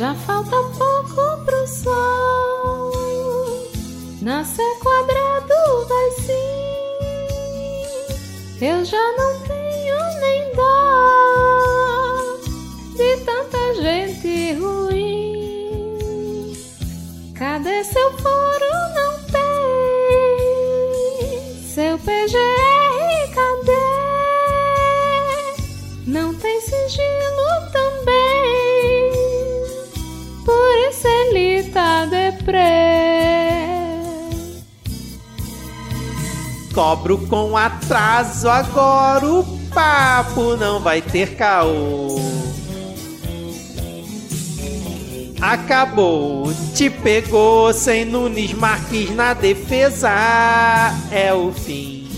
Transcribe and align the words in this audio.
Já 0.00 0.14
falta 0.14 0.79
com 37.30 37.56
atraso, 37.56 38.48
agora 38.48 39.24
o 39.24 39.44
papo 39.72 40.56
não 40.56 40.80
vai 40.80 41.00
ter 41.00 41.36
caô. 41.36 42.20
Acabou, 45.40 46.52
te 46.74 46.90
pegou 46.90 47.72
sem 47.72 48.04
Nunes 48.04 48.52
Marques 48.52 49.14
na 49.14 49.32
defesa, 49.32 50.10
é 51.10 51.32
o 51.32 51.52
fim. 51.52 52.10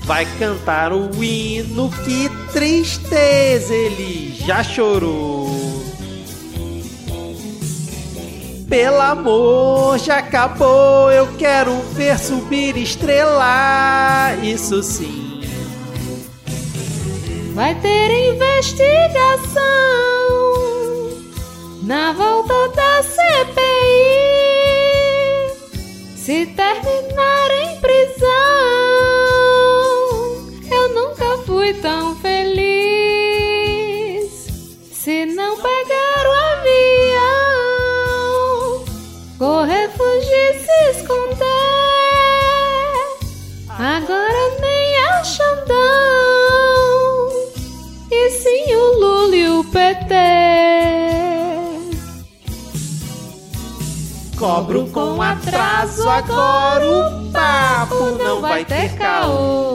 Vai 0.00 0.26
cantar 0.38 0.92
o 0.92 1.22
hino, 1.22 1.90
que 2.04 2.30
tristeza, 2.52 3.74
ele 3.74 4.34
já 4.46 4.64
chorou. 4.64 5.45
Pelo 8.76 9.00
amor, 9.00 9.98
já 9.98 10.18
acabou. 10.18 11.10
Eu 11.10 11.26
quero 11.38 11.72
ver 11.94 12.18
subir 12.18 12.76
estrela. 12.76 14.34
Isso 14.42 14.82
sim. 14.82 15.40
Vai 17.54 17.74
ter 17.76 18.34
investigação 18.34 19.56
na 21.84 22.12
volta 22.12 22.68
da 22.68 23.02
CPI. 23.02 23.56
Se 26.14 26.44
terminar 26.44 27.45
Cobro 54.56 54.86
com 54.86 55.20
atraso, 55.20 56.08
agora 56.08 56.82
o 56.88 57.30
papo 57.30 58.16
não 58.24 58.40
vai 58.40 58.64
ter 58.64 58.90
caô. 58.94 59.74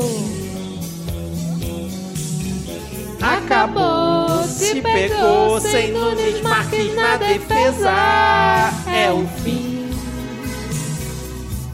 Acabou, 3.21 4.43
se 4.47 4.81
pegou 4.81 5.61
sem 5.61 5.91
Nunes 5.91 6.41
Marques 6.41 6.95
na 6.95 7.15
defesa. 7.17 7.93
É 8.91 9.11
o 9.11 9.23
fim. 9.43 9.87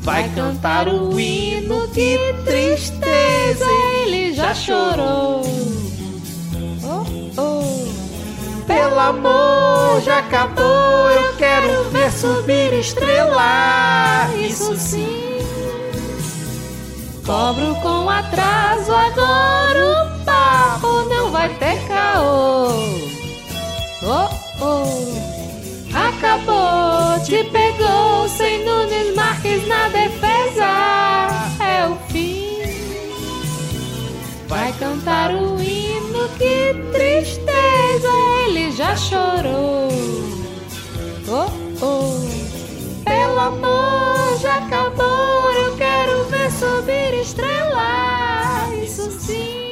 Vai 0.01 0.28
cantar 0.35 0.90
o 0.90 1.17
hino, 1.17 1.88
que 1.88 2.17
tristeza, 2.44 3.72
ele 4.01 4.34
já 4.34 4.53
chorou. 4.53 5.77
Pelo 8.78 9.00
amor, 9.00 10.02
já 10.02 10.20
acabou. 10.20 11.10
Eu 11.10 11.36
quero 11.36 11.90
ver 11.90 12.12
subir 12.12 12.74
estrela. 12.74 14.30
Isso 14.38 14.78
sim. 14.78 15.40
Cobro 17.26 17.74
com 17.82 18.08
atraso, 18.08 18.94
agora 18.94 19.80
o 19.80 20.24
papo 20.24 21.10
não 21.10 21.32
vai 21.32 21.50
ter 21.56 21.88
caô. 21.88 22.68
Oh, 24.04 24.30
oh. 24.62 25.98
Acabou, 25.98 27.20
te 27.26 27.44
pegou 27.46 28.30
sem 28.30 28.64
Nunes 28.64 29.16
Marques 29.16 29.68
na 29.68 29.88
defesa. 29.90 31.47
Vai 34.67 34.78
cantar 34.79 35.33
o 35.33 35.61
hino, 35.61 36.28
que 36.38 36.73
tristeza, 36.91 38.11
ele 38.45 38.69
já 38.73 38.97
chorou. 38.97 39.88
Oh, 41.29 41.85
oh. 41.85 43.01
Pelo 43.05 43.39
amor, 43.39 44.38
já 44.41 44.57
acabou. 44.57 45.53
Eu 45.53 45.78
quero 45.78 46.25
ver 46.25 46.51
subir 46.51 47.13
estrela. 47.13 48.67
Isso 48.83 49.09
sim. 49.09 49.66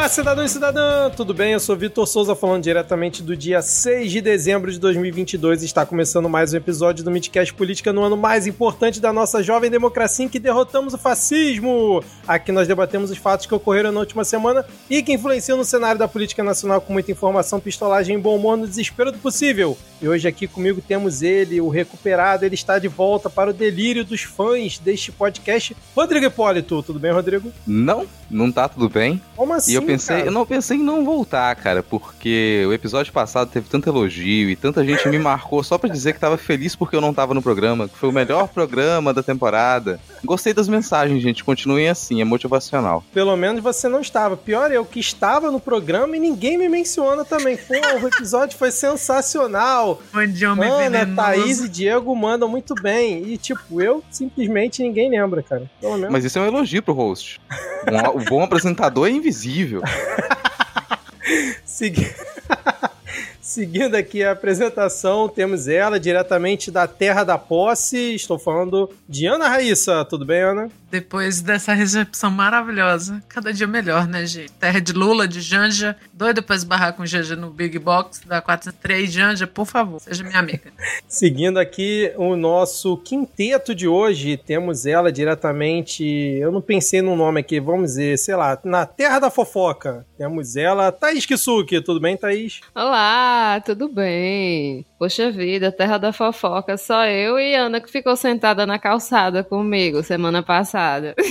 Olá, 0.00 0.08
cidadão 0.08 0.42
e 0.42 0.48
cidadã, 0.48 1.10
tudo 1.10 1.34
bem? 1.34 1.52
Eu 1.52 1.60
sou 1.60 1.76
Vitor 1.76 2.06
Souza, 2.06 2.34
falando 2.34 2.62
diretamente 2.62 3.22
do 3.22 3.36
dia 3.36 3.60
6 3.60 4.10
de 4.10 4.22
dezembro 4.22 4.72
de 4.72 4.80
2022. 4.80 5.62
Está 5.62 5.84
começando 5.84 6.26
mais 6.26 6.54
um 6.54 6.56
episódio 6.56 7.04
do 7.04 7.10
Midcast 7.10 7.52
Política 7.52 7.92
no 7.92 8.02
ano 8.02 8.16
mais 8.16 8.46
importante 8.46 8.98
da 8.98 9.12
nossa 9.12 9.42
jovem 9.42 9.70
democracia 9.70 10.24
em 10.24 10.28
que 10.30 10.38
derrotamos 10.38 10.94
o 10.94 10.98
fascismo. 10.98 12.02
Aqui 12.26 12.50
nós 12.50 12.66
debatemos 12.66 13.10
os 13.10 13.18
fatos 13.18 13.44
que 13.44 13.54
ocorreram 13.54 13.92
na 13.92 14.00
última 14.00 14.24
semana 14.24 14.64
e 14.88 15.02
que 15.02 15.12
influenciam 15.12 15.58
no 15.58 15.66
cenário 15.66 15.98
da 15.98 16.08
política 16.08 16.42
nacional 16.42 16.80
com 16.80 16.94
muita 16.94 17.12
informação, 17.12 17.60
pistolagem 17.60 18.16
e 18.16 18.18
bom 18.18 18.36
humor 18.36 18.56
no 18.56 18.66
desespero 18.66 19.12
do 19.12 19.18
possível. 19.18 19.76
E 20.00 20.08
hoje 20.08 20.26
aqui 20.26 20.46
comigo 20.46 20.80
temos 20.80 21.20
ele, 21.20 21.60
o 21.60 21.68
recuperado, 21.68 22.46
ele 22.46 22.54
está 22.54 22.78
de 22.78 22.88
volta 22.88 23.28
para 23.28 23.50
o 23.50 23.52
delírio 23.52 24.02
dos 24.02 24.22
fãs 24.22 24.78
deste 24.78 25.12
podcast, 25.12 25.76
Rodrigo 25.94 26.24
Hipólito. 26.24 26.82
Tudo 26.82 26.98
bem, 26.98 27.12
Rodrigo? 27.12 27.52
Não, 27.66 28.06
não 28.30 28.50
tá 28.50 28.66
tudo 28.66 28.88
bem. 28.88 29.20
Como 29.36 29.52
assim, 29.52 29.89
pensei, 29.92 30.16
cara? 30.16 30.28
eu 30.28 30.32
não 30.32 30.46
pensei 30.46 30.76
em 30.76 30.82
não 30.82 31.04
voltar, 31.04 31.54
cara, 31.56 31.82
porque 31.82 32.64
o 32.68 32.72
episódio 32.72 33.12
passado 33.12 33.50
teve 33.50 33.68
tanto 33.68 33.88
elogio 33.88 34.50
e 34.50 34.56
tanta 34.56 34.84
gente 34.84 35.08
me 35.08 35.18
marcou 35.18 35.62
só 35.62 35.78
pra 35.78 35.88
dizer 35.88 36.12
que 36.12 36.20
tava 36.20 36.36
feliz 36.36 36.74
porque 36.76 36.96
eu 36.96 37.00
não 37.00 37.12
tava 37.14 37.34
no 37.34 37.42
programa, 37.42 37.88
que 37.88 37.96
foi 37.96 38.08
o 38.08 38.12
melhor 38.12 38.48
programa 38.48 39.12
da 39.12 39.22
temporada. 39.22 40.00
Gostei 40.24 40.52
das 40.52 40.68
mensagens, 40.68 41.22
gente. 41.22 41.42
Continuem 41.44 41.88
assim, 41.88 42.20
é 42.20 42.24
motivacional. 42.24 43.02
Pelo 43.12 43.36
menos 43.36 43.62
você 43.62 43.88
não 43.88 44.00
estava. 44.00 44.36
Pior 44.36 44.70
é 44.70 44.76
eu 44.76 44.84
que 44.84 45.00
estava 45.00 45.50
no 45.50 45.60
programa 45.60 46.16
e 46.16 46.20
ninguém 46.20 46.56
me 46.58 46.68
menciona 46.68 47.24
também. 47.24 47.56
Pô, 47.56 47.74
o 48.02 48.06
episódio 48.08 48.56
foi 48.58 48.70
sensacional. 48.70 50.00
Ana, 50.70 51.06
Thaís 51.16 51.60
e 51.60 51.68
Diego 51.68 52.14
mandam 52.14 52.48
muito 52.48 52.74
bem. 52.74 53.22
E, 53.26 53.36
tipo, 53.36 53.80
eu 53.80 54.02
simplesmente 54.10 54.82
ninguém 54.82 55.10
lembra, 55.10 55.42
cara. 55.42 55.70
Pelo 55.80 55.96
menos. 55.96 56.10
Mas 56.12 56.24
isso 56.24 56.38
é 56.38 56.42
um 56.42 56.46
elogio 56.46 56.82
pro 56.82 56.94
host. 56.94 57.40
Um- 57.90 58.18
o 58.20 58.24
bom 58.24 58.42
apresentador 58.42 59.06
é 59.08 59.10
invisível. 59.10 59.79
Segui- 61.64 62.14
Seguindo 63.50 63.96
aqui 63.96 64.22
a 64.22 64.30
apresentação, 64.30 65.28
temos 65.28 65.66
ela 65.66 65.98
diretamente 65.98 66.70
da 66.70 66.86
Terra 66.86 67.24
da 67.24 67.36
Posse. 67.36 68.14
Estou 68.14 68.38
falando 68.38 68.88
de 69.08 69.26
Ana 69.26 69.48
Raíssa. 69.48 70.04
Tudo 70.04 70.24
bem, 70.24 70.40
Ana? 70.40 70.70
Depois 70.88 71.40
dessa 71.40 71.72
recepção 71.72 72.30
maravilhosa, 72.30 73.22
cada 73.28 73.52
dia 73.52 73.66
melhor, 73.66 74.08
né, 74.08 74.26
gente? 74.26 74.52
Terra 74.52 74.80
de 74.80 74.92
Lula, 74.92 75.26
de 75.26 75.40
Janja, 75.40 75.96
doida 76.12 76.42
pra 76.42 76.56
esbarrar 76.56 76.94
com 76.94 77.06
Janja 77.06 77.36
no 77.36 77.50
Big 77.50 77.78
Box 77.78 78.22
da 78.26 78.40
403. 78.40 79.12
Janja, 79.12 79.46
por 79.46 79.66
favor, 79.66 80.00
seja 80.00 80.24
minha 80.24 80.38
amiga. 80.38 80.72
Seguindo 81.06 81.58
aqui 81.58 82.12
o 82.16 82.34
nosso 82.36 82.96
quinteto 82.96 83.72
de 83.72 83.86
hoje, 83.86 84.36
temos 84.36 84.84
ela 84.84 85.12
diretamente. 85.12 86.04
Eu 86.04 86.50
não 86.50 86.60
pensei 86.60 87.02
no 87.02 87.14
nome 87.14 87.40
aqui, 87.40 87.60
vamos 87.60 87.90
dizer, 87.90 88.18
sei 88.18 88.34
lá, 88.34 88.58
na 88.64 88.84
Terra 88.84 89.20
da 89.20 89.30
Fofoca. 89.30 90.04
Temos 90.18 90.56
ela, 90.56 90.90
Thaís 90.90 91.24
Kisuki. 91.24 91.80
Tudo 91.80 92.00
bem, 92.00 92.16
Thaís? 92.16 92.60
Olá, 92.74 93.39
tudo 93.64 93.88
bem? 93.88 94.84
Poxa 94.98 95.30
vida, 95.30 95.72
terra 95.72 95.98
da 95.98 96.12
fofoca, 96.12 96.76
só 96.76 97.06
eu 97.06 97.38
e 97.38 97.54
Ana 97.54 97.80
que 97.80 97.90
ficou 97.90 98.16
sentada 98.16 98.66
na 98.66 98.78
calçada 98.78 99.42
comigo 99.42 100.02
semana 100.02 100.42
passada. 100.42 101.14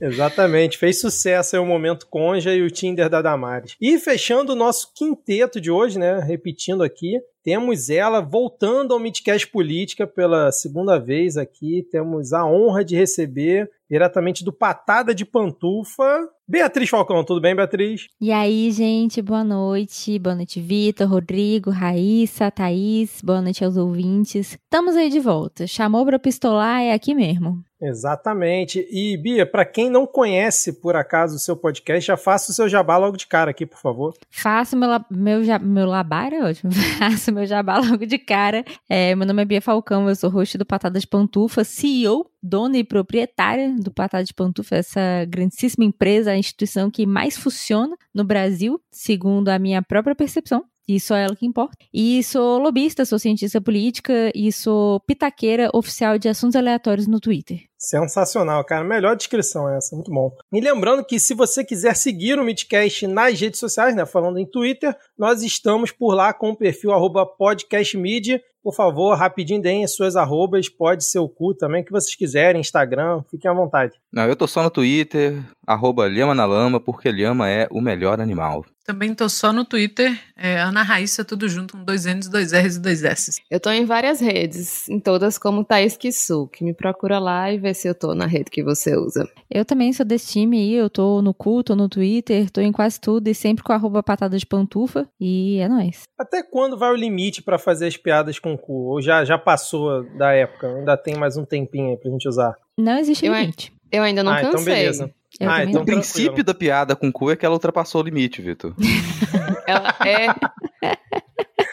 Exatamente, 0.00 0.78
fez 0.78 0.98
sucesso 0.98 1.54
aí 1.54 1.62
o 1.62 1.66
Momento 1.66 2.06
Conja 2.08 2.54
e 2.54 2.62
o 2.62 2.70
Tinder 2.70 3.10
da 3.10 3.20
Damares. 3.20 3.76
E 3.78 3.98
fechando 3.98 4.52
o 4.52 4.56
nosso 4.56 4.92
quinteto 4.94 5.60
de 5.60 5.70
hoje, 5.70 5.98
né, 5.98 6.18
repetindo 6.20 6.82
aqui, 6.82 7.20
temos 7.42 7.90
ela 7.90 8.20
voltando 8.20 8.92
ao 8.92 9.00
Midcast 9.00 9.46
Política 9.46 10.06
pela 10.06 10.50
segunda 10.52 10.98
vez 10.98 11.36
aqui. 11.36 11.86
Temos 11.90 12.32
a 12.32 12.44
honra 12.44 12.84
de 12.84 12.96
receber 12.96 13.70
diretamente 13.90 14.44
do 14.44 14.52
Patada 14.52 15.14
de 15.14 15.24
Pantufa, 15.24 16.28
Beatriz 16.50 16.90
Falcão. 16.90 17.22
Tudo 17.22 17.40
bem, 17.40 17.54
Beatriz? 17.54 18.08
E 18.20 18.32
aí, 18.32 18.72
gente, 18.72 19.22
boa 19.22 19.44
noite. 19.44 20.18
Boa 20.18 20.34
noite, 20.34 20.60
Vitor, 20.60 21.08
Rodrigo, 21.08 21.70
Raíssa, 21.70 22.50
Thaís. 22.50 23.22
Boa 23.22 23.40
noite 23.40 23.64
aos 23.64 23.76
ouvintes. 23.76 24.58
Estamos 24.60 24.96
aí 24.96 25.08
de 25.08 25.20
volta. 25.20 25.64
Chamou 25.68 26.04
pra 26.04 26.18
pistolar, 26.18 26.82
é 26.82 26.92
aqui 26.92 27.14
mesmo. 27.14 27.62
Exatamente. 27.80 28.86
E, 28.90 29.16
Bia, 29.16 29.46
para 29.46 29.64
quem 29.64 29.88
não 29.88 30.06
conhece, 30.06 30.74
por 30.74 30.94
acaso, 30.94 31.36
o 31.36 31.38
seu 31.38 31.56
podcast, 31.56 32.06
já 32.06 32.16
faça 32.16 32.52
o 32.52 32.54
seu 32.54 32.68
jabá 32.68 32.96
logo 32.96 33.16
de 33.16 33.26
cara 33.26 33.50
aqui, 33.50 33.64
por 33.64 33.78
favor. 33.78 34.14
Faço 34.30 34.76
meu, 34.76 34.88
meu, 35.10 35.40
meu 35.60 35.86
labar, 35.86 36.32
é 36.32 36.42
ótimo. 36.42 36.70
Faço 36.98 37.32
meu 37.32 37.46
jabá 37.46 37.78
logo 37.78 38.04
de 38.04 38.18
cara. 38.18 38.64
É, 38.88 39.14
meu 39.14 39.26
nome 39.26 39.42
é 39.42 39.44
Bia 39.44 39.62
Falcão, 39.62 40.08
eu 40.08 40.14
sou 40.14 40.28
host 40.28 40.58
do 40.58 40.66
Patadas 40.66 41.04
Pantufa, 41.04 41.64
CEO, 41.64 42.30
dona 42.42 42.76
e 42.76 42.84
proprietária 42.84 43.74
do 43.78 43.90
Patadas 43.90 44.32
Pantufa, 44.32 44.76
essa 44.76 45.24
grandíssima 45.26 45.84
empresa, 45.84 46.32
a 46.32 46.36
instituição 46.36 46.90
que 46.90 47.06
mais 47.06 47.36
funciona 47.36 47.96
no 48.14 48.24
Brasil, 48.24 48.80
segundo 48.90 49.48
a 49.48 49.58
minha 49.58 49.82
própria 49.82 50.14
percepção. 50.14 50.64
E 50.88 50.98
só 50.98 51.14
ela 51.16 51.36
que 51.36 51.46
importa. 51.46 51.76
E 51.92 52.22
sou 52.22 52.58
lobista, 52.58 53.04
sou 53.04 53.18
cientista 53.18 53.60
política 53.60 54.32
e 54.34 54.50
sou 54.50 55.00
pitaqueira 55.00 55.70
oficial 55.72 56.18
de 56.18 56.28
assuntos 56.28 56.56
aleatórios 56.56 57.06
no 57.06 57.20
Twitter. 57.20 57.60
Sensacional, 57.78 58.62
cara. 58.62 58.84
Melhor 58.84 59.16
descrição 59.16 59.68
essa, 59.74 59.94
muito 59.96 60.10
bom. 60.10 60.30
E 60.52 60.60
lembrando 60.60 61.02
que 61.04 61.18
se 61.18 61.32
você 61.32 61.64
quiser 61.64 61.96
seguir 61.96 62.38
o 62.38 62.44
Midcast 62.44 63.06
nas 63.06 63.40
redes 63.40 63.58
sociais, 63.58 63.94
né, 63.94 64.04
falando 64.04 64.38
em 64.38 64.44
Twitter, 64.44 64.94
nós 65.16 65.42
estamos 65.42 65.90
por 65.90 66.14
lá 66.14 66.34
com 66.34 66.50
o 66.50 66.56
perfil 66.56 66.90
podcastmedia. 67.38 68.42
Por 68.62 68.74
favor, 68.74 69.16
rapidinho 69.16 69.62
deem 69.62 69.84
as 69.84 69.94
suas 69.94 70.16
arrobas, 70.16 70.68
pode 70.68 71.04
ser 71.04 71.18
o 71.18 71.28
cu 71.28 71.54
também, 71.54 71.82
que 71.82 71.90
vocês 71.90 72.14
quiserem, 72.14 72.60
Instagram, 72.60 73.22
fiquem 73.30 73.50
à 73.50 73.54
vontade. 73.54 73.94
Não, 74.12 74.24
eu 74.24 74.36
tô 74.36 74.46
só 74.46 74.62
no 74.62 74.70
Twitter, 74.70 75.42
arroba 75.66 76.06
Lhama 76.06 76.34
na 76.34 76.44
Lama, 76.44 76.80
porque 76.80 77.10
Lhama 77.10 77.48
é 77.48 77.66
o 77.70 77.80
melhor 77.80 78.20
animal. 78.20 78.64
Também 78.84 79.14
tô 79.14 79.28
só 79.28 79.52
no 79.52 79.64
Twitter, 79.64 80.18
é 80.36 80.58
Ana 80.58 80.82
Raíssa, 80.82 81.24
tudo 81.24 81.48
junto, 81.48 81.76
com 81.76 81.84
dois 81.84 82.06
N's, 82.06 82.28
dois 82.28 82.52
R's 82.52 82.74
e 82.76 82.80
dois 82.80 83.04
S's. 83.04 83.36
Eu 83.48 83.60
tô 83.60 83.70
em 83.70 83.84
várias 83.84 84.20
redes, 84.20 84.88
em 84.88 84.98
todas 84.98 85.38
como 85.38 85.64
Thaís 85.64 85.96
Kissu, 85.96 86.48
que 86.48 86.64
me 86.64 86.74
procura 86.74 87.20
lá 87.20 87.52
e 87.52 87.58
vê 87.58 87.72
se 87.72 87.86
eu 87.86 87.94
tô 87.94 88.14
na 88.14 88.26
rede 88.26 88.50
que 88.50 88.64
você 88.64 88.96
usa. 88.96 89.28
Eu 89.48 89.64
também 89.64 89.92
sou 89.92 90.04
desse 90.04 90.32
time 90.32 90.58
aí, 90.58 90.74
eu 90.74 90.90
tô 90.90 91.22
no 91.22 91.32
cu, 91.32 91.62
tô 91.62 91.76
no 91.76 91.88
Twitter, 91.88 92.50
tô 92.50 92.60
em 92.60 92.72
quase 92.72 93.00
tudo 93.00 93.28
e 93.28 93.34
sempre 93.34 93.62
com 93.62 93.72
arroba 93.72 94.02
patada 94.02 94.36
de 94.36 94.46
pantufa 94.46 95.06
e 95.20 95.58
é 95.58 95.68
nóis. 95.68 96.02
Até 96.18 96.42
quando 96.42 96.76
vai 96.76 96.90
o 96.90 96.96
limite 96.96 97.42
para 97.42 97.58
fazer 97.58 97.86
as 97.86 97.96
piadas 97.96 98.40
com 98.40 98.49
cu? 98.56 98.90
Ou 98.90 99.00
já, 99.02 99.24
já 99.24 99.38
passou 99.38 100.04
da 100.16 100.32
época? 100.32 100.68
Ainda 100.68 100.96
tem 100.96 101.16
mais 101.16 101.36
um 101.36 101.44
tempinho 101.44 101.90
aí 101.90 101.96
pra 101.96 102.10
gente 102.10 102.28
usar? 102.28 102.54
Não 102.78 102.98
existe 102.98 103.26
Eu, 103.26 103.34
limite. 103.34 103.72
eu 103.90 104.02
ainda 104.02 104.22
não 104.22 104.32
ah, 104.32 104.40
cansei. 104.40 104.50
então 104.50 104.64
beleza. 104.64 105.10
Eu 105.38 105.50
ah, 105.50 105.64
então 105.64 105.82
O 105.82 105.84
princípio 105.84 106.42
da 106.42 106.52
piada 106.52 106.96
com 106.96 107.10
cu 107.12 107.30
é 107.30 107.36
que 107.36 107.46
ela 107.46 107.54
ultrapassou 107.54 108.00
o 108.00 108.04
limite, 108.04 108.42
Vitor. 108.42 108.74
Ela 109.66 109.94
é 110.04 110.96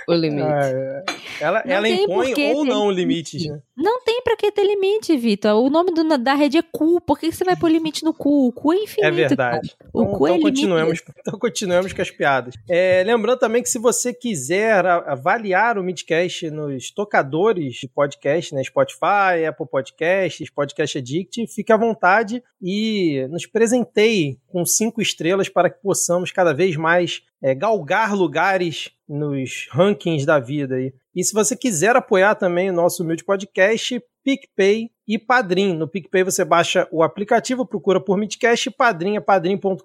o 0.07 0.13
limite. 0.13 0.41
Ah, 0.47 0.67
é. 0.67 1.03
ela 1.41 1.63
ela 1.65 1.89
impõe 1.89 2.29
ou 2.29 2.33
ter 2.35 2.53
não 2.53 2.89
limite. 2.91 3.37
limites, 3.37 3.45
né? 3.47 3.59
Não 3.75 4.01
tem 4.03 4.21
pra 4.23 4.35
que 4.35 4.51
ter 4.51 4.63
limite, 4.63 5.15
Vitor. 5.17 5.53
O 5.63 5.69
nome 5.69 5.91
do- 5.91 6.17
da 6.17 6.33
rede 6.33 6.57
é 6.57 6.61
cu. 6.63 6.99
Por 7.01 7.19
que 7.19 7.31
você 7.31 7.43
vai 7.43 7.55
pôr 7.55 7.69
limite 7.69 8.03
no 8.03 8.13
cu? 8.13 8.47
O 8.47 8.51
cu 8.51 8.73
é 8.73 8.77
infinito. 8.77 9.05
É 9.07 9.11
verdade. 9.11 9.75
cara. 9.77 9.89
O 9.93 10.01
então, 10.03 10.13
cu 10.17 10.27
é 10.27 10.29
então 10.31 10.37
limite. 10.39 10.61
continuemos, 10.61 11.03
então 11.19 11.39
continuemos 11.39 11.93
com 11.93 12.01
as 12.01 12.09
piadas. 12.11 12.55
É, 12.69 13.03
lembrando 13.05 13.37
também 13.39 13.61
que 13.61 13.69
se 13.69 13.77
você 13.77 14.13
quiser 14.13 14.85
avaliar 14.85 15.77
o 15.77 15.83
Midcast 15.83 16.49
nos 16.49 16.89
tocadores 16.89 17.75
de 17.75 17.87
podcast, 17.87 18.55
né, 18.55 18.63
Spotify, 18.63 19.45
Apple 19.47 19.67
Podcasts, 19.69 20.49
Podcast 20.49 20.97
Addict, 20.97 21.45
fique 21.47 21.71
à 21.71 21.77
vontade 21.77 22.41
e 22.61 23.27
nos 23.29 23.45
presenteie 23.45 24.39
com 24.47 24.65
cinco 24.65 25.01
estrelas 25.01 25.49
para 25.49 25.69
que 25.69 25.81
possamos 25.81 26.31
cada 26.31 26.53
vez 26.53 26.75
mais 26.75 27.21
é, 27.41 27.53
galgar 27.53 28.15
lugares 28.15 28.91
nos 29.07 29.67
rankings 29.71 30.25
da 30.25 30.39
vida. 30.39 30.75
aí. 30.75 30.93
E 31.15 31.23
se 31.23 31.33
você 31.33 31.55
quiser 31.55 31.95
apoiar 31.95 32.35
também 32.35 32.69
o 32.69 32.73
nosso 32.73 33.03
humilde 33.03 33.23
podcast, 33.23 34.01
PicPay 34.23 34.91
e 35.07 35.17
Padrim. 35.17 35.73
No 35.73 35.87
PicPay 35.87 36.23
você 36.23 36.43
baixa 36.43 36.87
o 36.91 37.01
aplicativo, 37.01 37.65
procura 37.65 38.03
por 38.03 38.17
Midcast, 38.17 38.69
Padrim 38.71 39.15
é 39.15 39.21
padrim.com.br 39.21 39.83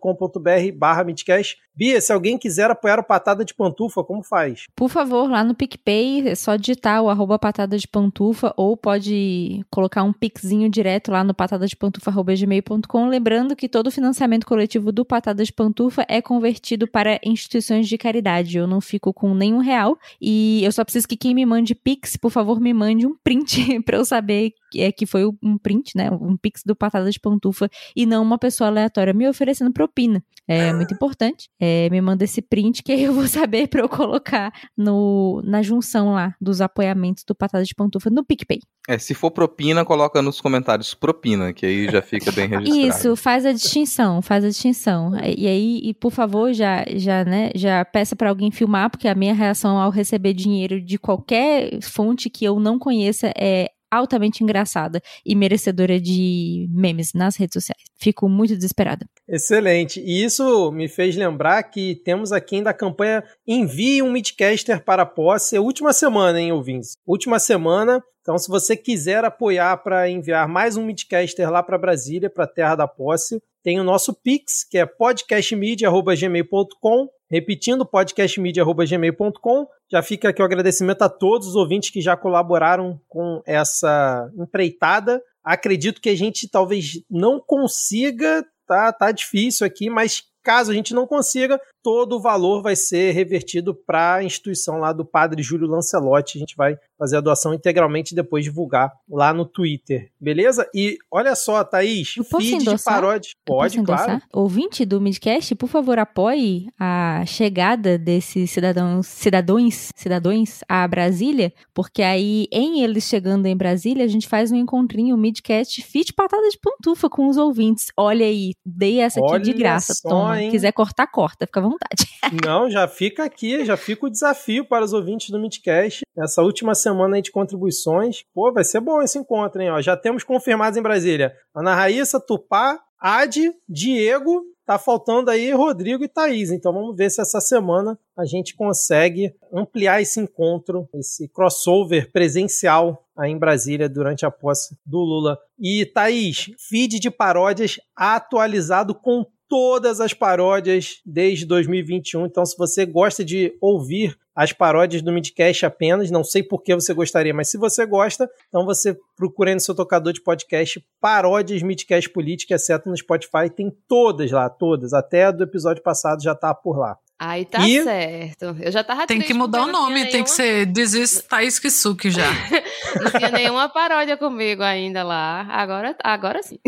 barra 0.77 1.05
Midcast. 1.05 1.57
Bia, 1.75 2.01
se 2.01 2.13
alguém 2.13 2.37
quiser 2.37 2.71
apoiar 2.71 2.99
o 2.99 3.05
Patada 3.05 3.45
de 3.45 3.55
Pantufa, 3.55 4.05
como 4.05 4.23
faz? 4.23 4.65
Por 4.77 4.91
favor, 4.91 5.31
lá 5.31 5.43
no 5.43 5.55
PicPay, 5.55 6.29
é 6.29 6.35
só 6.35 6.57
digitar 6.57 7.03
o 7.03 7.09
arroba 7.09 7.39
patada 7.39 7.79
de 7.79 7.89
pantufa 7.89 8.53
ou 8.59 8.77
pode 8.77 9.65
colocar 9.71 10.03
um 10.03 10.13
pixinho 10.13 10.69
direto 10.69 11.11
lá 11.11 11.25
no 11.25 11.33
patadadepantufa.gmail.com. 11.33 13.09
Lembrando 13.09 13.57
que 13.57 13.69
todo 13.69 13.87
o 13.87 13.91
financiamento 13.91 14.47
coletivo 14.47 14.93
do 14.93 15.05
Patada 15.05 15.43
de 15.43 15.53
Pantufa 15.53 16.05
é 16.09 16.21
convertido 16.21 16.87
para 16.87 17.19
instituições 17.25 17.89
de 17.89 17.97
caridade. 17.97 18.59
Eu 18.59 18.67
não 18.67 18.81
fico 18.81 19.15
com 19.15 19.35
nenhum 19.35 19.59
real 19.59 19.97
e 20.21 20.63
eu 20.63 20.73
só 20.73 20.85
preciso 20.85 21.09
que 21.09 21.17
quem 21.23 21.37
me 21.37 21.47
mande 21.47 21.73
pix, 21.73 22.17
por 22.17 22.33
favor, 22.33 22.61
me 22.61 22.75
mande 22.75 23.07
um 23.07 23.15
print 23.23 23.81
para 23.87 23.97
eu 23.97 24.05
saber 24.05 24.53
é, 24.77 24.93
que 24.93 25.07
foi 25.07 25.27
um 25.43 25.59
print, 25.59 25.93
né? 25.97 26.11
Um 26.11 26.37
pix 26.37 26.63
do 26.65 26.75
Patada 26.75 27.11
de 27.11 27.21
Pantufa 27.21 27.69
e 27.95 28.07
não 28.07 28.23
uma 28.23 28.39
pessoa 28.39 28.69
aleatória 28.69 29.13
me 29.13 29.29
oferecendo 29.29 29.73
propina. 29.73 30.23
É 30.47 30.73
muito 30.73 30.95
importante. 30.95 31.49
É, 31.61 31.89
me 31.91 32.01
manda 32.01 32.25
esse 32.25 32.43
print 32.43 32.83
que 32.83 32.93
aí 32.93 33.05
eu 33.05 33.13
vou 33.13 33.27
saber 33.29 33.69
para 33.69 33.81
eu 33.81 33.89
colocar 33.89 34.53
no, 34.77 35.41
na 35.45 35.63
junção 35.63 36.13
lá 36.13 36.35
dos 36.41 36.61
apoiamentos 36.61 37.25
do 37.27 37.35
Patada 37.35 37.65
de 37.65 37.75
Pantufa 37.75 38.11
no 38.11 38.25
PicPay. 38.25 38.61
É, 38.89 38.99
se 38.99 39.15
for 39.15 39.31
propina, 39.31 39.85
coloca 39.85 40.21
nos 40.21 40.41
comentários 40.41 40.93
propina, 40.93 41.53
que 41.53 41.65
aí 41.65 41.89
já 41.89 42.03
fica 42.03 42.33
bem 42.33 42.49
registrado. 42.51 42.89
Isso, 42.89 43.17
faz 43.17 43.47
a 43.47 43.53
distinção, 43.53 44.21
faz 44.21 44.45
a 44.45 44.49
distinção. 44.49 45.13
E 45.25 45.47
aí, 45.47 45.81
e 45.85 45.95
por 45.95 46.11
favor, 46.11 46.53
já, 46.53 46.85
já, 46.97 47.25
né, 47.25 47.51
já 47.55 47.85
peça 47.85 48.17
para 48.17 48.29
alguém 48.29 48.51
filmar, 48.51 48.91
porque 48.91 49.07
a 49.07 49.15
minha 49.15 49.35
reação 49.35 49.79
ao 49.79 49.91
receber 49.91 50.35
dinheiro 50.35 50.81
de 50.81 50.99
qualquer 50.99 51.81
fonte 51.81 52.29
que 52.29 52.45
eu 52.45 52.59
não 52.59 52.79
conheça 52.79 53.33
é 53.37 53.71
altamente 53.93 54.43
engraçada 54.43 55.01
e 55.25 55.37
merecedora 55.37 56.01
de 56.01 56.67
memes 56.71 57.13
nas 57.13 57.37
redes 57.37 57.53
sociais. 57.53 57.83
Fico 57.99 58.29
muito 58.29 58.57
desesperada. 58.57 59.07
Excelente. 59.29 60.01
E 60.01 60.25
isso 60.25 60.73
me 60.73 60.89
fez 60.89 61.15
lembrar 61.15 61.63
que 61.65 61.97
temos 61.97 62.33
aqui 62.33 62.57
ainda 62.57 62.71
a 62.71 62.75
campanha 62.75 63.23
Envie 63.47 64.03
um 64.03 64.11
Midcaster 64.11 64.83
para 64.83 65.03
a 65.03 65.07
posse. 65.07 65.57
É 65.57 65.61
última 65.61 65.93
semana, 65.93 66.41
hein, 66.41 66.53
ouvintes? 66.53 66.97
Última 67.07 67.39
semana. 67.39 68.03
Então, 68.23 68.39
se 68.39 68.49
você 68.49 68.75
quiser 68.77 69.25
apoiar 69.25 69.77
para 69.79 70.09
enviar 70.09 70.47
mais 70.49 70.77
um 70.77 70.85
Midcaster 70.85 71.51
lá 71.51 71.61
para 71.63 71.77
Brasília, 71.77 72.31
para 72.31 72.45
a 72.45 72.49
Terra 72.49 72.77
da 72.77 72.87
Posse, 72.87 73.43
tem 73.65 73.81
o 73.81 73.85
nosso 73.85 74.15
Pix, 74.15 74.65
que 74.69 74.79
é 74.79 74.87
podcastmedia.gmail.com. 74.87 77.09
Repetindo, 77.33 77.87
podcastmedia.gmail.com. 77.87 79.67
Já 79.91 80.03
fica 80.03 80.29
aqui 80.29 80.43
o 80.43 80.45
agradecimento 80.45 81.01
a 81.01 81.09
todos 81.09 81.49
os 81.49 81.57
ouvintes 81.57 81.89
que 81.89 82.03
já 82.03 82.15
colaboraram 82.15 83.01
com 83.09 83.43
essa 83.47 84.31
empreitada. 84.37 85.23
Acredito 85.43 85.99
que 85.99 86.11
a 86.11 86.15
gente 86.15 86.47
talvez 86.47 87.03
não 87.11 87.41
consiga, 87.41 88.45
tá, 88.67 88.93
tá 88.93 89.11
difícil 89.11 89.67
aqui, 89.67 89.89
mas 89.89 90.25
caso 90.43 90.71
a 90.71 90.75
gente 90.75 90.93
não 90.93 91.07
consiga, 91.07 91.59
todo 91.83 92.17
o 92.17 92.21
valor 92.21 92.63
vai 92.63 92.77
ser 92.77 93.13
revertido 93.13 93.75
para 93.75 94.15
a 94.17 94.25
instituição 94.25 94.79
lá 94.79 94.93
do 94.93 95.05
Padre 95.05 95.43
Júlio 95.43 95.67
Lancelotti. 95.67 96.39
A 96.39 96.41
gente 96.41 96.57
vai 96.57 96.77
fazer 96.99 97.17
a 97.17 97.21
doação 97.21 97.53
integralmente 97.53 98.13
e 98.13 98.15
depois 98.15 98.45
divulgar 98.45 98.93
lá 99.11 99.33
no 99.35 99.45
Twitter, 99.45 100.11
beleza? 100.21 100.69
E 100.75 100.97
olha 101.11 101.35
só, 101.35 101.65
Thaís, 101.65 102.15
Eu 102.17 102.23
feed 102.25 102.49
de 102.51 102.55
endossar? 102.57 102.95
paródias. 102.95 103.33
Eu 103.35 103.41
Pode, 103.45 103.77
posso 103.77 103.85
claro. 103.87 104.03
endossar? 104.13 104.29
Ouvinte 104.33 104.85
do 104.85 105.01
Midcast, 105.01 105.55
por 105.57 105.69
favor, 105.69 105.99
apoie 105.99 106.67
a 106.79 107.25
chegada 107.27 107.99
desses 107.99 108.51
cidadãos, 108.51 109.07
cidadãos, 109.09 109.91
cidadãos 109.97 110.61
a 110.69 110.87
Brasília, 110.87 111.53
porque 111.75 112.03
aí, 112.03 112.47
em 112.53 112.83
eles 112.83 113.05
chegando 113.05 113.47
em 113.47 113.57
Brasília, 113.57 114.05
a 114.05 114.09
gente 114.09 114.29
faz 114.29 114.53
um 114.53 114.57
encontrinho, 114.57 115.17
Midcast 115.17 115.83
fit 115.83 116.13
patada 116.13 116.49
de 116.49 116.59
pantufa 116.59 117.11
com 117.11 117.29
os 117.29 117.37
ouvintes. 117.37 117.87
Olha 117.97 118.25
aí, 118.27 118.53
dei 118.65 119.01
essa 119.01 119.19
aqui 119.19 119.41
de 119.41 119.51
Olha 119.51 119.59
graça, 119.59 119.95
só, 119.95 120.09
toma. 120.09 120.41
hein? 120.41 120.51
Quiser 120.51 120.73
cortar, 120.73 121.07
corta, 121.09 121.47
fica 121.47 121.59
à 121.59 121.63
vontade. 121.63 121.72
Não, 122.45 122.71
já 122.71 122.87
fica 122.89 123.25
aqui, 123.25 123.65
já 123.65 123.77
fica 123.77 124.07
o 124.07 124.11
desafio 124.11 124.65
para 124.65 124.85
os 124.85 124.93
ouvintes 124.93 125.31
do 125.31 125.39
Midcast. 125.39 126.03
Nessa 126.17 126.43
última 126.43 126.75
semana 126.75 127.17
aí 127.17 127.23
de 127.23 127.31
contribuições. 127.31 128.25
Pô, 128.33 128.53
vai 128.53 128.65
ser 128.65 128.81
bom 128.81 129.03
esse 129.03 129.19
encontro, 129.19 129.61
hein? 129.61 129.71
Ó, 129.71 129.81
já 129.81 129.97
temos 129.97 130.25
confirmados 130.25 130.79
em 130.79 130.83
Brasília 130.83 131.35
Ana 131.55 131.75
Raíssa, 131.75 132.21
Tupá, 132.21 132.81
Adi, 132.99 133.53
Diego 133.69 134.45
tá 134.65 134.79
faltando 134.79 135.31
aí 135.31 135.53
Rodrigo 135.53 136.05
e 136.05 136.09
Thaís. 136.09 136.51
Então 136.51 136.73
vamos 136.73 136.97
ver 136.97 137.11
se 137.11 137.21
essa 137.21 137.41
semana 137.41 137.99
a 138.17 138.25
gente 138.25 138.55
consegue 138.55 139.35
ampliar 139.53 140.01
esse 140.01 140.21
encontro, 140.21 140.89
esse 140.95 141.29
crossover 141.29 142.11
presencial 142.11 143.05
aí 143.17 143.31
em 143.31 143.39
Brasília 143.39 143.89
durante 143.89 144.25
a 144.25 144.31
posse 144.31 144.77
do 144.85 144.99
Lula. 144.99 145.39
E 145.59 145.85
Thaís, 145.85 146.51
feed 146.59 146.99
de 146.99 147.11
paródias 147.11 147.79
atualizado 147.95 148.95
com 148.95 149.27
todas 149.53 150.01
as 150.01 150.15
paródias 150.15 151.03
desde 151.05 151.45
2021. 151.45 152.25
Então, 152.25 152.43
se 152.47 152.57
você 152.57 152.87
gosta 152.87 153.23
de 153.23 153.55
ouvir 153.61 154.19
as 154.35 154.51
paródias 154.51 155.03
do 155.03 155.13
Midcast 155.13 155.67
apenas, 155.67 156.11
não 156.11 156.25
sei 156.25 156.43
por 156.43 156.63
que 156.63 156.75
você 156.75 156.95
gostaria, 156.95 157.35
mas 157.35 157.51
se 157.51 157.59
você 157.59 157.85
gosta, 157.85 158.31
então 158.49 158.65
você 158.65 158.97
procura 159.15 159.51
aí 159.51 159.55
no 159.55 159.61
seu 159.61 159.75
tocador 159.75 160.15
de 160.15 160.23
podcast 160.23 160.83
paródias 160.99 161.61
Midcast 161.61 162.09
Política, 162.09 162.55
exceto 162.55 162.89
no 162.89 162.97
Spotify, 162.97 163.51
tem 163.55 163.71
todas 163.87 164.31
lá, 164.31 164.49
todas, 164.49 164.95
até 164.95 165.31
do 165.31 165.45
episódio 165.45 165.83
passado 165.83 166.23
já 166.23 166.35
tá 166.35 166.55
por 166.55 166.79
lá. 166.79 166.97
Aí 167.25 167.45
tá 167.45 167.61
E- 167.61 167.85
certo. 167.85 168.57
Eu 168.61 168.73
já 168.73 168.83
tava 168.83 169.07
Tem 169.07 169.21
que 169.21 169.33
mudar 169.33 169.63
o 169.63 169.69
nome, 169.69 170.07
tem 170.07 170.25
que 170.25 170.31
ser 170.31 170.67
Desist 170.67 171.23
Thaís 171.29 171.57
Kisuki 171.57 172.11
já. 172.11 172.27
Não 173.01 173.11
tinha 173.13 173.31
nenhuma 173.31 173.69
paródia 173.69 174.17
comigo 174.17 174.61
ainda 174.61 175.05
lá. 175.05 175.47
Agora, 175.49 175.95
agora 176.03 176.43
sim. 176.43 176.59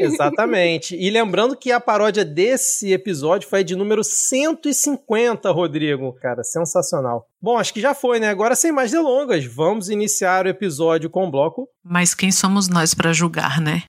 Exatamente. 0.00 0.96
E 0.96 1.08
lembrando 1.10 1.56
que 1.56 1.70
a 1.70 1.78
paródia 1.78 2.24
desse 2.24 2.92
episódio 2.92 3.48
foi 3.48 3.62
de 3.62 3.76
número 3.76 4.02
150, 4.02 5.50
Rodrigo. 5.52 6.12
Cara, 6.20 6.42
sensacional. 6.42 7.28
Bom, 7.40 7.56
acho 7.56 7.72
que 7.72 7.80
já 7.80 7.94
foi, 7.94 8.18
né? 8.18 8.28
Agora, 8.28 8.56
sem 8.56 8.72
mais 8.72 8.90
delongas, 8.90 9.44
vamos 9.44 9.88
iniciar 9.88 10.44
o 10.46 10.48
episódio 10.48 11.08
com 11.08 11.26
o 11.28 11.30
bloco 11.30 11.68
Mas 11.84 12.14
quem 12.14 12.32
somos 12.32 12.68
nós 12.68 12.94
pra 12.94 13.12
julgar, 13.12 13.60
né? 13.60 13.84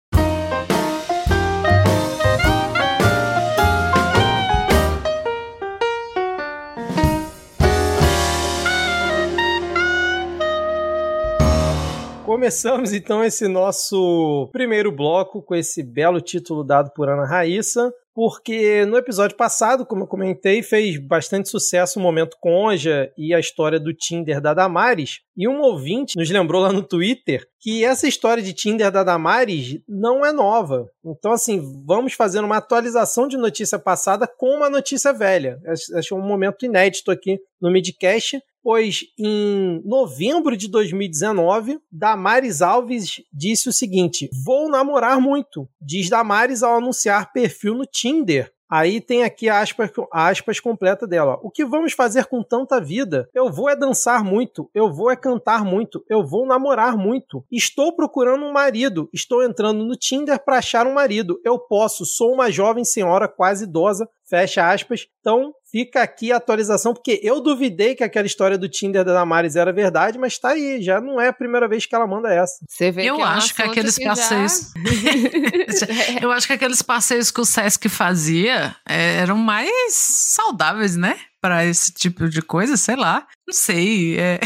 Começamos 12.35 12.91
então 12.91 13.23
esse 13.23 13.47
nosso 13.47 14.49
primeiro 14.51 14.91
bloco 14.91 15.41
com 15.41 15.55
esse 15.55 15.81
belo 15.81 16.19
título 16.19 16.65
dado 16.65 16.91
por 16.93 17.07
Ana 17.07 17.25
Raíssa, 17.25 17.93
porque 18.13 18.85
no 18.85 18.97
episódio 18.97 19.37
passado, 19.37 19.85
como 19.85 20.03
eu 20.03 20.07
comentei, 20.07 20.61
fez 20.61 20.97
bastante 20.97 21.47
sucesso 21.47 21.97
o 21.97 22.01
momento 22.01 22.35
Conja 22.41 23.09
e 23.17 23.33
a 23.33 23.39
história 23.39 23.79
do 23.79 23.93
Tinder 23.93 24.41
da 24.41 24.53
Damares, 24.53 25.21
e 25.37 25.47
um 25.47 25.61
ouvinte 25.61 26.17
nos 26.17 26.29
lembrou 26.29 26.61
lá 26.61 26.73
no 26.73 26.83
Twitter 26.83 27.47
que 27.61 27.85
essa 27.85 28.05
história 28.05 28.43
de 28.43 28.51
Tinder 28.51 28.91
da 28.91 29.05
Damares 29.05 29.79
não 29.87 30.25
é 30.25 30.33
nova. 30.33 30.89
Então, 31.05 31.31
assim, 31.31 31.61
vamos 31.85 32.13
fazer 32.15 32.41
uma 32.41 32.57
atualização 32.57 33.29
de 33.29 33.37
notícia 33.37 33.79
passada 33.79 34.27
com 34.27 34.57
uma 34.57 34.69
notícia 34.69 35.13
velha. 35.13 35.57
Acho 35.95 36.15
um 36.15 36.21
momento 36.21 36.65
inédito 36.65 37.11
aqui 37.11 37.39
no 37.61 37.71
Midcast, 37.71 38.41
pois 38.65 39.01
em 39.15 39.79
novembro 39.85 40.57
de 40.57 40.67
2019, 40.67 41.79
Damares 41.91 42.63
Alves 42.63 43.21
disse 43.31 43.69
o 43.69 43.71
seguinte: 43.71 44.27
Vou 44.43 44.67
namorar 44.67 45.21
muito, 45.21 45.69
diz 45.79 46.09
Damares 46.09 46.63
ao 46.63 46.77
anunciar 46.77 47.31
perfil 47.31 47.75
no 47.75 47.85
Tinder. 47.85 48.51
Aí 48.67 48.99
tem 48.99 49.23
aqui 49.23 49.47
a 49.47 49.61
aspas, 49.61 49.91
a 50.11 50.29
aspas 50.29 50.59
completa 50.59 51.05
dela. 51.05 51.39
O 51.43 51.51
que 51.51 51.63
vamos 51.63 51.93
fazer 51.93 52.25
com 52.25 52.41
tanta 52.41 52.81
vida? 52.81 53.29
Eu 53.33 53.51
vou 53.51 53.69
é 53.69 53.75
dançar 53.75 54.23
muito, 54.23 54.67
eu 54.73 54.91
vou 54.91 55.11
é 55.11 55.15
cantar 55.15 55.63
muito, 55.63 56.03
eu 56.09 56.25
vou 56.25 56.47
namorar 56.47 56.97
muito. 56.97 57.45
Estou 57.51 57.95
procurando 57.95 58.43
um 58.43 58.51
marido, 58.51 59.07
estou 59.13 59.43
entrando 59.43 59.85
no 59.85 59.95
Tinder 59.95 60.43
para 60.43 60.57
achar 60.57 60.87
um 60.87 60.93
marido. 60.93 61.39
Eu 61.45 61.59
posso, 61.59 62.03
sou 62.03 62.33
uma 62.33 62.49
jovem 62.49 62.83
senhora 62.83 63.27
quase 63.27 63.65
idosa. 63.65 64.09
Fecha 64.27 64.71
aspas. 64.71 65.05
Então, 65.19 65.53
fica 65.71 66.01
aqui 66.01 66.31
a 66.31 66.37
atualização, 66.37 66.93
porque 66.93 67.19
eu 67.21 67.39
duvidei 67.41 67.93
que 67.93 68.03
aquela 68.03 68.25
história 68.25 68.57
do 68.57 68.67
Tinder 68.67 69.03
da 69.05 69.13
Damares 69.13 69.55
era 69.55 69.71
verdade, 69.71 70.17
mas 70.17 70.37
tá 70.39 70.49
aí, 70.49 70.81
já 70.81 70.99
não 70.99 71.21
é 71.21 71.27
a 71.27 71.33
primeira 71.33 71.67
vez 71.67 71.85
que 71.85 71.93
ela 71.93 72.07
manda 72.07 72.33
essa. 72.33 72.55
Você 72.67 72.89
vê 72.91 73.05
Eu 73.05 73.17
que 73.17 73.21
é 73.21 73.25
acho 73.25 73.53
que 73.53 73.61
aqueles 73.61 73.95
já- 73.95 74.09
passeios. 74.09 74.71
Eu 76.21 76.31
acho 76.31 76.47
que 76.47 76.53
aqueles 76.53 76.81
passeios 76.81 77.29
que 77.31 77.41
o 77.41 77.45
Sesc 77.45 77.87
fazia 77.89 78.75
é, 78.87 79.17
eram 79.17 79.37
mais 79.37 79.93
saudáveis, 79.93 80.95
né? 80.95 81.19
Pra 81.41 81.63
esse 81.65 81.91
tipo 81.93 82.27
de 82.27 82.41
coisa, 82.41 82.75
sei 82.77 82.95
lá. 82.95 83.27
Não 83.47 83.53
sei. 83.53 84.17
é. 84.19 84.39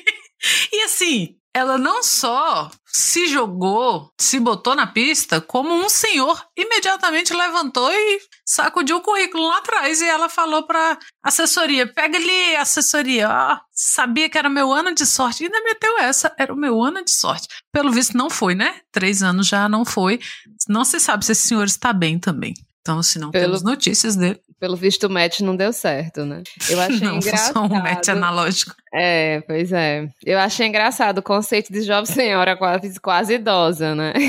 e 0.72 0.82
assim, 0.84 1.36
ela 1.54 1.76
não 1.76 2.02
só 2.02 2.70
se 2.86 3.26
jogou, 3.26 4.12
se 4.20 4.38
botou 4.38 4.74
na 4.74 4.86
pista, 4.86 5.40
como 5.40 5.74
um 5.74 5.88
senhor 5.88 6.40
imediatamente 6.56 7.34
levantou 7.34 7.90
e 7.92 8.20
sacudiu 8.44 8.98
o 8.98 9.00
currículo 9.00 9.46
lá 9.48 9.58
atrás. 9.58 10.00
E 10.00 10.06
ela 10.06 10.28
falou 10.28 10.66
pra 10.66 10.98
assessoria: 11.22 11.92
pega 11.92 12.16
ali, 12.16 12.56
assessoria. 12.56 13.60
sabia 13.72 14.28
que 14.28 14.38
era 14.38 14.48
meu 14.48 14.72
ano 14.72 14.94
de 14.94 15.04
sorte. 15.04 15.42
E 15.42 15.46
ainda 15.46 15.62
meteu 15.62 15.98
essa, 15.98 16.32
era 16.38 16.52
o 16.52 16.56
meu 16.56 16.80
ano 16.82 17.04
de 17.04 17.12
sorte. 17.12 17.48
Pelo 17.72 17.92
visto, 17.92 18.16
não 18.16 18.30
foi, 18.30 18.54
né? 18.54 18.80
Três 18.92 19.22
anos 19.22 19.46
já 19.46 19.68
não 19.68 19.84
foi. 19.84 20.20
Não 20.68 20.84
se 20.84 21.00
sabe 21.00 21.24
se 21.24 21.32
esse 21.32 21.48
senhor 21.48 21.64
está 21.64 21.92
bem 21.92 22.18
também. 22.18 22.54
Então, 22.80 23.02
se 23.02 23.18
não 23.18 23.30
Pelo- 23.30 23.44
temos 23.44 23.62
notícias 23.62 24.16
dele, 24.16 24.40
Pelo 24.58 24.76
visto, 24.76 25.04
o 25.06 25.10
match 25.10 25.40
não 25.40 25.54
deu 25.56 25.72
certo, 25.72 26.24
né? 26.24 26.42
Eu 26.68 26.80
achei 26.80 27.00
não 27.06 27.16
engraçado. 27.16 27.52
só 27.54 27.62
um 27.64 27.68
match 27.68 28.08
analógico. 28.08 28.74
É, 28.92 29.40
pois 29.46 29.72
é. 29.72 30.08
Eu 30.24 30.38
achei 30.38 30.66
engraçado 30.66 31.18
o 31.18 31.22
conceito 31.22 31.72
de 31.72 31.82
jovem 31.82 32.06
senhora 32.12 32.56
quase, 32.56 32.98
quase 33.00 33.34
idosa, 33.34 33.94
né? 33.94 34.12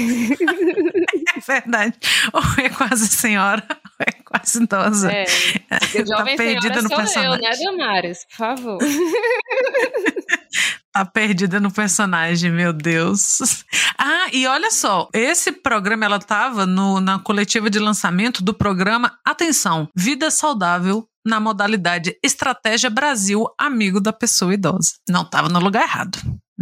É 1.33 1.39
verdade. 1.53 1.93
Ou 2.33 2.41
é 2.63 2.69
quase 2.69 3.07
senhora, 3.07 3.63
ou 3.69 4.05
é 4.07 4.11
quase 4.23 4.61
idosa. 4.61 5.11
É, 5.11 5.23
porque 5.79 6.03
Tá 6.05 6.17
jovem 6.17 6.35
perdida 6.37 6.61
senhora 6.61 6.81
no 6.83 6.89
sou 6.89 6.97
eu, 6.99 7.03
personagem. 7.05 7.41
né, 7.41 7.71
Damares? 7.71 8.25
Por 8.25 8.35
favor. 8.37 8.77
Tá 10.93 11.05
perdida 11.05 11.59
no 11.59 11.71
personagem, 11.71 12.51
meu 12.51 12.73
Deus. 12.73 13.39
Ah, 14.03 14.27
e 14.33 14.47
olha 14.47 14.71
só, 14.71 15.07
esse 15.13 15.51
programa 15.51 16.05
ela 16.05 16.17
tava 16.17 16.65
no, 16.65 16.99
na 16.99 17.19
coletiva 17.19 17.69
de 17.69 17.77
lançamento 17.77 18.43
do 18.43 18.51
programa 18.51 19.15
Atenção, 19.23 19.87
Vida 19.95 20.31
Saudável 20.31 21.07
na 21.23 21.39
modalidade 21.39 22.17
Estratégia 22.23 22.89
Brasil 22.89 23.45
Amigo 23.59 24.01
da 24.01 24.11
Pessoa 24.11 24.55
Idosa. 24.55 24.93
Não 25.07 25.23
tava 25.23 25.49
no 25.49 25.59
lugar 25.59 25.83
errado, 25.83 26.17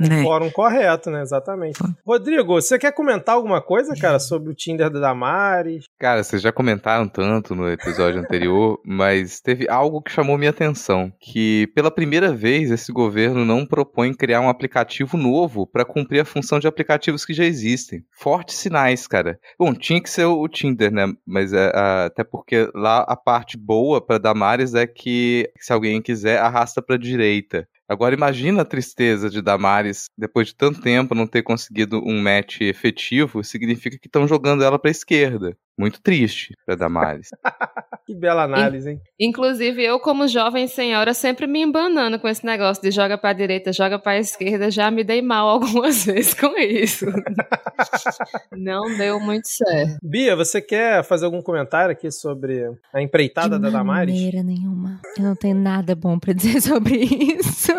né? 0.08 0.24
Fórum 0.24 0.50
correto, 0.50 1.10
né? 1.10 1.22
Exatamente. 1.22 1.80
Rodrigo, 2.06 2.54
você 2.54 2.78
quer 2.80 2.92
comentar 2.94 3.36
alguma 3.36 3.62
coisa, 3.62 3.94
cara, 3.96 4.20
sobre 4.20 4.52
o 4.52 4.56
Tinder 4.56 4.90
da 4.90 5.00
Damares? 5.00 5.86
Cara, 6.00 6.24
vocês 6.24 6.42
já 6.42 6.52
comentaram 6.52 7.08
tanto 7.08 7.56
no 7.56 7.70
episódio 7.70 8.20
anterior, 8.20 8.80
mas 8.86 9.40
teve 9.42 9.70
algo 9.70 10.02
que 10.02 10.12
chamou 10.12 10.38
minha 10.38 10.52
atenção, 10.52 11.12
que 11.20 11.68
pela 11.76 11.92
primeira 11.92 12.34
vez 12.34 12.72
esse 12.72 12.92
governo 12.92 13.44
não 13.46 13.66
propõe 13.66 14.14
criar 14.14 14.42
um 14.42 14.50
aplicativo 14.50 15.18
novo 15.18 15.68
para 15.68 15.86
cumprir 15.86 16.20
a 16.22 16.26
função 16.26 16.60
de 16.60 16.68
aplicativos 16.68 17.26
que 17.26 17.34
já 17.34 17.44
existem. 17.44 18.04
Fortes 18.18 18.56
sinais, 18.56 19.08
cara. 19.08 19.40
Bom, 19.58 19.74
tinha 19.74 20.02
que 20.02 20.10
ser 20.10 20.26
o 20.26 20.48
Tinder, 20.48 20.92
né? 20.92 21.08
Mas 21.26 21.54
é, 21.54 21.72
a- 21.74 22.06
até 22.06 22.24
porque 22.24 22.70
lá 22.74 23.00
a 23.08 23.16
parte 23.16 23.58
boa 23.58 24.00
para 24.06 24.18
Damares 24.18 24.74
é 24.74 24.86
que 24.88 25.50
se 25.60 25.72
alguém 25.74 26.02
quiser 26.02 26.40
arrasta 26.40 26.82
para 26.82 26.98
direita. 26.98 27.68
Agora 27.90 28.14
imagina 28.14 28.62
a 28.62 28.66
tristeza 28.66 29.30
de 29.30 29.42
Damares 29.42 30.06
depois 30.18 30.50
de 30.50 30.56
tanto 30.56 30.80
tempo 30.80 31.16
não 31.16 31.26
ter 31.26 31.42
conseguido 31.42 32.00
um 32.06 32.22
match 32.22 32.62
efetivo, 32.62 33.44
significa 33.44 33.98
que 34.00 34.08
estão 34.08 34.28
jogando 34.28 34.64
ela 34.64 34.78
pra 34.78 34.92
esquerda. 34.92 35.58
Muito 35.78 36.02
triste 36.02 36.54
pra 36.66 36.76
Damares. 36.76 37.30
Que 38.06 38.16
bela 38.16 38.42
análise, 38.42 38.90
hein? 38.90 39.02
Inclusive, 39.20 39.84
eu, 39.84 40.00
como 40.00 40.28
jovem 40.28 40.68
senhora, 40.68 41.14
sempre 41.14 41.46
me 41.46 41.62
embanando 41.62 42.18
com 42.18 42.28
esse 42.28 42.44
negócio 42.44 42.82
de 42.82 42.90
joga 42.90 43.20
pra 43.20 43.34
direita, 43.34 43.72
joga 43.72 44.00
pra 44.00 44.18
esquerda, 44.18 44.72
já 44.72 44.90
me 44.90 45.04
dei 45.04 45.22
mal 45.22 45.48
algumas 45.62 46.06
vezes 46.08 46.34
com 46.34 46.58
isso. 46.58 47.06
Não 48.52 48.98
deu 48.98 49.20
muito 49.20 49.48
certo. 49.48 49.98
Bia, 50.02 50.36
você 50.36 50.60
quer 50.60 51.04
fazer 51.04 51.26
algum 51.26 51.40
comentário 51.40 51.92
aqui 51.92 52.10
sobre 52.12 52.72
a 52.92 53.00
empreitada 53.00 53.58
de 53.58 53.62
da 53.62 53.70
Damares? 53.70 54.12
maneira 54.16 54.42
nenhuma. 54.42 55.00
Eu 55.16 55.24
não 55.26 55.36
tenho 55.36 55.56
nada 55.56 55.96
bom 55.96 56.18
pra 56.18 56.34
dizer 56.34 56.62
sobre 56.62 56.96
isso. 57.04 57.72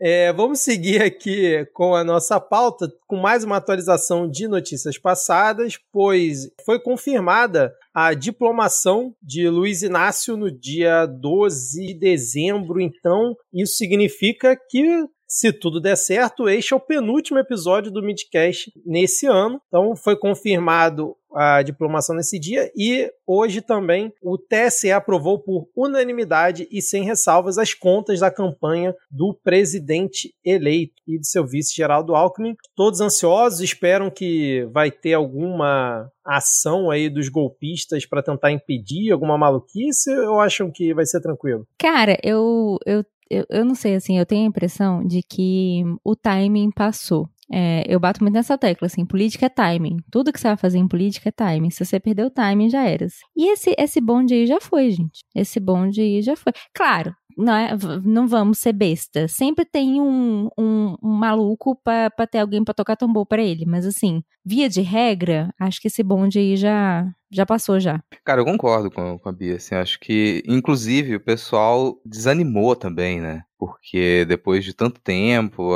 É, 0.00 0.32
vamos 0.32 0.60
seguir 0.60 1.02
aqui 1.02 1.64
com 1.72 1.94
a 1.94 2.04
nossa 2.04 2.38
pauta, 2.38 2.86
com 3.06 3.16
mais 3.16 3.44
uma 3.44 3.56
atualização 3.56 4.28
de 4.28 4.46
notícias 4.46 4.98
passadas, 4.98 5.78
pois 5.90 6.50
foi 6.64 6.78
confirmada 6.78 7.72
a 7.94 8.12
diplomação 8.12 9.14
de 9.22 9.48
Luiz 9.48 9.82
Inácio 9.82 10.36
no 10.36 10.50
dia 10.50 11.06
12 11.06 11.86
de 11.86 11.94
dezembro. 11.94 12.80
Então, 12.80 13.34
isso 13.52 13.76
significa 13.76 14.54
que, 14.54 15.06
se 15.26 15.52
tudo 15.52 15.80
der 15.80 15.96
certo, 15.96 16.48
este 16.48 16.72
é 16.72 16.76
o 16.76 16.80
penúltimo 16.80 17.38
episódio 17.38 17.90
do 17.90 18.02
Midcast 18.02 18.72
nesse 18.84 19.26
ano. 19.26 19.60
Então, 19.68 19.96
foi 19.96 20.16
confirmado 20.16 21.16
a 21.36 21.62
diplomação 21.62 22.16
nesse 22.16 22.38
dia 22.38 22.70
e 22.74 23.10
hoje 23.26 23.60
também 23.60 24.10
o 24.22 24.38
TSE 24.38 24.90
aprovou 24.90 25.38
por 25.38 25.68
unanimidade 25.76 26.66
e 26.70 26.80
sem 26.80 27.04
ressalvas 27.04 27.58
as 27.58 27.74
contas 27.74 28.20
da 28.20 28.30
campanha 28.30 28.94
do 29.10 29.38
presidente 29.44 30.34
eleito 30.42 30.94
e 31.06 31.18
de 31.18 31.28
seu 31.28 31.46
vice 31.46 31.74
Geraldo 31.74 32.14
Alckmin. 32.14 32.54
Todos 32.74 33.02
ansiosos, 33.02 33.60
esperam 33.60 34.10
que 34.10 34.66
vai 34.72 34.90
ter 34.90 35.12
alguma 35.12 36.10
ação 36.24 36.90
aí 36.90 37.08
dos 37.08 37.28
golpistas 37.28 38.06
para 38.06 38.22
tentar 38.22 38.50
impedir 38.50 39.12
alguma 39.12 39.36
maluquice 39.36 40.10
ou 40.10 40.40
acham 40.40 40.70
que 40.72 40.94
vai 40.94 41.04
ser 41.04 41.20
tranquilo? 41.20 41.66
Cara, 41.78 42.18
eu, 42.22 42.78
eu, 42.86 43.04
eu, 43.30 43.44
eu 43.48 43.64
não 43.64 43.74
sei, 43.74 43.94
assim, 43.94 44.18
eu 44.18 44.26
tenho 44.26 44.44
a 44.44 44.48
impressão 44.48 45.04
de 45.04 45.22
que 45.22 45.82
o 46.04 46.14
timing 46.14 46.70
passou. 46.70 47.28
É, 47.52 47.84
eu 47.86 48.00
bato 48.00 48.22
muito 48.22 48.34
nessa 48.34 48.58
tecla, 48.58 48.86
assim, 48.86 49.06
política 49.06 49.46
é 49.46 49.48
timing. 49.48 49.98
Tudo 50.10 50.32
que 50.32 50.40
você 50.40 50.48
vai 50.48 50.56
fazer 50.56 50.78
em 50.78 50.88
política 50.88 51.28
é 51.28 51.32
timing. 51.32 51.70
Se 51.70 51.84
você 51.84 52.00
perder 52.00 52.24
o 52.26 52.30
timing, 52.30 52.68
já 52.68 52.82
era. 52.84 53.06
E 53.36 53.52
esse, 53.52 53.74
esse 53.78 54.00
bonde 54.00 54.34
aí 54.34 54.46
já 54.46 54.60
foi, 54.60 54.90
gente. 54.90 55.20
Esse 55.34 55.60
bonde 55.60 56.00
aí 56.00 56.22
já 56.22 56.34
foi. 56.34 56.52
Claro, 56.74 57.14
não, 57.36 57.54
é, 57.54 57.70
não 58.02 58.26
vamos 58.26 58.58
ser 58.58 58.72
besta. 58.72 59.28
Sempre 59.28 59.64
tem 59.64 60.00
um, 60.00 60.48
um, 60.58 60.96
um 61.02 61.12
maluco 61.12 61.76
pra, 61.84 62.10
pra 62.10 62.26
ter 62.26 62.38
alguém 62.38 62.64
pra 62.64 62.74
tocar 62.74 62.96
tambor 62.96 63.26
pra 63.26 63.42
ele. 63.42 63.64
Mas 63.66 63.86
assim, 63.86 64.22
via 64.44 64.68
de 64.68 64.80
regra, 64.80 65.52
acho 65.60 65.80
que 65.80 65.88
esse 65.88 66.02
bonde 66.02 66.38
aí 66.38 66.56
já, 66.56 67.06
já 67.30 67.44
passou 67.44 67.80
já. 67.80 68.02
Cara, 68.24 68.40
eu 68.40 68.44
concordo 68.44 68.90
com, 68.90 69.18
com 69.18 69.28
a 69.28 69.32
Bia, 69.32 69.56
assim, 69.56 69.74
acho 69.74 69.98
que, 70.00 70.42
inclusive, 70.46 71.16
o 71.16 71.20
pessoal 71.20 72.00
desanimou 72.04 72.76
também, 72.76 73.20
né? 73.20 73.42
Porque 73.58 74.24
depois 74.26 74.64
de 74.64 74.74
tanto 74.74 75.00
tempo, 75.00 75.72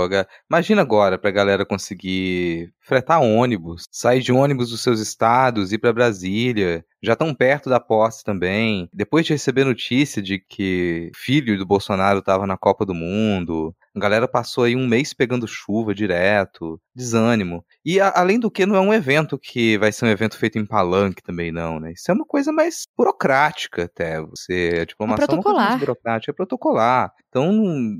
imagina 0.50 0.82
agora 0.82 1.18
pra 1.18 1.30
galera 1.30 1.64
conseguir 1.64 2.72
fretar 2.80 3.22
ônibus, 3.22 3.84
sair 3.90 4.20
de 4.20 4.32
ônibus 4.32 4.68
dos 4.70 4.82
seus 4.82 5.00
estados, 5.00 5.72
ir 5.72 5.78
para 5.78 5.92
Brasília, 5.92 6.84
já 7.02 7.16
tão 7.16 7.34
perto 7.34 7.70
da 7.70 7.80
posse 7.80 8.22
também. 8.22 8.88
Depois 8.92 9.24
de 9.24 9.32
receber 9.32 9.64
notícia 9.64 10.20
de 10.20 10.38
que 10.38 11.10
filho 11.14 11.56
do 11.56 11.64
Bolsonaro 11.64 12.18
estava 12.18 12.46
na 12.46 12.58
Copa 12.58 12.84
do 12.84 12.94
Mundo, 12.94 13.74
a 13.94 13.98
galera 14.00 14.28
passou 14.28 14.64
aí 14.64 14.76
um 14.76 14.86
mês 14.86 15.12
pegando 15.12 15.48
chuva 15.48 15.94
direto, 15.94 16.80
desânimo. 16.94 17.64
E 17.84 18.00
a, 18.00 18.12
além 18.14 18.38
do 18.38 18.50
que, 18.50 18.64
não 18.64 18.76
é 18.76 18.80
um 18.80 18.94
evento 18.94 19.38
que 19.38 19.76
vai 19.78 19.90
ser 19.90 20.04
um 20.04 20.08
evento 20.08 20.36
feito 20.36 20.58
em 20.58 20.66
palanque 20.66 21.22
também, 21.22 21.50
não, 21.50 21.80
né? 21.80 21.92
Isso 21.92 22.10
é 22.10 22.14
uma 22.14 22.24
coisa 22.24 22.52
mais 22.52 22.84
burocrática 22.96 23.84
até. 23.84 24.20
Você, 24.20 24.78
a 24.82 24.84
diplomação 24.84 25.24
é 25.24 25.26
protocolar. 25.26 25.68
mais 25.70 25.80
burocrática, 25.80 26.30
é 26.30 26.34
protocolar. 26.34 27.12
Então, 27.28 27.52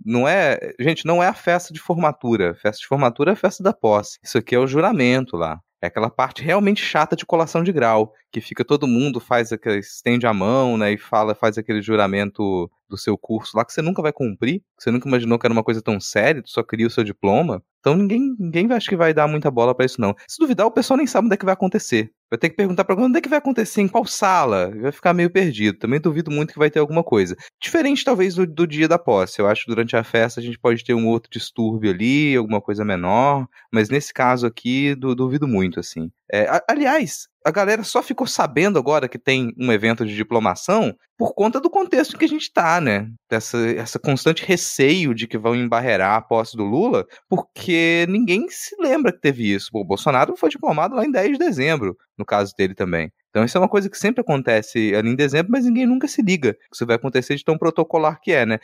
não 0.05 0.29
é. 0.29 0.75
Gente, 0.79 1.05
não 1.05 1.23
é 1.23 1.29
a 1.29 1.35
festa 1.35 1.73
de 1.73 1.81
formatura. 1.81 2.55
Festa 2.55 2.81
de 2.81 2.87
formatura 2.87 3.33
é 3.33 3.35
a 3.35 3.37
festa 3.37 3.63
da 3.63 3.73
posse. 3.73 4.19
Isso 4.23 4.39
aqui 4.39 4.55
é 4.55 4.59
o 4.59 4.67
juramento 4.67 5.37
lá. 5.37 5.59
É 5.83 5.87
aquela 5.87 6.11
parte 6.11 6.43
realmente 6.43 6.83
chata 6.83 7.17
de 7.17 7.25
colação 7.25 7.65
de 7.65 7.73
grau, 7.73 8.13
que 8.31 8.41
fica 8.41 8.63
todo 8.65 8.87
mundo 8.87 9.19
faz 9.19 9.51
aquele, 9.51 9.79
estende 9.79 10.27
a 10.27 10.35
mão, 10.35 10.77
né, 10.77 10.93
e 10.93 10.99
fala, 10.99 11.35
faz 11.35 11.57
aquele 11.57 11.81
juramento 11.81 12.71
do 12.91 12.99
seu 12.99 13.17
curso 13.17 13.57
lá 13.57 13.65
que 13.65 13.73
você 13.73 13.81
nunca 13.81 14.03
vai 14.03 14.13
cumprir, 14.13 14.63
você 14.79 14.91
nunca 14.91 15.09
imaginou 15.09 15.39
que 15.39 15.47
era 15.47 15.53
uma 15.53 15.65
coisa 15.65 15.81
tão 15.81 15.99
séria, 16.01 16.43
tu 16.43 16.51
só 16.51 16.63
queria 16.63 16.87
o 16.87 16.91
seu 16.91 17.05
diploma. 17.05 17.63
Então 17.81 17.97
ninguém, 17.97 18.37
ninguém 18.39 18.71
acho 18.73 18.89
que 18.89 18.97
vai 18.97 19.15
dar 19.15 19.27
muita 19.27 19.51
bola 19.51 19.75
para 19.75 19.87
isso 19.87 20.01
não. 20.01 20.15
Se 20.29 20.39
duvidar, 20.39 20.67
o 20.67 20.71
pessoal 20.71 20.99
nem 20.99 21.07
sabe 21.07 21.27
onde 21.27 21.35
é 21.35 21.37
que 21.39 21.45
vai 21.47 21.55
acontecer. 21.55 22.13
Vai 22.31 22.39
ter 22.39 22.51
que 22.51 22.57
perguntar 22.57 22.85
para 22.85 22.95
onde 22.95 23.19
é 23.19 23.21
que 23.21 23.29
vai 23.29 23.39
acontecer, 23.39 23.81
em 23.81 23.89
qual 23.89 24.05
sala. 24.05 24.71
Vai 24.71 24.93
ficar 24.93 25.13
meio 25.13 25.31
perdido. 25.31 25.79
Também 25.79 26.01
duvido 26.01 26.31
muito 26.31 26.53
que 26.53 26.59
vai 26.59 26.71
ter 26.71 26.79
alguma 26.79 27.03
coisa. 27.03 27.35
Diferente, 27.61 28.05
talvez, 28.05 28.37
do, 28.37 28.47
do 28.47 28.67
dia 28.67 28.87
da 28.87 28.99
posse. 28.99 29.41
Eu 29.41 29.49
acho 29.49 29.65
que 29.65 29.71
durante 29.71 29.97
a 29.97 30.05
festa 30.05 30.39
a 30.39 30.43
gente 30.43 30.59
pode 30.59 30.85
ter 30.85 30.95
um 30.95 31.09
outro 31.09 31.31
distúrbio 31.31 31.91
ali, 31.91 32.37
alguma 32.37 32.61
coisa 32.61 32.85
menor. 32.85 33.49
Mas 33.73 33.89
nesse 33.89 34.13
caso 34.15 34.47
aqui, 34.47 34.95
du, 34.95 35.15
duvido 35.15 35.49
muito, 35.49 35.81
assim. 35.81 36.11
É, 36.33 36.47
aliás, 36.69 37.27
a 37.45 37.51
galera 37.51 37.83
só 37.83 38.03
ficou 38.03 38.27
sabendo 38.27 38.79
agora 38.79 39.09
que 39.09 39.19
tem 39.19 39.53
um 39.59 39.73
evento 39.73 40.05
de 40.05 40.15
diplomação 40.15 40.95
por 41.17 41.35
conta 41.35 41.61
do 41.61 41.71
contexto 41.71 42.15
em 42.15 42.19
que 42.19 42.25
a 42.25 42.29
gente 42.29 42.53
tá, 42.53 42.81
né? 42.81 43.09
Dessa 43.29 43.59
essa 43.71 43.99
constante 43.99 44.45
receio 44.45 45.15
de 45.15 45.27
que 45.27 45.39
vão 45.39 45.55
embarrear 45.55 46.17
a 46.17 46.21
posse 46.21 46.57
do 46.57 46.65
Lula, 46.65 47.07
porque 47.29 48.07
ninguém 48.09 48.49
se 48.49 48.75
lembra 48.81 49.13
que 49.13 49.21
teve 49.21 49.53
isso. 49.53 49.71
O 49.73 49.85
Bolsonaro 49.85 50.37
foi 50.37 50.51
diplomado 50.51 50.95
lá 50.95 51.05
em 51.05 51.11
10 51.11 51.33
de 51.33 51.39
dezembro, 51.39 51.97
no 52.17 52.25
caso 52.25 52.55
dele 52.57 52.75
também. 52.75 53.11
Então 53.31 53.45
isso 53.45 53.57
é 53.57 53.61
uma 53.61 53.69
coisa 53.69 53.89
que 53.89 53.97
sempre 53.97 54.21
acontece 54.21 54.95
ali 54.95 55.11
em 55.11 55.17
dezembro, 55.17 55.53
mas 55.53 55.65
ninguém 55.65 55.87
nunca 55.87 56.09
se 56.09 56.21
liga 56.21 56.55
que 56.55 56.75
isso 56.75 56.87
vai 56.87 56.97
acontecer 56.97 57.37
de 57.37 57.45
tão 57.45 57.57
protocolar 57.57 58.21
que 58.21 58.33
é, 58.33 58.45
né? 58.45 58.59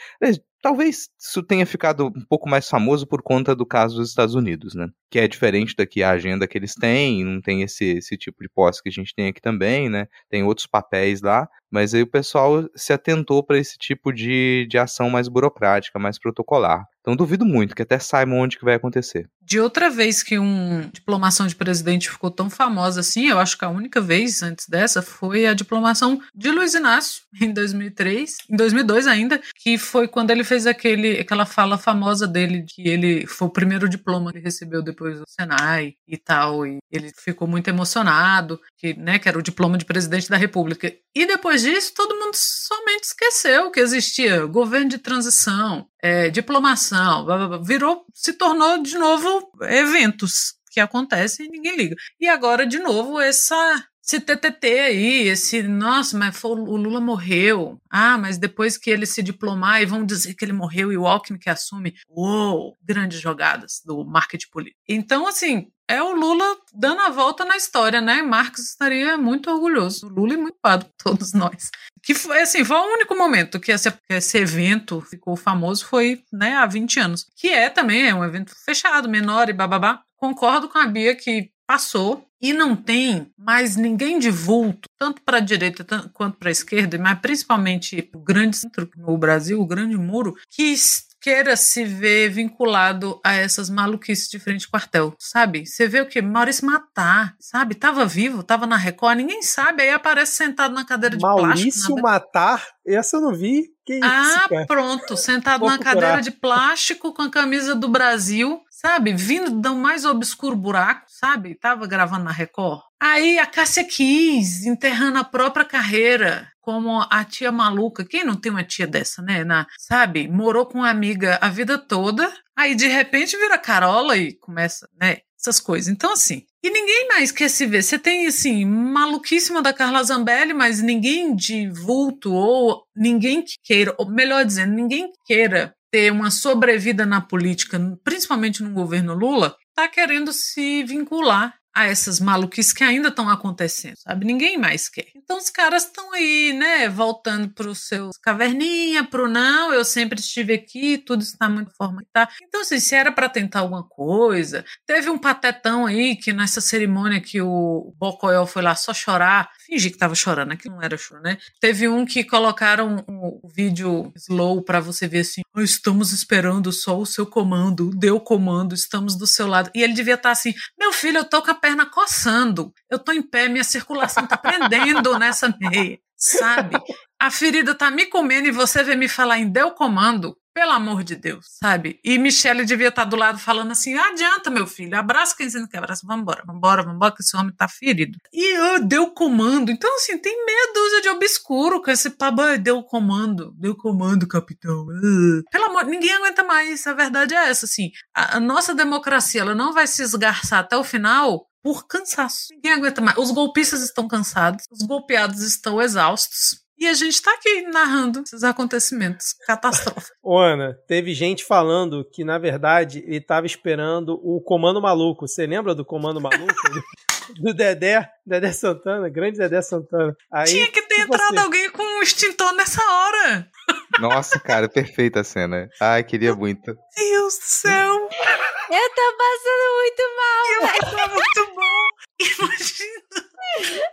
Talvez 0.62 1.08
isso 1.18 1.42
tenha 1.42 1.64
ficado 1.66 2.06
um 2.06 2.24
pouco 2.28 2.48
mais 2.48 2.68
famoso 2.68 3.06
por 3.06 3.22
conta 3.22 3.54
do 3.54 3.66
caso 3.66 3.96
dos 3.96 4.08
Estados 4.08 4.34
Unidos, 4.34 4.74
né? 4.74 4.88
Que 5.10 5.18
é 5.18 5.28
diferente 5.28 5.74
daqui 5.76 6.02
a 6.02 6.10
agenda 6.10 6.46
que 6.48 6.58
eles 6.58 6.74
têm, 6.74 7.24
não 7.24 7.40
tem 7.40 7.62
esse, 7.62 7.84
esse 7.84 8.16
tipo 8.16 8.42
de 8.42 8.48
posse 8.48 8.82
que 8.82 8.88
a 8.88 8.92
gente 8.92 9.14
tem 9.14 9.28
aqui 9.28 9.40
também, 9.40 9.88
né? 9.88 10.06
Tem 10.28 10.42
outros 10.42 10.66
papéis 10.66 11.20
lá, 11.20 11.48
mas 11.70 11.94
aí 11.94 12.02
o 12.02 12.10
pessoal 12.10 12.68
se 12.74 12.92
atentou 12.92 13.42
para 13.42 13.58
esse 13.58 13.76
tipo 13.78 14.12
de, 14.12 14.66
de 14.68 14.78
ação 14.78 15.10
mais 15.10 15.28
burocrática, 15.28 15.98
mais 15.98 16.18
protocolar. 16.18 16.86
Então 17.00 17.14
duvido 17.14 17.44
muito 17.44 17.74
que 17.74 17.82
até 17.82 18.00
saibam 18.00 18.38
onde 18.38 18.58
que 18.58 18.64
vai 18.64 18.74
acontecer. 18.74 19.30
De 19.40 19.60
outra 19.60 19.88
vez 19.88 20.24
que 20.24 20.38
uma 20.38 20.90
diplomação 20.92 21.46
de 21.46 21.54
presidente 21.54 22.10
ficou 22.10 22.32
tão 22.32 22.50
famosa 22.50 22.98
assim, 22.98 23.28
eu 23.28 23.38
acho 23.38 23.56
que 23.56 23.64
a 23.64 23.68
única 23.68 24.00
vez 24.00 24.42
antes 24.42 24.66
dessa 24.68 25.00
foi 25.00 25.46
a 25.46 25.54
diplomação 25.54 26.20
de 26.34 26.50
Luiz 26.50 26.74
Inácio 26.74 27.22
em 27.40 27.52
2003, 27.52 28.38
em 28.50 28.56
2002 28.56 29.06
ainda, 29.06 29.40
que 29.54 29.78
foi 29.78 30.08
quando 30.08 30.32
ele 30.32 30.42
fez 30.46 30.66
aquele, 30.66 31.20
aquela 31.20 31.44
fala 31.44 31.76
famosa 31.76 32.26
dele 32.26 32.64
que 32.66 32.88
ele 32.88 33.26
foi 33.26 33.48
o 33.48 33.52
primeiro 33.52 33.88
diploma 33.88 34.32
que 34.32 34.38
recebeu 34.38 34.82
depois 34.82 35.18
do 35.18 35.24
Senai 35.28 35.94
e 36.08 36.16
tal, 36.16 36.66
e 36.66 36.78
ele 36.90 37.12
ficou 37.14 37.46
muito 37.46 37.68
emocionado, 37.68 38.58
que, 38.78 38.94
né, 38.94 39.18
que 39.18 39.28
era 39.28 39.38
o 39.38 39.42
diploma 39.42 39.76
de 39.76 39.84
presidente 39.84 40.30
da 40.30 40.36
República. 40.38 40.90
E 41.14 41.26
depois 41.26 41.62
disso, 41.62 41.92
todo 41.94 42.18
mundo 42.18 42.34
somente 42.34 43.04
esqueceu 43.04 43.70
que 43.70 43.80
existia 43.80 44.46
governo 44.46 44.88
de 44.88 44.98
transição, 44.98 45.86
é, 46.02 46.30
diplomação, 46.30 47.24
blá, 47.26 47.48
blá, 47.48 47.58
virou, 47.58 48.06
se 48.14 48.32
tornou 48.32 48.82
de 48.82 48.96
novo 48.96 49.50
eventos 49.62 50.54
que 50.70 50.80
acontecem 50.80 51.46
e 51.46 51.50
ninguém 51.50 51.76
liga. 51.76 51.96
E 52.20 52.28
agora, 52.28 52.66
de 52.66 52.78
novo, 52.78 53.20
essa 53.20 53.84
esse 54.06 54.20
TTT 54.20 54.66
aí, 54.66 55.28
esse, 55.28 55.64
nossa, 55.64 56.16
mas 56.16 56.36
foi, 56.36 56.52
o 56.52 56.76
Lula 56.76 57.00
morreu. 57.00 57.80
Ah, 57.90 58.16
mas 58.16 58.38
depois 58.38 58.78
que 58.78 58.88
ele 58.88 59.04
se 59.04 59.20
diplomar 59.20 59.82
e 59.82 59.86
vão 59.86 60.06
dizer 60.06 60.34
que 60.34 60.44
ele 60.44 60.52
morreu 60.52 60.92
e 60.92 60.96
o 60.96 61.08
Alckmin 61.08 61.40
que 61.40 61.50
assume. 61.50 61.92
Uou, 62.08 62.76
grandes 62.80 63.20
jogadas 63.20 63.82
do 63.84 64.04
marketing 64.04 64.48
político. 64.50 64.80
Então, 64.88 65.26
assim, 65.26 65.66
é 65.88 66.00
o 66.00 66.12
Lula 66.12 66.56
dando 66.72 67.00
a 67.00 67.10
volta 67.10 67.44
na 67.44 67.56
história, 67.56 68.00
né? 68.00 68.22
Marx 68.22 68.60
estaria 68.60 69.18
muito 69.18 69.50
orgulhoso. 69.50 70.06
O 70.06 70.08
Lula 70.08 70.34
e 70.34 70.36
muito 70.36 70.58
pado, 70.62 70.86
todos 71.02 71.32
nós. 71.32 71.70
Que 72.00 72.14
foi 72.14 72.42
assim, 72.42 72.64
foi 72.64 72.76
o 72.76 72.94
único 72.94 73.16
momento 73.16 73.58
que 73.58 73.72
esse, 73.72 73.92
esse, 74.08 74.38
evento 74.38 75.00
ficou 75.00 75.34
famoso 75.34 75.84
foi, 75.84 76.22
né, 76.32 76.54
há 76.54 76.66
20 76.66 77.00
anos. 77.00 77.26
Que 77.36 77.48
é 77.48 77.68
também 77.68 78.06
é 78.06 78.14
um 78.14 78.24
evento 78.24 78.52
fechado, 78.64 79.08
menor 79.08 79.48
e 79.48 79.52
bababá. 79.52 80.00
Concordo 80.16 80.68
com 80.68 80.78
a 80.78 80.86
Bia 80.86 81.16
que 81.16 81.50
passou 81.66 82.26
e 82.40 82.52
não 82.52 82.76
tem 82.76 83.32
mais 83.36 83.76
ninguém 83.76 84.18
de 84.18 84.30
vulto, 84.30 84.88
tanto 84.98 85.22
para 85.22 85.38
a 85.38 85.40
direita 85.40 85.84
quanto 86.12 86.38
para 86.38 86.48
a 86.48 86.52
esquerda, 86.52 86.98
mas 86.98 87.18
principalmente 87.18 88.08
o 88.14 88.18
grande 88.18 88.56
centro 88.56 88.88
no 88.96 89.16
Brasil, 89.16 89.60
o 89.60 89.66
grande 89.66 89.96
muro, 89.96 90.36
que 90.50 90.74
queira 91.20 91.56
se 91.56 91.84
ver 91.84 92.28
vinculado 92.28 93.20
a 93.24 93.34
essas 93.34 93.68
maluquices 93.68 94.28
de 94.28 94.38
frente 94.38 94.68
quartel, 94.68 95.12
sabe? 95.18 95.66
Você 95.66 95.88
vê 95.88 96.00
o 96.00 96.06
que? 96.06 96.22
Maurício 96.22 96.64
Matar, 96.64 97.34
sabe? 97.40 97.74
Tava 97.74 98.06
vivo, 98.06 98.44
tava 98.44 98.64
na 98.64 98.76
Record, 98.76 99.16
ninguém 99.16 99.42
sabe, 99.42 99.82
aí 99.82 99.90
aparece 99.90 100.34
sentado 100.34 100.72
na 100.72 100.84
cadeira 100.84 101.16
de 101.16 101.22
Maurício 101.22 101.46
plástico. 101.46 101.88
Maurício 101.88 102.02
Matar? 102.02 102.66
Essa 102.86 103.16
eu 103.16 103.20
não 103.22 103.34
vi. 103.34 103.64
Que 103.84 104.00
ah, 104.02 104.46
cara? 104.48 104.66
pronto, 104.66 105.16
sentado 105.16 105.60
Vou 105.60 105.68
na 105.68 105.78
procurar. 105.78 106.00
cadeira 106.00 106.22
de 106.22 106.30
plástico 106.30 107.12
com 107.12 107.22
a 107.22 107.30
camisa 107.30 107.74
do 107.74 107.88
Brasil, 107.88 108.60
sabe? 108.86 109.12
Vindo 109.12 109.50
do 109.50 109.74
mais 109.74 110.04
obscuro 110.04 110.54
buraco, 110.54 111.06
sabe? 111.08 111.56
Tava 111.56 111.88
gravando 111.88 112.24
na 112.24 112.30
Record. 112.30 112.82
Aí 113.00 113.36
a 113.36 113.44
Cássia 113.44 113.82
Kiss 113.82 114.68
enterrando 114.68 115.18
a 115.18 115.24
própria 115.24 115.64
carreira 115.64 116.48
como 116.60 117.04
a 117.10 117.24
tia 117.24 117.50
maluca. 117.50 118.04
Quem 118.04 118.24
não 118.24 118.36
tem 118.36 118.52
uma 118.52 118.62
tia 118.62 118.86
dessa, 118.86 119.20
né? 119.22 119.42
Na, 119.42 119.66
sabe? 119.76 120.28
Morou 120.28 120.66
com 120.66 120.78
uma 120.78 120.88
amiga 120.88 121.36
a 121.42 121.48
vida 121.48 121.76
toda, 121.76 122.32
aí 122.56 122.76
de 122.76 122.86
repente 122.86 123.36
vira 123.36 123.58
Carola 123.58 124.16
e 124.16 124.34
começa, 124.34 124.88
né? 125.00 125.18
Essas 125.38 125.60
coisas. 125.60 125.88
Então, 125.92 126.12
assim, 126.12 126.44
e 126.62 126.70
ninguém 126.70 127.08
mais 127.08 127.30
quer 127.30 127.48
se 127.48 127.66
ver. 127.66 127.82
Você 127.82 127.98
tem, 127.98 128.26
assim, 128.26 128.64
maluquíssima 128.64 129.62
da 129.62 129.72
Carla 129.72 130.02
Zambelli, 130.02 130.54
mas 130.54 130.80
ninguém 130.80 131.34
de 131.36 131.68
vulto 131.68 132.32
ou 132.32 132.84
ninguém 132.96 133.42
que 133.42 133.54
queira, 133.62 133.94
ou 133.98 134.08
melhor 134.08 134.44
dizendo, 134.44 134.72
ninguém 134.72 135.10
que 135.12 135.18
queira 135.24 135.75
ter 135.96 136.12
uma 136.12 136.30
sobrevida 136.30 137.06
na 137.06 137.22
política, 137.22 137.80
principalmente 138.04 138.62
no 138.62 138.68
governo 138.68 139.14
Lula, 139.14 139.56
está 139.70 139.88
querendo 139.88 140.30
se 140.30 140.84
vincular 140.84 141.54
a 141.76 141.84
essas 141.84 142.18
maluquices 142.18 142.72
que 142.72 142.82
ainda 142.82 143.08
estão 143.08 143.28
acontecendo, 143.28 143.96
sabe? 143.98 144.24
Ninguém 144.24 144.56
mais 144.56 144.88
quer. 144.88 145.08
Então 145.14 145.36
os 145.36 145.50
caras 145.50 145.84
estão 145.84 146.10
aí, 146.14 146.54
né, 146.54 146.88
voltando 146.88 147.50
para 147.50 147.68
os 147.68 147.86
seus 147.86 148.16
caverninha, 148.16 149.04
pro 149.04 149.28
não, 149.28 149.74
eu 149.74 149.84
sempre 149.84 150.18
estive 150.18 150.54
aqui, 150.54 150.96
tudo 150.96 151.20
está 151.22 151.50
muito 151.50 151.70
forma 151.76 152.00
que 152.00 152.08
tá. 152.10 152.30
Então, 152.42 152.62
assim, 152.62 152.80
se 152.80 152.94
era 152.94 153.12
para 153.12 153.28
tentar 153.28 153.60
alguma 153.60 153.82
coisa, 153.82 154.64
teve 154.86 155.10
um 155.10 155.18
patetão 155.18 155.84
aí 155.84 156.16
que 156.16 156.32
nessa 156.32 156.62
cerimônia 156.62 157.20
que 157.20 157.42
o 157.42 157.92
Bocoel 157.98 158.46
foi 158.46 158.62
lá 158.62 158.74
só 158.74 158.94
chorar, 158.94 159.50
fingi 159.66 159.90
que 159.90 159.98
tava 159.98 160.14
chorando, 160.14 160.52
aqui 160.52 160.70
não 160.70 160.80
era 160.80 160.96
choro, 160.96 161.20
né? 161.20 161.36
Teve 161.60 161.88
um 161.88 162.06
que 162.06 162.24
colocaram 162.24 163.04
um, 163.06 163.38
vídeo 163.54 164.10
slow 164.16 164.62
para 164.62 164.80
você 164.80 165.06
ver 165.06 165.20
assim, 165.20 165.42
estamos 165.58 166.10
esperando 166.12 166.72
só 166.72 166.98
o 166.98 167.04
seu 167.04 167.26
comando, 167.26 167.90
deu 167.94 168.18
comando, 168.18 168.74
estamos 168.74 169.14
do 169.14 169.26
seu 169.26 169.46
lado. 169.46 169.70
E 169.74 169.82
ele 169.82 169.92
devia 169.92 170.14
estar 170.14 170.30
tá 170.30 170.32
assim, 170.32 170.54
meu 170.78 170.90
filho, 170.90 171.18
eu 171.18 171.24
tô 171.24 171.42
com 171.42 171.50
a 171.50 171.65
perna 171.66 171.84
coçando, 171.84 172.72
eu 172.88 172.96
tô 172.96 173.10
em 173.10 173.20
pé, 173.20 173.48
minha 173.48 173.64
circulação 173.64 174.24
tá 174.24 174.36
prendendo 174.36 175.18
nessa 175.18 175.52
meia, 175.58 175.98
sabe? 176.16 176.76
A 177.20 177.28
ferida 177.28 177.74
tá 177.74 177.90
me 177.90 178.06
comendo 178.06 178.46
e 178.46 178.52
você 178.52 178.84
vem 178.84 178.96
me 178.96 179.08
falar 179.08 179.40
em 179.40 179.48
deu 179.48 179.72
comando. 179.72 180.36
Pelo 180.54 180.72
amor 180.72 181.04
de 181.04 181.16
Deus, 181.16 181.44
sabe? 181.62 182.00
E 182.02 182.16
Michelle 182.16 182.64
devia 182.64 182.88
estar 182.88 183.02
tá 183.02 183.10
do 183.10 183.14
lado 183.14 183.38
falando 183.38 183.72
assim: 183.72 183.94
adianta, 183.94 184.48
meu 184.48 184.66
filho, 184.66 184.96
abraça 184.96 185.36
quem 185.36 185.50
você 185.50 185.60
não 185.60 185.68
quer 185.68 185.76
abraçar, 185.76 186.08
vambora, 186.08 186.42
vambora, 186.46 186.82
vambora, 186.82 187.14
que 187.14 187.20
esse 187.20 187.36
homem 187.36 187.54
tá 187.54 187.68
ferido. 187.68 188.16
E 188.32 188.56
eu 188.56 188.82
deu 188.82 189.10
comando. 189.10 189.70
Então, 189.70 189.94
assim, 189.96 190.16
tem 190.16 190.46
meia 190.46 190.72
dúzia 190.72 191.02
de 191.02 191.08
obscuro 191.10 191.82
com 191.82 191.90
esse 191.90 192.08
paba, 192.08 192.56
deu 192.56 192.82
comando, 192.82 193.52
deu 193.58 193.76
comando, 193.76 194.26
capitão. 194.26 194.86
Uh. 194.86 195.42
Pelo 195.52 195.66
amor, 195.66 195.84
ninguém 195.84 196.14
aguenta 196.14 196.42
mais. 196.42 196.86
A 196.86 196.94
verdade 196.94 197.34
é 197.34 197.50
essa, 197.50 197.66
assim. 197.66 197.90
A, 198.14 198.38
a 198.38 198.40
nossa 198.40 198.74
democracia, 198.74 199.42
ela 199.42 199.54
não 199.54 199.74
vai 199.74 199.86
se 199.86 200.02
esgarçar 200.02 200.60
até 200.60 200.74
o 200.74 200.84
final 200.84 201.46
por 201.66 201.88
cansaço. 201.88 202.46
Ninguém 202.52 202.74
aguenta 202.74 203.00
mais. 203.00 203.18
Os 203.18 203.32
golpistas 203.32 203.82
estão 203.82 204.06
cansados, 204.06 204.64
os 204.70 204.86
golpeados 204.86 205.42
estão 205.42 205.82
exaustos. 205.82 206.64
E 206.78 206.86
a 206.86 206.94
gente 206.94 207.20
tá 207.22 207.32
aqui 207.32 207.62
narrando 207.62 208.20
esses 208.20 208.44
acontecimentos 208.44 209.34
catastróficos. 209.46 210.12
Ô, 210.22 210.38
Ana, 210.38 210.76
teve 210.86 211.14
gente 211.14 211.44
falando 211.44 212.04
que, 212.12 212.24
na 212.24 212.38
verdade, 212.38 213.02
ele 213.06 213.20
tava 213.20 213.46
esperando 213.46 214.20
o 214.22 214.40
Comando 214.40 214.80
Maluco. 214.80 215.26
Você 215.26 215.46
lembra 215.46 215.74
do 215.74 215.84
Comando 215.84 216.20
Maluco? 216.20 216.54
do 217.40 217.54
Dedé, 217.54 218.08
Dedé 218.24 218.52
Santana, 218.52 219.08
grande 219.08 219.38
Dedé 219.38 219.60
Santana. 219.62 220.14
Aí, 220.32 220.46
Tinha 220.46 220.70
que 220.70 220.82
ter 220.82 221.00
tipo 221.00 221.14
entrado 221.14 221.34
assim, 221.34 221.44
alguém 221.44 221.70
com 221.70 221.82
um 221.82 222.02
extintor 222.02 222.52
nessa 222.52 222.82
hora. 222.82 223.48
Nossa, 223.98 224.38
cara, 224.38 224.68
perfeita 224.68 225.20
a 225.20 225.24
cena. 225.24 225.68
Ai, 225.80 226.04
queria 226.04 226.34
muito. 226.34 226.76
Deus 226.96 227.38
do 227.38 227.44
céu. 227.44 227.94
Eu 227.94 228.90
tô 228.94 229.16
passando 229.16 229.66
muito 229.76 230.02
mal. 230.16 230.46
Eu 230.52 230.90
tô 230.90 231.14
muito 231.14 231.54
bom. 231.54 231.88
Imagina. 232.20 233.86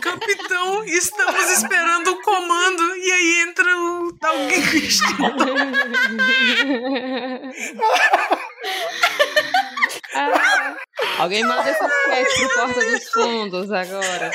Capitão, 0.00 0.84
estamos 0.84 1.50
esperando 1.50 2.08
o 2.08 2.22
comando 2.22 2.96
e 2.96 3.12
aí 3.12 3.42
entra 3.42 3.76
o 3.76 4.16
alguém 4.22 4.62
ah, 10.14 10.76
Alguém 11.18 11.44
manda 11.44 11.70
esse 11.70 11.84
sketch 11.84 12.38
pro 12.38 12.54
Porta 12.54 12.84
dos 12.90 13.08
Fundos 13.10 13.72
agora. 13.72 14.30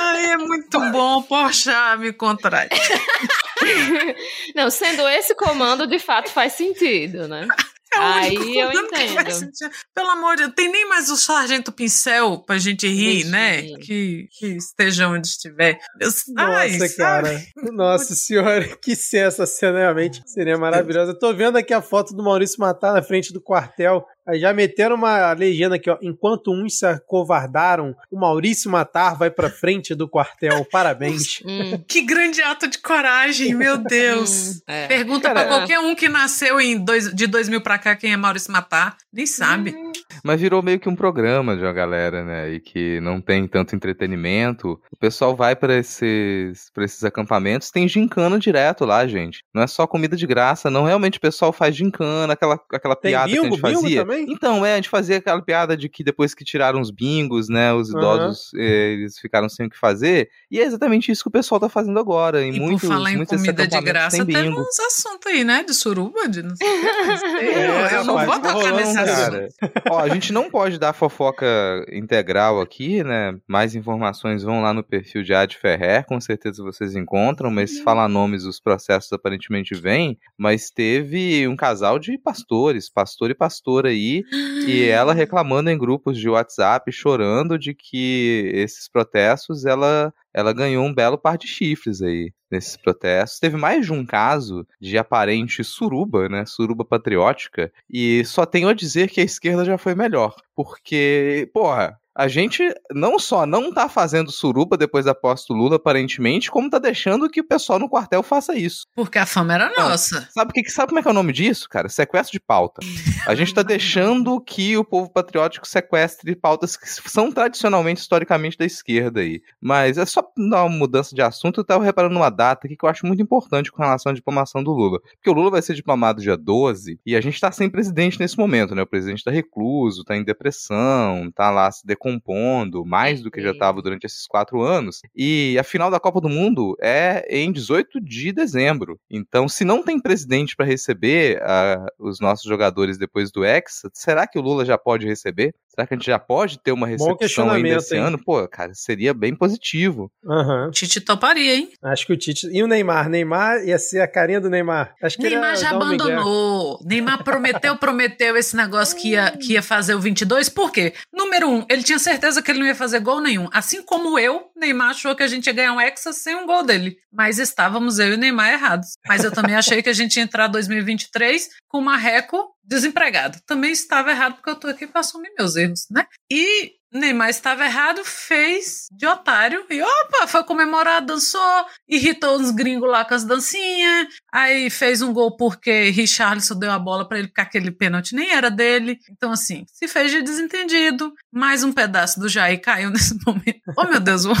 Ai, 0.00 0.26
é 0.32 0.36
muito 0.36 0.80
bom, 0.90 1.22
poxa, 1.22 1.96
me 1.96 2.12
contrai. 2.12 2.68
Não, 4.54 4.70
sendo 4.70 5.08
esse 5.08 5.34
comando, 5.34 5.86
de 5.86 5.98
fato 5.98 6.30
faz 6.30 6.54
sentido, 6.54 7.28
né? 7.28 7.46
É 7.94 7.98
Aí 7.98 8.58
eu 8.58 8.70
entendo. 8.72 9.50
Pelo 9.94 10.10
amor 10.10 10.36
de 10.36 10.42
Deus, 10.42 10.54
tem 10.54 10.70
nem 10.70 10.88
mais 10.88 11.10
o 11.10 11.16
sargento 11.16 11.72
pincel 11.72 12.38
pra 12.38 12.58
gente 12.58 12.86
rir, 12.86 13.24
né? 13.24 13.62
Que, 13.78 14.28
que 14.30 14.46
esteja 14.56 15.08
onde 15.08 15.26
estiver. 15.26 15.78
Nossa, 16.00 16.32
Ai, 16.36 16.78
cara. 16.96 17.38
Sabe? 17.38 17.72
Nossa 17.72 18.14
senhora, 18.14 18.76
que 18.82 18.94
sensacionalmente 18.94 19.86
realmente 19.86 20.22
seria 20.26 20.58
maravilhosa. 20.58 21.12
Eu 21.12 21.18
tô 21.18 21.32
vendo 21.34 21.56
aqui 21.56 21.72
a 21.72 21.82
foto 21.82 22.14
do 22.14 22.22
Maurício 22.22 22.60
Matar 22.60 22.92
na 22.92 23.02
frente 23.02 23.32
do 23.32 23.40
quartel. 23.40 24.06
Já 24.34 24.52
meteram 24.52 24.96
uma 24.96 25.32
legenda 25.32 25.76
aqui, 25.76 25.88
ó. 25.88 25.98
Enquanto 26.02 26.52
uns 26.52 26.78
se 26.78 26.86
acovardaram, 26.86 27.94
o 28.10 28.18
Maurício 28.18 28.70
Matar 28.70 29.16
vai 29.16 29.30
pra 29.30 29.50
frente 29.50 29.94
do 29.94 30.08
quartel. 30.08 30.64
Parabéns. 30.70 31.40
Hum. 31.44 31.82
Que 31.86 32.02
grande 32.02 32.42
ato 32.42 32.68
de 32.68 32.78
coragem, 32.78 33.54
meu 33.54 33.78
Deus. 33.78 34.56
Hum, 34.56 34.60
é. 34.66 34.86
Pergunta 34.86 35.28
Cara, 35.28 35.40
pra 35.40 35.58
qualquer 35.58 35.78
um 35.78 35.94
que 35.94 36.08
nasceu 36.08 36.60
em 36.60 36.78
dois, 36.78 37.12
de 37.14 37.26
2000 37.26 37.60
pra 37.60 37.78
cá 37.78 37.94
quem 37.94 38.12
é 38.12 38.16
Maurício 38.16 38.52
Matar. 38.52 38.96
Nem 39.12 39.26
sabe. 39.26 39.70
Hum. 39.70 39.92
Mas 40.24 40.40
virou 40.40 40.62
meio 40.62 40.78
que 40.78 40.88
um 40.88 40.96
programa 40.96 41.56
de 41.56 41.62
uma 41.62 41.72
galera, 41.72 42.24
né? 42.24 42.52
E 42.52 42.60
que 42.60 43.00
não 43.00 43.20
tem 43.20 43.46
tanto 43.46 43.74
entretenimento. 43.74 44.80
O 44.90 44.96
pessoal 44.96 45.36
vai 45.36 45.54
para 45.54 45.76
esses, 45.76 46.70
pra 46.74 46.84
esses 46.84 47.02
acampamentos, 47.04 47.70
tem 47.70 47.88
gincana 47.88 48.38
direto 48.38 48.84
lá, 48.84 49.06
gente. 49.06 49.44
Não 49.54 49.62
é 49.62 49.66
só 49.66 49.86
comida 49.86 50.16
de 50.16 50.26
graça, 50.26 50.70
não. 50.70 50.84
Realmente 50.84 51.18
o 51.18 51.20
pessoal 51.20 51.52
faz 51.52 51.74
gincana, 51.74 52.32
aquela, 52.32 52.60
aquela 52.72 52.96
piada 52.96 53.26
bingo, 53.26 53.42
que 53.42 53.46
a 53.46 53.50
gente 53.50 53.60
fazia. 53.60 54.00
Também? 54.02 54.26
Então, 54.28 54.64
é, 54.64 54.72
a 54.72 54.76
gente 54.76 54.88
fazia 54.88 55.18
aquela 55.18 55.42
piada 55.42 55.76
de 55.76 55.88
que 55.88 56.04
depois 56.04 56.34
que 56.34 56.44
tiraram 56.44 56.80
os 56.80 56.90
bingos, 56.90 57.48
né, 57.48 57.72
os 57.72 57.90
idosos, 57.90 58.52
uhum. 58.52 58.60
eles 58.60 59.18
ficaram 59.18 59.48
sem 59.48 59.66
o 59.66 59.70
que 59.70 59.78
fazer. 59.78 60.28
E 60.50 60.60
é 60.60 60.64
exatamente 60.64 61.10
isso 61.10 61.22
que 61.22 61.28
o 61.28 61.32
pessoal 61.32 61.60
tá 61.60 61.68
fazendo 61.68 61.98
agora. 61.98 62.42
Em 62.42 62.54
e 62.54 62.60
muitos, 62.60 62.82
por 62.82 62.88
falar 62.88 63.12
em 63.12 63.24
comida 63.24 63.66
de 63.66 63.80
graça, 63.80 64.24
teve 64.24 64.48
uns 64.48 64.80
assuntos 64.80 65.26
aí, 65.26 65.44
né, 65.44 65.64
de 65.64 65.74
suruba, 65.74 66.28
de 66.28 66.42
não 66.42 66.54
sei 66.56 66.66
o 66.66 66.80
que. 66.80 66.86
É, 67.46 67.96
eu, 67.96 68.04
não 68.04 68.24
vou 68.24 68.40
tocar 68.40 68.72
nesse 68.72 68.98
assunto. 68.98 69.54
Ó, 69.90 70.05
a 70.06 70.14
gente 70.14 70.32
não 70.32 70.48
pode 70.48 70.78
dar 70.78 70.92
fofoca 70.92 71.46
integral 71.90 72.60
aqui, 72.60 73.02
né, 73.02 73.36
mais 73.46 73.74
informações 73.74 74.42
vão 74.42 74.62
lá 74.62 74.72
no 74.72 74.82
perfil 74.82 75.22
de 75.22 75.34
Ad 75.34 75.56
Ferrer, 75.56 76.06
com 76.06 76.20
certeza 76.20 76.62
vocês 76.62 76.94
encontram, 76.94 77.50
mas 77.50 77.78
uhum. 77.78 77.82
falar 77.82 78.08
nomes, 78.08 78.44
os 78.44 78.60
processos 78.60 79.12
aparentemente 79.12 79.74
vêm, 79.74 80.18
mas 80.38 80.70
teve 80.70 81.46
um 81.48 81.56
casal 81.56 81.98
de 81.98 82.16
pastores, 82.18 82.88
pastor 82.88 83.30
e 83.30 83.34
pastora 83.34 83.88
aí, 83.88 84.22
e 84.66 84.84
ela 84.84 85.12
reclamando 85.12 85.70
em 85.70 85.78
grupos 85.78 86.18
de 86.18 86.28
WhatsApp, 86.28 86.90
chorando 86.92 87.58
de 87.58 87.74
que 87.74 88.50
esses 88.54 88.88
protestos 88.88 89.64
ela, 89.64 90.12
ela 90.36 90.52
ganhou 90.52 90.84
um 90.84 90.92
belo 90.92 91.16
par 91.16 91.38
de 91.38 91.48
chifres 91.48 92.02
aí 92.02 92.30
nesses 92.50 92.76
protestos. 92.76 93.40
Teve 93.40 93.56
mais 93.56 93.86
de 93.86 93.92
um 93.94 94.04
caso 94.04 94.66
de 94.78 94.98
aparente 94.98 95.64
suruba, 95.64 96.28
né? 96.28 96.44
Suruba 96.44 96.84
patriótica. 96.84 97.72
E 97.88 98.22
só 98.26 98.44
tenho 98.44 98.68
a 98.68 98.74
dizer 98.74 99.08
que 99.08 99.22
a 99.22 99.24
esquerda 99.24 99.64
já 99.64 99.78
foi 99.78 99.94
melhor. 99.94 100.36
Porque, 100.54 101.50
porra, 101.54 101.98
a 102.16 102.28
gente 102.28 102.62
não 102.90 103.18
só 103.18 103.44
não 103.44 103.70
tá 103.70 103.90
fazendo 103.90 104.32
suruba 104.32 104.76
depois 104.76 105.04
da 105.04 105.14
posse 105.14 105.46
do 105.48 105.54
Lula, 105.54 105.76
aparentemente, 105.76 106.50
como 106.50 106.70
tá 106.70 106.78
deixando 106.78 107.28
que 107.28 107.42
o 107.42 107.46
pessoal 107.46 107.78
no 107.78 107.90
quartel 107.90 108.22
faça 108.22 108.56
isso. 108.56 108.86
Porque 108.94 109.18
a 109.18 109.26
fama 109.26 109.52
era 109.52 109.70
nossa. 109.76 110.26
Sabe, 110.32 110.52
que, 110.54 110.70
sabe 110.70 110.88
como 110.88 110.98
é 110.98 111.02
que 111.02 111.08
é 111.08 111.10
o 111.10 111.14
nome 111.14 111.32
disso, 111.32 111.68
cara? 111.68 111.90
Sequestro 111.90 112.32
de 112.32 112.40
pauta. 112.40 112.80
A 113.26 113.34
gente 113.34 113.52
tá 113.52 113.60
deixando 113.62 114.40
que 114.40 114.78
o 114.78 114.84
povo 114.84 115.12
patriótico 115.12 115.68
sequestre 115.68 116.34
pautas 116.34 116.76
que 116.76 116.88
são 116.88 117.30
tradicionalmente, 117.30 118.00
historicamente, 118.00 118.56
da 118.56 118.64
esquerda 118.64 119.20
aí. 119.20 119.42
Mas 119.60 119.98
é 119.98 120.06
só 120.06 120.22
dar 120.50 120.64
uma 120.64 120.74
mudança 120.74 121.14
de 121.14 121.20
assunto, 121.20 121.60
eu 121.60 121.64
tava 121.64 121.84
reparando 121.84 122.14
numa 122.14 122.30
data 122.30 122.66
aqui 122.66 122.76
que 122.76 122.84
eu 122.84 122.88
acho 122.88 123.04
muito 123.04 123.22
importante 123.22 123.70
com 123.70 123.82
relação 123.82 124.10
à 124.10 124.14
diplomação 124.14 124.64
do 124.64 124.72
Lula. 124.72 125.00
Porque 125.16 125.28
o 125.28 125.34
Lula 125.34 125.50
vai 125.50 125.60
ser 125.60 125.74
diplomado 125.74 126.22
dia 126.22 126.36
12 126.36 126.98
e 127.04 127.14
a 127.14 127.20
gente 127.20 127.38
tá 127.38 127.52
sem 127.52 127.68
presidente 127.68 128.18
nesse 128.18 128.38
momento, 128.38 128.74
né? 128.74 128.80
O 128.80 128.86
presidente 128.86 129.22
tá 129.22 129.30
recluso, 129.30 130.02
tá 130.02 130.16
em 130.16 130.24
depressão, 130.24 131.30
tá 131.34 131.50
lá 131.50 131.70
se 131.70 131.86
decompondo 131.86 132.05
compondo, 132.06 132.84
mais 132.86 133.20
do 133.20 133.32
que 133.32 133.42
já 133.42 133.50
estava 133.50 133.82
durante 133.82 134.04
esses 134.04 134.28
quatro 134.28 134.62
anos. 134.62 135.00
E 135.14 135.56
a 135.58 135.64
final 135.64 135.90
da 135.90 135.98
Copa 135.98 136.20
do 136.20 136.28
Mundo 136.28 136.76
é 136.80 137.26
em 137.28 137.50
18 137.50 138.00
de 138.00 138.30
dezembro. 138.30 139.00
Então, 139.10 139.48
se 139.48 139.64
não 139.64 139.82
tem 139.82 139.98
presidente 139.98 140.54
para 140.54 140.64
receber 140.64 141.42
uh, 141.42 141.86
os 141.98 142.20
nossos 142.20 142.44
jogadores 142.44 142.96
depois 142.96 143.32
do 143.32 143.44
Hexa, 143.44 143.90
será 143.92 144.24
que 144.24 144.38
o 144.38 144.42
Lula 144.42 144.64
já 144.64 144.78
pode 144.78 145.04
receber? 145.04 145.52
Será 145.76 145.86
que 145.86 145.92
a 145.92 145.96
gente 145.98 146.06
já 146.06 146.18
pode 146.18 146.58
ter 146.58 146.72
uma 146.72 146.86
recepção 146.86 147.50
ainda 147.50 147.68
esse 147.68 147.94
hein? 147.94 148.00
ano? 148.00 148.18
Pô, 148.24 148.48
cara, 148.48 148.72
seria 148.72 149.12
bem 149.12 149.36
positivo. 149.36 150.10
Uhum. 150.24 150.70
Tite 150.70 151.02
toparia, 151.02 151.54
hein? 151.54 151.70
Acho 151.84 152.06
que 152.06 152.14
o 152.14 152.16
Tite. 152.16 152.48
E 152.50 152.62
o 152.62 152.66
Neymar? 152.66 153.10
Neymar 153.10 153.62
ia 153.62 153.78
ser 153.78 154.00
a 154.00 154.08
carinha 154.08 154.40
do 154.40 154.48
Neymar. 154.48 154.94
Acho 155.02 155.18
que 155.18 155.28
Neymar 155.28 155.54
já 155.56 155.70
abandonou. 155.72 156.80
Neymar 156.82 157.22
prometeu, 157.22 157.76
prometeu 157.76 158.38
esse 158.38 158.56
negócio 158.56 158.96
que 158.96 159.10
ia, 159.10 159.32
que 159.36 159.52
ia 159.52 159.62
fazer 159.62 159.94
o 159.94 160.00
22. 160.00 160.48
Por 160.48 160.72
quê? 160.72 160.94
Número 161.12 161.46
um, 161.46 161.66
ele 161.68 161.82
tinha 161.82 161.98
certeza 161.98 162.40
que 162.40 162.50
ele 162.50 162.60
não 162.60 162.66
ia 162.66 162.74
fazer 162.74 163.00
gol 163.00 163.20
nenhum. 163.20 163.46
Assim 163.52 163.82
como 163.82 164.18
eu, 164.18 164.46
Neymar 164.56 164.90
achou 164.90 165.14
que 165.14 165.22
a 165.22 165.28
gente 165.28 165.46
ia 165.46 165.52
ganhar 165.52 165.74
um 165.74 165.80
Hexa 165.80 166.10
sem 166.14 166.34
um 166.34 166.46
gol 166.46 166.62
dele. 166.62 166.96
Mas 167.12 167.38
estávamos 167.38 167.98
eu 167.98 168.08
e 168.08 168.14
o 168.14 168.16
Neymar 168.16 168.50
errados. 168.50 168.96
Mas 169.06 169.24
eu 169.24 169.30
também 169.30 169.54
achei 169.54 169.82
que 169.82 169.90
a 169.90 169.94
gente 169.94 170.16
ia 170.16 170.22
entrar 170.22 170.48
2023 170.48 171.50
com 171.76 171.80
o 171.80 171.82
Marreco 171.82 172.56
desempregado. 172.64 173.38
Também 173.46 173.70
estava 173.70 174.10
errado 174.10 174.36
porque 174.36 174.48
eu 174.48 174.56
tô 174.56 174.66
aqui 174.66 174.86
para 174.86 175.00
assumir 175.00 175.30
meus 175.38 175.56
erros, 175.56 175.86
né? 175.90 176.06
E 176.30 176.72
Neymar 176.92 177.28
estava 177.28 177.64
errado, 177.64 178.02
fez 178.04 178.86
de 178.92 179.06
otário 179.06 179.64
e 179.68 179.82
opa, 179.82 180.26
foi 180.26 180.44
comemorar, 180.44 181.04
dançou, 181.04 181.40
irritou 181.88 182.38
uns 182.38 182.50
gringos 182.50 182.88
lá 182.88 183.04
com 183.04 183.14
as 183.14 183.24
dancinhas, 183.24 184.06
aí 184.32 184.70
fez 184.70 185.02
um 185.02 185.12
gol 185.12 185.36
porque 185.36 185.90
Richarlison 185.90 186.58
deu 186.58 186.70
a 186.70 186.78
bola 186.78 187.06
para 187.06 187.18
ele 187.18 187.28
porque 187.28 187.40
aquele 187.40 187.70
pênalti 187.70 188.14
nem 188.14 188.32
era 188.32 188.50
dele. 188.50 188.98
Então, 189.10 189.32
assim, 189.32 189.64
se 189.72 189.88
fez 189.88 190.10
de 190.10 190.22
desentendido, 190.22 191.12
mais 191.32 191.64
um 191.64 191.72
pedaço 191.72 192.20
do 192.20 192.28
Jair 192.28 192.60
caiu 192.60 192.90
nesse 192.90 193.16
momento. 193.26 193.60
Oh, 193.76 193.84
meu 193.84 194.00
Deus, 194.00 194.24
oh, 194.24 194.32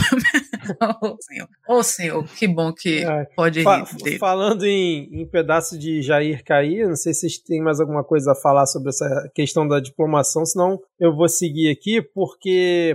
oh 1.02 1.16
senhor, 1.20 1.48
oh, 1.68 1.82
senhor, 1.82 2.28
que 2.28 2.46
bom 2.46 2.72
que 2.72 3.04
é, 3.04 3.24
pode 3.36 3.62
fa 3.62 3.82
dele. 4.02 4.18
Falando 4.18 4.64
em, 4.64 5.08
em 5.12 5.28
pedaço 5.28 5.78
de 5.78 6.00
Jair 6.00 6.44
cair, 6.44 6.88
não 6.88 6.96
sei 6.96 7.12
se 7.12 7.20
vocês 7.20 7.38
têm 7.38 7.60
mais 7.60 7.80
alguma 7.80 8.04
coisa 8.04 8.32
a 8.32 8.34
falar 8.34 8.66
sobre 8.66 8.90
essa 8.90 9.30
questão 9.34 9.66
da 9.66 9.80
diplomação, 9.80 10.46
senão 10.46 10.80
eu 10.98 11.14
vou 11.14 11.28
seguir 11.28 11.70
aqui, 11.70 12.00
porque 12.00 12.35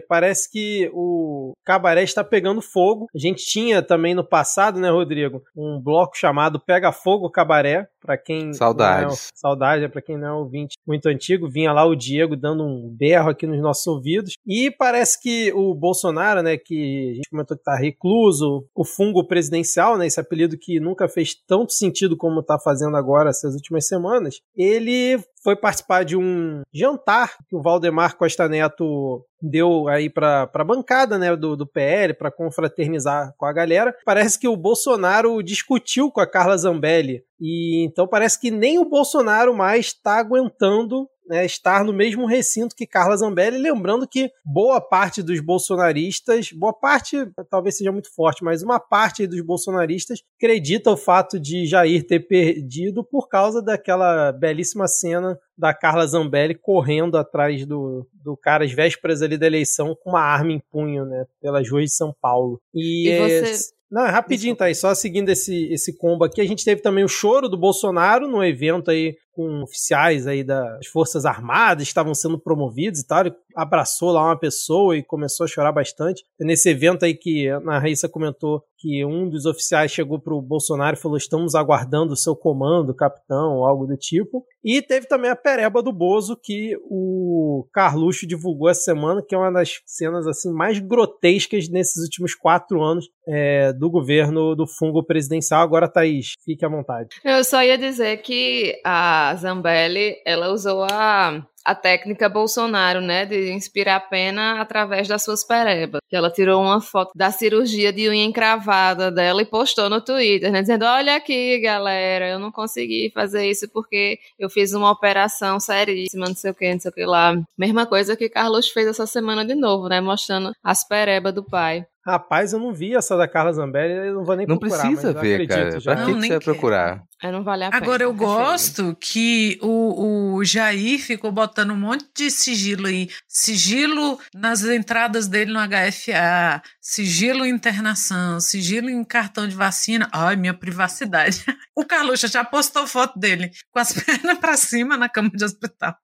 parece 0.08 0.52
que 0.52 0.90
o 0.94 1.54
cabaré 1.66 2.04
está 2.04 2.24
pegando 2.24 2.62
fogo. 2.62 3.08
A 3.14 3.20
gente 3.20 3.44
tinha 3.46 3.82
também 3.82 4.14
no 4.14 4.24
passado, 4.24 4.80
né, 4.80 4.90
Rodrigo, 4.90 5.42
um 5.56 5.80
bloco 5.82 6.18
chamado 6.18 6.60
Pega 6.60 6.92
Fogo 6.92 7.30
Cabaré, 7.30 7.88
para 8.02 8.18
quem 8.18 8.52
saudades 8.54 9.28
é, 9.28 9.30
saudade 9.36 9.84
é 9.84 9.88
para 9.88 10.02
quem 10.02 10.18
não 10.18 10.28
é 10.28 10.34
ouvinte 10.34 10.76
muito 10.86 11.08
antigo. 11.08 11.50
Vinha 11.50 11.72
lá 11.72 11.86
o 11.86 11.96
Diego 11.96 12.36
dando 12.36 12.64
um 12.64 12.90
berro 12.90 13.30
aqui 13.30 13.46
nos 13.46 13.62
nossos 13.62 13.86
ouvidos. 13.86 14.34
E 14.46 14.72
parece 14.72 15.22
que 15.22 15.54
o 15.54 15.74
Bolsonaro 15.74 16.42
né 16.42 16.58
que 16.58 17.12
a 17.12 17.14
gente 17.16 17.30
comentou 17.30 17.58
que 17.58 17.64
tá 17.64 17.76
recluso 17.76 18.66
o 18.76 18.84
fungo 18.84 19.26
presidencial 19.26 19.98
né 19.98 20.08
esse 20.08 20.20
apelido 20.20 20.58
que 20.58 20.80
nunca 20.80 21.08
fez 21.08 21.36
tanto 21.48 21.74
sentido 21.74 22.18
como 22.18 22.40
está 22.40 22.58
fazendo 22.60 22.98
agora 22.98 23.30
essas 23.30 23.54
últimas 23.54 23.88
semanas 23.88 24.40
ele 24.56 25.20
foi 25.44 25.56
participar 25.56 26.04
de 26.04 26.16
um 26.16 26.62
jantar 26.74 27.36
que 27.50 27.56
o 27.56 27.62
Valdemar 27.62 28.16
Costa 28.16 28.48
Neto 28.48 29.26
deu 29.42 29.88
aí 29.88 30.10
para 30.10 30.50
a 30.54 30.64
bancada 30.64 31.18
né, 31.18 31.36
do, 31.36 31.56
do 31.56 31.66
PL 31.66 32.14
para 32.14 32.32
confraternizar 32.32 33.34
com 33.38 33.46
a 33.46 33.54
galera. 33.54 33.96
Parece 34.06 34.40
que 34.40 34.48
o 34.48 34.56
Bolsonaro 34.56 35.42
discutiu 35.42 36.12
com 36.12 36.22
a 36.22 36.28
Carla 36.28 36.58
Zambelli 36.58 37.24
e 37.40 37.84
então 37.86 38.08
parece 38.08 38.40
que 38.40 38.52
nem 38.52 38.78
o 38.78 38.86
Bolsonaro 38.86 39.56
mais 39.56 39.88
está 39.88 40.20
aguentando 40.20 41.08
né, 41.28 41.46
estar 41.46 41.84
no 41.84 41.94
mesmo 41.94 42.26
recinto 42.26 42.76
que 42.76 42.88
Carla 42.88 43.16
Zambelli, 43.16 43.58
lembrando 43.58 44.08
que 44.08 44.32
boa 44.44 44.82
parte 44.82 45.22
dos 45.22 45.40
bolsonaristas, 45.40 46.52
boa 46.52 46.74
parte 46.74 47.18
talvez 47.50 47.78
seja 47.78 47.92
muito 47.92 48.14
forte, 48.14 48.44
mas 48.44 48.64
uma 48.64 48.80
parte 48.80 49.26
dos 49.28 49.42
bolsonaristas 49.42 50.24
acredita 50.38 50.92
o 50.92 50.98
fato 50.98 51.40
de 51.40 51.66
Jair 51.66 52.06
ter 52.06 52.20
perdido 52.22 53.04
por 53.04 53.28
causa 53.30 53.62
daquela 53.62 54.32
belíssima 54.32 54.88
cena 54.88 55.40
da 55.58 55.74
Carla 55.74 56.06
Zambelli 56.08 56.56
correndo 56.56 57.18
atrás 57.18 57.66
do, 57.66 58.08
do 58.14 58.36
cara 58.36 58.66
às 58.66 58.72
vésperas 58.72 59.22
ali 59.22 59.38
da 59.38 59.48
eleição 59.48 59.96
com 59.96 60.12
uma 60.12 60.22
arma 60.22 60.52
em 60.52 60.62
punho, 60.72 61.06
né, 61.06 61.26
pelas 61.42 61.70
ruas 61.70 61.86
de 61.86 61.96
São 61.96 62.16
Paulo. 62.22 62.60
E, 62.74 63.10
e 63.10 63.20
você... 63.20 63.72
Não, 63.92 64.06
é 64.06 64.10
rapidinho, 64.10 64.56
tá 64.56 64.66
aí. 64.66 64.74
Só 64.74 64.96
seguindo 64.96 65.28
esse, 65.28 65.66
esse 65.66 65.98
combo 65.98 66.24
aqui, 66.24 66.40
a 66.40 66.48
gente 66.48 66.64
teve 66.64 66.82
também 66.82 67.04
o 67.04 67.10
choro 67.10 67.50
do 67.50 67.58
Bolsonaro 67.58 68.26
no 68.26 68.42
evento 68.42 68.90
aí 68.90 69.18
com 69.34 69.64
oficiais 69.64 70.28
aí 70.28 70.46
das 70.46 70.88
Forças 70.88 71.26
Armadas, 71.26 71.84
estavam 71.84 72.14
sendo 72.14 72.40
promovidos 72.40 73.02
e 73.02 73.08
tal. 73.08 73.22
Ele 73.22 73.34
abraçou 73.56 74.12
lá 74.12 74.26
uma 74.26 74.40
pessoa 74.40 74.98
e 74.98 75.04
começou 75.04 75.46
a 75.46 75.48
chorar 75.48 75.72
bastante. 75.72 76.24
Nesse 76.40 76.70
evento 76.70 77.04
aí 77.04 77.14
que 77.14 77.50
a 77.50 77.80
Raíssa 77.80 78.10
comentou 78.10 78.64
que 78.82 79.06
um 79.06 79.30
dos 79.30 79.46
oficiais 79.46 79.92
chegou 79.92 80.20
pro 80.20 80.42
Bolsonaro 80.42 80.98
e 80.98 81.00
falou: 81.00 81.16
estamos 81.16 81.54
aguardando 81.54 82.14
o 82.14 82.18
seu 82.18 82.36
comando, 82.36 82.96
capitão, 82.96 83.58
ou 83.58 83.66
algo 83.66 83.86
do 83.86 83.96
tipo. 83.96 84.44
E 84.64 84.82
teve 84.82 85.08
também 85.08 85.30
a 85.30 85.36
pereba 85.36 85.84
do 85.84 85.94
Bozo, 85.94 86.36
que 86.36 86.76
o 86.84 87.68
Carluxo 87.72 88.28
divulgou 88.28 88.70
essa 88.70 88.82
semana, 88.82 89.24
que 89.28 89.36
é 89.36 89.38
uma 89.38 89.52
das 89.52 89.82
cenas 89.86 90.26
assim 90.26 90.52
mais 90.52 90.80
grotescas 90.80 91.70
nesses 91.70 92.04
últimos 92.04 92.34
quatro 92.34 92.82
anos 92.82 93.08
é, 93.28 93.74
do 93.74 93.90
governo 93.90 94.56
do 94.56 94.68
fungo 94.68 95.04
presidencial. 95.04 95.62
Agora, 95.62 95.88
Thaís, 95.88 96.34
fique 96.44 96.66
à 96.66 96.70
vontade. 96.70 97.10
Eu 97.24 97.44
só 97.44 97.64
ia 97.64 97.78
dizer 97.78 98.18
que 98.18 98.80
a 98.84 99.36
Zambelli, 99.36 100.16
ela 100.26 100.50
usou 100.50 100.84
a 100.84 101.46
a 101.64 101.76
técnica 101.76 102.28
Bolsonaro, 102.28 103.02
né, 103.02 103.26
de 103.26 103.52
inspirar 103.52 104.00
pena 104.10 104.60
através 104.60 105.08
das 105.08 105.24
suas 105.24 105.44
perebas. 105.44 106.02
Que 106.10 106.16
ela 106.16 106.32
tirou 106.32 106.62
uma 106.62 106.82
foto 106.82 107.12
da 107.16 107.32
cirurgia 107.32 107.94
de 107.94 108.10
unha 108.10 108.26
encravada 108.26 109.12
dela 109.12 109.42
e 109.42 109.46
postou 109.46 109.90
no 109.90 110.02
Twitter, 110.02 110.52
né, 110.52 110.62
dizendo: 110.62 110.86
"Olha 110.86 111.16
aqui, 111.16 111.60
galera, 111.60 112.30
eu 112.30 112.40
não 112.40 112.52
consegui 112.52 113.12
fazer 113.14 113.46
isso 113.50 113.70
porque 113.72 114.20
eu 114.40 114.50
fiz 114.50 114.74
uma 114.74 114.92
operação 114.92 115.60
seríssima, 115.60 116.28
não 116.28 116.36
sei 116.36 116.52
o 116.52 116.56
que, 116.56 116.74
não 116.74 116.80
sei 116.80 116.92
o 116.92 116.94
que 116.94 117.06
lá". 117.06 117.36
Mesma 117.58 117.86
coisa 117.86 118.16
que 118.18 118.30
Carlos 118.30 118.70
fez 118.70 118.88
essa 118.88 119.06
semana 119.06 119.46
de 119.46 119.56
novo, 119.56 119.88
né, 119.88 120.02
mostrando 120.02 120.52
as 120.64 120.88
perebas 120.88 121.34
do 121.34 121.44
pai. 121.44 121.86
Rapaz, 122.04 122.52
eu 122.52 122.60
não 122.60 122.74
vi 122.74 122.96
essa 122.96 123.16
da 123.16 123.28
Carla 123.28 123.54
Zambelli, 123.54 124.08
eu 124.08 124.16
não 124.16 124.24
vou 124.24 124.36
nem 124.36 124.48
não 124.48 124.58
procurar. 124.58 124.84
Não 124.84 124.92
precisa 124.92 125.14
ver, 125.14 125.48
cara. 125.48 125.80
Já. 125.80 125.96
Pra 125.96 126.06
que, 126.06 126.14
que 126.14 126.22
você 126.22 126.30
vai 126.30 126.40
procurar? 126.40 127.04
É, 127.24 127.32
não 127.32 127.44
vale 127.44 127.64
a 127.64 127.70
pena. 127.70 127.84
Agora, 127.84 128.04
eu 128.04 128.14
gosto 128.14 128.96
que 129.00 129.60
o, 129.62 130.36
o 130.36 130.44
Jair 130.44 131.00
ficou 131.00 131.32
botando 131.32 131.72
um 131.72 131.78
monte 131.78 132.08
de 132.16 132.32
sigilo 132.32 132.88
aí. 132.88 133.10
Sigilo 133.28 134.20
nas 134.34 134.64
entradas 134.64 135.28
dele 135.28 135.54
no 135.54 135.60
HFA, 135.60 136.64
sigilo 136.82 137.46
em 137.46 137.50
internação, 137.50 138.40
sigilo 138.40 138.90
em 138.90 139.04
cartão 139.04 139.48
de 139.48 139.56
vacina. 139.56 140.10
Ai, 140.12 140.36
minha 140.36 140.54
privacidade. 140.54 141.44
O 141.74 141.86
Carluxa 141.86 142.28
já 142.28 142.44
postou 142.44 142.86
foto 142.86 143.18
dele 143.18 143.50
com 143.72 143.80
as 143.80 143.94
pernas 143.96 144.38
para 144.38 144.58
cima 144.58 144.98
na 144.98 145.08
cama 145.08 145.32
de 145.34 145.44
hospital. 145.44 145.96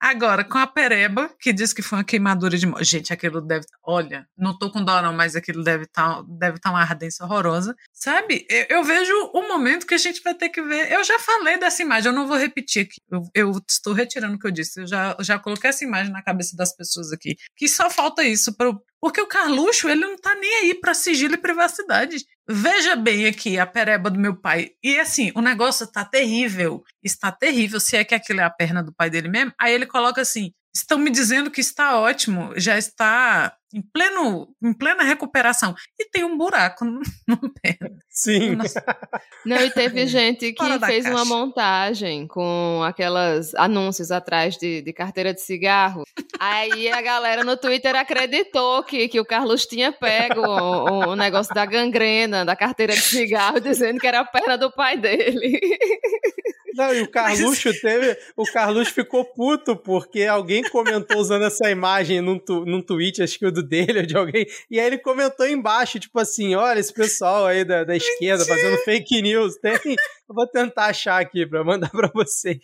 Agora, 0.00 0.44
com 0.44 0.58
a 0.58 0.66
pereba, 0.66 1.28
que 1.40 1.52
diz 1.52 1.72
que 1.72 1.82
foi 1.82 1.98
uma 1.98 2.04
queimadura 2.04 2.56
de. 2.56 2.66
Gente, 2.82 3.12
aquilo 3.12 3.40
deve. 3.40 3.66
Olha, 3.82 4.26
não 4.36 4.56
tô 4.56 4.70
com 4.70 4.82
dó, 4.84 5.02
não, 5.02 5.12
mas 5.12 5.34
aquilo 5.34 5.64
deve 5.64 5.84
estar 5.84 6.16
tá, 6.16 6.24
deve 6.28 6.60
tá 6.60 6.70
uma 6.70 6.80
ardência 6.80 7.24
horrorosa. 7.24 7.74
Sabe? 7.92 8.46
Eu, 8.48 8.78
eu, 8.78 8.84
vejo 8.84 9.12
o 9.34 9.48
momento 9.48 9.86
que 9.86 9.94
a 9.94 9.98
gente 9.98 10.22
vai 10.22 10.34
ter 10.34 10.50
que 10.50 10.57
ver. 10.60 10.92
Eu 10.92 11.02
já 11.04 11.18
falei 11.18 11.58
dessa 11.58 11.82
imagem, 11.82 12.10
eu 12.10 12.16
não 12.16 12.26
vou 12.26 12.36
repetir 12.36 12.82
aqui. 12.82 13.00
Eu, 13.10 13.22
eu 13.34 13.60
estou 13.68 13.92
retirando 13.92 14.36
o 14.36 14.38
que 14.38 14.46
eu 14.46 14.50
disse. 14.50 14.80
Eu 14.80 14.86
já, 14.86 15.16
já 15.20 15.38
coloquei 15.38 15.70
essa 15.70 15.84
imagem 15.84 16.12
na 16.12 16.22
cabeça 16.22 16.56
das 16.56 16.74
pessoas 16.74 17.12
aqui. 17.12 17.36
Que 17.56 17.68
só 17.68 17.88
falta 17.90 18.22
isso 18.22 18.56
para 18.56 18.72
porque 19.00 19.20
o 19.20 19.28
Carluxo, 19.28 19.88
ele 19.88 20.00
não 20.00 20.16
tá 20.16 20.34
nem 20.34 20.54
aí 20.56 20.74
para 20.74 20.92
sigilo 20.92 21.34
e 21.34 21.38
privacidade. 21.38 22.24
Veja 22.48 22.96
bem 22.96 23.26
aqui 23.26 23.58
a 23.58 23.66
pereba 23.66 24.10
do 24.10 24.18
meu 24.18 24.34
pai. 24.34 24.70
E 24.82 24.98
assim, 24.98 25.30
o 25.36 25.40
negócio 25.40 25.86
tá 25.86 26.04
terrível. 26.04 26.82
Está 27.02 27.30
terrível, 27.30 27.78
se 27.78 27.96
é 27.96 28.04
que 28.04 28.14
aquilo 28.14 28.40
é 28.40 28.44
a 28.44 28.50
perna 28.50 28.82
do 28.82 28.92
pai 28.92 29.08
dele 29.08 29.28
mesmo. 29.28 29.52
Aí 29.60 29.72
ele 29.72 29.86
coloca 29.86 30.20
assim: 30.20 30.52
estão 30.74 30.98
me 30.98 31.10
dizendo 31.10 31.50
que 31.50 31.60
está 31.60 31.98
ótimo, 31.98 32.52
já 32.56 32.76
está 32.76 33.54
em, 33.74 33.82
pleno, 33.82 34.48
em 34.62 34.72
plena 34.72 35.02
recuperação. 35.02 35.74
E 35.98 36.08
tem 36.08 36.24
um 36.24 36.36
buraco 36.36 36.84
no, 36.84 37.00
no 37.26 37.38
pé. 37.54 37.78
Sim. 38.08 38.56
Não, 39.44 39.56
e 39.58 39.70
teve 39.70 40.06
gente 40.06 40.52
que 40.52 40.78
fez 40.80 41.04
caixa. 41.04 41.10
uma 41.10 41.24
montagem 41.24 42.26
com 42.26 42.82
aquelas 42.84 43.54
anúncios 43.54 44.10
atrás 44.10 44.56
de, 44.56 44.82
de 44.82 44.92
carteira 44.92 45.32
de 45.32 45.40
cigarro. 45.40 46.02
Aí 46.38 46.90
a 46.90 47.00
galera 47.00 47.44
no 47.44 47.56
Twitter 47.56 47.94
acreditou 47.94 48.82
que, 48.82 49.08
que 49.08 49.20
o 49.20 49.24
Carlos 49.24 49.66
tinha 49.66 49.92
pego 49.92 50.40
o, 50.40 51.10
o 51.10 51.16
negócio 51.16 51.54
da 51.54 51.66
gangrena, 51.66 52.44
da 52.44 52.56
carteira 52.56 52.94
de 52.94 53.00
cigarro, 53.00 53.60
dizendo 53.60 53.98
que 53.98 54.06
era 54.06 54.20
a 54.20 54.24
perna 54.24 54.56
do 54.56 54.72
pai 54.72 54.96
dele. 54.96 55.60
Não, 56.78 56.94
e 56.94 57.02
o 57.02 57.10
Carluxo 57.10 57.68
Mas... 57.68 57.80
teve. 57.80 58.16
O 58.36 58.44
Carluxo 58.44 58.94
ficou 58.94 59.24
puto 59.24 59.76
porque 59.76 60.22
alguém 60.22 60.62
comentou 60.70 61.18
usando 61.18 61.44
essa 61.44 61.68
imagem 61.68 62.20
num, 62.20 62.38
tu, 62.38 62.64
num 62.64 62.80
tweet, 62.80 63.20
acho 63.20 63.36
que 63.36 63.46
o 63.46 63.50
dele 63.62 64.00
ou 64.00 64.06
de 64.06 64.16
alguém. 64.16 64.46
E 64.70 64.78
aí 64.78 64.86
ele 64.86 64.98
comentou 64.98 65.46
embaixo, 65.46 65.98
tipo 65.98 66.18
assim: 66.18 66.54
olha, 66.54 66.78
esse 66.78 66.92
pessoal 66.92 67.46
aí 67.46 67.64
da, 67.64 67.84
da 67.84 67.96
esquerda 67.96 68.44
fazendo 68.44 68.78
fake 68.78 69.22
news. 69.22 69.56
Tem. 69.56 69.78
Eu 70.28 70.34
vou 70.34 70.46
tentar 70.46 70.86
achar 70.86 71.18
aqui 71.18 71.46
pra 71.46 71.64
mandar 71.64 71.88
pra 71.88 72.10
vocês. 72.14 72.58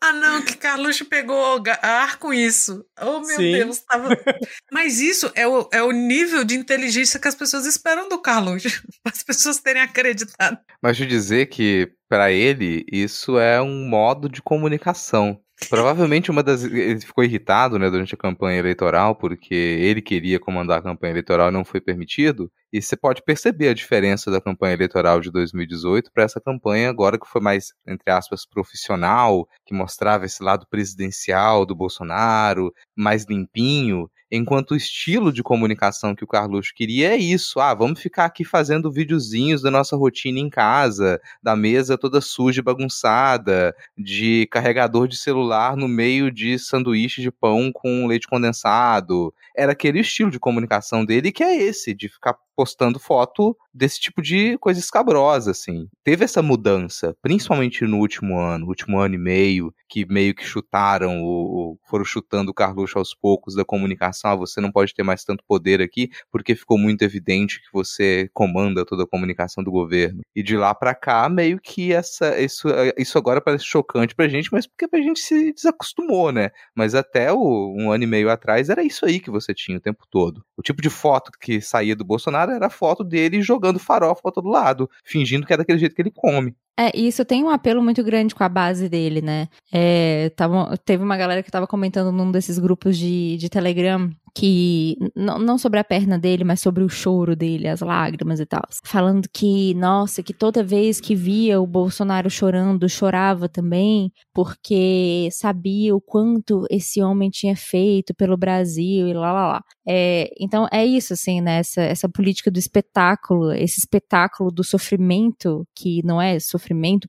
ah, 0.00 0.12
não, 0.12 0.42
que 0.42 0.56
Carluxo 0.56 1.04
pegou 1.04 1.62
ar 1.80 2.18
com 2.18 2.34
isso. 2.34 2.84
Oh, 3.00 3.20
meu 3.20 3.36
Sim. 3.36 3.52
Deus. 3.52 3.78
Tava... 3.78 4.08
Mas 4.70 4.98
isso 4.98 5.30
é 5.36 5.46
o, 5.46 5.68
é 5.72 5.80
o 5.80 5.92
nível 5.92 6.42
de 6.42 6.56
inteligência 6.56 7.20
que 7.20 7.28
as 7.28 7.36
pessoas 7.36 7.66
esperam 7.66 8.08
do 8.08 8.20
Carluxo. 8.20 8.82
As 9.04 9.22
pessoas 9.22 9.58
terem 9.58 9.82
acreditado. 9.82 10.58
Mas 10.82 10.96
deixa 10.96 11.04
eu 11.04 11.08
dizer 11.08 11.46
que 11.46 11.92
para 12.08 12.32
ele, 12.32 12.84
isso 12.90 13.38
é 13.38 13.62
um 13.62 13.88
modo 13.88 14.28
de 14.28 14.42
comunicação. 14.42 15.40
Provavelmente 15.68 16.30
uma 16.30 16.42
das. 16.42 16.64
Ele 16.64 17.00
ficou 17.00 17.24
irritado 17.24 17.78
né, 17.78 17.90
durante 17.90 18.14
a 18.14 18.18
campanha 18.18 18.58
eleitoral, 18.58 19.16
porque 19.16 19.54
ele 19.54 20.02
queria 20.02 20.38
comandar 20.38 20.78
a 20.78 20.82
campanha 20.82 21.12
eleitoral 21.12 21.48
e 21.48 21.52
não 21.52 21.64
foi 21.64 21.80
permitido. 21.80 22.50
E 22.72 22.80
você 22.80 22.96
pode 22.96 23.22
perceber 23.22 23.68
a 23.68 23.74
diferença 23.74 24.30
da 24.30 24.40
campanha 24.40 24.72
eleitoral 24.72 25.20
de 25.20 25.30
2018 25.30 26.10
para 26.10 26.24
essa 26.24 26.40
campanha 26.40 26.88
agora 26.88 27.18
que 27.18 27.28
foi 27.28 27.40
mais, 27.42 27.74
entre 27.86 28.10
aspas, 28.10 28.46
profissional, 28.46 29.46
que 29.66 29.74
mostrava 29.74 30.24
esse 30.24 30.42
lado 30.42 30.66
presidencial 30.70 31.66
do 31.66 31.74
Bolsonaro, 31.74 32.72
mais 32.96 33.26
limpinho. 33.26 34.10
Enquanto 34.34 34.70
o 34.70 34.76
estilo 34.76 35.30
de 35.30 35.42
comunicação 35.42 36.14
que 36.14 36.24
o 36.24 36.26
Carluxo 36.26 36.72
queria 36.74 37.12
é 37.12 37.18
isso. 37.18 37.60
Ah, 37.60 37.74
vamos 37.74 38.00
ficar 38.00 38.24
aqui 38.24 38.46
fazendo 38.46 38.90
videozinhos 38.90 39.60
da 39.60 39.70
nossa 39.70 39.94
rotina 39.94 40.38
em 40.38 40.48
casa, 40.48 41.20
da 41.42 41.54
mesa 41.54 41.98
toda 41.98 42.22
suja 42.22 42.60
e 42.60 42.64
bagunçada, 42.64 43.76
de 43.98 44.48
carregador 44.50 45.06
de 45.06 45.18
celular 45.18 45.76
no 45.76 45.86
meio 45.86 46.30
de 46.30 46.58
sanduíche 46.58 47.20
de 47.20 47.30
pão 47.30 47.70
com 47.70 48.06
leite 48.06 48.26
condensado. 48.26 49.34
Era 49.54 49.72
aquele 49.72 50.00
estilo 50.00 50.30
de 50.30 50.40
comunicação 50.40 51.04
dele 51.04 51.30
que 51.30 51.44
é 51.44 51.54
esse, 51.54 51.92
de 51.92 52.08
ficar 52.08 52.34
postando 52.54 52.98
foto 52.98 53.56
desse 53.72 53.98
tipo 53.98 54.20
de 54.20 54.58
coisa 54.58 54.78
escabrosa, 54.78 55.50
assim. 55.50 55.88
Teve 56.04 56.24
essa 56.24 56.42
mudança, 56.42 57.16
principalmente 57.22 57.84
no 57.84 57.98
último 57.98 58.38
ano, 58.38 58.66
último 58.66 58.98
ano 58.98 59.14
e 59.14 59.18
meio, 59.18 59.74
que 59.88 60.04
meio 60.06 60.34
que 60.34 60.44
chutaram, 60.44 61.22
o, 61.22 61.78
foram 61.88 62.04
chutando 62.04 62.50
o 62.50 62.54
Carluxo 62.54 62.98
aos 62.98 63.14
poucos 63.14 63.54
da 63.54 63.64
comunicação. 63.64 64.30
Ah, 64.30 64.36
você 64.36 64.60
não 64.60 64.70
pode 64.70 64.94
ter 64.94 65.02
mais 65.02 65.24
tanto 65.24 65.44
poder 65.46 65.80
aqui, 65.80 66.10
porque 66.30 66.54
ficou 66.54 66.78
muito 66.78 67.02
evidente 67.02 67.60
que 67.60 67.68
você 67.72 68.28
comanda 68.32 68.84
toda 68.84 69.04
a 69.04 69.06
comunicação 69.06 69.62
do 69.62 69.70
governo. 69.70 70.22
E 70.34 70.42
de 70.42 70.56
lá 70.56 70.74
para 70.74 70.94
cá, 70.94 71.28
meio 71.28 71.58
que 71.60 71.92
essa, 71.92 72.38
isso, 72.40 72.68
isso 72.96 73.18
agora 73.18 73.40
parece 73.40 73.64
chocante 73.64 74.14
pra 74.14 74.28
gente, 74.28 74.50
mas 74.52 74.66
porque 74.66 74.88
a 74.94 75.00
gente 75.00 75.20
se 75.20 75.52
desacostumou, 75.52 76.32
né? 76.32 76.50
Mas 76.74 76.94
até 76.94 77.32
o, 77.32 77.74
um 77.76 77.90
ano 77.90 78.04
e 78.04 78.06
meio 78.06 78.30
atrás 78.30 78.68
era 78.68 78.82
isso 78.82 79.06
aí 79.06 79.20
que 79.20 79.30
você 79.30 79.54
tinha 79.54 79.78
o 79.78 79.80
tempo 79.80 80.06
todo. 80.10 80.44
O 80.56 80.62
tipo 80.62 80.82
de 80.82 80.90
foto 80.90 81.30
que 81.38 81.60
saía 81.60 81.94
do 81.94 82.04
Bolsonaro 82.04 82.41
era 82.50 82.66
a 82.66 82.70
foto 82.70 83.04
dele 83.04 83.42
jogando 83.42 83.78
farofa 83.78 84.22
pra 84.22 84.32
todo 84.32 84.48
lado, 84.48 84.90
fingindo 85.04 85.46
que 85.46 85.52
é 85.52 85.56
daquele 85.56 85.78
jeito 85.78 85.94
que 85.94 86.02
ele 86.02 86.10
come. 86.10 86.56
É, 86.78 86.90
isso 86.98 87.24
tem 87.24 87.44
um 87.44 87.50
apelo 87.50 87.82
muito 87.82 88.02
grande 88.02 88.34
com 88.34 88.42
a 88.42 88.48
base 88.48 88.88
dele, 88.88 89.20
né? 89.20 89.48
É, 89.72 90.30
tava, 90.30 90.76
teve 90.78 91.04
uma 91.04 91.16
galera 91.16 91.42
que 91.42 91.50
tava 91.50 91.66
comentando 91.66 92.10
num 92.10 92.30
desses 92.32 92.58
grupos 92.58 92.96
de, 92.96 93.36
de 93.36 93.48
Telegram 93.50 94.10
que 94.34 94.96
não 95.14 95.58
sobre 95.58 95.78
a 95.78 95.84
perna 95.84 96.18
dele, 96.18 96.42
mas 96.42 96.58
sobre 96.58 96.82
o 96.82 96.88
choro 96.88 97.36
dele, 97.36 97.68
as 97.68 97.80
lágrimas 97.80 98.40
e 98.40 98.46
tal. 98.46 98.62
Falando 98.82 99.28
que, 99.30 99.74
nossa, 99.74 100.22
que 100.22 100.32
toda 100.32 100.64
vez 100.64 101.00
que 101.02 101.14
via 101.14 101.60
o 101.60 101.66
Bolsonaro 101.66 102.30
chorando, 102.30 102.88
chorava 102.88 103.46
também, 103.46 104.10
porque 104.32 105.28
sabia 105.30 105.94
o 105.94 106.00
quanto 106.00 106.64
esse 106.70 107.02
homem 107.02 107.28
tinha 107.28 107.54
feito 107.54 108.14
pelo 108.14 108.36
Brasil 108.36 109.06
e 109.06 109.12
lá 109.12 109.32
lá 109.32 109.48
lá. 109.48 109.64
É, 109.86 110.30
então 110.40 110.66
é 110.72 110.82
isso, 110.84 111.12
assim, 111.12 111.42
né? 111.42 111.58
Essa, 111.58 111.82
essa 111.82 112.08
política 112.08 112.50
do 112.50 112.58
espetáculo, 112.58 113.52
esse 113.52 113.80
espetáculo 113.80 114.50
do 114.50 114.64
sofrimento, 114.64 115.66
que 115.76 116.00
não 116.06 116.22
é 116.22 116.40
sofrimento 116.40 116.61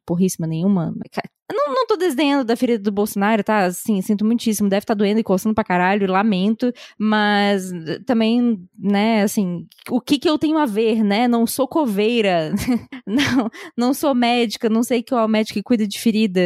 porríssima 0.05 0.47
nenhuma, 0.47 0.93
não, 1.53 1.73
não 1.73 1.87
tô 1.87 1.95
desdenhando 1.95 2.43
da 2.43 2.55
ferida 2.55 2.83
do 2.83 2.91
Bolsonaro, 2.91 3.43
tá? 3.43 3.65
Assim, 3.65 4.01
sinto 4.01 4.25
muitíssimo. 4.25 4.69
Deve 4.69 4.83
estar 4.83 4.95
tá 4.95 4.97
doendo 4.97 5.19
e 5.19 5.23
coçando 5.23 5.55
pra 5.55 5.63
caralho, 5.63 6.11
lamento. 6.11 6.71
Mas 6.97 7.71
também, 8.05 8.61
né, 8.77 9.23
assim, 9.23 9.67
o 9.89 10.01
que 10.01 10.17
que 10.19 10.29
eu 10.29 10.37
tenho 10.37 10.57
a 10.57 10.65
ver, 10.65 11.03
né? 11.03 11.27
Não 11.27 11.45
sou 11.45 11.67
coveira, 11.67 12.53
não, 13.05 13.49
não 13.77 13.93
sou 13.93 14.13
médica, 14.13 14.69
não 14.69 14.83
sei 14.83 15.03
qual 15.03 15.21
é 15.21 15.25
o 15.25 15.29
médico 15.29 15.53
que 15.55 15.63
cuida 15.63 15.87
de 15.87 15.99
ferida. 15.99 16.41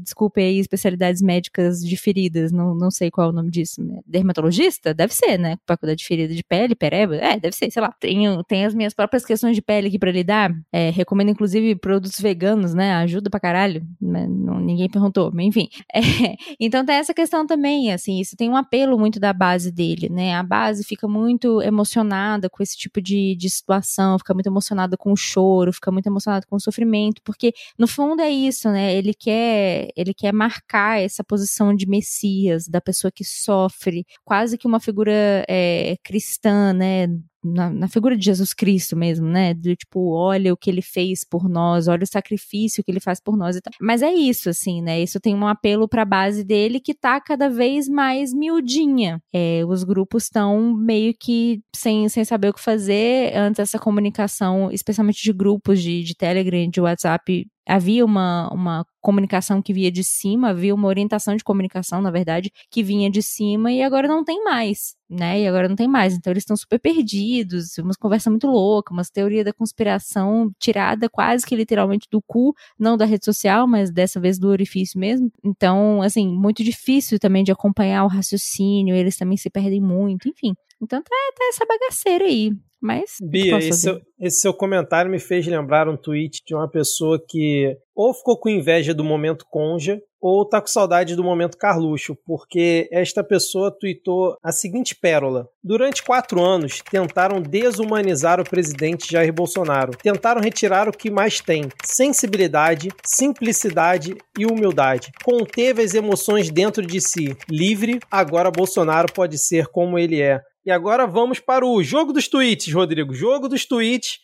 Desculpe 0.00 0.40
aí, 0.40 0.58
especialidades 0.58 1.22
médicas 1.22 1.80
de 1.80 1.96
feridas, 1.96 2.52
não, 2.52 2.74
não 2.74 2.90
sei 2.90 3.10
qual 3.10 3.28
é 3.28 3.30
o 3.30 3.34
nome 3.34 3.50
disso. 3.50 3.82
Dermatologista? 4.06 4.94
Deve 4.94 5.14
ser, 5.14 5.38
né? 5.38 5.56
Pra 5.66 5.76
cuidar 5.76 5.94
de 5.94 6.04
ferida 6.04 6.34
de 6.34 6.44
pele, 6.44 6.74
pereba? 6.74 7.16
É, 7.16 7.38
deve 7.38 7.54
ser, 7.56 7.70
sei 7.70 7.82
lá. 7.82 7.92
Tenho, 7.98 8.42
tenho 8.44 8.66
as 8.66 8.74
minhas 8.74 8.94
próprias 8.94 9.24
questões 9.24 9.54
de 9.54 9.62
pele 9.62 9.88
aqui 9.88 9.98
pra 9.98 10.10
lidar. 10.10 10.52
É, 10.72 10.90
recomendo, 10.90 11.30
inclusive, 11.30 11.74
produtos 11.76 12.20
veganos, 12.20 12.74
né? 12.74 12.94
Ajuda 12.96 13.30
pra 13.30 13.40
caralho. 13.40 13.82
Né? 14.00 14.26
Não, 14.26 14.51
ninguém 14.60 14.88
perguntou, 14.88 15.30
mas 15.32 15.46
enfim. 15.46 15.68
É, 15.94 16.36
então 16.58 16.84
tem 16.84 16.96
essa 16.96 17.14
questão 17.14 17.46
também, 17.46 17.92
assim, 17.92 18.18
isso 18.20 18.36
tem 18.36 18.48
um 18.48 18.56
apelo 18.56 18.98
muito 18.98 19.20
da 19.20 19.32
base 19.32 19.70
dele, 19.70 20.08
né? 20.08 20.34
A 20.34 20.42
base 20.42 20.84
fica 20.84 21.06
muito 21.06 21.60
emocionada 21.62 22.48
com 22.50 22.62
esse 22.62 22.76
tipo 22.76 23.00
de, 23.00 23.36
de 23.36 23.48
situação, 23.50 24.18
fica 24.18 24.34
muito 24.34 24.46
emocionada 24.46 24.96
com 24.96 25.12
o 25.12 25.16
choro, 25.16 25.72
fica 25.72 25.90
muito 25.92 26.06
emocionada 26.06 26.46
com 26.46 26.56
o 26.56 26.60
sofrimento, 26.60 27.20
porque 27.24 27.52
no 27.78 27.86
fundo 27.86 28.20
é 28.22 28.30
isso, 28.30 28.68
né? 28.70 28.94
Ele 28.94 29.14
quer, 29.14 29.88
ele 29.96 30.14
quer 30.14 30.32
marcar 30.32 31.00
essa 31.00 31.22
posição 31.24 31.74
de 31.74 31.86
Messias, 31.86 32.66
da 32.68 32.80
pessoa 32.80 33.10
que 33.10 33.24
sofre, 33.24 34.04
quase 34.24 34.58
que 34.58 34.66
uma 34.66 34.80
figura 34.80 35.44
é, 35.48 35.96
cristã, 36.02 36.72
né? 36.72 37.06
Na, 37.44 37.70
na, 37.70 37.88
figura 37.88 38.16
de 38.16 38.24
Jesus 38.24 38.54
Cristo 38.54 38.96
mesmo, 38.96 39.26
né? 39.26 39.54
Do 39.54 39.74
tipo, 39.74 40.12
olha 40.12 40.52
o 40.52 40.56
que 40.56 40.70
ele 40.70 40.82
fez 40.82 41.24
por 41.28 41.48
nós, 41.48 41.88
olha 41.88 42.04
o 42.04 42.06
sacrifício 42.06 42.82
que 42.84 42.90
ele 42.90 43.00
faz 43.00 43.20
por 43.20 43.36
nós. 43.36 43.58
Mas 43.80 44.02
é 44.02 44.12
isso, 44.12 44.48
assim, 44.48 44.80
né? 44.80 45.00
Isso 45.02 45.20
tem 45.20 45.34
um 45.34 45.46
apelo 45.46 45.88
para 45.88 46.02
a 46.02 46.06
base 46.06 46.44
dele 46.44 46.80
que 46.80 46.94
tá 46.94 47.20
cada 47.20 47.48
vez 47.48 47.88
mais 47.88 48.32
miudinha. 48.32 49.20
É, 49.32 49.64
os 49.66 49.84
grupos 49.84 50.24
estão 50.24 50.74
meio 50.74 51.14
que 51.18 51.60
sem, 51.74 52.08
sem 52.08 52.24
saber 52.24 52.48
o 52.48 52.54
que 52.54 52.60
fazer. 52.60 53.36
Antes 53.36 53.60
essa 53.60 53.78
comunicação, 53.78 54.70
especialmente 54.70 55.22
de 55.22 55.32
grupos 55.32 55.82
de, 55.82 56.02
de 56.02 56.14
Telegram, 56.14 56.68
de 56.68 56.80
WhatsApp, 56.80 57.46
havia 57.66 58.04
uma, 58.04 58.48
uma 58.52 58.86
comunicação 59.00 59.60
que 59.62 59.72
via 59.72 59.90
de 59.90 60.04
cima, 60.04 60.50
havia 60.50 60.74
uma 60.74 60.88
orientação 60.88 61.36
de 61.36 61.44
comunicação, 61.44 62.00
na 62.00 62.10
verdade, 62.10 62.50
que 62.70 62.82
vinha 62.82 63.10
de 63.10 63.22
cima 63.22 63.72
e 63.72 63.82
agora 63.82 64.06
não 64.08 64.24
tem 64.24 64.42
mais, 64.44 64.94
né? 65.08 65.40
E 65.40 65.48
agora 65.48 65.68
não 65.68 65.76
tem 65.76 65.88
mais. 65.88 66.14
Então 66.14 66.32
eles 66.32 66.42
estão 66.42 66.56
super 66.56 66.78
perdidos, 66.78 67.76
umas 67.78 67.96
conversas 67.96 68.30
muito 68.30 68.46
loucas, 68.46 68.92
umas 68.94 69.10
teorias 69.10 69.44
da 69.44 69.52
conspiração 69.52 70.50
tirada 70.58 71.08
quase 71.08 71.44
que 71.46 71.56
literalmente 71.56 72.06
do 72.10 72.22
cu, 72.22 72.54
não 72.78 72.96
da 72.96 73.04
rede 73.04 73.24
social, 73.24 73.66
mas 73.66 73.90
dessa 73.90 74.20
vez 74.20 74.38
do 74.38 74.48
orifício 74.48 74.98
mesmo. 74.98 75.30
Então, 75.44 76.02
assim, 76.02 76.28
muito 76.28 76.62
difícil 76.64 77.18
também 77.18 77.44
de 77.44 77.52
acompanhar 77.52 78.04
o 78.04 78.08
raciocínio, 78.08 78.94
eles 78.94 79.16
também 79.16 79.36
se 79.36 79.50
perdem 79.50 79.80
muito, 79.80 80.28
enfim. 80.28 80.54
Então 80.82 81.00
tá, 81.02 81.10
tá 81.36 81.44
essa 81.48 81.64
bagaceira 81.64 82.24
aí. 82.24 82.50
Mas. 82.80 83.16
Bia, 83.22 83.58
esse 83.58 83.80
seu, 83.80 84.00
esse 84.18 84.40
seu 84.40 84.52
comentário 84.52 85.08
me 85.08 85.20
fez 85.20 85.46
lembrar 85.46 85.88
um 85.88 85.96
tweet 85.96 86.40
de 86.44 86.52
uma 86.52 86.68
pessoa 86.68 87.22
que 87.28 87.76
ou 87.94 88.12
ficou 88.12 88.36
com 88.36 88.48
inveja 88.48 88.92
do 88.92 89.04
momento 89.04 89.46
Conja 89.48 90.02
ou 90.20 90.44
tá 90.44 90.60
com 90.60 90.68
saudade 90.68 91.16
do 91.16 91.24
momento 91.24 91.58
Carluxo, 91.58 92.16
porque 92.24 92.88
esta 92.92 93.24
pessoa 93.24 93.76
tweetou 93.76 94.36
a 94.42 94.50
seguinte 94.50 94.94
pérola: 94.94 95.48
Durante 95.62 96.02
quatro 96.02 96.40
anos, 96.40 96.80
tentaram 96.90 97.40
desumanizar 97.40 98.40
o 98.40 98.44
presidente 98.44 99.10
Jair 99.10 99.32
Bolsonaro. 99.32 99.96
Tentaram 99.96 100.40
retirar 100.40 100.88
o 100.88 100.92
que 100.92 101.10
mais 101.10 101.40
tem: 101.40 101.68
sensibilidade, 101.84 102.88
simplicidade 103.04 104.16
e 104.38 104.44
humildade. 104.44 105.12
Conteve 105.24 105.82
as 105.82 105.94
emoções 105.94 106.50
dentro 106.50 106.86
de 106.86 107.00
si. 107.00 107.36
Livre, 107.48 108.00
agora 108.10 108.50
Bolsonaro 108.50 109.12
pode 109.12 109.38
ser 109.38 109.66
como 109.66 109.98
ele 109.98 110.20
é. 110.20 110.40
E 110.64 110.70
agora 110.70 111.06
vamos 111.08 111.40
para 111.40 111.66
o 111.66 111.82
jogo 111.82 112.12
dos 112.12 112.28
tweets, 112.28 112.72
Rodrigo. 112.72 113.12
Jogo 113.12 113.48
dos 113.48 113.66
tweets. 113.66 114.20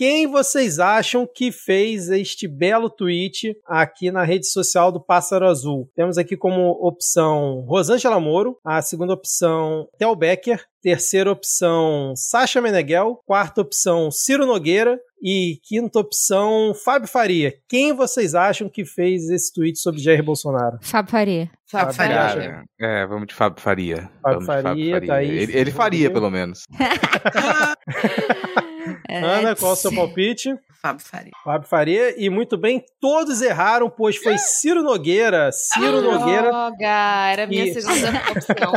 Quem 0.00 0.26
vocês 0.26 0.78
acham 0.78 1.28
que 1.30 1.52
fez 1.52 2.08
este 2.08 2.48
belo 2.48 2.88
tweet 2.88 3.54
aqui 3.66 4.10
na 4.10 4.24
rede 4.24 4.50
social 4.50 4.90
do 4.90 4.98
Pássaro 4.98 5.46
Azul? 5.46 5.90
Temos 5.94 6.16
aqui 6.16 6.38
como 6.38 6.70
opção 6.80 7.66
Rosângela 7.68 8.18
Moro, 8.18 8.56
a 8.64 8.80
segunda 8.80 9.12
opção 9.12 9.86
Tel 9.98 10.16
Becker, 10.16 10.64
terceira 10.80 11.30
opção 11.30 12.14
Sasha 12.16 12.62
Meneghel, 12.62 13.20
quarta 13.26 13.60
opção 13.60 14.10
Ciro 14.10 14.46
Nogueira 14.46 14.98
e 15.22 15.58
quinta 15.62 15.98
opção, 15.98 16.72
Fábio 16.72 17.06
Faria. 17.06 17.52
Quem 17.68 17.92
vocês 17.92 18.34
acham 18.34 18.70
que 18.70 18.86
fez 18.86 19.28
esse 19.28 19.52
tweet 19.52 19.78
sobre 19.78 20.00
Jair 20.00 20.24
Bolsonaro? 20.24 20.78
Fábio 20.80 21.10
Faria. 21.10 21.50
Fábio 21.66 21.94
Faria. 21.94 22.64
É, 22.80 23.06
vamos 23.06 23.26
de 23.26 23.34
Fábio 23.34 23.60
Faria. 23.60 24.10
Fábio, 24.22 24.46
Faria, 24.46 24.62
Fábio 24.62 24.90
Faria, 24.92 25.06
tá 25.06 25.16
aí. 25.16 25.28
Ele, 25.28 25.58
ele 25.58 25.70
faria, 25.70 26.10
pelo 26.10 26.30
menos. 26.30 26.62
Ana, 29.18 29.56
qual 29.56 29.72
é 29.72 29.74
o 29.74 29.76
seu 29.76 29.94
palpite? 29.94 30.54
Fábio 30.82 31.04
Faria. 31.04 31.32
Fábio 31.44 31.68
Faria, 31.68 32.14
e 32.16 32.30
muito 32.30 32.56
bem, 32.56 32.82
todos 32.98 33.42
erraram, 33.42 33.90
pois 33.90 34.16
foi 34.16 34.38
Ciro 34.40 34.82
Nogueira. 34.82 35.50
Ciro 35.52 35.98
ah, 35.98 36.00
Nogueira. 36.00 36.50
Droga, 36.50 37.30
era 37.30 37.44
a 37.44 37.46
minha 37.46 37.66
e... 37.66 37.74
segunda 37.74 38.08
opção. 38.32 38.72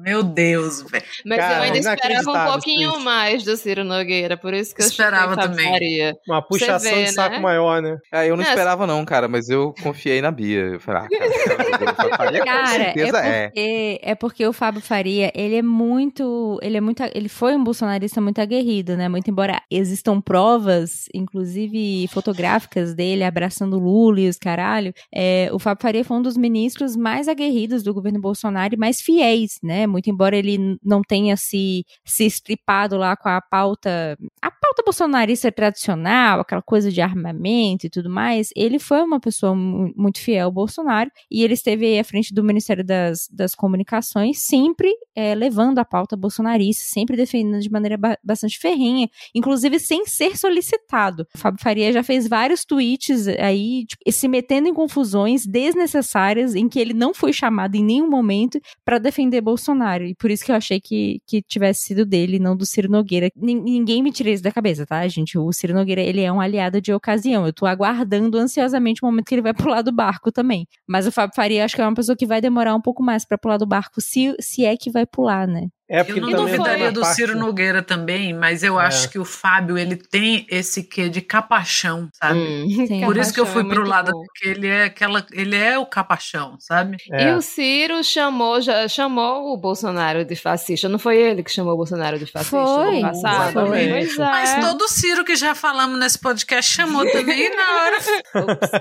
Meu 0.00 0.22
Deus, 0.22 0.82
velho. 0.82 1.04
Mas 1.26 1.38
Cara, 1.38 1.56
eu 1.56 1.62
ainda 1.62 1.78
esperava 1.78 2.30
um 2.30 2.52
pouquinho 2.52 3.00
mais 3.00 3.42
do 3.42 3.56
Ciro 3.56 3.82
Nogueira, 3.82 4.36
por 4.36 4.54
isso 4.54 4.72
que 4.74 4.82
eu 4.82 4.86
esperava 4.86 5.36
também. 5.36 5.72
Faria. 5.72 6.16
Uma 6.28 6.40
puxação 6.40 7.02
de 7.02 7.12
saco 7.12 7.36
né? 7.36 7.40
maior, 7.40 7.82
né? 7.82 7.98
É, 8.12 8.26
eu 8.26 8.36
não, 8.36 8.44
não 8.44 8.44
esperava, 8.44 8.86
não, 8.86 9.04
cara, 9.04 9.26
mas 9.26 9.48
eu 9.48 9.74
confiei 9.82 10.22
na 10.22 10.30
Bia. 10.30 10.60
Eu 10.60 10.80
falei, 10.80 11.02
ah, 11.02 11.08
cara, 11.08 12.16
Faria, 12.16 12.44
cara, 12.44 12.82
é 12.82 12.92
porque, 12.92 13.60
é. 13.60 14.10
é 14.10 14.14
porque 14.14 14.46
o 14.46 14.52
Fábio 14.52 14.80
Faria, 14.80 15.32
ele 15.34 15.56
é 15.56 15.62
muito. 15.62 16.60
Ele 16.62 16.76
é 16.76 16.80
muito. 16.80 17.02
Ele 17.12 17.28
foi 17.28 17.56
um 17.56 17.64
bolsonarista 17.64 18.20
muito 18.20 18.40
aguerrido, 18.40 18.57
né? 18.96 19.08
Muito 19.08 19.30
embora 19.30 19.60
existam 19.70 20.20
provas, 20.20 21.06
inclusive 21.14 22.06
fotográficas 22.08 22.94
dele 22.94 23.24
abraçando 23.24 23.78
Lula 23.78 24.20
e 24.20 24.28
os 24.28 24.36
caralho, 24.36 24.92
é, 25.14 25.48
o 25.52 25.58
Fábio 25.58 25.82
Faria 25.82 26.04
foi 26.04 26.16
um 26.16 26.22
dos 26.22 26.36
ministros 26.36 26.96
mais 26.96 27.28
aguerridos 27.28 27.82
do 27.82 27.94
governo 27.94 28.20
Bolsonaro 28.20 28.74
e 28.74 28.78
mais 28.78 29.00
fiéis, 29.00 29.58
né? 29.62 29.86
Muito 29.86 30.10
embora 30.10 30.36
ele 30.36 30.76
não 30.82 31.02
tenha 31.02 31.36
se, 31.36 31.84
se 32.04 32.24
estripado 32.24 32.96
lá 32.96 33.16
com 33.16 33.28
a 33.28 33.40
pauta, 33.40 34.16
a 34.42 34.50
pauta 34.50 34.82
bolsonarista 34.84 35.50
tradicional, 35.52 36.40
aquela 36.40 36.62
coisa 36.62 36.90
de 36.90 37.00
armamento 37.00 37.86
e 37.86 37.90
tudo 37.90 38.10
mais, 38.10 38.50
ele 38.56 38.78
foi 38.78 39.02
uma 39.02 39.20
pessoa 39.20 39.54
muito 39.54 40.20
fiel 40.20 40.46
ao 40.46 40.52
Bolsonaro 40.52 41.10
e 41.30 41.42
ele 41.42 41.54
esteve 41.54 41.86
aí 41.86 41.98
à 41.98 42.04
frente 42.04 42.32
do 42.32 42.42
Ministério 42.42 42.84
das, 42.84 43.28
das 43.30 43.54
Comunicações, 43.54 44.44
sempre 44.44 44.92
é, 45.14 45.34
levando 45.34 45.78
a 45.78 45.84
pauta 45.84 46.16
bolsonarista, 46.16 46.84
sempre 46.86 47.16
defendendo 47.16 47.60
de 47.60 47.70
maneira 47.70 47.96
ba 47.96 48.16
bastante 48.38 48.58
ferrenha, 48.58 49.08
inclusive 49.34 49.78
sem 49.80 50.06
ser 50.06 50.36
solicitado. 50.36 51.26
O 51.34 51.38
Fábio 51.38 51.60
Faria 51.60 51.92
já 51.92 52.02
fez 52.02 52.28
vários 52.28 52.64
tweets 52.64 53.26
aí, 53.26 53.84
tipo, 53.86 54.10
se 54.10 54.28
metendo 54.28 54.68
em 54.68 54.74
confusões 54.74 55.44
desnecessárias 55.44 56.54
em 56.54 56.68
que 56.68 56.78
ele 56.78 56.94
não 56.94 57.12
foi 57.12 57.32
chamado 57.32 57.74
em 57.74 57.84
nenhum 57.84 58.08
momento 58.08 58.60
para 58.84 58.98
defender 58.98 59.40
Bolsonaro. 59.40 60.04
E 60.04 60.14
por 60.14 60.30
isso 60.30 60.44
que 60.44 60.52
eu 60.52 60.56
achei 60.56 60.80
que, 60.80 61.20
que 61.26 61.42
tivesse 61.42 61.82
sido 61.82 62.06
dele, 62.06 62.38
não 62.38 62.56
do 62.56 62.64
Ciro 62.64 62.90
Nogueira. 62.90 63.30
N 63.36 63.54
ninguém 63.54 64.02
me 64.02 64.12
tira 64.12 64.30
isso 64.30 64.42
da 64.42 64.52
cabeça, 64.52 64.86
tá, 64.86 65.06
gente? 65.08 65.36
O 65.36 65.52
Ciro 65.52 65.74
Nogueira, 65.74 66.00
ele 66.00 66.20
é 66.20 66.32
um 66.32 66.40
aliado 66.40 66.80
de 66.80 66.92
ocasião. 66.92 67.46
Eu 67.46 67.52
tô 67.52 67.66
aguardando 67.66 68.38
ansiosamente 68.38 69.02
o 69.02 69.06
momento 69.06 69.26
que 69.26 69.34
ele 69.34 69.42
vai 69.42 69.54
pular 69.54 69.82
do 69.82 69.92
barco 69.92 70.30
também. 70.30 70.66
Mas 70.86 71.06
o 71.06 71.12
Fábio 71.12 71.34
Faria, 71.34 71.64
acho 71.64 71.74
que 71.74 71.82
é 71.82 71.84
uma 71.84 71.94
pessoa 71.94 72.16
que 72.16 72.26
vai 72.26 72.40
demorar 72.40 72.74
um 72.74 72.80
pouco 72.80 73.02
mais 73.02 73.24
para 73.24 73.38
pular 73.38 73.58
do 73.58 73.66
barco, 73.66 74.00
se, 74.00 74.34
se 74.40 74.64
é 74.64 74.76
que 74.76 74.90
vai 74.90 75.06
pular, 75.06 75.46
né? 75.46 75.68
É 75.90 76.04
porque 76.04 76.20
eu 76.20 76.26
não 76.26 76.44
duvidaria 76.44 76.92
do 76.92 77.00
parte... 77.00 77.16
Ciro 77.16 77.38
Nogueira 77.38 77.82
também, 77.82 78.34
mas 78.34 78.62
eu 78.62 78.78
é. 78.78 78.84
acho 78.84 79.08
que 79.08 79.18
o 79.18 79.24
Fábio 79.24 79.78
ele 79.78 79.96
tem 79.96 80.46
esse 80.50 80.82
quê 80.82 81.08
de 81.08 81.22
capachão, 81.22 82.10
sabe? 82.12 82.38
Hum, 82.38 82.86
sim, 82.86 83.00
Por 83.04 83.16
isso 83.16 83.32
que 83.32 83.40
eu 83.40 83.46
fui 83.46 83.62
é 83.62 83.68
pro 83.68 83.86
lado 83.86 84.12
bom. 84.12 84.22
porque 84.22 84.48
ele 84.48 84.66
é 84.66 84.84
aquela, 84.84 85.24
ele 85.32 85.56
é 85.56 85.78
o 85.78 85.86
capachão, 85.86 86.56
sabe? 86.60 86.98
É. 87.10 87.28
E 87.28 87.34
o 87.34 87.40
Ciro 87.40 88.04
chamou, 88.04 88.60
já 88.60 88.86
chamou 88.86 89.52
o 89.52 89.56
Bolsonaro 89.56 90.24
de 90.24 90.36
fascista. 90.36 90.88
Não 90.88 90.98
foi 90.98 91.16
ele 91.16 91.42
que 91.42 91.50
chamou 91.50 91.72
o 91.72 91.76
Bolsonaro 91.76 92.18
de 92.18 92.26
fascista 92.26 92.56
foi, 92.56 93.00
no 93.00 93.02
passado? 93.02 93.66
Foi. 93.66 93.80
É. 93.80 94.06
Mas 94.18 94.60
todo 94.60 94.88
Ciro 94.88 95.24
que 95.24 95.36
já 95.36 95.54
falamos 95.54 95.98
nesse 95.98 96.18
podcast 96.18 96.70
chamou 96.70 97.10
também 97.10 97.50
na 97.54 97.76
hora. 97.76 97.98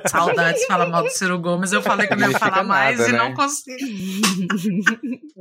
Saudades 0.10 0.66
falar 0.66 0.88
mal 0.88 1.04
do 1.04 1.10
Ciro 1.10 1.40
Gomes. 1.40 1.72
Eu 1.72 1.82
falei 1.82 2.08
que 2.08 2.16
não 2.16 2.30
ia 2.30 2.38
falar 2.38 2.64
mais 2.64 2.98
nada, 2.98 3.10
e 3.10 3.14
né? 3.14 3.18
não 3.18 3.34
consegui. 3.34 4.22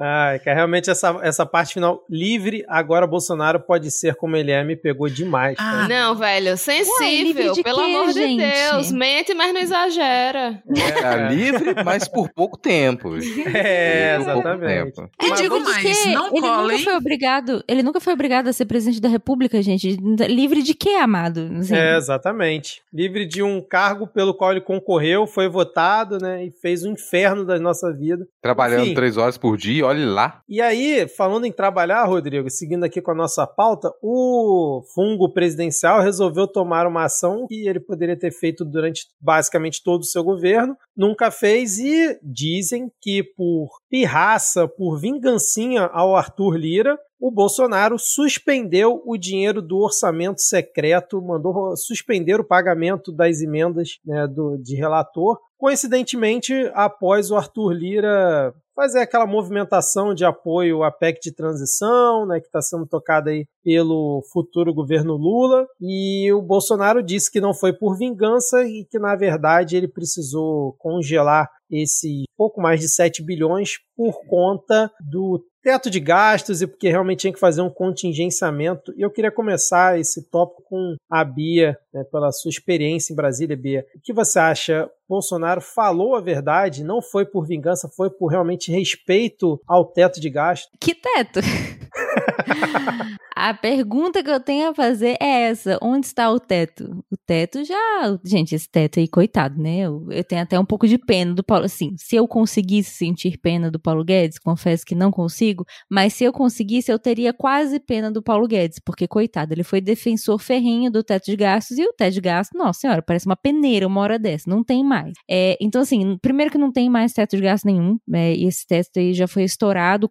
Ai, 0.00 0.38
que 0.38 0.52
realmente 0.52 0.90
essa 0.90 1.18
essa 1.22 1.46
parte 1.56 1.72
final 1.72 2.04
livre, 2.10 2.62
agora 2.68 3.06
Bolsonaro 3.06 3.58
pode 3.58 3.90
ser 3.90 4.14
como 4.14 4.36
ele 4.36 4.50
é, 4.50 4.62
me 4.62 4.76
pegou 4.76 5.08
demais. 5.08 5.56
Ah, 5.58 5.88
não, 5.88 6.14
velho, 6.14 6.54
sensível, 6.58 7.54
Ué, 7.54 7.62
pelo 7.62 7.78
quê, 7.78 7.82
amor 7.82 8.12
gente? 8.12 8.44
de 8.44 8.52
Deus. 8.52 8.92
Mente, 8.92 9.32
mas 9.32 9.54
não 9.54 9.60
exagera. 9.62 10.62
É, 10.76 11.30
é 11.30 11.34
livre, 11.34 11.74
mas 11.82 12.06
por 12.06 12.28
pouco 12.28 12.58
tempo. 12.58 13.16
É, 13.56 14.16
exatamente. 14.20 14.98
Eu 14.98 15.10
mas 15.30 15.40
digo 15.40 15.60
mais, 15.60 16.06
não 16.06 16.26
ele 16.26 16.40
colhem. 16.40 16.78
Nunca 16.78 16.78
foi 16.78 16.96
obrigado, 16.96 17.64
ele 17.66 17.82
nunca 17.82 18.00
foi 18.00 18.12
obrigado 18.12 18.48
a 18.48 18.52
ser 18.52 18.66
presidente 18.66 19.00
da 19.00 19.08
república, 19.08 19.62
gente. 19.62 19.96
Livre 20.28 20.62
de 20.62 20.74
quê, 20.74 20.90
amado? 20.90 21.50
Assim. 21.58 21.74
É, 21.74 21.96
exatamente. 21.96 22.82
Livre 22.92 23.24
de 23.24 23.42
um 23.42 23.62
cargo 23.62 24.06
pelo 24.06 24.34
qual 24.34 24.50
ele 24.50 24.60
concorreu, 24.60 25.26
foi 25.26 25.48
votado, 25.48 26.18
né, 26.18 26.44
e 26.44 26.50
fez 26.50 26.84
um 26.84 26.92
inferno 26.92 27.46
da 27.46 27.58
nossa 27.58 27.92
vida. 27.92 28.26
Trabalhando 28.42 28.84
Enfim. 28.84 28.94
três 28.94 29.16
horas 29.16 29.38
por 29.38 29.56
dia, 29.56 29.86
olhe 29.86 30.04
lá. 30.04 30.40
E 30.48 30.60
aí, 30.60 31.06
falando 31.08 31.45
em 31.46 31.52
trabalhar, 31.52 32.04
Rodrigo, 32.04 32.50
seguindo 32.50 32.84
aqui 32.84 33.00
com 33.00 33.10
a 33.10 33.14
nossa 33.14 33.46
pauta, 33.46 33.92
o 34.02 34.82
fungo 34.94 35.32
presidencial 35.32 36.00
resolveu 36.00 36.46
tomar 36.46 36.86
uma 36.86 37.04
ação 37.04 37.46
que 37.46 37.66
ele 37.68 37.80
poderia 37.80 38.18
ter 38.18 38.30
feito 38.30 38.64
durante 38.64 39.06
basicamente 39.20 39.82
todo 39.82 40.02
o 40.02 40.06
seu 40.06 40.22
governo, 40.22 40.76
nunca 40.96 41.30
fez 41.30 41.78
e 41.78 42.18
dizem 42.22 42.90
que 43.00 43.22
por 43.22 43.68
pirraça, 43.90 44.66
por 44.66 44.98
vingancinha 44.98 45.82
ao 45.92 46.16
Arthur 46.16 46.56
Lira, 46.56 46.98
o 47.18 47.30
Bolsonaro 47.30 47.98
suspendeu 47.98 49.02
o 49.04 49.16
dinheiro 49.16 49.62
do 49.62 49.78
orçamento 49.78 50.40
secreto, 50.40 51.22
mandou 51.22 51.76
suspender 51.76 52.38
o 52.38 52.46
pagamento 52.46 53.10
das 53.10 53.40
emendas 53.40 53.98
né, 54.04 54.26
do, 54.26 54.58
de 54.58 54.76
relator. 54.76 55.38
Coincidentemente, 55.56 56.52
após 56.74 57.30
o 57.30 57.36
Arthur 57.36 57.72
Lira 57.72 58.54
fazer 58.76 59.00
aquela 59.00 59.26
movimentação 59.26 60.12
de 60.12 60.22
apoio 60.22 60.82
à 60.82 60.92
PEC 60.92 61.18
de 61.22 61.32
transição, 61.34 62.26
né, 62.26 62.38
que 62.38 62.46
está 62.46 62.60
sendo 62.60 62.86
tocada 62.86 63.30
aí 63.30 63.46
pelo 63.64 64.22
futuro 64.30 64.74
governo 64.74 65.16
Lula, 65.16 65.66
e 65.80 66.30
o 66.30 66.42
Bolsonaro 66.42 67.02
disse 67.02 67.32
que 67.32 67.40
não 67.40 67.54
foi 67.54 67.72
por 67.72 67.96
vingança 67.96 68.64
e 68.64 68.84
que 68.84 68.98
na 68.98 69.16
verdade 69.16 69.76
ele 69.76 69.88
precisou 69.88 70.76
congelar 70.86 71.50
esse 71.68 72.22
pouco 72.36 72.60
mais 72.60 72.78
de 72.78 72.88
7 72.88 73.20
bilhões 73.20 73.70
por 73.96 74.24
conta 74.28 74.88
do 75.00 75.44
teto 75.60 75.90
de 75.90 75.98
gastos 75.98 76.62
e 76.62 76.66
porque 76.66 76.88
realmente 76.88 77.22
tinha 77.22 77.32
que 77.32 77.40
fazer 77.40 77.60
um 77.60 77.68
contingenciamento. 77.68 78.94
E 78.96 79.02
eu 79.02 79.10
queria 79.10 79.32
começar 79.32 79.98
esse 79.98 80.30
tópico 80.30 80.62
com 80.68 80.94
a 81.10 81.24
Bia, 81.24 81.76
né, 81.92 82.04
pela 82.04 82.30
sua 82.30 82.50
experiência 82.50 83.12
em 83.12 83.16
Brasília, 83.16 83.56
Bia. 83.56 83.84
O 83.96 84.00
que 84.00 84.12
você 84.12 84.38
acha? 84.38 84.88
Bolsonaro 85.08 85.60
falou 85.60 86.14
a 86.14 86.20
verdade, 86.20 86.84
não 86.84 87.02
foi 87.02 87.26
por 87.26 87.44
vingança, 87.44 87.90
foi 87.96 88.08
por 88.08 88.28
realmente 88.28 88.70
respeito 88.70 89.60
ao 89.66 89.84
teto 89.84 90.20
de 90.20 90.30
gastos. 90.30 90.70
Que 90.80 90.94
teto? 90.94 91.40
A 93.38 93.52
pergunta 93.52 94.22
que 94.22 94.30
eu 94.30 94.40
tenho 94.40 94.70
a 94.70 94.74
fazer 94.74 95.18
é 95.20 95.42
essa: 95.42 95.78
onde 95.82 96.06
está 96.06 96.30
o 96.30 96.40
teto? 96.40 97.04
O 97.12 97.16
teto 97.18 97.62
já. 97.64 98.18
Gente, 98.24 98.54
esse 98.54 98.66
teto 98.66 98.98
aí, 98.98 99.06
coitado, 99.06 99.60
né? 99.60 99.80
Eu, 99.80 100.06
eu 100.10 100.24
tenho 100.24 100.40
até 100.40 100.58
um 100.58 100.64
pouco 100.64 100.88
de 100.88 100.96
pena 100.96 101.34
do 101.34 101.44
Paulo. 101.44 101.66
Assim, 101.66 101.94
se 101.98 102.16
eu 102.16 102.26
conseguisse 102.26 102.92
sentir 102.92 103.36
pena 103.36 103.70
do 103.70 103.78
Paulo 103.78 104.02
Guedes, 104.02 104.38
confesso 104.38 104.86
que 104.86 104.94
não 104.94 105.10
consigo, 105.10 105.66
mas 105.90 106.14
se 106.14 106.24
eu 106.24 106.32
conseguisse, 106.32 106.90
eu 106.90 106.98
teria 106.98 107.34
quase 107.34 107.78
pena 107.78 108.10
do 108.10 108.22
Paulo 108.22 108.48
Guedes, 108.48 108.78
porque, 108.82 109.06
coitado, 109.06 109.52
ele 109.52 109.62
foi 109.62 109.82
defensor 109.82 110.38
ferrinho 110.38 110.90
do 110.90 111.04
teto 111.04 111.26
de 111.26 111.36
gastos 111.36 111.76
e 111.76 111.84
o 111.84 111.92
teto 111.92 112.14
de 112.14 112.22
gastos, 112.22 112.58
nossa 112.58 112.80
senhora, 112.80 113.02
parece 113.02 113.26
uma 113.26 113.36
peneira 113.36 113.86
uma 113.86 114.00
hora 114.00 114.18
dessa, 114.18 114.48
não 114.48 114.64
tem 114.64 114.82
mais. 114.82 115.12
É, 115.30 115.58
então, 115.60 115.82
assim, 115.82 116.16
primeiro 116.22 116.50
que 116.50 116.56
não 116.56 116.72
tem 116.72 116.88
mais 116.88 117.12
teto 117.12 117.36
de 117.36 117.42
gastos 117.42 117.70
nenhum, 117.70 117.98
é, 118.14 118.34
e 118.34 118.46
esse 118.46 118.66
teto 118.66 118.98
aí 118.98 119.12
já 119.12 119.28
foi 119.28 119.44
estourado 119.44 120.08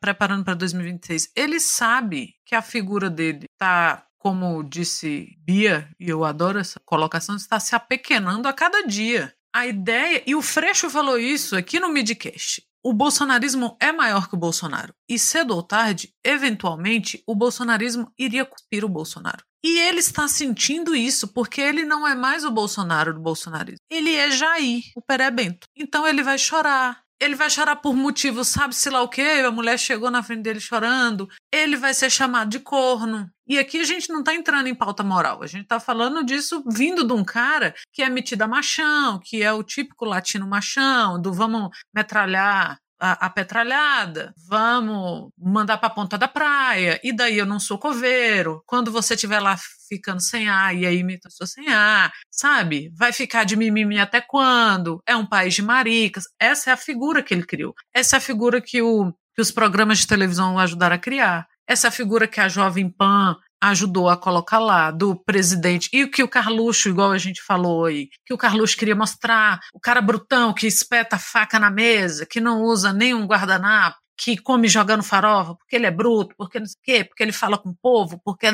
preparando 0.00 0.44
para 0.44 0.54
2026. 0.54 1.32
Ele 1.34 1.58
sabe 1.58 2.34
que 2.46 2.54
a 2.54 2.62
figura 2.62 3.10
dele 3.10 3.46
tá 3.58 4.06
como 4.22 4.62
disse 4.62 5.36
Bia, 5.40 5.90
e 5.98 6.08
eu 6.08 6.24
adoro 6.24 6.60
essa 6.60 6.78
colocação, 6.78 7.34
está 7.34 7.58
se 7.58 7.74
apequenando 7.74 8.46
a 8.46 8.52
cada 8.52 8.86
dia. 8.86 9.34
A 9.52 9.66
ideia, 9.66 10.22
e 10.24 10.32
o 10.32 10.40
Freixo 10.40 10.88
falou 10.88 11.18
isso 11.18 11.56
aqui 11.56 11.80
no 11.80 11.88
Midcast, 11.88 12.62
o 12.84 12.92
bolsonarismo 12.92 13.76
é 13.80 13.92
maior 13.92 14.28
que 14.28 14.34
o 14.34 14.38
Bolsonaro. 14.38 14.92
E 15.08 15.18
cedo 15.18 15.54
ou 15.54 15.62
tarde, 15.62 16.12
eventualmente, 16.24 17.22
o 17.26 17.34
bolsonarismo 17.34 18.12
iria 18.18 18.44
cuspir 18.44 18.84
o 18.84 18.88
Bolsonaro. 18.88 19.44
E 19.64 19.78
ele 19.78 20.00
está 20.00 20.26
sentindo 20.26 20.94
isso 20.94 21.28
porque 21.28 21.60
ele 21.60 21.84
não 21.84 22.06
é 22.06 22.16
mais 22.16 22.44
o 22.44 22.50
Bolsonaro 22.50 23.14
do 23.14 23.20
bolsonarismo. 23.20 23.78
Ele 23.88 24.16
é 24.16 24.30
Jair, 24.30 24.82
o 24.96 25.02
Peré 25.02 25.30
Bento. 25.30 25.68
Então 25.76 26.06
ele 26.06 26.22
vai 26.22 26.36
chorar. 26.36 27.00
Ele 27.22 27.36
vai 27.36 27.48
chorar 27.48 27.76
por 27.76 27.94
motivos, 27.94 28.48
sabe-se 28.48 28.90
lá 28.90 29.00
o 29.00 29.08
quê? 29.08 29.44
A 29.46 29.50
mulher 29.52 29.78
chegou 29.78 30.10
na 30.10 30.24
frente 30.24 30.42
dele 30.42 30.58
chorando. 30.58 31.28
Ele 31.52 31.76
vai 31.76 31.94
ser 31.94 32.10
chamado 32.10 32.50
de 32.50 32.58
corno. 32.58 33.30
E 33.46 33.60
aqui 33.60 33.78
a 33.78 33.84
gente 33.84 34.08
não 34.08 34.18
está 34.20 34.34
entrando 34.34 34.66
em 34.66 34.74
pauta 34.74 35.04
moral. 35.04 35.40
A 35.40 35.46
gente 35.46 35.62
está 35.62 35.78
falando 35.78 36.24
disso 36.24 36.64
vindo 36.66 37.06
de 37.06 37.12
um 37.12 37.22
cara 37.22 37.76
que 37.92 38.02
é 38.02 38.08
metido 38.08 38.42
a 38.42 38.48
machão, 38.48 39.20
que 39.22 39.40
é 39.40 39.52
o 39.52 39.62
típico 39.62 40.04
latino 40.04 40.48
machão, 40.48 41.22
do 41.22 41.32
vamos 41.32 41.70
metralhar 41.94 42.76
a, 43.02 43.26
a 43.26 43.30
petralhada, 43.30 44.32
vamos 44.48 45.30
mandar 45.36 45.76
para 45.78 45.88
a 45.88 45.94
ponta 45.94 46.16
da 46.16 46.28
praia, 46.28 47.00
e 47.02 47.12
daí 47.12 47.36
eu 47.36 47.44
não 47.44 47.58
sou 47.58 47.76
coveiro. 47.76 48.62
Quando 48.64 48.92
você 48.92 49.14
estiver 49.14 49.40
lá 49.40 49.56
ficando 49.88 50.22
sem 50.22 50.48
ar, 50.48 50.72
e 50.76 50.86
aí 50.86 51.02
me 51.02 51.16
estou 51.16 51.44
sem 51.44 51.68
ar, 51.68 52.12
sabe? 52.30 52.92
Vai 52.96 53.12
ficar 53.12 53.42
de 53.42 53.56
mimimi 53.56 53.98
até 53.98 54.20
quando? 54.20 55.02
É 55.04 55.16
um 55.16 55.26
país 55.26 55.52
de 55.52 55.62
maricas. 55.62 56.24
Essa 56.38 56.70
é 56.70 56.72
a 56.74 56.76
figura 56.76 57.24
que 57.24 57.34
ele 57.34 57.44
criou. 57.44 57.74
Essa 57.92 58.16
é 58.16 58.18
a 58.18 58.20
figura 58.20 58.60
que, 58.60 58.80
o, 58.80 59.12
que 59.34 59.42
os 59.42 59.50
programas 59.50 59.98
de 59.98 60.06
televisão 60.06 60.56
ajudaram 60.56 60.94
a 60.94 60.98
criar. 60.98 61.48
Essa 61.66 61.88
é 61.88 61.90
a 61.90 61.92
figura 61.92 62.28
que 62.28 62.40
a 62.40 62.48
Jovem 62.48 62.88
Pan 62.88 63.36
ajudou 63.62 64.08
a 64.08 64.16
colocar 64.16 64.58
lá, 64.58 64.90
do 64.90 65.14
presidente, 65.14 65.88
e 65.92 66.02
o 66.02 66.10
que 66.10 66.22
o 66.22 66.28
Carluxo, 66.28 66.88
igual 66.88 67.12
a 67.12 67.18
gente 67.18 67.40
falou 67.42 67.84
aí, 67.84 68.08
que 68.26 68.34
o 68.34 68.38
Carluxo 68.38 68.76
queria 68.76 68.96
mostrar, 68.96 69.60
o 69.72 69.78
cara 69.78 70.00
brutão 70.00 70.52
que 70.52 70.66
espeta 70.66 71.16
a 71.16 71.18
faca 71.18 71.58
na 71.60 71.70
mesa, 71.70 72.26
que 72.26 72.40
não 72.40 72.62
usa 72.62 72.92
nenhum 72.92 73.24
guardanapo, 73.24 73.98
que 74.16 74.36
come 74.36 74.68
jogando 74.68 75.02
farofa, 75.02 75.54
porque 75.54 75.76
ele 75.76 75.86
é 75.86 75.90
bruto, 75.90 76.34
porque 76.36 76.58
não 76.58 76.66
sei 76.66 76.78
o 76.78 76.82
quê, 76.84 77.04
porque 77.04 77.22
ele 77.22 77.32
fala 77.32 77.56
com 77.56 77.70
o 77.70 77.76
povo, 77.80 78.20
porque... 78.24 78.48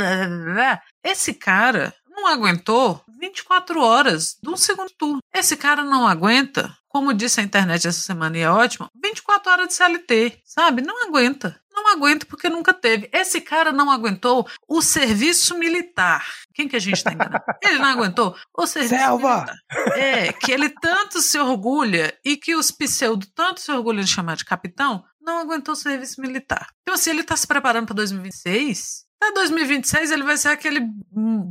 Esse 1.02 1.34
cara 1.34 1.94
não 2.06 2.26
aguentou 2.26 3.02
24 3.20 3.80
horas 3.80 4.36
de 4.42 4.48
um 4.48 4.56
segundo 4.56 4.90
turno. 4.90 5.20
Esse 5.34 5.56
cara 5.56 5.84
não 5.84 6.06
aguenta, 6.06 6.74
como 6.88 7.14
disse 7.14 7.40
a 7.40 7.44
internet 7.44 7.86
essa 7.86 8.00
semana 8.00 8.36
e 8.36 8.40
é 8.40 8.50
ótimo, 8.50 8.88
24 9.02 9.52
horas 9.52 9.68
de 9.68 9.74
CLT, 9.74 10.40
sabe? 10.44 10.82
Não 10.82 11.06
aguenta 11.06 11.60
não 11.82 11.92
aguento 11.92 12.26
porque 12.26 12.48
nunca 12.48 12.74
teve. 12.74 13.08
Esse 13.12 13.40
cara 13.40 13.72
não 13.72 13.90
aguentou 13.90 14.48
o 14.68 14.82
serviço 14.82 15.56
militar. 15.58 16.26
Quem 16.54 16.68
que 16.68 16.76
a 16.76 16.80
gente 16.80 16.96
está 16.96 17.12
enganando? 17.12 17.42
Ele 17.62 17.78
não 17.78 17.86
aguentou 17.86 18.36
o 18.56 18.66
serviço 18.66 18.96
Selva! 18.96 19.34
militar. 19.36 19.56
É, 19.96 20.32
que 20.32 20.52
ele 20.52 20.68
tanto 20.68 21.20
se 21.20 21.38
orgulha 21.38 22.16
e 22.24 22.36
que 22.36 22.54
os 22.54 22.70
pseudo 22.70 23.26
tanto 23.34 23.60
se 23.60 23.70
orgulham 23.70 24.02
de 24.02 24.10
chamar 24.10 24.36
de 24.36 24.44
capitão, 24.44 25.04
não 25.20 25.38
aguentou 25.38 25.72
o 25.72 25.76
serviço 25.76 26.20
militar. 26.20 26.68
Então, 26.82 26.94
assim, 26.94 27.10
ele 27.10 27.20
está 27.20 27.36
se 27.36 27.46
preparando 27.46 27.86
para 27.86 27.96
2026 27.96 29.07
até 29.20 29.32
2026 29.32 30.12
ele 30.12 30.22
vai 30.22 30.36
ser 30.36 30.48
aquele 30.48 30.80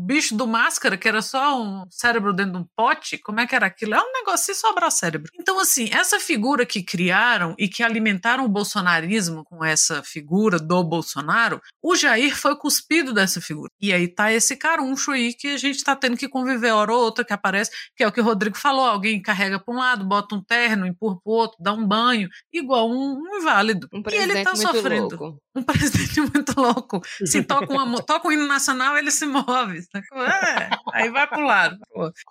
bicho 0.05 0.35
do 0.35 0.47
máscara 0.47 0.97
que 0.97 1.07
era 1.07 1.21
só 1.21 1.61
um 1.61 1.85
cérebro 1.89 2.33
dentro 2.33 2.53
de 2.53 2.57
um 2.59 2.65
pote. 2.75 3.17
Como 3.17 3.41
é 3.41 3.45
que 3.45 3.53
era 3.53 3.65
aquilo? 3.65 3.93
É 3.93 4.01
um 4.01 4.13
negócio 4.13 4.45
se 4.45 4.59
sobrar 4.59 4.89
cérebro. 4.89 5.29
Então, 5.37 5.59
assim, 5.59 5.89
essa 5.91 6.17
figura 6.19 6.65
que 6.65 6.81
criaram 6.81 7.53
e 7.57 7.67
que 7.67 7.83
alimentaram 7.83 8.45
o 8.45 8.49
bolsonarismo 8.49 9.43
com 9.43 9.63
essa 9.65 10.01
figura 10.01 10.57
do 10.57 10.81
Bolsonaro, 10.81 11.61
o 11.83 11.95
Jair 11.95 12.35
foi 12.35 12.55
cuspido 12.55 13.13
dessa 13.13 13.41
figura. 13.41 13.69
E 13.81 13.91
aí 13.91 14.07
tá 14.07 14.31
esse 14.31 14.55
caruncho 14.55 15.11
aí 15.11 15.33
que 15.33 15.49
a 15.49 15.57
gente 15.57 15.83
tá 15.83 15.95
tendo 15.95 16.15
que 16.15 16.29
conviver 16.29 16.71
hora 16.71 16.93
ou 16.93 17.01
outra 17.01 17.25
que 17.25 17.33
aparece, 17.33 17.71
que 17.95 18.03
é 18.03 18.07
o 18.07 18.11
que 18.11 18.21
o 18.21 18.23
Rodrigo 18.23 18.57
falou: 18.57 18.85
alguém 18.85 19.21
carrega 19.21 19.59
para 19.59 19.73
um 19.73 19.77
lado, 19.77 20.05
bota 20.05 20.35
um 20.35 20.41
terno, 20.41 20.87
empurra 20.87 21.17
pro 21.21 21.33
outro, 21.33 21.57
dá 21.59 21.73
um 21.73 21.85
banho, 21.85 22.29
igual 22.53 22.89
um, 22.89 23.19
um 23.19 23.37
inválido. 23.41 23.89
Um 23.93 24.01
e 24.09 24.15
ele 24.15 24.41
tá 24.43 24.55
sofrendo. 24.55 25.17
louco. 25.17 25.41
Um 25.57 25.63
presidente 25.63 26.21
muito 26.21 26.53
louco. 26.55 27.01
Se 27.25 27.41
toca, 27.41 27.73
uma, 27.73 27.99
toca 28.03 28.27
um 28.27 28.31
hino 28.31 28.47
nacional, 28.47 28.95
ele 28.95 29.09
se 29.09 29.25
move. 29.25 29.79
É, 29.95 30.69
aí 30.93 31.09
vai 31.09 31.27
pro 31.27 31.41
lado, 31.41 31.77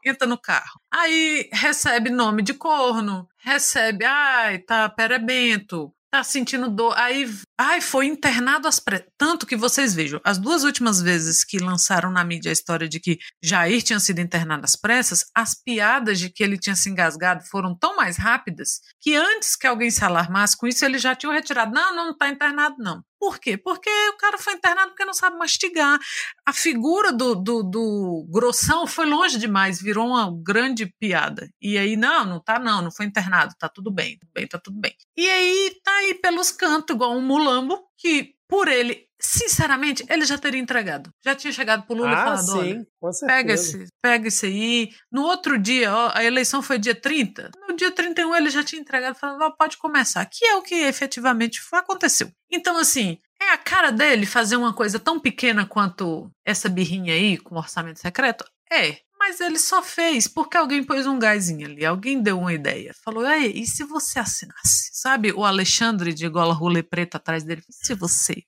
entra 0.04 0.28
no 0.28 0.38
carro. 0.38 0.80
Aí 0.92 1.48
recebe 1.52 2.08
nome 2.08 2.42
de 2.42 2.54
corno, 2.54 3.28
recebe, 3.38 4.04
ai, 4.04 4.58
tá 4.60 4.88
perebento, 4.88 5.92
tá 6.16 6.24
sentindo 6.24 6.70
dor. 6.70 6.94
Aí, 6.96 7.28
ai, 7.58 7.80
foi 7.80 8.06
internado 8.06 8.66
às 8.66 8.78
pressas. 8.78 9.06
Tanto 9.18 9.46
que 9.46 9.56
vocês 9.56 9.94
vejam, 9.94 10.20
as 10.24 10.38
duas 10.38 10.64
últimas 10.64 11.00
vezes 11.00 11.44
que 11.44 11.58
lançaram 11.58 12.10
na 12.10 12.24
mídia 12.24 12.50
a 12.50 12.52
história 12.52 12.88
de 12.88 13.00
que 13.00 13.18
Jair 13.42 13.82
tinha 13.82 14.00
sido 14.00 14.20
internado 14.20 14.64
às 14.64 14.76
pressas, 14.76 15.26
as 15.34 15.54
piadas 15.54 16.18
de 16.18 16.30
que 16.30 16.42
ele 16.42 16.58
tinha 16.58 16.76
se 16.76 16.88
engasgado 16.88 17.44
foram 17.50 17.74
tão 17.76 17.96
mais 17.96 18.16
rápidas 18.16 18.80
que 19.00 19.14
antes 19.14 19.56
que 19.56 19.66
alguém 19.66 19.90
se 19.90 20.04
alarmasse 20.04 20.56
com 20.56 20.66
isso, 20.66 20.84
ele 20.84 20.98
já 20.98 21.14
tinha 21.14 21.32
retirado. 21.32 21.72
Não, 21.72 21.94
não, 21.94 22.06
não 22.06 22.16
tá 22.16 22.28
internado, 22.28 22.76
não. 22.78 23.02
Por 23.26 23.40
quê? 23.40 23.56
Porque 23.56 23.90
o 24.10 24.16
cara 24.18 24.38
foi 24.38 24.52
internado 24.52 24.90
porque 24.90 25.04
não 25.04 25.12
sabe 25.12 25.36
mastigar. 25.36 25.98
A 26.46 26.52
figura 26.52 27.12
do, 27.12 27.34
do, 27.34 27.64
do 27.64 28.24
grossão 28.30 28.86
foi 28.86 29.04
longe 29.04 29.36
demais, 29.36 29.82
virou 29.82 30.06
uma 30.06 30.32
grande 30.44 30.86
piada. 30.86 31.50
E 31.60 31.76
aí, 31.76 31.96
não, 31.96 32.24
não 32.24 32.38
tá 32.38 32.56
não, 32.60 32.80
não 32.82 32.92
foi 32.92 33.04
internado, 33.04 33.52
tá 33.58 33.68
tudo 33.68 33.90
bem, 33.90 34.16
tudo 34.16 34.30
bem, 34.32 34.46
tá 34.46 34.60
tudo 34.60 34.78
bem. 34.78 34.94
E 35.16 35.28
aí 35.28 35.76
tá 35.82 35.90
aí 35.90 36.14
pelos 36.14 36.52
cantos, 36.52 36.94
igual 36.94 37.16
um 37.16 37.20
mulambo, 37.20 37.82
que 37.98 38.35
por 38.48 38.68
ele, 38.68 39.06
sinceramente, 39.20 40.04
ele 40.08 40.24
já 40.24 40.38
teria 40.38 40.60
entregado. 40.60 41.10
Já 41.24 41.34
tinha 41.34 41.52
chegado 41.52 41.84
pro 41.86 41.96
Lula 41.96 42.10
e 42.10 42.14
Ah, 42.14 42.24
falado, 42.24 42.58
olha, 42.58 42.74
sim, 42.74 42.86
com 43.00 43.12
certeza. 43.12 43.38
Pega 43.38 43.52
esse, 43.54 43.86
pega 44.02 44.28
esse 44.28 44.46
aí. 44.46 44.90
No 45.10 45.22
outro 45.22 45.58
dia, 45.58 45.94
ó, 45.94 46.10
a 46.14 46.24
eleição 46.24 46.62
foi 46.62 46.78
dia 46.78 46.94
30. 46.94 47.50
No 47.68 47.76
dia 47.76 47.90
31 47.90 48.34
ele 48.34 48.50
já 48.50 48.62
tinha 48.62 48.80
entregado, 48.80 49.14
falando, 49.16 49.42
ó, 49.42 49.50
pode 49.50 49.76
começar. 49.78 50.24
Que 50.26 50.44
é 50.44 50.54
o 50.56 50.62
que 50.62 50.74
efetivamente 50.74 51.60
foi, 51.60 51.78
aconteceu. 51.78 52.30
Então, 52.50 52.76
assim, 52.76 53.18
é 53.40 53.50
a 53.50 53.58
cara 53.58 53.90
dele 53.90 54.26
fazer 54.26 54.56
uma 54.56 54.74
coisa 54.74 54.98
tão 54.98 55.18
pequena 55.18 55.66
quanto 55.66 56.30
essa 56.44 56.68
birrinha 56.68 57.14
aí 57.14 57.36
com 57.38 57.56
orçamento 57.56 57.98
secreto? 58.00 58.44
É. 58.70 58.98
Mas 59.28 59.40
ele 59.40 59.58
só 59.58 59.82
fez 59.82 60.28
porque 60.28 60.56
alguém 60.56 60.84
pôs 60.84 61.04
um 61.04 61.18
gásinho 61.18 61.66
ali, 61.66 61.84
alguém 61.84 62.22
deu 62.22 62.38
uma 62.38 62.54
ideia. 62.54 62.94
Falou, 63.04 63.26
Ei, 63.26 63.50
e 63.56 63.66
se 63.66 63.82
você 63.82 64.20
assinasse? 64.20 64.88
Sabe 64.92 65.32
o 65.32 65.44
Alexandre 65.44 66.14
de 66.14 66.28
gola 66.28 66.54
rolê 66.54 66.80
preta 66.80 67.16
atrás 67.16 67.42
dele? 67.42 67.60
Se 67.68 67.92
você 67.94 68.44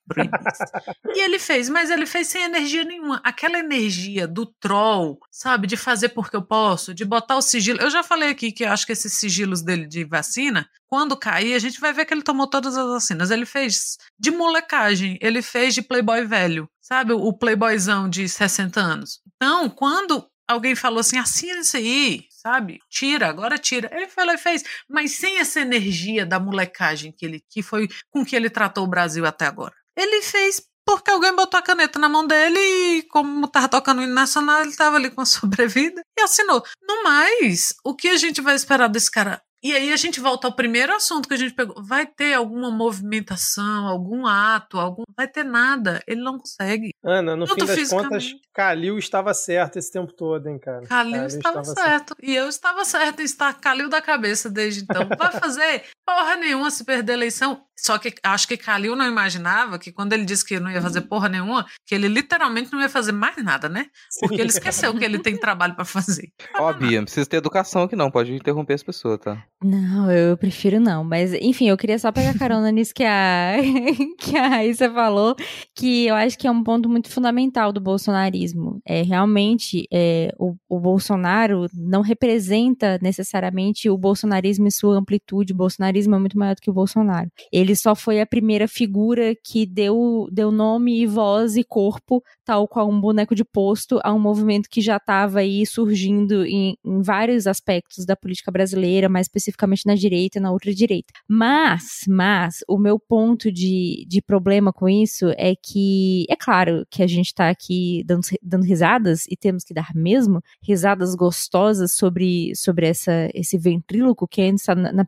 e 1.17 1.21
ele 1.21 1.41
fez, 1.41 1.69
mas 1.69 1.91
ele 1.91 2.07
fez 2.07 2.29
sem 2.29 2.43
energia 2.45 2.85
nenhuma. 2.85 3.21
Aquela 3.25 3.59
energia 3.59 4.29
do 4.29 4.47
troll, 4.47 5.19
sabe? 5.33 5.67
De 5.67 5.77
fazer 5.77 6.11
porque 6.11 6.37
eu 6.37 6.43
posso, 6.43 6.95
de 6.95 7.05
botar 7.05 7.37
o 7.37 7.43
sigilo. 7.43 7.81
Eu 7.81 7.91
já 7.91 8.05
falei 8.05 8.29
aqui 8.29 8.53
que 8.53 8.65
eu 8.65 8.71
acho 8.71 8.87
que 8.87 8.93
esses 8.93 9.15
sigilos 9.15 9.63
dele 9.63 9.85
de 9.85 10.05
vacina, 10.05 10.69
quando 10.87 11.17
cair, 11.17 11.55
a 11.55 11.59
gente 11.59 11.81
vai 11.81 11.93
ver 11.93 12.05
que 12.05 12.15
ele 12.15 12.23
tomou 12.23 12.47
todas 12.47 12.77
as 12.77 12.87
vacinas. 12.87 13.33
Ele 13.33 13.45
fez 13.45 13.99
de 14.17 14.31
molecagem, 14.31 15.19
ele 15.21 15.43
fez 15.43 15.75
de 15.75 15.83
playboy 15.83 16.25
velho, 16.25 16.71
sabe? 16.81 17.13
O 17.13 17.33
playboyzão 17.33 18.09
de 18.09 18.29
60 18.29 18.81
anos. 18.81 19.21
Então, 19.37 19.69
quando 19.69 20.25
alguém 20.49 20.75
falou 20.75 21.01
assim, 21.01 21.19
assina 21.19 21.61
isso 21.61 21.77
aí, 21.77 22.25
sabe? 22.31 22.81
Tira, 22.89 23.29
agora 23.29 23.59
tira. 23.59 23.91
Ele 23.93 24.09
foi 24.09 24.25
lá 24.25 24.35
e 24.35 24.39
fez, 24.39 24.65
mas 24.89 25.13
sem 25.13 25.39
essa 25.39 25.61
energia 25.61 26.25
da 26.25 26.41
molecagem 26.41 27.13
que 27.13 27.27
ele 27.27 27.45
que 27.49 27.63
foi 27.63 27.89
com 28.11 28.25
que 28.25 28.35
ele 28.35 28.49
tratou 28.49 28.85
o 28.85 28.89
Brasil 28.89 29.27
até 29.27 29.47
agora. 29.47 29.75
Ele 29.95 30.23
fez 30.23 30.63
porque 30.87 31.11
alguém 31.11 31.37
botou 31.37 31.61
a 31.61 31.63
caneta 31.63 31.99
na 31.99 32.09
mão 32.09 32.27
dele 32.27 32.59
e, 32.59 33.03
como 33.11 33.47
tava 33.47 33.69
tocando 33.69 33.99
o 33.99 34.03
hino 34.03 34.15
nacional, 34.15 34.63
ele 34.63 34.75
tava 34.75 34.97
ali 34.97 35.11
com 35.11 35.21
a 35.21 35.27
sobrevida 35.27 36.01
e 36.19 36.23
assinou. 36.23 36.65
No 36.83 37.03
mais, 37.03 37.75
o 37.85 37.95
que 37.95 38.09
a 38.09 38.17
gente 38.17 38.41
vai 38.41 38.55
esperar 38.55 38.89
desse 38.89 39.11
cara? 39.11 39.43
E 39.63 39.75
aí 39.75 39.93
a 39.93 39.97
gente 39.97 40.21
volta 40.21 40.47
ao 40.47 40.53
primeiro 40.53 40.95
assunto 40.95 41.29
que 41.29 41.35
a 41.35 41.39
gente 41.39 41.53
pegou. 41.53 41.83
Vai 41.83 42.07
ter 42.07 42.35
alguma 42.35 42.71
movimentação, 42.71 43.87
algum 43.87 44.25
ato, 44.27 44.79
algum. 44.79 45.03
Vai 45.17 45.27
ter 45.27 45.45
nada. 45.45 46.01
Ele 46.07 46.21
não 46.21 46.39
consegue. 46.39 46.91
Ana, 47.03 47.35
no 47.35 47.47
fim 47.47 47.65
das 47.65 47.89
contas, 47.89 48.35
Calil 48.55 48.99
estava 48.99 49.35
certo 49.35 49.79
esse 49.79 49.91
tempo 49.91 50.13
todo, 50.13 50.49
hein, 50.49 50.59
cara. 50.59 50.87
Calil 50.87 51.27
estava 51.27 51.65
certo. 51.65 52.15
E 52.23 52.35
eu 52.35 52.49
estava 52.49 52.85
certo 52.85 53.21
em 53.21 53.25
estar 53.25 53.53
Calil 53.55 53.89
da 53.89 54.01
cabeça 54.01 54.49
desde 54.49 54.83
então. 54.83 55.09
Vai 55.19 55.33
fazer 55.41 55.85
porra 56.07 56.37
nenhuma 56.37 56.71
se 56.71 56.85
perder 56.85 57.13
a 57.13 57.17
eleição. 57.17 57.68
Só 57.79 57.97
que 57.97 58.15
acho 58.23 58.49
que 58.49 58.57
Calil 58.57 58.97
não 58.97 59.07
imaginava 59.07 59.79
que 59.79 59.93
quando 59.93 60.13
ele 60.13 60.25
disse 60.25 60.45
que 60.45 60.59
não 60.59 60.71
ia 60.71 60.83
fazer 60.83 61.03
porra 61.03 61.29
nenhuma, 61.29 61.65
que 61.87 61.95
ele 61.95 62.09
literalmente 62.09 62.73
não 62.73 62.81
ia 62.81 62.89
fazer 62.89 63.13
mais 63.13 63.37
nada, 63.43 63.69
né? 63.69 63.87
Porque 64.21 64.41
ele 64.41 64.51
esqueceu 64.51 64.93
que 64.95 65.05
ele 65.05 65.19
tem 65.19 65.37
trabalho 65.39 65.75
pra 65.75 65.85
fazer. 65.85 66.33
Ó, 66.57 66.73
Bia, 66.73 66.99
não 66.99 67.05
precisa 67.05 67.29
ter 67.29 67.37
educação 67.37 67.85
aqui 67.85 67.95
não, 67.95 68.11
pode 68.11 68.35
interromper 68.35 68.75
as 68.75 68.83
pessoas, 68.83 69.19
tá? 69.21 69.43
Não, 69.63 70.11
eu 70.11 70.37
prefiro 70.37 70.81
não. 70.81 71.05
Mas, 71.05 71.33
enfim, 71.35 71.69
eu 71.69 71.77
queria 71.77 71.99
só 71.99 72.11
pegar 72.11 72.37
carona 72.39 72.71
nisso 72.71 72.93
que 72.95 73.05
a, 73.05 73.57
que 74.19 74.37
a 74.37 74.49
Raíssa 74.49 74.91
falou, 74.91 75.37
que 75.75 76.07
eu 76.07 76.15
acho 76.15 76.39
que 76.39 76.47
é 76.47 76.51
um 76.51 76.63
ponto 76.63 76.89
muito 76.89 77.11
fundamental 77.11 77.73
do 77.73 77.81
bolsonarismo. 77.81 78.81
É 78.85 79.03
realmente 79.03 79.87
é, 79.93 80.33
o, 80.39 80.55
o 80.69 80.81
Bolsonaro 80.81 81.67
não 81.75 82.03
representa 82.03 82.99
necessariamente 83.01 83.89
o 83.89 83.97
bolsonarismo 83.97 84.67
em 84.67 84.71
sua 84.71 84.97
amplitude. 84.97 85.53
O 85.53 85.57
bolsonarismo 85.57 86.15
é 86.15 86.19
muito 86.19 86.39
maior 86.39 86.55
do 86.55 86.61
que 86.61 86.71
o 86.71 86.75
Bolsonaro. 86.75 87.31
Ele 87.53 87.68
só 87.75 87.95
foi 87.95 88.21
a 88.21 88.27
primeira 88.27 88.69
figura 88.69 89.35
que 89.45 89.67
deu, 89.67 90.29
deu 90.31 90.51
nome 90.51 91.01
e 91.01 91.07
voz 91.07 91.57
e 91.57 91.65
corpo, 91.65 92.23
tal 92.45 92.67
qual 92.69 92.89
um 92.89 93.01
boneco 93.01 93.35
de 93.35 93.45
posto, 93.45 94.01
a 94.03 94.13
um 94.13 94.19
movimento 94.19 94.69
que 94.69 94.81
já 94.81 94.97
estava 94.97 95.41
aí 95.41 95.67
surgindo 95.67 96.45
em, 96.45 96.77
em 96.85 97.03
vários 97.03 97.47
aspectos 97.47 98.07
da 98.07 98.17
política 98.17 98.51
brasileira, 98.51 99.09
mais 99.09 99.27
especificamente 99.27 99.87
na 99.87 99.95
direita 99.95 100.39
e 100.39 100.41
na 100.41 100.51
outra 100.51 100.73
direita. 100.73 101.13
Mas, 101.29 102.01
mas, 102.09 102.65
o 102.69 102.79
meu 102.79 102.99
ponto 102.99 103.51
de, 103.51 104.05
de 104.09 104.23
problema 104.23 104.73
com 104.73 104.89
isso 104.89 105.27
é 105.37 105.55
que, 105.55 106.25
é 106.29 106.37
claro 106.37 106.87
que 106.91 107.03
a 107.03 107.07
gente 107.07 107.35
tá 107.35 107.49
aqui 107.51 108.03
dando, 108.07 108.23
dando 108.43 108.65
risadas, 108.65 109.27
e 109.29 109.37
temos 109.37 109.65
que 109.65 109.75
dar 109.75 109.95
mesmo, 109.95 110.41
risadas 110.63 111.15
gostosas 111.15 111.93
sobre, 111.93 112.55
sobre 112.55 112.87
essa, 112.87 113.29
esse 113.35 113.59
ventríloco 113.59 114.27
que 114.27 114.41
ainda 114.41 114.57
está 114.57 114.75
na, 114.75 115.05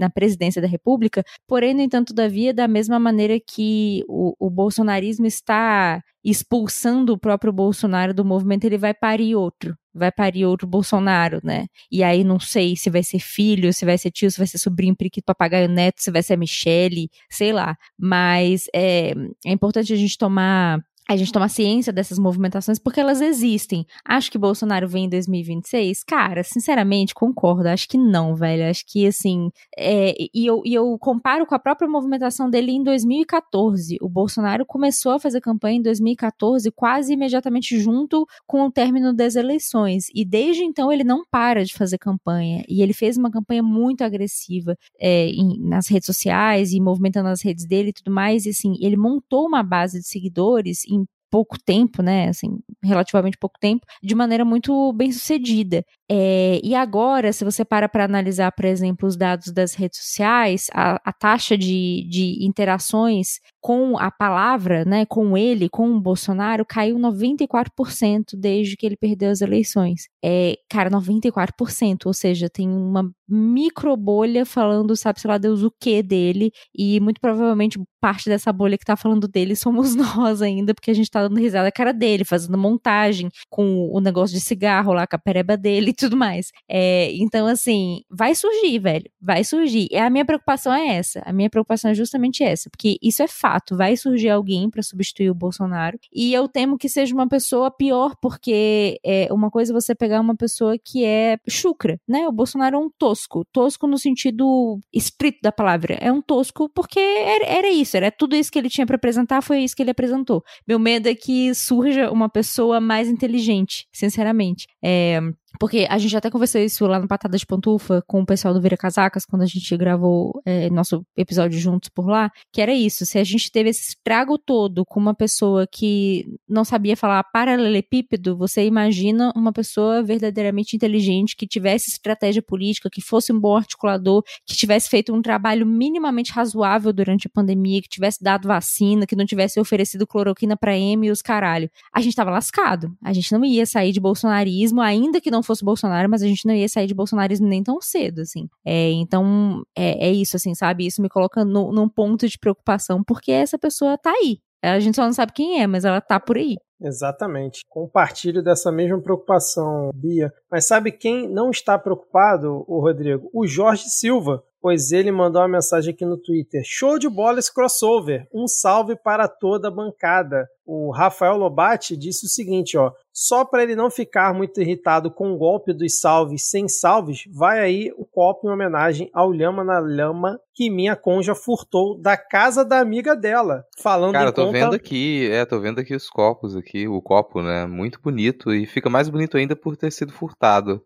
na 0.00 0.10
presidência 0.10 0.62
da 0.62 0.66
República, 0.66 1.22
porém, 1.46 1.74
no 1.74 1.82
entanto, 1.82 1.99
entanto, 2.00 2.14
todavia, 2.14 2.52
da 2.52 2.66
mesma 2.66 2.98
maneira 2.98 3.38
que 3.38 4.02
o, 4.08 4.34
o 4.38 4.50
bolsonarismo 4.50 5.26
está 5.26 6.02
expulsando 6.24 7.12
o 7.12 7.18
próprio 7.18 7.52
Bolsonaro 7.52 8.12
do 8.12 8.24
movimento, 8.24 8.64
ele 8.64 8.78
vai 8.78 8.92
parir 8.94 9.34
outro. 9.34 9.76
Vai 9.92 10.12
parir 10.12 10.44
outro 10.46 10.66
Bolsonaro, 10.66 11.40
né? 11.42 11.66
E 11.90 12.02
aí 12.02 12.22
não 12.22 12.38
sei 12.38 12.76
se 12.76 12.90
vai 12.90 13.02
ser 13.02 13.18
filho, 13.18 13.72
se 13.72 13.84
vai 13.84 13.98
ser 13.98 14.10
tio, 14.10 14.30
se 14.30 14.38
vai 14.38 14.46
ser 14.46 14.58
sobrinho, 14.58 14.94
periquito, 14.96 15.24
papagaio, 15.26 15.68
neto, 15.68 16.00
se 16.02 16.10
vai 16.10 16.22
ser 16.22 16.34
a 16.34 16.36
Michelle, 16.36 17.08
sei 17.30 17.52
lá. 17.52 17.76
Mas 17.98 18.66
é, 18.74 19.12
é 19.44 19.50
importante 19.50 19.92
a 19.92 19.96
gente 19.96 20.16
tomar 20.16 20.80
a 21.14 21.16
gente 21.16 21.32
tomar 21.32 21.48
ciência 21.48 21.92
dessas 21.92 22.18
movimentações 22.18 22.78
porque 22.78 23.00
elas 23.00 23.20
existem. 23.20 23.84
Acho 24.04 24.30
que 24.30 24.38
Bolsonaro 24.38 24.88
vem 24.88 25.06
em 25.06 25.08
2026? 25.08 26.04
Cara, 26.04 26.44
sinceramente, 26.44 27.14
concordo. 27.14 27.68
Acho 27.68 27.88
que 27.88 27.98
não, 27.98 28.36
velho. 28.36 28.70
Acho 28.70 28.84
que, 28.86 29.04
assim. 29.06 29.50
É, 29.76 30.14
e, 30.32 30.46
eu, 30.46 30.62
e 30.64 30.72
eu 30.72 30.96
comparo 31.00 31.44
com 31.46 31.54
a 31.54 31.58
própria 31.58 31.88
movimentação 31.88 32.48
dele 32.48 32.70
em 32.70 32.84
2014. 32.84 33.96
O 34.00 34.08
Bolsonaro 34.08 34.64
começou 34.64 35.12
a 35.12 35.18
fazer 35.18 35.40
campanha 35.40 35.78
em 35.78 35.82
2014, 35.82 36.70
quase 36.70 37.12
imediatamente 37.12 37.76
junto 37.80 38.24
com 38.46 38.66
o 38.66 38.70
término 38.70 39.12
das 39.12 39.34
eleições. 39.34 40.06
E 40.14 40.24
desde 40.24 40.62
então 40.62 40.92
ele 40.92 41.02
não 41.02 41.24
para 41.28 41.64
de 41.64 41.74
fazer 41.74 41.98
campanha. 41.98 42.62
E 42.68 42.82
ele 42.82 42.92
fez 42.92 43.16
uma 43.16 43.32
campanha 43.32 43.64
muito 43.64 44.04
agressiva 44.04 44.76
é, 45.00 45.26
em, 45.26 45.58
nas 45.60 45.88
redes 45.88 46.06
sociais 46.06 46.72
e 46.72 46.80
movimentando 46.80 47.28
as 47.28 47.42
redes 47.42 47.66
dele 47.66 47.88
e 47.88 47.92
tudo 47.92 48.12
mais. 48.12 48.46
E, 48.46 48.50
assim, 48.50 48.74
ele 48.80 48.96
montou 48.96 49.46
uma 49.46 49.62
base 49.64 49.98
de 49.98 50.06
seguidores 50.06 50.84
em 50.86 50.99
pouco 51.30 51.58
tempo, 51.58 52.02
né, 52.02 52.28
assim, 52.28 52.58
relativamente 52.82 53.38
pouco 53.38 53.58
tempo, 53.60 53.86
de 54.02 54.14
maneira 54.14 54.44
muito 54.44 54.92
bem 54.92 55.12
sucedida. 55.12 55.84
É, 56.12 56.60
e 56.64 56.74
agora, 56.74 57.32
se 57.32 57.44
você 57.44 57.64
para 57.64 57.88
para 57.88 58.04
analisar, 58.04 58.50
por 58.50 58.64
exemplo, 58.64 59.08
os 59.08 59.16
dados 59.16 59.52
das 59.52 59.74
redes 59.74 60.00
sociais, 60.00 60.66
a, 60.74 61.00
a 61.04 61.12
taxa 61.12 61.56
de, 61.56 62.04
de 62.10 62.44
interações 62.44 63.38
com 63.60 63.96
a 63.96 64.10
palavra, 64.10 64.84
né, 64.84 65.06
com 65.06 65.36
ele, 65.36 65.68
com 65.68 65.88
o 65.88 66.00
Bolsonaro, 66.00 66.64
caiu 66.66 66.98
94% 66.98 68.34
desde 68.36 68.76
que 68.76 68.86
ele 68.86 68.96
perdeu 68.96 69.30
as 69.30 69.40
eleições. 69.40 70.08
É, 70.24 70.56
cara, 70.68 70.90
94%, 70.90 72.06
ou 72.06 72.12
seja, 72.12 72.48
tem 72.50 72.68
uma 72.68 73.08
micro 73.28 73.96
bolha 73.96 74.44
falando, 74.44 74.96
sabe, 74.96 75.20
sei 75.20 75.30
lá, 75.30 75.38
Deus 75.38 75.62
o 75.62 75.70
que 75.80 76.02
dele, 76.02 76.50
e 76.74 76.98
muito 76.98 77.20
provavelmente 77.20 77.78
parte 78.00 78.28
dessa 78.28 78.52
bolha 78.52 78.76
que 78.76 78.84
tá 78.84 78.96
falando 78.96 79.28
dele 79.28 79.54
somos 79.54 79.94
nós 79.94 80.42
ainda, 80.42 80.74
porque 80.74 80.90
a 80.90 80.94
gente 80.94 81.10
tá 81.10 81.22
dando 81.22 81.38
risada 81.38 81.64
na 81.66 81.72
cara 81.72 81.92
dele, 81.92 82.24
fazendo 82.24 82.58
montagem 82.58 83.28
com 83.48 83.88
o 83.92 84.00
negócio 84.00 84.34
de 84.34 84.40
cigarro 84.40 84.92
lá, 84.92 85.06
com 85.06 85.14
a 85.14 85.18
pereba 85.18 85.56
dele 85.56 85.92
tudo 86.00 86.16
mais. 86.16 86.50
É, 86.68 87.12
então, 87.14 87.46
assim, 87.46 88.02
vai 88.10 88.34
surgir, 88.34 88.78
velho, 88.78 89.10
vai 89.20 89.44
surgir. 89.44 89.88
E 89.90 89.96
a 89.96 90.10
minha 90.10 90.24
preocupação 90.24 90.72
é 90.72 90.96
essa, 90.96 91.22
a 91.24 91.32
minha 91.32 91.48
preocupação 91.48 91.90
é 91.90 91.94
justamente 91.94 92.42
essa, 92.42 92.68
porque 92.68 92.96
isso 93.02 93.22
é 93.22 93.28
fato 93.28 93.76
vai 93.76 93.96
surgir 93.96 94.30
alguém 94.30 94.68
para 94.68 94.82
substituir 94.82 95.30
o 95.30 95.34
Bolsonaro. 95.34 95.98
E 96.12 96.32
eu 96.32 96.48
temo 96.48 96.76
que 96.76 96.88
seja 96.88 97.14
uma 97.14 97.28
pessoa 97.28 97.70
pior, 97.70 98.14
porque 98.20 98.98
é 99.04 99.28
uma 99.30 99.50
coisa 99.50 99.70
é 99.70 99.72
você 99.72 99.94
pegar 99.94 100.20
uma 100.20 100.36
pessoa 100.36 100.76
que 100.78 101.04
é 101.04 101.38
chucra, 101.48 101.98
né? 102.06 102.26
O 102.28 102.32
Bolsonaro 102.32 102.76
é 102.76 102.78
um 102.78 102.90
tosco. 102.90 103.44
Tosco 103.52 103.86
no 103.86 103.98
sentido 103.98 104.78
estrito 104.92 105.38
da 105.42 105.52
palavra. 105.52 105.94
É 106.00 106.12
um 106.12 106.20
tosco 106.20 106.68
porque 106.68 106.98
era, 106.98 107.44
era 107.46 107.70
isso, 107.70 107.96
era 107.96 108.10
tudo 108.10 108.36
isso 108.36 108.50
que 108.50 108.58
ele 108.58 108.68
tinha 108.68 108.86
para 108.86 108.96
apresentar, 108.96 109.42
foi 109.42 109.60
isso 109.60 109.74
que 109.74 109.82
ele 109.82 109.90
apresentou. 109.90 110.42
Meu 110.66 110.78
medo 110.78 111.08
é 111.08 111.14
que 111.14 111.54
surja 111.54 112.10
uma 112.10 112.28
pessoa 112.28 112.80
mais 112.80 113.08
inteligente, 113.08 113.86
sinceramente. 113.92 114.66
É, 114.82 115.20
porque 115.58 115.86
a 115.88 115.98
gente 115.98 116.16
até 116.16 116.30
conversou 116.30 116.60
isso 116.60 116.86
lá 116.86 116.98
no 116.98 117.08
Patada 117.08 117.36
de 117.36 117.44
Pantufa 117.46 118.02
com 118.06 118.20
o 118.20 118.26
pessoal 118.26 118.54
do 118.54 118.60
Vira 118.60 118.76
Casacas, 118.76 119.24
quando 119.24 119.42
a 119.42 119.46
gente 119.46 119.76
gravou 119.76 120.40
é, 120.44 120.70
nosso 120.70 121.04
episódio 121.16 121.58
juntos 121.58 121.88
por 121.88 122.06
lá, 122.08 122.30
que 122.52 122.60
era 122.60 122.72
isso. 122.72 123.04
Se 123.04 123.18
a 123.18 123.24
gente 123.24 123.50
teve 123.50 123.70
esse 123.70 123.90
estrago 123.90 124.38
todo 124.38 124.84
com 124.84 125.00
uma 125.00 125.14
pessoa 125.14 125.66
que 125.66 126.26
não 126.48 126.64
sabia 126.64 126.96
falar 126.96 127.24
paralelepípedo, 127.24 128.36
você 128.36 128.64
imagina 128.64 129.32
uma 129.34 129.52
pessoa 129.52 130.02
verdadeiramente 130.02 130.76
inteligente, 130.76 131.36
que 131.36 131.46
tivesse 131.46 131.90
estratégia 131.90 132.42
política, 132.42 132.88
que 132.90 133.00
fosse 133.00 133.32
um 133.32 133.40
bom 133.40 133.56
articulador, 133.56 134.22
que 134.46 134.56
tivesse 134.56 134.88
feito 134.88 135.14
um 135.14 135.22
trabalho 135.22 135.66
minimamente 135.66 136.32
razoável 136.32 136.92
durante 136.92 137.26
a 137.26 137.30
pandemia, 137.32 137.82
que 137.82 137.88
tivesse 137.88 138.22
dado 138.22 138.48
vacina, 138.48 139.06
que 139.06 139.16
não 139.16 139.26
tivesse 139.26 139.58
oferecido 139.58 140.06
cloroquina 140.06 140.56
para 140.56 140.76
M 140.76 141.06
e 141.06 141.10
os 141.10 141.22
caralho. 141.22 141.70
A 141.92 142.00
gente 142.00 142.14
tava 142.14 142.30
lascado. 142.30 142.96
A 143.02 143.12
gente 143.12 143.32
não 143.32 143.44
ia 143.44 143.66
sair 143.66 143.92
de 143.92 144.00
bolsonarismo, 144.00 144.80
ainda 144.80 145.20
que 145.20 145.30
não 145.30 145.39
não 145.40 145.42
fosse 145.42 145.64
Bolsonaro, 145.64 146.08
mas 146.08 146.22
a 146.22 146.26
gente 146.26 146.46
não 146.46 146.54
ia 146.54 146.68
sair 146.68 146.86
de 146.86 146.94
bolsonarismo 146.94 147.46
nem 147.46 147.62
tão 147.62 147.80
cedo, 147.80 148.20
assim. 148.20 148.48
É, 148.64 148.90
então, 148.92 149.62
é, 149.76 150.08
é 150.08 150.12
isso, 150.12 150.36
assim, 150.36 150.54
sabe? 150.54 150.86
Isso 150.86 151.02
me 151.02 151.08
coloca 151.08 151.44
no, 151.44 151.72
num 151.72 151.88
ponto 151.88 152.28
de 152.28 152.38
preocupação, 152.38 153.02
porque 153.02 153.32
essa 153.32 153.58
pessoa 153.58 153.98
tá 153.98 154.10
aí. 154.10 154.38
A 154.62 154.78
gente 154.78 154.96
só 154.96 155.04
não 155.04 155.12
sabe 155.12 155.32
quem 155.32 155.62
é, 155.62 155.66
mas 155.66 155.84
ela 155.84 156.00
tá 156.00 156.20
por 156.20 156.36
aí. 156.36 156.56
Exatamente. 156.82 157.60
Compartilho 157.68 158.42
dessa 158.42 158.72
mesma 158.72 159.00
preocupação, 159.00 159.90
Bia. 159.94 160.32
Mas 160.50 160.66
sabe 160.66 160.92
quem 160.92 161.28
não 161.28 161.50
está 161.50 161.78
preocupado, 161.78 162.64
o 162.66 162.80
Rodrigo? 162.80 163.30
O 163.34 163.46
Jorge 163.46 163.84
Silva, 163.88 164.42
pois 164.60 164.90
ele 164.90 165.12
mandou 165.12 165.42
uma 165.42 165.48
mensagem 165.48 165.92
aqui 165.92 166.04
no 166.04 166.16
Twitter. 166.16 166.62
Show 166.64 166.98
de 166.98 167.08
bola 167.08 167.38
esse 167.38 167.52
crossover. 167.52 168.26
Um 168.32 168.46
salve 168.46 168.96
para 168.96 169.28
toda 169.28 169.68
a 169.68 169.70
bancada. 169.70 170.48
O 170.72 170.92
Rafael 170.92 171.36
Lobatti 171.36 171.96
disse 171.96 172.26
o 172.26 172.28
seguinte, 172.28 172.78
ó: 172.78 172.92
só 173.12 173.44
para 173.44 173.64
ele 173.64 173.74
não 173.74 173.90
ficar 173.90 174.32
muito 174.32 174.60
irritado 174.60 175.10
com 175.10 175.32
o 175.32 175.36
golpe 175.36 175.72
dos 175.72 175.98
salves 175.98 176.48
sem 176.48 176.68
salves, 176.68 177.24
vai 177.34 177.58
aí 177.58 177.92
o 177.96 178.04
copo 178.04 178.46
em 178.46 178.52
homenagem 178.52 179.10
ao 179.12 179.32
Lhama 179.32 179.64
na 179.64 179.80
Lama 179.80 180.38
que 180.54 180.70
minha 180.70 180.94
conja 180.94 181.34
furtou 181.34 182.00
da 182.00 182.16
casa 182.16 182.64
da 182.64 182.78
amiga 182.78 183.16
dela. 183.16 183.64
Falando 183.82 184.12
Cara, 184.12 184.30
tô 184.30 184.46
conta... 184.46 184.58
vendo 184.58 184.74
aqui, 184.76 185.28
é, 185.32 185.44
tô 185.44 185.58
vendo 185.58 185.80
aqui 185.80 185.92
os 185.92 186.08
copos 186.08 186.54
aqui, 186.54 186.86
o 186.86 187.02
copo, 187.02 187.42
né? 187.42 187.66
Muito 187.66 188.00
bonito 188.00 188.54
e 188.54 188.64
fica 188.64 188.88
mais 188.88 189.08
bonito 189.08 189.36
ainda 189.36 189.56
por 189.56 189.76
ter 189.76 189.90
sido 189.90 190.12
furtado. 190.12 190.80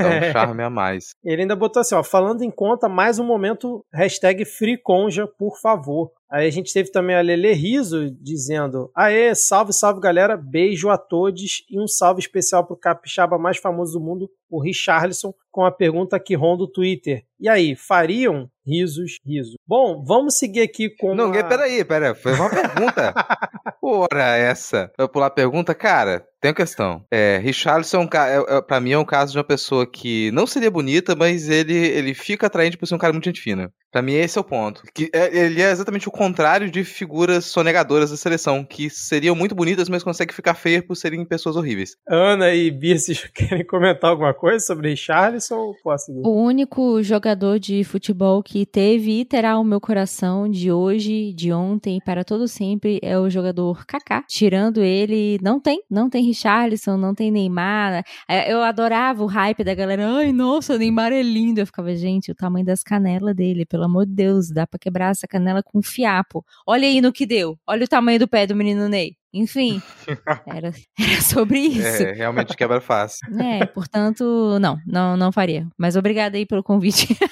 É 0.00 0.28
um 0.28 0.32
charme 0.32 0.64
a 0.64 0.70
mais. 0.70 1.10
Ele 1.22 1.42
ainda 1.42 1.54
botou 1.54 1.80
assim, 1.80 1.94
ó, 1.94 2.02
falando 2.02 2.42
em 2.42 2.50
conta, 2.50 2.88
mais 2.88 3.20
um 3.20 3.24
momento, 3.24 3.84
hashtag 3.92 4.44
FreeConja, 4.44 5.28
por 5.38 5.60
favor. 5.60 6.10
Aí 6.30 6.46
a 6.46 6.50
gente 6.50 6.72
teve 6.72 6.90
também 6.90 7.16
a 7.16 7.22
Lele 7.22 7.52
Riso 7.52 8.10
dizendo: 8.10 8.90
Aê, 8.94 9.34
salve, 9.34 9.72
salve 9.72 10.00
galera, 10.00 10.36
beijo 10.36 10.90
a 10.90 10.98
todos 10.98 11.64
e 11.70 11.80
um 11.80 11.88
salve 11.88 12.20
especial 12.20 12.66
pro 12.66 12.76
capixaba 12.76 13.38
mais 13.38 13.56
famoso 13.56 13.98
do 13.98 14.04
mundo, 14.04 14.30
o 14.50 14.62
Richarlison, 14.62 15.32
com 15.50 15.64
a 15.64 15.70
pergunta 15.70 16.18
que 16.20 16.34
ronda 16.34 16.64
o 16.64 16.70
Twitter. 16.70 17.24
E 17.40 17.48
aí, 17.48 17.76
fariam? 17.76 18.48
Risos, 18.66 19.16
riso. 19.24 19.54
Bom, 19.66 20.04
vamos 20.04 20.36
seguir 20.36 20.60
aqui 20.60 20.90
com. 20.90 21.14
Não, 21.14 21.30
uma... 21.30 21.44
peraí, 21.44 21.82
peraí. 21.84 22.14
Foi 22.14 22.34
uma 22.34 22.50
pergunta. 22.50 23.14
Ora, 23.82 24.36
essa. 24.36 24.92
Eu 24.98 25.08
pular 25.08 25.28
a 25.28 25.30
pergunta, 25.30 25.74
cara, 25.74 26.26
tem 26.40 26.50
uma 26.50 26.54
questão. 26.54 27.02
É, 27.10 27.38
Richarlison, 27.38 28.08
é, 28.12 28.56
é, 28.56 28.60
pra 28.60 28.80
mim, 28.80 28.92
é 28.92 28.98
um 28.98 29.04
caso 29.04 29.32
de 29.32 29.38
uma 29.38 29.44
pessoa 29.44 29.90
que 29.90 30.30
não 30.32 30.46
seria 30.46 30.70
bonita, 30.70 31.16
mas 31.16 31.48
ele, 31.48 31.74
ele 31.74 32.12
fica 32.12 32.46
atraente 32.46 32.76
por 32.76 32.86
ser 32.86 32.94
um 32.94 32.98
cara 32.98 33.12
muito 33.12 33.24
gente 33.24 33.40
fina. 33.40 33.72
Pra 33.90 34.02
mim, 34.02 34.12
esse 34.12 34.36
é 34.36 34.40
o 34.40 34.44
ponto. 34.44 34.82
Que 34.94 35.10
é, 35.14 35.34
ele 35.34 35.62
é 35.62 35.70
exatamente 35.70 36.06
o 36.06 36.12
contrário 36.12 36.70
de 36.70 36.84
figuras 36.84 37.46
sonegadoras 37.46 38.10
da 38.10 38.16
seleção, 38.16 38.64
que 38.64 38.90
seriam 38.90 39.34
muito 39.34 39.54
bonitas, 39.54 39.88
mas 39.88 40.02
conseguem 40.02 40.34
ficar 40.34 40.54
feias 40.54 40.84
por 40.84 40.94
serem 40.94 41.24
pessoas 41.24 41.56
horríveis. 41.56 41.96
Ana 42.06 42.52
e 42.52 42.70
Bia, 42.70 42.98
vocês 42.98 43.24
querem 43.34 43.64
comentar 43.64 44.10
alguma 44.10 44.34
coisa 44.38 44.64
sobre 44.64 44.90
Richarlison 44.90 45.74
posso 45.82 46.06
seguir? 46.06 46.20
O 46.24 46.30
único 46.30 47.02
jogador 47.02 47.58
de 47.58 47.82
futebol 47.82 48.42
que 48.42 48.64
teve 48.64 49.20
e 49.20 49.24
terá 49.24 49.58
o 49.58 49.64
meu 49.64 49.80
coração 49.80 50.48
de 50.48 50.70
hoje, 50.70 51.32
de 51.32 51.52
ontem 51.52 52.00
para 52.04 52.24
todo 52.24 52.46
sempre 52.46 53.00
é 53.02 53.18
o 53.18 53.28
jogador 53.28 53.84
Kaká. 53.84 54.24
Tirando 54.28 54.80
ele, 54.80 55.38
não 55.42 55.60
tem, 55.60 55.82
não 55.90 56.08
tem 56.08 56.24
Richarlison, 56.24 56.96
não 56.96 57.14
tem 57.14 57.30
Neymar. 57.30 58.04
É, 58.28 58.52
eu 58.52 58.62
adorava 58.62 59.22
o 59.22 59.26
hype 59.26 59.64
da 59.64 59.74
galera. 59.74 60.06
Ai, 60.08 60.32
nossa, 60.32 60.78
Neymar 60.78 61.12
é 61.12 61.22
lindo. 61.22 61.60
Eu 61.60 61.66
ficava, 61.66 61.94
gente, 61.96 62.30
o 62.30 62.34
tamanho 62.34 62.64
das 62.64 62.82
canelas 62.82 63.34
dele, 63.34 63.66
pelo 63.66 63.84
amor 63.84 64.06
de 64.06 64.12
Deus, 64.12 64.50
dá 64.50 64.66
para 64.66 64.78
quebrar 64.78 65.10
essa 65.10 65.26
canela 65.26 65.62
com 65.62 65.78
um 65.78 65.82
fiapo. 65.82 66.44
Olha 66.66 66.86
aí 66.86 67.00
no 67.00 67.12
que 67.12 67.26
deu. 67.26 67.58
Olha 67.66 67.84
o 67.84 67.88
tamanho 67.88 68.20
do 68.20 68.28
pé 68.28 68.46
do 68.46 68.54
menino 68.54 68.88
Ney. 68.88 69.16
Enfim, 69.32 69.82
era, 70.46 70.72
era 70.98 71.22
sobre 71.22 71.58
isso. 71.58 72.02
É, 72.02 72.12
realmente 72.12 72.56
quebra 72.56 72.80
fácil. 72.80 73.26
É, 73.40 73.66
portanto, 73.66 74.58
não, 74.60 74.78
não, 74.86 75.16
não 75.16 75.30
faria. 75.32 75.66
Mas 75.76 75.96
obrigada 75.96 76.36
aí 76.36 76.46
pelo 76.46 76.62
convite. 76.62 77.16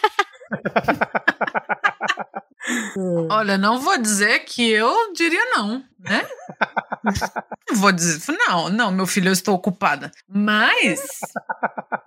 Olha, 3.30 3.56
não 3.56 3.78
vou 3.78 3.96
dizer 3.98 4.40
que 4.40 4.70
eu 4.70 5.12
diria 5.12 5.44
não, 5.56 5.84
né? 5.98 6.26
Não 7.70 7.76
vou 7.76 7.92
dizer, 7.92 8.36
não, 8.46 8.68
não, 8.68 8.90
meu 8.90 9.06
filho, 9.06 9.28
eu 9.28 9.32
estou 9.32 9.54
ocupada. 9.54 10.10
Mas 10.28 11.06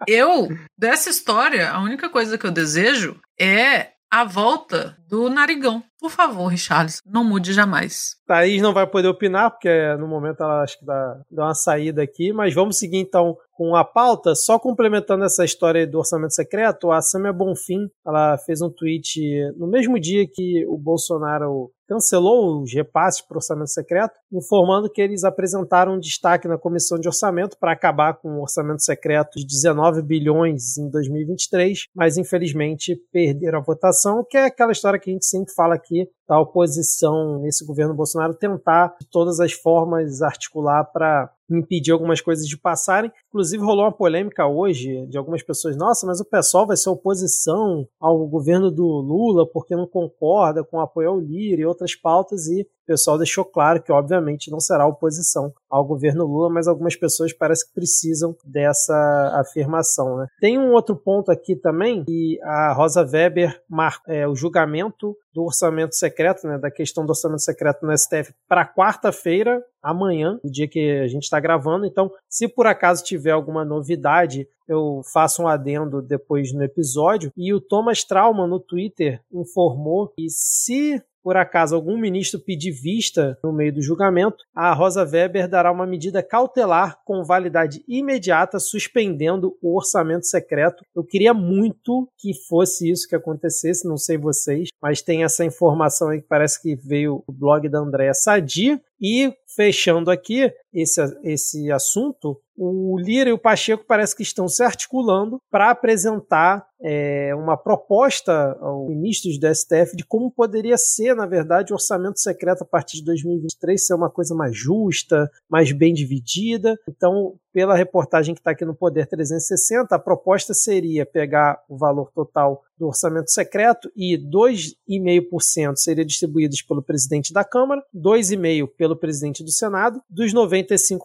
eu, 0.08 0.50
dessa 0.78 1.10
história, 1.10 1.72
a 1.72 1.80
única 1.80 2.10
coisa 2.10 2.38
que 2.38 2.46
eu 2.46 2.52
desejo 2.52 3.20
é 3.40 3.92
a 4.12 4.24
volta 4.24 4.98
do 5.08 5.30
narigão. 5.30 5.84
Por 6.00 6.10
favor, 6.10 6.48
Richarlison, 6.48 7.02
não 7.06 7.24
mude 7.24 7.52
jamais. 7.52 8.16
Thaís 8.26 8.62
não 8.62 8.74
vai 8.74 8.88
poder 8.88 9.10
opinar, 9.10 9.52
porque 9.52 9.70
no 9.98 10.08
momento 10.08 10.42
ela 10.42 10.64
acho 10.64 10.80
que 10.80 10.86
dá, 10.86 11.22
dá 11.30 11.46
uma 11.46 11.54
saída 11.54 12.02
aqui, 12.02 12.32
mas 12.32 12.54
vamos 12.54 12.78
seguir 12.78 12.98
então 12.98 13.36
com 13.60 13.76
a 13.76 13.84
pauta, 13.84 14.36
só 14.36 14.58
complementando 14.58 15.26
essa 15.26 15.44
história 15.44 15.86
do 15.86 15.98
orçamento 15.98 16.34
secreto, 16.34 16.92
a 16.92 17.02
Samia 17.02 17.34
Bonfim, 17.34 17.90
ela 18.08 18.38
fez 18.38 18.62
um 18.62 18.70
tweet 18.70 19.20
no 19.58 19.68
mesmo 19.68 20.00
dia 20.00 20.26
que 20.26 20.66
o 20.66 20.78
Bolsonaro 20.78 21.70
cancelou 21.86 22.62
os 22.62 22.74
repasses 22.74 23.20
para 23.20 23.36
o 23.36 23.40
orçamento 23.40 23.72
secreto, 23.72 24.14
informando 24.32 24.90
que 24.90 25.02
eles 25.02 25.24
apresentaram 25.24 25.96
um 25.96 26.00
destaque 26.00 26.48
na 26.48 26.58
comissão 26.58 27.00
de 27.00 27.08
orçamento 27.08 27.58
para 27.60 27.74
acabar 27.74 28.14
com 28.14 28.30
o 28.30 28.42
orçamento 28.42 28.84
secreto 28.84 29.40
de 29.40 29.46
19 29.46 30.04
bilhões 30.04 30.78
em 30.78 30.88
2023, 30.88 31.88
mas 31.94 32.16
infelizmente 32.16 32.96
perderam 33.12 33.60
a 33.60 33.64
votação, 33.64 34.24
que 34.30 34.38
é 34.38 34.46
aquela 34.46 34.72
história 34.72 35.00
que 35.00 35.10
a 35.10 35.14
gente 35.14 35.26
sempre 35.26 35.52
fala 35.54 35.76
aqui 35.76 35.89
que 35.90 36.08
da 36.30 36.40
oposição 36.40 37.40
nesse 37.40 37.66
governo 37.66 37.96
Bolsonaro 37.96 38.36
tentar 38.36 38.96
de 39.02 39.08
todas 39.10 39.40
as 39.40 39.52
formas 39.52 40.22
articular 40.22 40.84
para 40.86 41.34
impedir 41.50 41.92
algumas 41.92 42.22
coisas 42.22 42.48
de 42.48 42.56
passarem. 42.56 43.12
Inclusive 43.30 43.64
rolou 43.64 43.86
uma 43.86 43.92
polêmica 43.92 44.46
hoje 44.46 45.08
de 45.08 45.18
algumas 45.18 45.42
pessoas, 45.42 45.76
nossa, 45.76 46.06
mas 46.06 46.20
o 46.20 46.26
pessoal 46.26 46.68
vai 46.68 46.78
ser 46.78 46.90
oposição 46.90 47.88
ao 48.00 48.28
governo 48.28 48.70
do 48.70 48.86
Lula 48.86 49.50
porque 49.52 49.76
não 49.76 49.88
concorda 49.88 50.64
com 50.64 50.78
o 50.78 50.82
apoio 50.82 51.10
ao 51.10 51.20
Lira 51.20 51.62
e 51.62 51.66
outras 51.66 51.96
pautas 51.96 52.48
e 52.48 52.62
o 52.62 52.86
pessoal 52.86 53.18
deixou 53.18 53.46
claro 53.46 53.82
que 53.82 53.92
obviamente 53.92 54.50
não 54.50 54.60
será 54.60 54.86
oposição 54.86 55.54
ao 55.70 55.86
governo 55.86 56.26
Lula, 56.26 56.50
mas 56.50 56.68
algumas 56.68 56.96
pessoas 56.96 57.32
parece 57.32 57.68
que 57.68 57.74
precisam 57.74 58.36
dessa 58.44 58.96
afirmação. 59.36 60.18
Né? 60.18 60.28
Tem 60.40 60.58
um 60.58 60.74
outro 60.74 60.96
ponto 60.96 61.32
aqui 61.32 61.56
também 61.56 62.04
que 62.04 62.40
a 62.42 62.74
Rosa 62.74 63.04
Weber 63.04 63.62
marca 63.70 64.12
é, 64.12 64.28
o 64.28 64.36
julgamento 64.36 65.16
do 65.34 65.44
orçamento 65.44 65.96
secreto, 65.96 66.19
né, 66.48 66.58
da 66.58 66.70
questão 66.70 67.06
do 67.06 67.10
orçamento 67.10 67.42
secreto 67.42 67.86
no 67.86 67.98
STF 67.98 68.34
para 68.48 68.68
quarta-feira, 68.68 69.64
amanhã, 69.82 70.40
o 70.44 70.52
dia 70.52 70.68
que 70.68 71.00
a 71.00 71.08
gente 71.08 71.24
está 71.24 71.40
gravando. 71.40 71.86
Então, 71.86 72.12
se 72.30 72.48
por 72.48 72.68
acaso 72.68 73.04
tiver 73.04 73.32
alguma 73.32 73.64
novidade, 73.64 74.48
eu 74.68 75.02
faço 75.12 75.44
um 75.44 75.48
adendo 75.48 76.02
depois 76.02 76.54
no 76.54 76.64
episódio. 76.64 77.32
E 77.36 77.54
o 77.54 77.62
Thomas 77.62 78.04
Trauma 78.04 78.46
no 78.46 78.60
Twitter 78.60 79.22
informou 79.32 80.10
que 80.10 80.30
se 80.30 81.02
por 81.24 81.38
acaso 81.38 81.76
algum 81.76 81.98
ministro 81.98 82.40
pedir 82.40 82.72
vista 82.72 83.38
no 83.44 83.54
meio 83.54 83.74
do 83.74 83.82
julgamento, 83.82 84.38
a 84.56 84.74
Rosa 84.74 85.04
Weber 85.04 85.48
dará 85.48 85.72
uma 85.72 85.86
medida 85.86 86.24
cautelar 86.24 86.98
com 87.06 87.24
validade 87.24 87.84
imediata, 87.88 88.60
suspendendo 88.60 89.58
o 89.62 89.76
orçamento 89.76 90.26
secreto. 90.26 90.84
Eu 90.96 91.04
queria 91.04 91.34
muito 91.34 92.10
que 92.18 92.32
fosse 92.48 92.90
isso 92.90 93.08
que 93.08 93.16
acontecesse, 93.16 93.88
não 93.88 93.98
sei 93.98 94.18
vocês, 94.18 94.70
mas 94.82 95.02
tem 95.02 95.24
essa 95.24 95.44
informação 95.46 96.10
aí 96.10 96.22
que 96.22 96.28
parece 96.28 96.62
que 96.62 96.76
veio 96.76 97.24
o 97.28 97.32
blog 97.32 97.68
da 97.70 97.80
Andréa 97.80 98.14
Sadi. 98.14 98.80
E 99.02 99.34
fechando 99.56 100.12
aqui 100.12 100.52
esse, 100.74 101.02
esse 101.24 101.72
assunto, 101.72 102.38
o 102.58 102.98
Lira 103.00 103.30
e 103.30 103.34
o 103.34 103.40
Pacheco 103.40 103.86
parece 103.88 104.14
que 104.14 104.24
estão 104.24 104.48
se 104.48 104.62
articulando 104.62 105.40
para 105.50 105.70
apresentar 105.70 106.68
é, 106.82 107.34
uma 107.36 107.58
proposta 107.58 108.58
aos 108.62 108.88
ministros 108.90 109.38
do 109.38 109.54
STF 109.54 109.96
de 109.96 110.06
como 110.06 110.32
poderia 110.32 110.78
ser, 110.78 111.16
na 111.16 111.26
verdade, 111.26 111.74
o 111.74 111.76
orçamento 111.76 112.20
secreto 112.20 112.64
a 112.64 112.66
partir 112.66 112.98
de 112.98 113.06
2023 113.06 113.86
ser 113.86 113.94
uma 113.94 114.10
coisa 114.10 114.34
mais 114.34 114.56
justa, 114.56 115.30
mais 115.50 115.72
bem 115.72 115.94
dividida. 115.94 116.80
Então, 116.88 117.36
pela 117.52 117.76
reportagem 117.76 118.34
que 118.34 118.40
está 118.40 118.52
aqui 118.52 118.64
no 118.64 118.76
Poder 118.76 119.08
360, 119.08 119.94
a 119.94 120.00
proposta 120.00 120.54
seria 120.54 121.06
pegar 121.06 121.62
o 121.68 121.78
valor 121.78 122.12
total 122.14 122.64
do 122.78 122.88
orçamento 122.88 123.30
secreto 123.30 123.92
e 123.96 124.18
2,5% 124.18 125.76
seria 125.76 126.06
distribuídos 126.06 126.62
pelo 126.62 126.82
presidente 126.82 127.34
da 127.34 127.44
Câmara, 127.44 127.84
2,5% 127.94 128.70
pelo 128.78 128.96
presidente 128.96 129.44
do 129.44 129.52
Senado, 129.52 130.02
dos 130.10 130.34
95% 130.34 131.00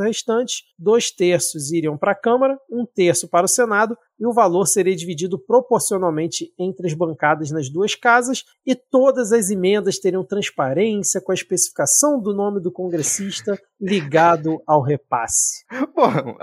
restantes, 0.00 0.62
dois 0.78 1.10
terços 1.10 1.72
iriam 1.72 1.98
para 1.98 2.12
a 2.12 2.14
Câmara, 2.14 2.56
um 2.70 2.86
terço 2.86 3.26
para 3.26 3.46
o 3.46 3.48
Senado 3.48 3.98
e 4.18 4.26
o 4.26 4.32
valor 4.32 4.66
seria 4.66 4.96
dividido 4.96 5.38
proporcionalmente 5.38 6.52
entre 6.58 6.86
as 6.86 6.94
bancadas 6.94 7.50
nas 7.50 7.68
duas 7.68 7.94
casas 7.94 8.44
e 8.64 8.74
todas 8.74 9.32
as 9.32 9.50
emendas 9.50 9.98
teriam 9.98 10.24
transparência 10.24 11.20
com 11.20 11.32
a 11.32 11.34
especificação 11.34 12.20
do 12.20 12.34
nome 12.34 12.60
do 12.60 12.72
congressista 12.72 13.60
ligado 13.80 14.62
ao 14.66 14.82
repasse. 14.82 15.64
Bom, 15.94 16.36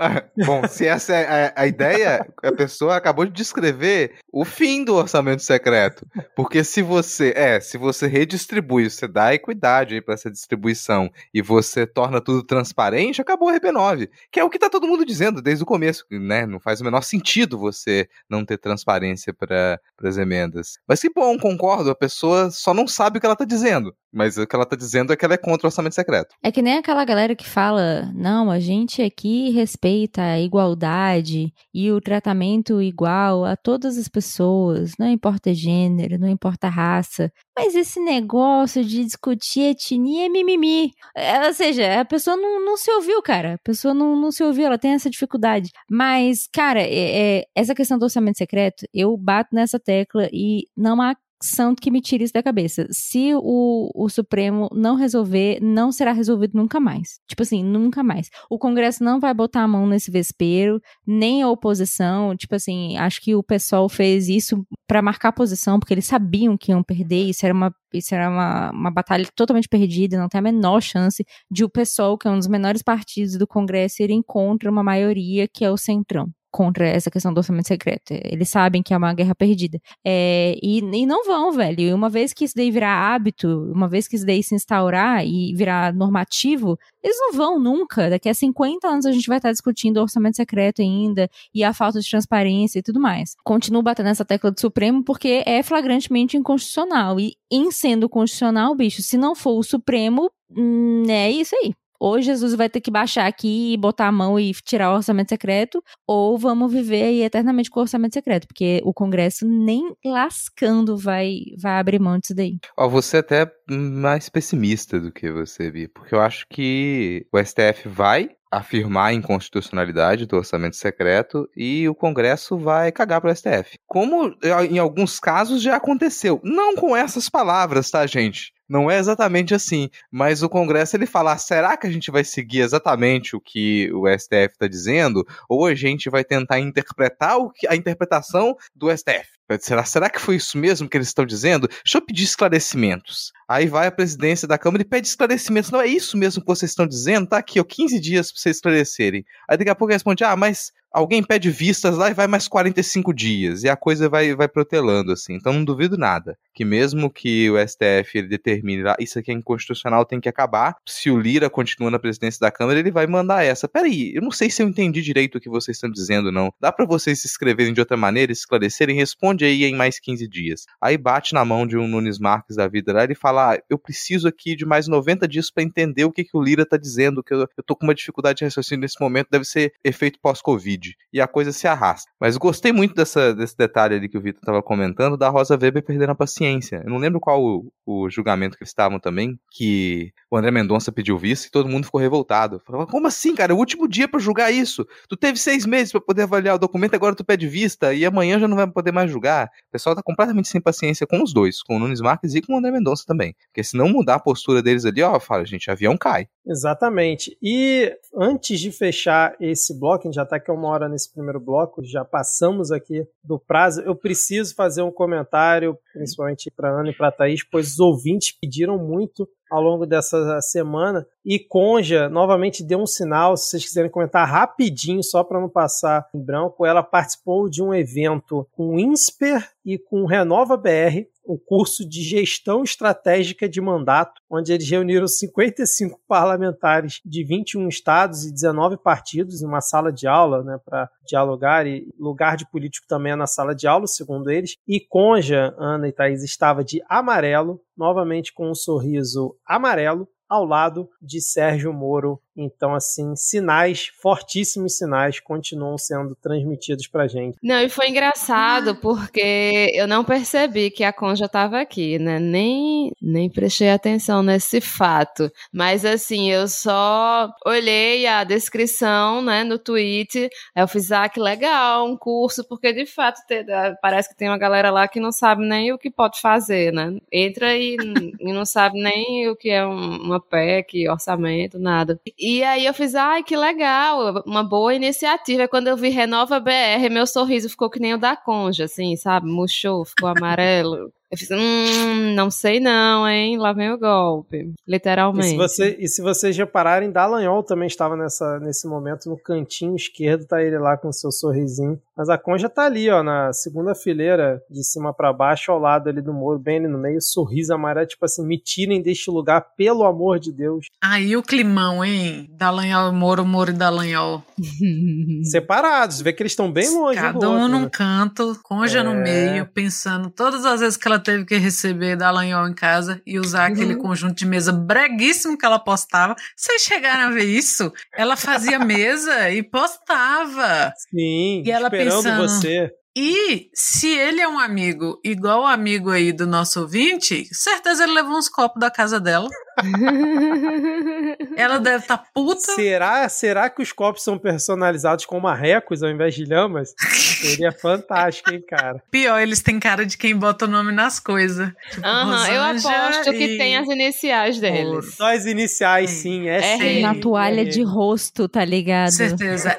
bom 0.44 0.66
se 0.68 0.86
essa 0.86 1.14
é 1.14 1.46
a, 1.46 1.62
a 1.62 1.66
ideia, 1.66 2.26
a 2.42 2.52
pessoa 2.52 2.96
acabou 2.96 3.24
de 3.24 3.32
descrever 3.32 4.16
o 4.32 4.44
fim 4.44 4.84
do 4.84 4.94
orçamento 4.94 5.42
secreto. 5.42 6.06
Porque 6.34 6.64
se 6.64 6.82
você, 6.82 7.32
é, 7.36 7.60
se 7.60 7.78
você 7.78 8.06
redistribui, 8.06 8.90
você 8.90 9.06
dá 9.06 9.34
equidade 9.34 10.00
para 10.00 10.14
essa 10.14 10.30
distribuição 10.30 11.10
e 11.32 11.42
você 11.42 11.86
torna 11.86 12.20
tudo 12.20 12.42
transparente, 12.42 13.20
acabou 13.20 13.48
o 13.48 13.52
RP9, 13.52 14.08
que 14.30 14.40
é 14.40 14.44
o 14.44 14.50
que 14.50 14.56
está 14.56 14.70
todo 14.70 14.88
mundo 14.88 15.04
dizendo 15.04 15.42
desde 15.42 15.62
o 15.62 15.66
começo, 15.66 16.04
né? 16.10 16.46
Não 16.46 16.60
faz 16.60 16.80
o 16.80 16.84
menor 16.84 17.02
sentido 17.02 17.58
você 17.58 18.08
não 18.28 18.44
ter 18.44 18.58
transparência 18.58 19.32
para 19.32 19.80
as 20.02 20.16
emendas. 20.16 20.78
Mas 20.86 21.00
que 21.00 21.10
bom, 21.10 21.38
concordo, 21.38 21.90
a 21.90 21.94
pessoa 21.94 22.50
só 22.50 22.72
não 22.74 22.86
sabe 22.86 23.18
o 23.18 23.20
que 23.20 23.26
ela 23.26 23.34
está 23.34 23.44
dizendo. 23.44 23.94
Mas 24.14 24.36
o 24.36 24.46
que 24.46 24.54
ela 24.54 24.62
está 24.62 24.76
dizendo 24.76 25.12
é 25.12 25.16
que 25.16 25.24
ela 25.24 25.34
é 25.34 25.38
contra 25.38 25.66
o 25.66 25.68
orçamento 25.68 25.94
secreto. 25.94 26.34
É 26.42 26.52
que 26.52 26.62
nem 26.62 26.78
aquela 26.78 27.04
galera 27.04 27.34
que 27.34 27.46
fala: 27.46 28.10
não, 28.14 28.50
a 28.50 28.60
gente 28.60 29.02
aqui 29.02 29.50
respeita 29.50 30.22
a 30.22 30.40
igualdade 30.40 31.52
e 31.74 31.90
o 31.90 32.00
tratamento 32.00 32.80
igual 32.80 33.44
a 33.44 33.56
todas 33.56 33.98
as 33.98 34.08
pessoas, 34.08 34.92
não 34.98 35.08
importa 35.08 35.52
gênero, 35.52 36.18
não 36.18 36.28
importa 36.28 36.68
raça. 36.68 37.30
Mas 37.58 37.74
esse 37.74 38.00
negócio 38.00 38.84
de 38.84 39.04
discutir 39.04 39.70
etnia 39.70 40.26
é 40.26 40.28
mimimi. 40.28 40.90
É, 41.16 41.46
ou 41.46 41.54
seja, 41.54 42.00
a 42.00 42.04
pessoa 42.04 42.36
não, 42.36 42.64
não 42.64 42.76
se 42.76 42.90
ouviu, 42.92 43.20
cara. 43.22 43.54
A 43.54 43.58
pessoa 43.58 43.92
não, 43.92 44.14
não 44.16 44.30
se 44.30 44.42
ouviu, 44.44 44.66
ela 44.66 44.78
tem 44.78 44.92
essa 44.92 45.10
dificuldade. 45.10 45.70
Mas, 45.90 46.48
cara, 46.52 46.80
é, 46.80 47.38
é, 47.38 47.44
essa 47.54 47.74
questão 47.74 47.98
do 47.98 48.04
orçamento 48.04 48.38
secreto, 48.38 48.86
eu 48.92 49.16
bato 49.16 49.54
nessa 49.54 49.78
tecla 49.78 50.28
e 50.32 50.64
não 50.76 51.00
há 51.00 51.14
santo 51.44 51.80
que 51.80 51.90
me 51.90 52.00
tire 52.00 52.24
isso 52.24 52.32
da 52.32 52.42
cabeça. 52.42 52.86
Se 52.90 53.32
o, 53.34 53.90
o 53.94 54.08
Supremo 54.08 54.68
não 54.72 54.96
resolver, 54.96 55.58
não 55.60 55.92
será 55.92 56.12
resolvido 56.12 56.56
nunca 56.56 56.80
mais. 56.80 57.20
Tipo 57.28 57.42
assim, 57.42 57.62
nunca 57.62 58.02
mais. 58.02 58.30
O 58.50 58.58
Congresso 58.58 59.04
não 59.04 59.20
vai 59.20 59.34
botar 59.34 59.62
a 59.62 59.68
mão 59.68 59.86
nesse 59.86 60.10
vespeiro, 60.10 60.80
nem 61.06 61.42
a 61.42 61.48
oposição. 61.48 62.36
Tipo 62.36 62.54
assim, 62.54 62.96
acho 62.96 63.20
que 63.20 63.34
o 63.34 63.42
pessoal 63.42 63.88
fez 63.88 64.28
isso 64.28 64.64
para 64.86 65.02
marcar 65.02 65.32
posição, 65.32 65.78
porque 65.78 65.94
eles 65.94 66.06
sabiam 66.06 66.56
que 66.56 66.72
iam 66.72 66.82
perder. 66.82 67.28
Isso 67.28 67.44
era 67.44 67.54
uma 67.54 67.74
isso 67.92 68.12
era 68.12 68.28
uma, 68.28 68.72
uma 68.72 68.90
batalha 68.90 69.24
totalmente 69.36 69.68
perdida, 69.68 70.18
não 70.18 70.28
tem 70.28 70.40
a 70.40 70.42
menor 70.42 70.80
chance 70.80 71.24
de 71.48 71.64
o 71.64 71.68
PSOL, 71.68 72.18
que 72.18 72.26
é 72.26 72.30
um 72.30 72.38
dos 72.38 72.48
menores 72.48 72.82
partidos 72.82 73.38
do 73.38 73.46
Congresso, 73.46 74.02
ir 74.02 74.10
contra 74.26 74.68
uma 74.68 74.82
maioria 74.82 75.46
que 75.46 75.64
é 75.64 75.70
o 75.70 75.76
Centrão 75.76 76.28
contra 76.54 76.86
essa 76.86 77.10
questão 77.10 77.34
do 77.34 77.38
orçamento 77.38 77.66
secreto. 77.66 78.12
Eles 78.12 78.48
sabem 78.48 78.80
que 78.80 78.94
é 78.94 78.96
uma 78.96 79.12
guerra 79.12 79.34
perdida. 79.34 79.80
É, 80.06 80.56
e, 80.62 80.78
e 80.78 81.04
não 81.04 81.24
vão, 81.24 81.50
velho. 81.50 81.80
E 81.80 81.92
uma 81.92 82.08
vez 82.08 82.32
que 82.32 82.44
isso 82.44 82.54
daí 82.54 82.70
virar 82.70 83.12
hábito, 83.12 83.72
uma 83.74 83.88
vez 83.88 84.06
que 84.06 84.14
isso 84.14 84.24
daí 84.24 84.40
se 84.40 84.54
instaurar 84.54 85.26
e 85.26 85.52
virar 85.52 85.92
normativo, 85.92 86.78
eles 87.02 87.16
não 87.18 87.32
vão 87.32 87.58
nunca. 87.58 88.08
Daqui 88.08 88.28
a 88.28 88.34
50 88.34 88.86
anos 88.86 89.04
a 89.04 89.10
gente 89.10 89.26
vai 89.26 89.38
estar 89.38 89.50
discutindo 89.50 89.96
o 89.96 90.02
orçamento 90.02 90.36
secreto 90.36 90.80
ainda 90.80 91.28
e 91.52 91.64
a 91.64 91.74
falta 91.74 91.98
de 91.98 92.08
transparência 92.08 92.78
e 92.78 92.82
tudo 92.82 93.00
mais. 93.00 93.34
Continuo 93.42 93.82
batendo 93.82 94.06
nessa 94.06 94.24
tecla 94.24 94.52
do 94.52 94.60
Supremo 94.60 95.02
porque 95.02 95.42
é 95.44 95.60
flagrantemente 95.60 96.36
inconstitucional. 96.36 97.18
E 97.18 97.34
em 97.50 97.72
sendo 97.72 98.08
constitucional, 98.08 98.76
bicho, 98.76 99.02
se 99.02 99.18
não 99.18 99.34
for 99.34 99.58
o 99.58 99.62
Supremo, 99.64 100.30
hum, 100.56 101.02
é 101.08 101.32
isso 101.32 101.56
aí 101.56 101.74
ou 101.98 102.20
Jesus 102.20 102.54
vai 102.54 102.68
ter 102.68 102.80
que 102.80 102.90
baixar 102.90 103.26
aqui 103.26 103.72
e 103.72 103.76
botar 103.76 104.08
a 104.08 104.12
mão 104.12 104.38
e 104.38 104.52
tirar 104.52 104.92
o 104.92 104.96
orçamento 104.96 105.28
secreto, 105.28 105.82
ou 106.06 106.38
vamos 106.38 106.72
viver 106.72 107.02
aí 107.02 107.22
eternamente 107.22 107.70
com 107.70 107.80
o 107.80 107.82
orçamento 107.82 108.14
secreto, 108.14 108.46
porque 108.46 108.80
o 108.84 108.92
Congresso 108.92 109.46
nem 109.46 109.94
lascando 110.04 110.96
vai, 110.96 111.38
vai 111.60 111.78
abrir 111.78 112.00
mão 112.00 112.18
disso 112.18 112.34
daí. 112.34 112.58
Ó, 112.76 112.88
você 112.88 113.18
é 113.18 113.20
até 113.20 113.50
mais 113.68 114.28
pessimista 114.28 115.00
do 115.00 115.12
que 115.12 115.30
você, 115.30 115.70
Bi, 115.70 115.88
porque 115.88 116.14
eu 116.14 116.20
acho 116.20 116.46
que 116.48 117.26
o 117.32 117.38
STF 117.38 117.88
vai 117.88 118.30
afirmar 118.56 119.06
a 119.06 119.12
inconstitucionalidade 119.12 120.26
do 120.26 120.36
orçamento 120.36 120.76
secreto 120.76 121.48
e 121.56 121.88
o 121.88 121.94
Congresso 121.94 122.56
vai 122.56 122.92
cagar 122.92 123.20
para 123.20 123.30
o 123.30 123.34
STF. 123.34 123.78
Como 123.86 124.34
em 124.70 124.78
alguns 124.78 125.18
casos 125.18 125.62
já 125.62 125.76
aconteceu. 125.76 126.40
Não 126.42 126.74
com 126.76 126.96
essas 126.96 127.28
palavras, 127.28 127.90
tá, 127.90 128.06
gente? 128.06 128.52
Não 128.68 128.90
é 128.90 128.98
exatamente 128.98 129.54
assim, 129.54 129.90
mas 130.10 130.42
o 130.42 130.48
Congresso 130.48 130.96
ele 130.96 131.06
fala: 131.06 131.36
será 131.36 131.76
que 131.76 131.86
a 131.86 131.90
gente 131.90 132.10
vai 132.10 132.24
seguir 132.24 132.60
exatamente 132.60 133.36
o 133.36 133.40
que 133.40 133.92
o 133.92 134.08
STF 134.08 134.52
está 134.52 134.66
dizendo, 134.66 135.24
ou 135.48 135.66
a 135.66 135.74
gente 135.74 136.08
vai 136.08 136.24
tentar 136.24 136.58
interpretar 136.60 137.36
o 137.36 137.50
que, 137.50 137.68
a 137.68 137.76
interpretação 137.76 138.56
do 138.74 138.90
STF? 138.90 139.28
Será, 139.60 139.84
será 139.84 140.08
que 140.08 140.20
foi 140.20 140.36
isso 140.36 140.56
mesmo 140.56 140.88
que 140.88 140.96
eles 140.96 141.08
estão 141.08 141.26
dizendo? 141.26 141.68
Deixa 141.68 141.98
eu 141.98 142.02
pedir 142.02 142.24
esclarecimentos. 142.24 143.30
Aí 143.46 143.66
vai 143.66 143.86
a 143.86 143.92
presidência 143.92 144.48
da 144.48 144.56
Câmara 144.56 144.82
e 144.82 144.86
pede 144.86 145.06
esclarecimentos. 145.06 145.70
Não 145.70 145.80
é 145.80 145.86
isso 145.86 146.16
mesmo 146.16 146.40
que 146.40 146.46
vocês 146.46 146.70
estão 146.70 146.86
dizendo? 146.86 147.28
Tá 147.28 147.38
aqui, 147.38 147.60
ó, 147.60 147.64
15 147.64 148.00
dias 148.00 148.32
para 148.32 148.40
vocês 148.40 148.56
esclarecerem. 148.56 149.24
Aí 149.48 149.58
daqui 149.58 149.70
a 149.70 149.74
pouco 149.74 149.92
responde: 149.92 150.24
ah, 150.24 150.34
mas 150.34 150.72
alguém 150.94 151.22
pede 151.22 151.50
vistas 151.50 151.96
lá 151.96 152.08
e 152.10 152.14
vai 152.14 152.28
mais 152.28 152.46
45 152.46 153.12
dias. 153.12 153.64
E 153.64 153.68
a 153.68 153.76
coisa 153.76 154.08
vai, 154.08 154.34
vai 154.34 154.46
protelando, 154.46 155.12
assim. 155.12 155.34
Então 155.34 155.52
não 155.52 155.64
duvido 155.64 155.98
nada. 155.98 156.38
que 156.54 156.64
mesmo 156.64 157.10
que 157.10 157.50
o 157.50 157.56
STF 157.58 158.22
determine 158.22 158.84
lá, 158.84 158.96
isso 159.00 159.18
aqui 159.18 159.32
é 159.32 159.34
inconstitucional, 159.34 160.04
tem 160.04 160.20
que 160.20 160.28
acabar. 160.28 160.76
Se 160.86 161.10
o 161.10 161.18
Lira 161.18 161.50
continua 161.50 161.90
na 161.90 161.98
presidência 161.98 162.38
da 162.40 162.50
Câmara, 162.50 162.78
ele 162.78 162.92
vai 162.92 163.06
mandar 163.08 163.42
essa. 163.42 163.66
Peraí, 163.66 164.14
eu 164.14 164.22
não 164.22 164.30
sei 164.30 164.48
se 164.48 164.62
eu 164.62 164.68
entendi 164.68 165.02
direito 165.02 165.36
o 165.36 165.40
que 165.40 165.48
vocês 165.48 165.76
estão 165.76 165.90
dizendo, 165.90 166.30
não. 166.30 166.52
Dá 166.60 166.70
para 166.70 166.86
vocês 166.86 167.20
se 167.20 167.26
escreverem 167.26 167.74
de 167.74 167.80
outra 167.80 167.96
maneira, 167.96 168.30
esclarecerem? 168.30 168.94
Responde 168.94 169.44
aí 169.44 169.64
em 169.64 169.74
mais 169.74 169.98
15 169.98 170.28
dias. 170.28 170.64
Aí 170.80 170.96
bate 170.96 171.34
na 171.34 171.44
mão 171.44 171.66
de 171.66 171.76
um 171.76 171.88
Nunes 171.88 172.20
Marques 172.20 172.56
da 172.56 172.68
vida 172.68 172.92
lá, 172.92 173.02
ele 173.02 173.16
fala: 173.16 173.54
ah, 173.54 173.62
eu 173.68 173.78
preciso 173.78 174.28
aqui 174.28 174.54
de 174.54 174.64
mais 174.64 174.86
90 174.86 175.26
dias 175.26 175.50
para 175.50 175.64
entender 175.64 176.04
o 176.04 176.12
que, 176.12 176.22
que 176.22 176.36
o 176.36 176.42
Lira 176.42 176.64
tá 176.64 176.76
dizendo, 176.76 177.22
que 177.22 177.34
eu, 177.34 177.40
eu 177.40 177.64
tô 177.66 177.74
com 177.74 177.84
uma 177.84 177.94
dificuldade 177.94 178.38
de 178.38 178.44
raciocínio 178.44 178.82
nesse 178.82 179.00
momento, 179.00 179.28
deve 179.30 179.44
ser 179.44 179.72
efeito 179.82 180.20
pós-Covid. 180.20 180.83
E 181.12 181.20
a 181.20 181.26
coisa 181.26 181.52
se 181.52 181.66
arrasta. 181.66 182.10
Mas 182.20 182.36
gostei 182.36 182.72
muito 182.72 182.94
dessa, 182.94 183.34
desse 183.34 183.56
detalhe 183.56 183.94
ali 183.94 184.08
que 184.08 184.18
o 184.18 184.20
Vitor 184.20 184.40
tava 184.42 184.62
comentando, 184.62 185.16
da 185.16 185.28
Rosa 185.28 185.56
Weber 185.56 185.84
perdendo 185.84 186.10
a 186.10 186.14
paciência. 186.14 186.82
Eu 186.84 186.90
não 186.90 186.98
lembro 186.98 187.20
qual 187.20 187.42
o, 187.42 187.72
o 187.86 188.10
julgamento 188.10 188.56
que 188.56 188.62
eles 188.62 188.70
estavam 188.70 188.98
também, 188.98 189.38
que 189.50 190.12
o 190.30 190.36
André 190.36 190.50
Mendonça 190.50 190.92
pediu 190.92 191.16
visto 191.18 191.46
e 191.46 191.50
todo 191.50 191.68
mundo 191.68 191.84
ficou 191.84 192.00
revoltado. 192.00 192.60
Falava, 192.66 192.86
como 192.86 193.06
assim, 193.06 193.34
cara? 193.34 193.52
É 193.52 193.54
o 193.54 193.58
último 193.58 193.88
dia 193.88 194.08
para 194.08 194.20
julgar 194.20 194.52
isso. 194.52 194.86
Tu 195.08 195.16
teve 195.16 195.38
seis 195.38 195.66
meses 195.66 195.92
para 195.92 196.00
poder 196.00 196.22
avaliar 196.22 196.56
o 196.56 196.58
documento, 196.58 196.94
agora 196.94 197.14
tu 197.14 197.24
pede 197.24 197.46
vista 197.46 197.94
e 197.94 198.04
amanhã 198.04 198.38
já 198.38 198.48
não 198.48 198.56
vai 198.56 198.66
poder 198.66 198.92
mais 198.92 199.10
julgar. 199.10 199.46
O 199.46 199.72
pessoal 199.72 199.94
tá 199.94 200.02
completamente 200.02 200.48
sem 200.48 200.60
paciência 200.60 201.06
com 201.06 201.22
os 201.22 201.32
dois, 201.32 201.62
com 201.62 201.76
o 201.76 201.78
Nunes 201.78 202.00
Marques 202.00 202.34
e 202.34 202.42
com 202.42 202.54
o 202.54 202.58
André 202.58 202.70
Mendonça 202.70 203.04
também. 203.06 203.34
Porque 203.46 203.62
se 203.62 203.76
não 203.76 203.88
mudar 203.88 204.16
a 204.16 204.20
postura 204.20 204.62
deles 204.62 204.84
ali, 204.84 205.02
ó, 205.02 205.18
fala, 205.20 205.44
gente, 205.44 205.70
avião 205.70 205.96
cai. 205.96 206.26
Exatamente. 206.46 207.36
E 207.42 207.92
antes 208.14 208.60
de 208.60 208.70
fechar 208.70 209.34
esse 209.40 209.78
bloco, 209.78 210.02
a 210.02 210.06
gente 210.06 210.16
já 210.16 210.22
está 210.22 210.36
aqui 210.36 210.50
uma 210.50 210.68
hora 210.68 210.73
nesse 210.88 211.12
primeiro 211.12 211.40
bloco, 211.40 211.82
já 211.84 212.04
passamos 212.04 212.70
aqui 212.70 213.06
do 213.22 213.38
prazo. 213.38 213.80
Eu 213.82 213.94
preciso 213.94 214.54
fazer 214.54 214.82
um 214.82 214.90
comentário, 214.90 215.78
principalmente 215.92 216.50
para 216.50 216.70
Ana 216.70 216.90
e 216.90 216.96
para 216.96 217.12
Thaís, 217.12 217.42
pois 217.42 217.72
os 217.72 217.78
ouvintes 217.78 218.32
pediram 218.38 218.78
muito 218.78 219.28
ao 219.50 219.62
longo 219.62 219.86
dessa 219.86 220.40
semana. 220.40 221.06
E 221.24 221.38
Conja 221.38 222.08
novamente 222.08 222.64
deu 222.64 222.80
um 222.80 222.86
sinal, 222.86 223.36
se 223.36 223.50
vocês 223.50 223.64
quiserem 223.64 223.90
comentar 223.90 224.28
rapidinho, 224.28 225.02
só 225.02 225.22
para 225.22 225.40
não 225.40 225.48
passar 225.48 226.08
em 226.14 226.20
branco. 226.20 226.66
Ela 226.66 226.82
participou 226.82 227.48
de 227.48 227.62
um 227.62 227.72
evento 227.72 228.46
com 228.52 228.74
o 228.74 228.80
INSPER 228.80 229.48
e 229.64 229.78
com 229.78 230.02
o 230.02 230.06
Renova 230.06 230.56
BR, 230.56 231.06
o 231.24 231.38
curso 231.38 231.88
de 231.88 232.02
gestão 232.02 232.62
estratégica 232.62 233.48
de 233.48 233.60
mandato, 233.60 234.20
onde 234.30 234.52
eles 234.52 234.68
reuniram 234.68 235.06
55 235.08 236.00
parlamentares 236.06 237.00
de 237.04 237.24
21 237.24 237.68
estados 237.68 238.24
e 238.24 238.32
19 238.32 238.76
partidos 238.76 239.42
em 239.42 239.46
uma 239.46 239.60
sala 239.60 239.92
de 239.92 240.06
aula, 240.06 240.42
né, 240.42 240.58
para 240.64 240.88
dialogar 241.06 241.66
e 241.66 241.88
lugar 241.98 242.36
de 242.36 242.48
político 242.50 242.86
também 242.86 243.12
é 243.12 243.16
na 243.16 243.26
sala 243.26 243.54
de 243.54 243.66
aula, 243.66 243.86
segundo 243.86 244.30
eles. 244.30 244.56
E 244.66 244.80
Conja, 244.80 245.54
Ana 245.58 245.88
e 245.88 245.92
Thaís 245.92 246.22
estava 246.22 246.62
de 246.62 246.82
amarelo, 246.88 247.60
novamente 247.76 248.32
com 248.32 248.50
um 248.50 248.54
sorriso 248.54 249.36
amarelo, 249.46 250.08
ao 250.28 250.44
lado 250.44 250.88
de 251.00 251.20
Sérgio 251.20 251.72
Moro 251.72 252.20
então, 252.36 252.74
assim, 252.74 253.14
sinais, 253.14 253.92
fortíssimos 254.00 254.76
sinais, 254.76 255.20
continuam 255.20 255.78
sendo 255.78 256.14
transmitidos 256.16 256.86
pra 256.86 257.06
gente. 257.06 257.38
Não, 257.42 257.60
e 257.60 257.68
foi 257.68 257.88
engraçado 257.88 258.74
porque 258.76 259.70
eu 259.74 259.86
não 259.86 260.04
percebi 260.04 260.70
que 260.70 260.82
a 260.82 260.92
Conja 260.92 261.26
estava 261.26 261.60
aqui, 261.60 261.98
né? 261.98 262.18
Nem, 262.18 262.90
nem 263.00 263.30
prestei 263.30 263.70
atenção 263.70 264.22
nesse 264.22 264.60
fato. 264.60 265.30
Mas, 265.52 265.84
assim, 265.84 266.30
eu 266.30 266.48
só 266.48 267.30
olhei 267.46 268.06
a 268.06 268.24
descrição, 268.24 269.22
né, 269.22 269.44
no 269.44 269.58
tweet. 269.58 270.28
Aí 270.54 270.62
eu 270.62 270.68
fiz, 270.68 270.90
ah, 270.90 271.08
que 271.08 271.20
legal, 271.20 271.86
um 271.86 271.96
curso, 271.96 272.44
porque 272.48 272.72
de 272.72 272.86
fato 272.86 273.20
te, 273.26 273.44
parece 273.80 274.08
que 274.08 274.16
tem 274.16 274.28
uma 274.28 274.38
galera 274.38 274.70
lá 274.70 274.88
que 274.88 274.98
não 275.00 275.12
sabe 275.12 275.46
nem 275.46 275.72
o 275.72 275.78
que 275.78 275.90
pode 275.90 276.20
fazer, 276.20 276.72
né? 276.72 276.96
Entra 277.12 277.56
e, 277.56 277.76
e 278.20 278.32
não 278.32 278.44
sabe 278.44 278.80
nem 278.80 279.28
o 279.28 279.36
que 279.36 279.50
é 279.50 279.64
um, 279.64 279.96
uma 280.02 280.20
PEC, 280.20 280.88
orçamento, 280.88 281.58
nada. 281.58 282.00
E 282.26 282.42
aí 282.42 282.64
eu 282.64 282.72
fiz, 282.72 282.94
ai, 282.94 283.22
que 283.22 283.36
legal, 283.36 284.22
uma 284.26 284.42
boa 284.42 284.74
iniciativa. 284.74 285.46
Quando 285.46 285.68
eu 285.68 285.76
vi 285.76 285.90
Renova 285.90 286.40
BR, 286.40 286.88
meu 286.90 287.06
sorriso 287.06 287.50
ficou 287.50 287.68
que 287.68 287.78
nem 287.78 287.92
o 287.92 287.98
da 287.98 288.16
Conja, 288.16 288.64
assim, 288.64 288.96
sabe? 288.96 289.26
Murchou, 289.26 289.84
ficou 289.84 290.08
amarelo. 290.08 290.90
Eu 291.14 291.18
fiz, 291.18 291.28
hum, 291.30 292.14
não 292.14 292.30
sei 292.30 292.60
não, 292.60 293.08
hein? 293.08 293.38
Lá 293.38 293.52
vem 293.52 293.70
o 293.72 293.78
golpe. 293.78 294.52
Literalmente. 294.66 295.28
E 295.28 295.30
se, 295.30 295.36
você, 295.36 295.76
e 295.78 295.88
se 295.88 296.02
vocês 296.02 296.36
repararem, 296.36 296.90
Dallagnol 296.90 297.42
também 297.42 297.66
estava 297.66 297.96
nessa, 297.96 298.38
nesse 298.40 298.66
momento 298.66 299.08
no 299.08 299.16
cantinho 299.16 299.76
esquerdo, 299.76 300.26
tá 300.26 300.42
ele 300.42 300.58
lá 300.58 300.76
com 300.76 300.92
seu 300.92 301.10
sorrisinho. 301.12 301.80
Mas 301.96 302.08
a 302.08 302.18
Conja 302.18 302.48
tá 302.48 302.64
ali, 302.64 302.90
ó, 302.90 303.02
na 303.02 303.32
segunda 303.32 303.74
fileira, 303.74 304.42
de 304.50 304.64
cima 304.64 304.92
para 304.92 305.12
baixo, 305.12 305.52
ao 305.52 305.58
lado 305.60 305.88
ali 305.88 306.02
do 306.02 306.12
Moro, 306.12 306.38
bem 306.38 306.58
ali 306.58 306.66
no 306.68 306.78
meio, 306.78 307.00
sorriso 307.00 307.54
amarelo, 307.54 307.86
tipo 307.86 308.04
assim, 308.04 308.26
me 308.26 308.36
tirem 308.36 308.82
deste 308.82 309.10
lugar, 309.10 309.40
pelo 309.56 309.84
amor 309.84 310.18
de 310.18 310.32
Deus. 310.32 310.66
Aí 310.82 311.16
o 311.16 311.22
climão, 311.22 311.84
hein? 311.84 312.28
Dallagnol, 312.32 312.92
Moro, 312.92 313.24
Moro 313.24 313.50
e 313.50 313.54
Dallagnol. 313.54 314.22
Separados, 315.24 316.00
vê 316.00 316.12
que 316.12 316.22
eles 316.22 316.32
estão 316.32 316.50
bem 316.50 316.68
longe 316.76 316.98
Cada 316.98 317.28
um 317.28 317.32
outro, 317.34 317.48
num 317.48 317.60
né? 317.62 317.70
canto, 317.72 318.38
Conja 318.42 318.80
É. 318.80 318.82
no 318.82 318.94
meio, 318.94 319.46
pensando 319.46 320.10
todas 320.10 320.44
as 320.44 320.60
vezes 320.60 320.76
que 320.76 320.88
ela 320.88 320.98
teve 321.04 321.24
que 321.24 321.36
receber 321.36 321.96
Dallagnol 321.96 322.48
em 322.48 322.54
casa 322.54 323.00
e 323.06 323.18
usar 323.18 323.46
aquele 323.46 323.76
conjunto 323.76 324.14
de 324.16 324.26
mesa 324.26 324.50
breguíssimo 324.52 325.36
que 325.38 325.44
ela 325.46 325.58
postava. 325.58 326.16
Vocês 326.36 326.62
chegaram 326.62 327.08
a 327.08 327.10
ver 327.10 327.24
isso? 327.24 327.72
Ela 327.96 328.16
fazia 328.16 328.58
mesa 328.64 329.30
e 329.30 329.42
postava. 329.42 330.72
Sim, 330.90 331.42
E 331.44 331.50
ela 331.50 331.66
esperando 331.68 332.02
pensando- 332.02 332.22
você. 332.28 332.70
E 332.96 333.50
se 333.52 333.88
ele 333.88 334.20
é 334.20 334.28
um 334.28 334.38
amigo 334.38 335.00
igual 335.04 335.42
o 335.42 335.46
amigo 335.46 335.90
aí 335.90 336.12
do 336.12 336.28
nosso 336.28 336.60
ouvinte, 336.60 337.24
certeza 337.34 337.82
ele 337.82 337.92
levou 337.92 338.16
uns 338.16 338.28
copos 338.28 338.60
da 338.60 338.70
casa 338.70 339.00
dela. 339.00 339.28
Ela 341.36 341.58
deve 341.58 341.78
estar 341.78 341.98
tá 341.98 342.04
puta. 342.14 342.54
Será, 342.54 343.08
será 343.08 343.48
que 343.50 343.62
os 343.62 343.72
copos 343.72 344.02
são 344.02 344.18
personalizados 344.18 345.04
com 345.06 345.18
marrecos 345.20 345.82
ao 345.82 345.90
invés 345.90 346.14
de 346.14 346.24
lamas? 346.24 346.74
Seria 346.78 347.52
fantástico, 347.52 348.30
hein, 348.32 348.42
cara? 348.46 348.82
Pior, 348.90 349.18
eles 349.20 349.40
têm 349.42 349.58
cara 349.58 349.84
de 349.86 349.96
quem 349.96 350.16
bota 350.16 350.44
o 350.44 350.48
nome 350.48 350.72
nas 350.72 350.98
coisas. 351.00 351.50
Tipo, 351.70 351.86
Aham, 351.86 352.28
eu 352.28 352.42
aposto 352.42 353.12
que 353.12 353.24
e- 353.24 353.38
tem 353.38 353.56
as 353.56 353.66
iniciais 353.68 354.38
deles. 354.40 354.94
Só 354.94 355.12
as 355.14 355.24
iniciais, 355.26 355.90
Sim. 355.90 356.02
sim. 356.24 356.28
É, 356.28 356.56
SM, 356.56 356.82
Na 356.82 356.94
toalha 356.94 357.44
de 357.44 357.62
rosto, 357.62 358.28
tá 358.28 358.44
ligado? 358.44 358.90
Certeza. 358.90 359.56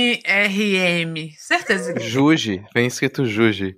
SMRM. 0.00 1.30
Certeza. 1.36 1.92
que- 1.94 2.00
Juge, 2.00 2.62
vem 2.74 2.86
escrito 2.86 3.24
Juge. 3.24 3.76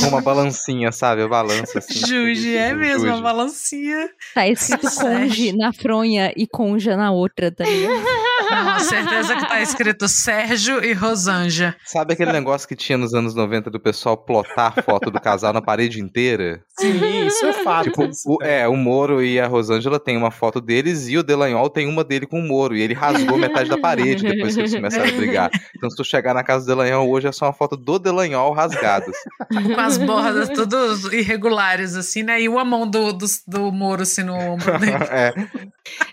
Com 0.00 0.08
uma 0.08 0.20
balancinha, 0.20 0.90
sabe? 0.92 1.22
A 1.22 1.28
balança 1.28 1.78
assim. 1.78 1.94
Juge, 2.06 2.56
é 2.56 2.74
mesmo, 2.74 3.06
a 3.06 3.10
Juge. 3.10 3.22
balancinha. 3.22 4.08
Tá 4.34 4.48
escrito 4.48 4.88
conge 4.96 5.52
na 5.52 5.72
fronha 5.74 6.32
e 6.36 6.46
conja 6.46 6.96
na 6.96 7.10
outra, 7.10 7.50
tá 7.50 7.64
ligado? 7.64 8.04
Não, 8.54 8.80
certeza 8.80 9.36
que 9.36 9.48
tá 9.48 9.60
escrito 9.60 10.08
Sérgio 10.08 10.84
e 10.84 10.92
Rosângela. 10.92 11.74
Sabe 11.84 12.12
aquele 12.12 12.30
negócio 12.32 12.68
que 12.68 12.76
tinha 12.76 12.96
nos 12.98 13.14
anos 13.14 13.34
90 13.34 13.70
do 13.70 13.80
pessoal 13.80 14.16
plotar 14.16 14.72
a 14.76 14.82
foto 14.82 15.10
do 15.10 15.20
casal 15.20 15.52
na 15.52 15.62
parede 15.62 16.00
inteira? 16.00 16.62
Sim, 16.78 17.26
isso 17.26 17.44
é 17.46 17.52
fato. 17.52 17.90
Tipo, 17.90 18.10
o, 18.26 18.42
é, 18.42 18.66
o 18.68 18.76
Moro 18.76 19.22
e 19.22 19.40
a 19.40 19.46
Rosângela 19.46 19.98
tem 19.98 20.16
uma 20.16 20.30
foto 20.30 20.60
deles 20.60 21.08
e 21.08 21.16
o 21.16 21.22
Delanhol 21.22 21.68
tem 21.70 21.88
uma 21.88 22.04
dele 22.04 22.26
com 22.26 22.40
o 22.40 22.42
Moro. 22.42 22.76
E 22.76 22.80
ele 22.82 22.94
rasgou 22.94 23.38
metade 23.38 23.68
da 23.68 23.78
parede 23.78 24.22
depois 24.22 24.54
que 24.54 24.60
eles 24.60 24.74
começaram 24.74 25.08
a 25.08 25.12
brigar. 25.12 25.50
Então, 25.76 25.90
se 25.90 25.96
tu 25.96 26.04
chegar 26.04 26.34
na 26.34 26.42
casa 26.42 26.64
do 26.64 26.68
Delanhol 26.68 27.08
hoje, 27.08 27.28
é 27.28 27.32
só 27.32 27.46
uma 27.46 27.52
foto 27.52 27.76
do 27.76 27.98
Delanhol 27.98 28.52
rasgadas. 28.52 29.16
Com 29.48 29.80
as 29.80 29.98
bordas 29.98 30.48
todas 30.50 31.04
irregulares, 31.12 31.94
assim, 31.94 32.22
né? 32.22 32.40
E 32.40 32.48
uma 32.48 32.64
mão 32.64 32.88
do, 32.88 33.12
do, 33.12 33.26
do 33.46 33.72
Moro, 33.72 34.02
assim, 34.02 34.22
no 34.22 34.34
ombro 34.34 34.78
dele. 34.78 34.94
É, 35.14 35.32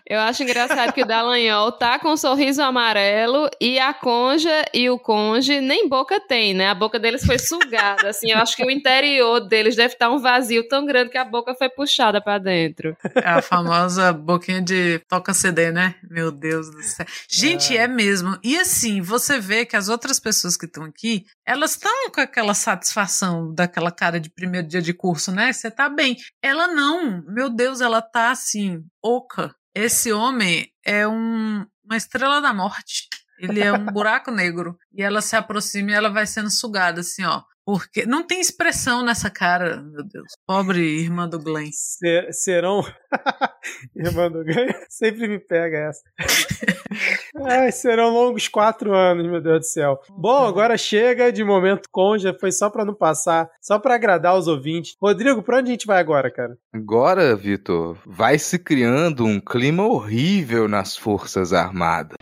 Eu 0.05 0.19
acho 0.19 0.43
engraçado 0.43 0.91
que 0.91 1.01
o 1.01 1.05
Dallagnol 1.05 1.71
tá 1.71 1.97
com 1.97 2.09
um 2.09 2.17
sorriso 2.31 2.61
amarelo 2.61 3.49
e 3.59 3.77
a 3.77 3.93
Conja 3.93 4.63
e 4.73 4.89
o 4.89 4.97
Conge 4.97 5.59
nem 5.59 5.89
boca 5.89 6.17
tem, 6.17 6.53
né? 6.53 6.69
A 6.69 6.73
boca 6.73 6.97
deles 6.97 7.25
foi 7.25 7.37
sugada, 7.37 8.09
assim. 8.09 8.31
Eu 8.31 8.37
acho 8.37 8.55
que 8.55 8.63
o 8.63 8.71
interior 8.71 9.41
deles 9.41 9.75
deve 9.75 9.95
estar 9.95 10.09
um 10.09 10.17
vazio 10.17 10.65
tão 10.65 10.85
grande 10.85 11.09
que 11.09 11.17
a 11.17 11.25
boca 11.25 11.53
foi 11.53 11.67
puxada 11.67 12.21
pra 12.21 12.37
dentro. 12.37 12.95
A 13.25 13.41
famosa 13.41 14.13
boquinha 14.13 14.61
de 14.61 14.99
toca 15.09 15.33
CD, 15.33 15.71
né? 15.71 15.95
Meu 16.09 16.31
Deus 16.31 16.71
do 16.71 16.81
céu. 16.81 17.05
Gente, 17.27 17.75
é 17.75 17.85
mesmo. 17.85 18.37
E 18.41 18.57
assim, 18.57 19.01
você 19.01 19.37
vê 19.37 19.65
que 19.65 19.75
as 19.75 19.89
outras 19.89 20.17
pessoas 20.17 20.55
que 20.55 20.65
estão 20.65 20.85
aqui, 20.85 21.25
elas 21.45 21.71
estão 21.71 22.09
com 22.15 22.21
aquela 22.21 22.53
satisfação 22.53 23.53
daquela 23.53 23.91
cara 23.91 24.21
de 24.21 24.29
primeiro 24.29 24.67
dia 24.67 24.81
de 24.81 24.93
curso, 24.93 25.33
né? 25.33 25.51
Você 25.51 25.69
tá 25.69 25.89
bem. 25.89 26.15
Ela 26.41 26.69
não. 26.69 27.21
Meu 27.27 27.49
Deus, 27.49 27.81
ela 27.81 28.01
tá 28.01 28.31
assim, 28.31 28.81
oca. 29.03 29.53
Esse 29.73 30.11
homem 30.11 30.67
é 30.85 31.07
um, 31.07 31.65
uma 31.83 31.97
estrela 31.97 32.41
da 32.41 32.53
morte. 32.53 33.07
Ele 33.39 33.59
é 33.59 33.73
um 33.73 33.85
buraco 33.85 34.29
negro. 34.31 34.77
E 34.93 35.01
ela 35.01 35.21
se 35.21 35.35
aproxima 35.35 35.91
e 35.91 35.93
ela 35.93 36.09
vai 36.09 36.27
sendo 36.27 36.49
sugada, 36.49 37.01
assim, 37.01 37.23
ó. 37.23 37.41
Porque 37.65 38.05
não 38.05 38.23
tem 38.23 38.39
expressão 38.39 39.03
nessa 39.03 39.29
cara, 39.29 39.81
meu 39.81 40.03
Deus. 40.03 40.27
Pobre 40.47 40.81
irmã 40.81 41.27
do 41.27 41.39
Glenn. 41.39 41.69
Ser, 41.71 42.33
serão. 42.33 42.83
irmã 43.95 44.29
do 44.31 44.43
Glenn? 44.43 44.73
Sempre 44.89 45.27
me 45.27 45.39
pega 45.39 45.89
essa. 45.89 46.01
Ai, 47.45 47.71
serão 47.71 48.09
longos 48.09 48.47
quatro 48.47 48.93
anos, 48.93 49.25
meu 49.25 49.41
Deus 49.41 49.59
do 49.59 49.65
céu. 49.65 49.99
Bom, 50.09 50.45
agora 50.45 50.77
chega 50.77 51.31
de 51.31 51.43
momento 51.43 51.89
conja, 51.91 52.35
foi 52.39 52.51
só 52.51 52.69
para 52.69 52.85
não 52.85 52.93
passar, 52.93 53.49
só 53.61 53.79
para 53.79 53.95
agradar 53.95 54.37
os 54.37 54.47
ouvintes. 54.47 54.95
Rodrigo, 55.01 55.41
pra 55.41 55.57
onde 55.57 55.69
a 55.69 55.73
gente 55.73 55.87
vai 55.87 55.99
agora, 55.99 56.31
cara? 56.31 56.57
Agora, 56.73 57.35
Vitor, 57.35 57.97
vai 58.05 58.37
se 58.37 58.59
criando 58.59 59.25
um 59.25 59.39
clima 59.39 59.85
horrível 59.85 60.67
nas 60.67 60.97
Forças 60.97 61.53
Armadas. 61.53 62.17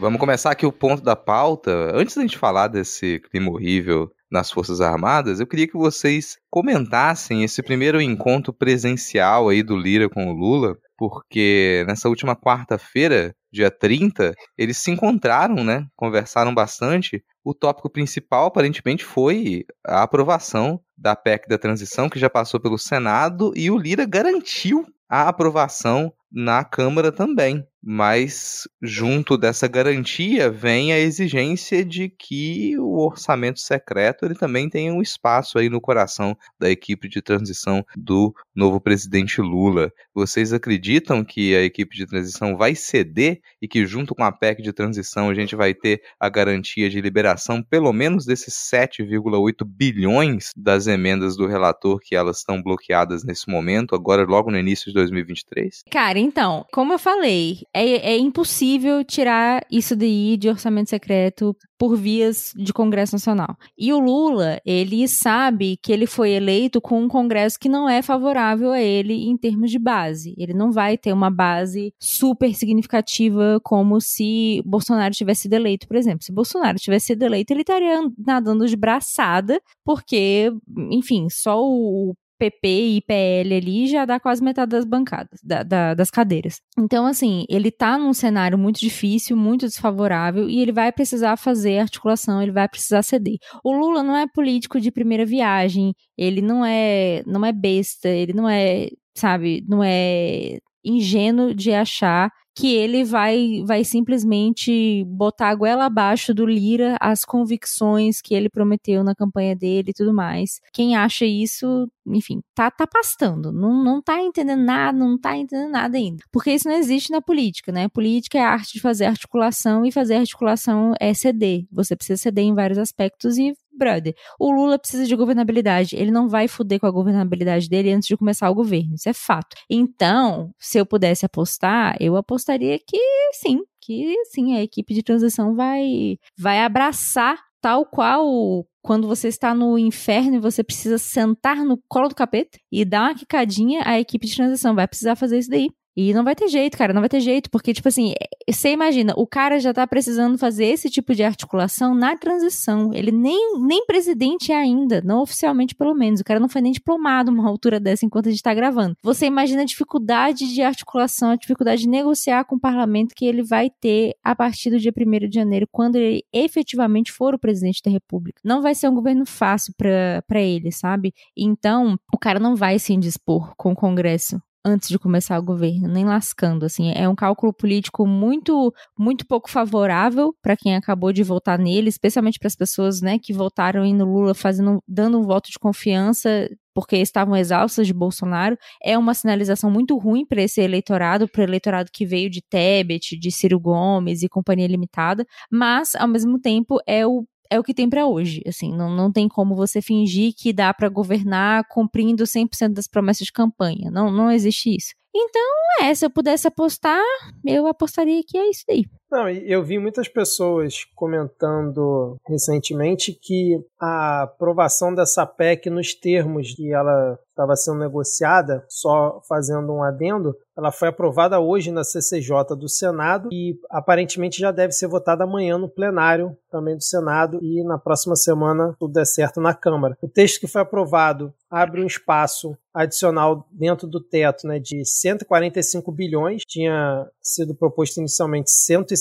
Vamos 0.00 0.18
começar 0.18 0.52
aqui 0.52 0.64
o 0.64 0.72
ponto 0.72 1.02
da 1.02 1.14
pauta. 1.14 1.70
Antes 1.94 2.16
da 2.16 2.22
gente 2.22 2.38
falar 2.38 2.68
desse 2.68 3.20
clima 3.30 3.50
horrível 3.50 4.10
nas 4.30 4.50
Forças 4.50 4.80
Armadas, 4.80 5.40
eu 5.40 5.46
queria 5.46 5.68
que 5.68 5.76
vocês 5.76 6.38
comentassem 6.48 7.44
esse 7.44 7.62
primeiro 7.62 8.00
encontro 8.00 8.50
presencial 8.50 9.50
aí 9.50 9.62
do 9.62 9.76
Lira 9.76 10.08
com 10.08 10.30
o 10.30 10.32
Lula, 10.32 10.74
porque 10.96 11.84
nessa 11.86 12.08
última 12.08 12.34
quarta-feira, 12.34 13.34
dia 13.52 13.70
30, 13.70 14.32
eles 14.56 14.78
se 14.78 14.90
encontraram, 14.90 15.62
né? 15.62 15.86
Conversaram 15.94 16.54
bastante. 16.54 17.22
O 17.44 17.52
tópico 17.52 17.90
principal, 17.90 18.46
aparentemente, 18.46 19.04
foi 19.04 19.66
a 19.86 20.02
aprovação 20.02 20.80
da 20.96 21.14
PEC 21.14 21.46
da 21.46 21.58
transição, 21.58 22.08
que 22.08 22.18
já 22.18 22.30
passou 22.30 22.58
pelo 22.58 22.78
Senado, 22.78 23.52
e 23.54 23.70
o 23.70 23.76
Lira 23.76 24.06
garantiu 24.06 24.86
a 25.06 25.28
aprovação 25.28 26.10
na 26.32 26.64
Câmara 26.64 27.12
também. 27.12 27.66
Mas, 27.82 28.68
junto 28.82 29.38
dessa 29.38 29.66
garantia, 29.66 30.50
vem 30.50 30.92
a 30.92 30.98
exigência 30.98 31.84
de 31.84 32.08
que 32.08 32.78
o 32.78 32.98
orçamento 32.98 33.58
secreto 33.60 34.24
ele 34.24 34.34
também 34.34 34.68
tenha 34.68 34.92
um 34.92 35.00
espaço 35.00 35.58
aí 35.58 35.68
no 35.70 35.80
coração 35.80 36.36
da 36.58 36.70
equipe 36.70 37.08
de 37.08 37.22
transição 37.22 37.84
do 37.96 38.34
novo 38.54 38.80
presidente 38.80 39.40
Lula. 39.40 39.90
Vocês 40.14 40.52
acreditam 40.52 41.24
que 41.24 41.56
a 41.56 41.62
equipe 41.62 41.96
de 41.96 42.06
transição 42.06 42.56
vai 42.56 42.74
ceder 42.74 43.40
e 43.62 43.66
que, 43.66 43.86
junto 43.86 44.14
com 44.14 44.24
a 44.24 44.32
PEC 44.32 44.62
de 44.62 44.72
transição, 44.72 45.30
a 45.30 45.34
gente 45.34 45.56
vai 45.56 45.72
ter 45.72 46.02
a 46.18 46.28
garantia 46.28 46.90
de 46.90 47.00
liberação, 47.00 47.62
pelo 47.62 47.92
menos 47.92 48.26
desses 48.26 48.54
7,8 48.54 49.64
bilhões 49.64 50.50
das 50.54 50.86
emendas 50.86 51.36
do 51.36 51.46
relator 51.46 51.98
que 52.00 52.14
elas 52.14 52.38
estão 52.38 52.62
bloqueadas 52.62 53.24
nesse 53.24 53.48
momento, 53.48 53.94
agora 53.94 54.24
logo 54.24 54.50
no 54.50 54.58
início 54.58 54.86
de 54.86 54.94
2023? 54.94 55.84
Cara, 55.90 56.18
então, 56.18 56.66
como 56.72 56.92
eu 56.92 56.98
falei, 56.98 57.62
é, 57.74 58.12
é 58.12 58.18
impossível 58.18 59.04
tirar 59.04 59.64
isso 59.70 59.94
daí 59.94 60.36
de 60.36 60.48
orçamento 60.48 60.90
secreto 60.90 61.56
por 61.78 61.96
vias 61.96 62.52
de 62.56 62.72
Congresso 62.72 63.14
Nacional. 63.14 63.56
E 63.78 63.92
o 63.92 63.98
Lula, 63.98 64.60
ele 64.66 65.06
sabe 65.08 65.78
que 65.82 65.92
ele 65.92 66.06
foi 66.06 66.30
eleito 66.30 66.80
com 66.80 67.02
um 67.02 67.08
Congresso 67.08 67.58
que 67.58 67.68
não 67.68 67.88
é 67.88 68.02
favorável 68.02 68.72
a 68.72 68.80
ele 68.80 69.14
em 69.14 69.36
termos 69.36 69.70
de 69.70 69.78
base. 69.78 70.34
Ele 70.36 70.52
não 70.52 70.70
vai 70.70 70.98
ter 70.98 71.12
uma 71.12 71.30
base 71.30 71.94
super 71.98 72.54
significativa 72.54 73.60
como 73.62 74.00
se 74.00 74.62
Bolsonaro 74.66 75.14
tivesse 75.14 75.42
sido 75.42 75.54
eleito, 75.54 75.86
por 75.86 75.96
exemplo. 75.96 76.22
Se 76.22 76.32
Bolsonaro 76.32 76.78
tivesse 76.78 77.06
sido 77.06 77.22
eleito, 77.22 77.52
ele 77.52 77.62
estaria 77.62 78.00
nadando 78.18 78.66
de 78.66 78.76
braçada, 78.76 79.60
porque, 79.84 80.52
enfim, 80.90 81.28
só 81.30 81.58
o 81.62 82.14
PP 82.40 82.68
e 82.96 83.02
PL 83.02 83.54
ali 83.54 83.86
já 83.86 84.06
dá 84.06 84.18
quase 84.18 84.42
metade 84.42 84.70
das 84.70 84.86
bancadas, 84.86 85.38
da, 85.44 85.62
da, 85.62 85.92
das 85.92 86.10
cadeiras. 86.10 86.62
Então, 86.78 87.04
assim, 87.04 87.44
ele 87.50 87.70
tá 87.70 87.98
num 87.98 88.14
cenário 88.14 88.56
muito 88.56 88.80
difícil, 88.80 89.36
muito 89.36 89.66
desfavorável, 89.66 90.48
e 90.48 90.60
ele 90.60 90.72
vai 90.72 90.90
precisar 90.90 91.36
fazer 91.36 91.78
articulação, 91.80 92.42
ele 92.42 92.50
vai 92.50 92.66
precisar 92.66 93.02
ceder. 93.02 93.36
O 93.62 93.72
Lula 93.72 94.02
não 94.02 94.16
é 94.16 94.26
político 94.26 94.80
de 94.80 94.90
primeira 94.90 95.26
viagem, 95.26 95.92
ele 96.16 96.40
não 96.40 96.64
é, 96.64 97.22
não 97.26 97.44
é 97.44 97.52
besta, 97.52 98.08
ele 98.08 98.32
não 98.32 98.48
é, 98.48 98.88
sabe, 99.14 99.62
não 99.68 99.84
é 99.84 100.58
ingênuo 100.84 101.54
de 101.54 101.72
achar 101.72 102.30
que 102.54 102.74
ele 102.74 103.04
vai, 103.04 103.62
vai 103.64 103.84
simplesmente 103.84 105.04
botar 105.06 105.48
a 105.48 105.54
goela 105.54 105.86
abaixo 105.86 106.34
do 106.34 106.44
Lira 106.44 106.96
as 107.00 107.24
convicções 107.24 108.20
que 108.20 108.34
ele 108.34 108.50
prometeu 108.50 109.04
na 109.04 109.14
campanha 109.14 109.54
dele 109.54 109.90
e 109.90 109.94
tudo 109.94 110.12
mais. 110.12 110.60
Quem 110.72 110.96
acha 110.96 111.24
isso, 111.24 111.88
enfim, 112.06 112.42
tá, 112.54 112.70
tá 112.70 112.86
pastando, 112.86 113.52
não, 113.52 113.82
não 113.82 114.02
tá 114.02 114.20
entendendo 114.20 114.62
nada, 114.62 114.98
não 114.98 115.18
tá 115.18 115.36
entendendo 115.36 115.70
nada 115.70 115.96
ainda. 115.96 116.22
Porque 116.32 116.52
isso 116.52 116.68
não 116.68 116.76
existe 116.76 117.10
na 117.10 117.22
política, 117.22 117.72
né? 117.72 117.88
Política 117.88 118.38
é 118.38 118.42
a 118.42 118.50
arte 118.50 118.74
de 118.74 118.80
fazer 118.80 119.06
articulação 119.06 119.86
e 119.86 119.92
fazer 119.92 120.16
articulação 120.16 120.92
é 121.00 121.14
ceder. 121.14 121.64
Você 121.72 121.96
precisa 121.96 122.20
ceder 122.20 122.44
em 122.44 122.54
vários 122.54 122.78
aspectos 122.78 123.38
e 123.38 123.54
brother, 123.76 124.14
o 124.38 124.50
Lula 124.50 124.78
precisa 124.78 125.06
de 125.06 125.16
governabilidade. 125.16 125.96
Ele 125.96 126.10
não 126.10 126.28
vai 126.28 126.48
fuder 126.48 126.80
com 126.80 126.86
a 126.86 126.90
governabilidade 126.90 127.68
dele 127.68 127.92
antes 127.92 128.08
de 128.08 128.16
começar 128.16 128.50
o 128.50 128.54
governo. 128.54 128.94
Isso 128.94 129.08
é 129.08 129.12
fato. 129.12 129.56
Então, 129.68 130.50
se 130.58 130.78
eu 130.78 130.86
pudesse 130.86 131.24
apostar, 131.24 131.96
eu 132.00 132.16
apostaria 132.16 132.78
que 132.78 132.98
sim, 133.32 133.60
que 133.80 134.14
sim, 134.32 134.56
a 134.56 134.62
equipe 134.62 134.94
de 134.94 135.02
transição 135.02 135.54
vai, 135.54 136.16
vai 136.38 136.60
abraçar 136.60 137.38
tal 137.60 137.84
qual 137.84 138.64
quando 138.82 139.06
você 139.06 139.28
está 139.28 139.54
no 139.54 139.78
inferno 139.78 140.36
e 140.36 140.40
você 140.40 140.64
precisa 140.64 140.98
sentar 140.98 141.56
no 141.64 141.78
colo 141.88 142.08
do 142.08 142.14
capeta 142.14 142.58
e 142.72 142.84
dar 142.84 143.02
uma 143.02 143.14
quicadinha, 143.14 143.82
a 143.84 144.00
equipe 144.00 144.26
de 144.26 144.34
transição 144.34 144.74
vai 144.74 144.88
precisar 144.88 145.16
fazer 145.16 145.38
isso 145.38 145.50
daí. 145.50 145.68
E 146.02 146.14
não 146.14 146.24
vai 146.24 146.34
ter 146.34 146.48
jeito, 146.48 146.78
cara, 146.78 146.94
não 146.94 147.02
vai 147.02 147.10
ter 147.10 147.20
jeito, 147.20 147.50
porque, 147.50 147.74
tipo 147.74 147.86
assim, 147.86 148.14
você 148.48 148.70
imagina, 148.70 149.12
o 149.18 149.26
cara 149.26 149.60
já 149.60 149.70
tá 149.70 149.86
precisando 149.86 150.38
fazer 150.38 150.64
esse 150.64 150.88
tipo 150.88 151.14
de 151.14 151.22
articulação 151.22 151.94
na 151.94 152.16
transição. 152.16 152.90
Ele 152.94 153.12
nem, 153.12 153.58
nem 153.58 153.84
presidente 153.84 154.50
é 154.50 154.56
ainda, 154.56 155.02
não 155.04 155.20
oficialmente 155.20 155.74
pelo 155.74 155.94
menos. 155.94 156.20
O 156.20 156.24
cara 156.24 156.40
não 156.40 156.48
foi 156.48 156.62
nem 156.62 156.72
diplomado 156.72 157.30
uma 157.30 157.46
altura 157.46 157.78
dessa 157.78 158.06
enquanto 158.06 158.28
a 158.28 158.30
gente 158.30 158.42
tá 158.42 158.54
gravando. 158.54 158.96
Você 159.02 159.26
imagina 159.26 159.60
a 159.60 159.66
dificuldade 159.66 160.54
de 160.54 160.62
articulação, 160.62 161.32
a 161.32 161.36
dificuldade 161.36 161.82
de 161.82 161.88
negociar 161.88 162.44
com 162.44 162.56
o 162.56 162.60
parlamento 162.60 163.14
que 163.14 163.26
ele 163.26 163.42
vai 163.42 163.68
ter 163.68 164.14
a 164.24 164.34
partir 164.34 164.70
do 164.70 164.78
dia 164.78 164.94
1 164.96 165.28
de 165.28 165.34
janeiro, 165.34 165.68
quando 165.70 165.96
ele 165.96 166.24
efetivamente 166.32 167.12
for 167.12 167.34
o 167.34 167.38
presidente 167.38 167.82
da 167.84 167.90
república. 167.90 168.40
Não 168.42 168.62
vai 168.62 168.74
ser 168.74 168.88
um 168.88 168.94
governo 168.94 169.26
fácil 169.26 169.74
para 169.76 170.40
ele, 170.40 170.72
sabe? 170.72 171.12
Então, 171.36 171.98
o 172.10 172.18
cara 172.18 172.40
não 172.40 172.56
vai 172.56 172.78
se 172.78 172.94
indispor 172.94 173.52
com 173.54 173.72
o 173.72 173.76
Congresso 173.76 174.40
antes 174.64 174.88
de 174.88 174.98
começar 174.98 175.38
o 175.38 175.42
governo, 175.42 175.88
nem 175.88 176.04
lascando, 176.04 176.66
assim, 176.66 176.92
é 176.94 177.08
um 177.08 177.14
cálculo 177.14 177.52
político 177.52 178.06
muito 178.06 178.72
muito 178.98 179.26
pouco 179.26 179.50
favorável 179.50 180.34
para 180.42 180.56
quem 180.56 180.74
acabou 180.76 181.12
de 181.12 181.22
votar 181.22 181.58
nele, 181.58 181.88
especialmente 181.88 182.38
para 182.38 182.48
as 182.48 182.56
pessoas, 182.56 183.00
né, 183.00 183.18
que 183.18 183.32
votaram 183.32 183.84
no 183.94 184.04
Lula 184.04 184.34
fazendo 184.34 184.82
dando 184.86 185.18
um 185.18 185.22
voto 185.22 185.50
de 185.50 185.58
confiança 185.58 186.48
porque 186.74 186.96
estavam 186.96 187.36
exaustas 187.36 187.86
de 187.86 187.92
Bolsonaro, 187.92 188.56
é 188.82 188.96
uma 188.96 189.12
sinalização 189.12 189.70
muito 189.70 189.98
ruim 189.98 190.24
para 190.24 190.42
esse 190.42 190.60
eleitorado, 190.60 191.28
para 191.28 191.40
o 191.40 191.44
eleitorado 191.44 191.90
que 191.92 192.06
veio 192.06 192.30
de 192.30 192.40
Tebet, 192.48 193.18
de 193.18 193.30
Ciro 193.30 193.58
Gomes 193.58 194.22
e 194.22 194.28
companhia 194.28 194.66
limitada, 194.68 195.26
mas 195.50 195.94
ao 195.96 196.08
mesmo 196.08 196.38
tempo 196.40 196.78
é 196.86 197.06
o 197.06 197.24
é 197.50 197.58
o 197.58 197.64
que 197.64 197.74
tem 197.74 197.90
para 197.90 198.06
hoje. 198.06 198.42
Assim, 198.46 198.72
não, 198.72 198.88
não 198.88 199.10
tem 199.12 199.28
como 199.28 199.56
você 199.56 199.82
fingir 199.82 200.32
que 200.36 200.52
dá 200.52 200.72
para 200.72 200.88
governar 200.88 201.66
cumprindo 201.68 202.24
100% 202.24 202.72
das 202.72 202.86
promessas 202.86 203.26
de 203.26 203.32
campanha. 203.32 203.90
Não, 203.90 204.10
não 204.10 204.30
existe 204.30 204.74
isso. 204.74 204.94
Então, 205.14 205.42
é, 205.82 205.94
se 205.94 206.06
eu 206.06 206.10
pudesse 206.10 206.46
apostar, 206.46 207.02
eu 207.44 207.66
apostaria 207.66 208.22
que 208.24 208.38
é 208.38 208.48
isso 208.48 208.64
aí. 208.70 208.84
Não, 209.10 209.28
eu 209.28 209.62
vi 209.64 209.76
muitas 209.76 210.08
pessoas 210.08 210.84
comentando 210.94 212.16
recentemente 212.28 213.12
que 213.12 213.60
a 213.80 214.22
aprovação 214.22 214.94
dessa 214.94 215.26
PEC 215.26 215.68
nos 215.68 215.94
termos 215.94 216.54
que 216.54 216.72
ela 216.72 217.18
estava 217.40 217.56
sendo 217.56 217.78
negociada, 217.78 218.64
só 218.68 219.20
fazendo 219.26 219.72
um 219.72 219.82
adendo, 219.82 220.36
ela 220.56 220.70
foi 220.70 220.88
aprovada 220.88 221.40
hoje 221.40 221.70
na 221.70 221.82
CCJ 221.82 222.54
do 222.56 222.68
Senado 222.68 223.30
e 223.32 223.58
aparentemente 223.70 224.38
já 224.38 224.52
deve 224.52 224.72
ser 224.72 224.86
votada 224.86 225.24
amanhã 225.24 225.56
no 225.56 225.68
plenário 225.68 226.36
também 226.50 226.76
do 226.76 226.82
Senado 226.82 227.38
e 227.40 227.64
na 227.64 227.78
próxima 227.78 228.14
semana 228.14 228.76
tudo 228.78 228.92
der 228.92 229.06
certo 229.06 229.40
na 229.40 229.54
Câmara. 229.54 229.96
O 230.02 230.08
texto 230.08 230.38
que 230.38 230.46
foi 230.46 230.60
aprovado 230.60 231.32
abre 231.50 231.82
um 231.82 231.86
espaço 231.86 232.56
adicional 232.74 233.48
dentro 233.50 233.88
do 233.88 234.00
teto 234.00 234.46
né, 234.46 234.58
de 234.58 234.84
145 234.84 235.90
bilhões, 235.90 236.42
tinha 236.46 237.08
sido 237.22 237.54
proposto 237.54 237.96
inicialmente 237.98 238.50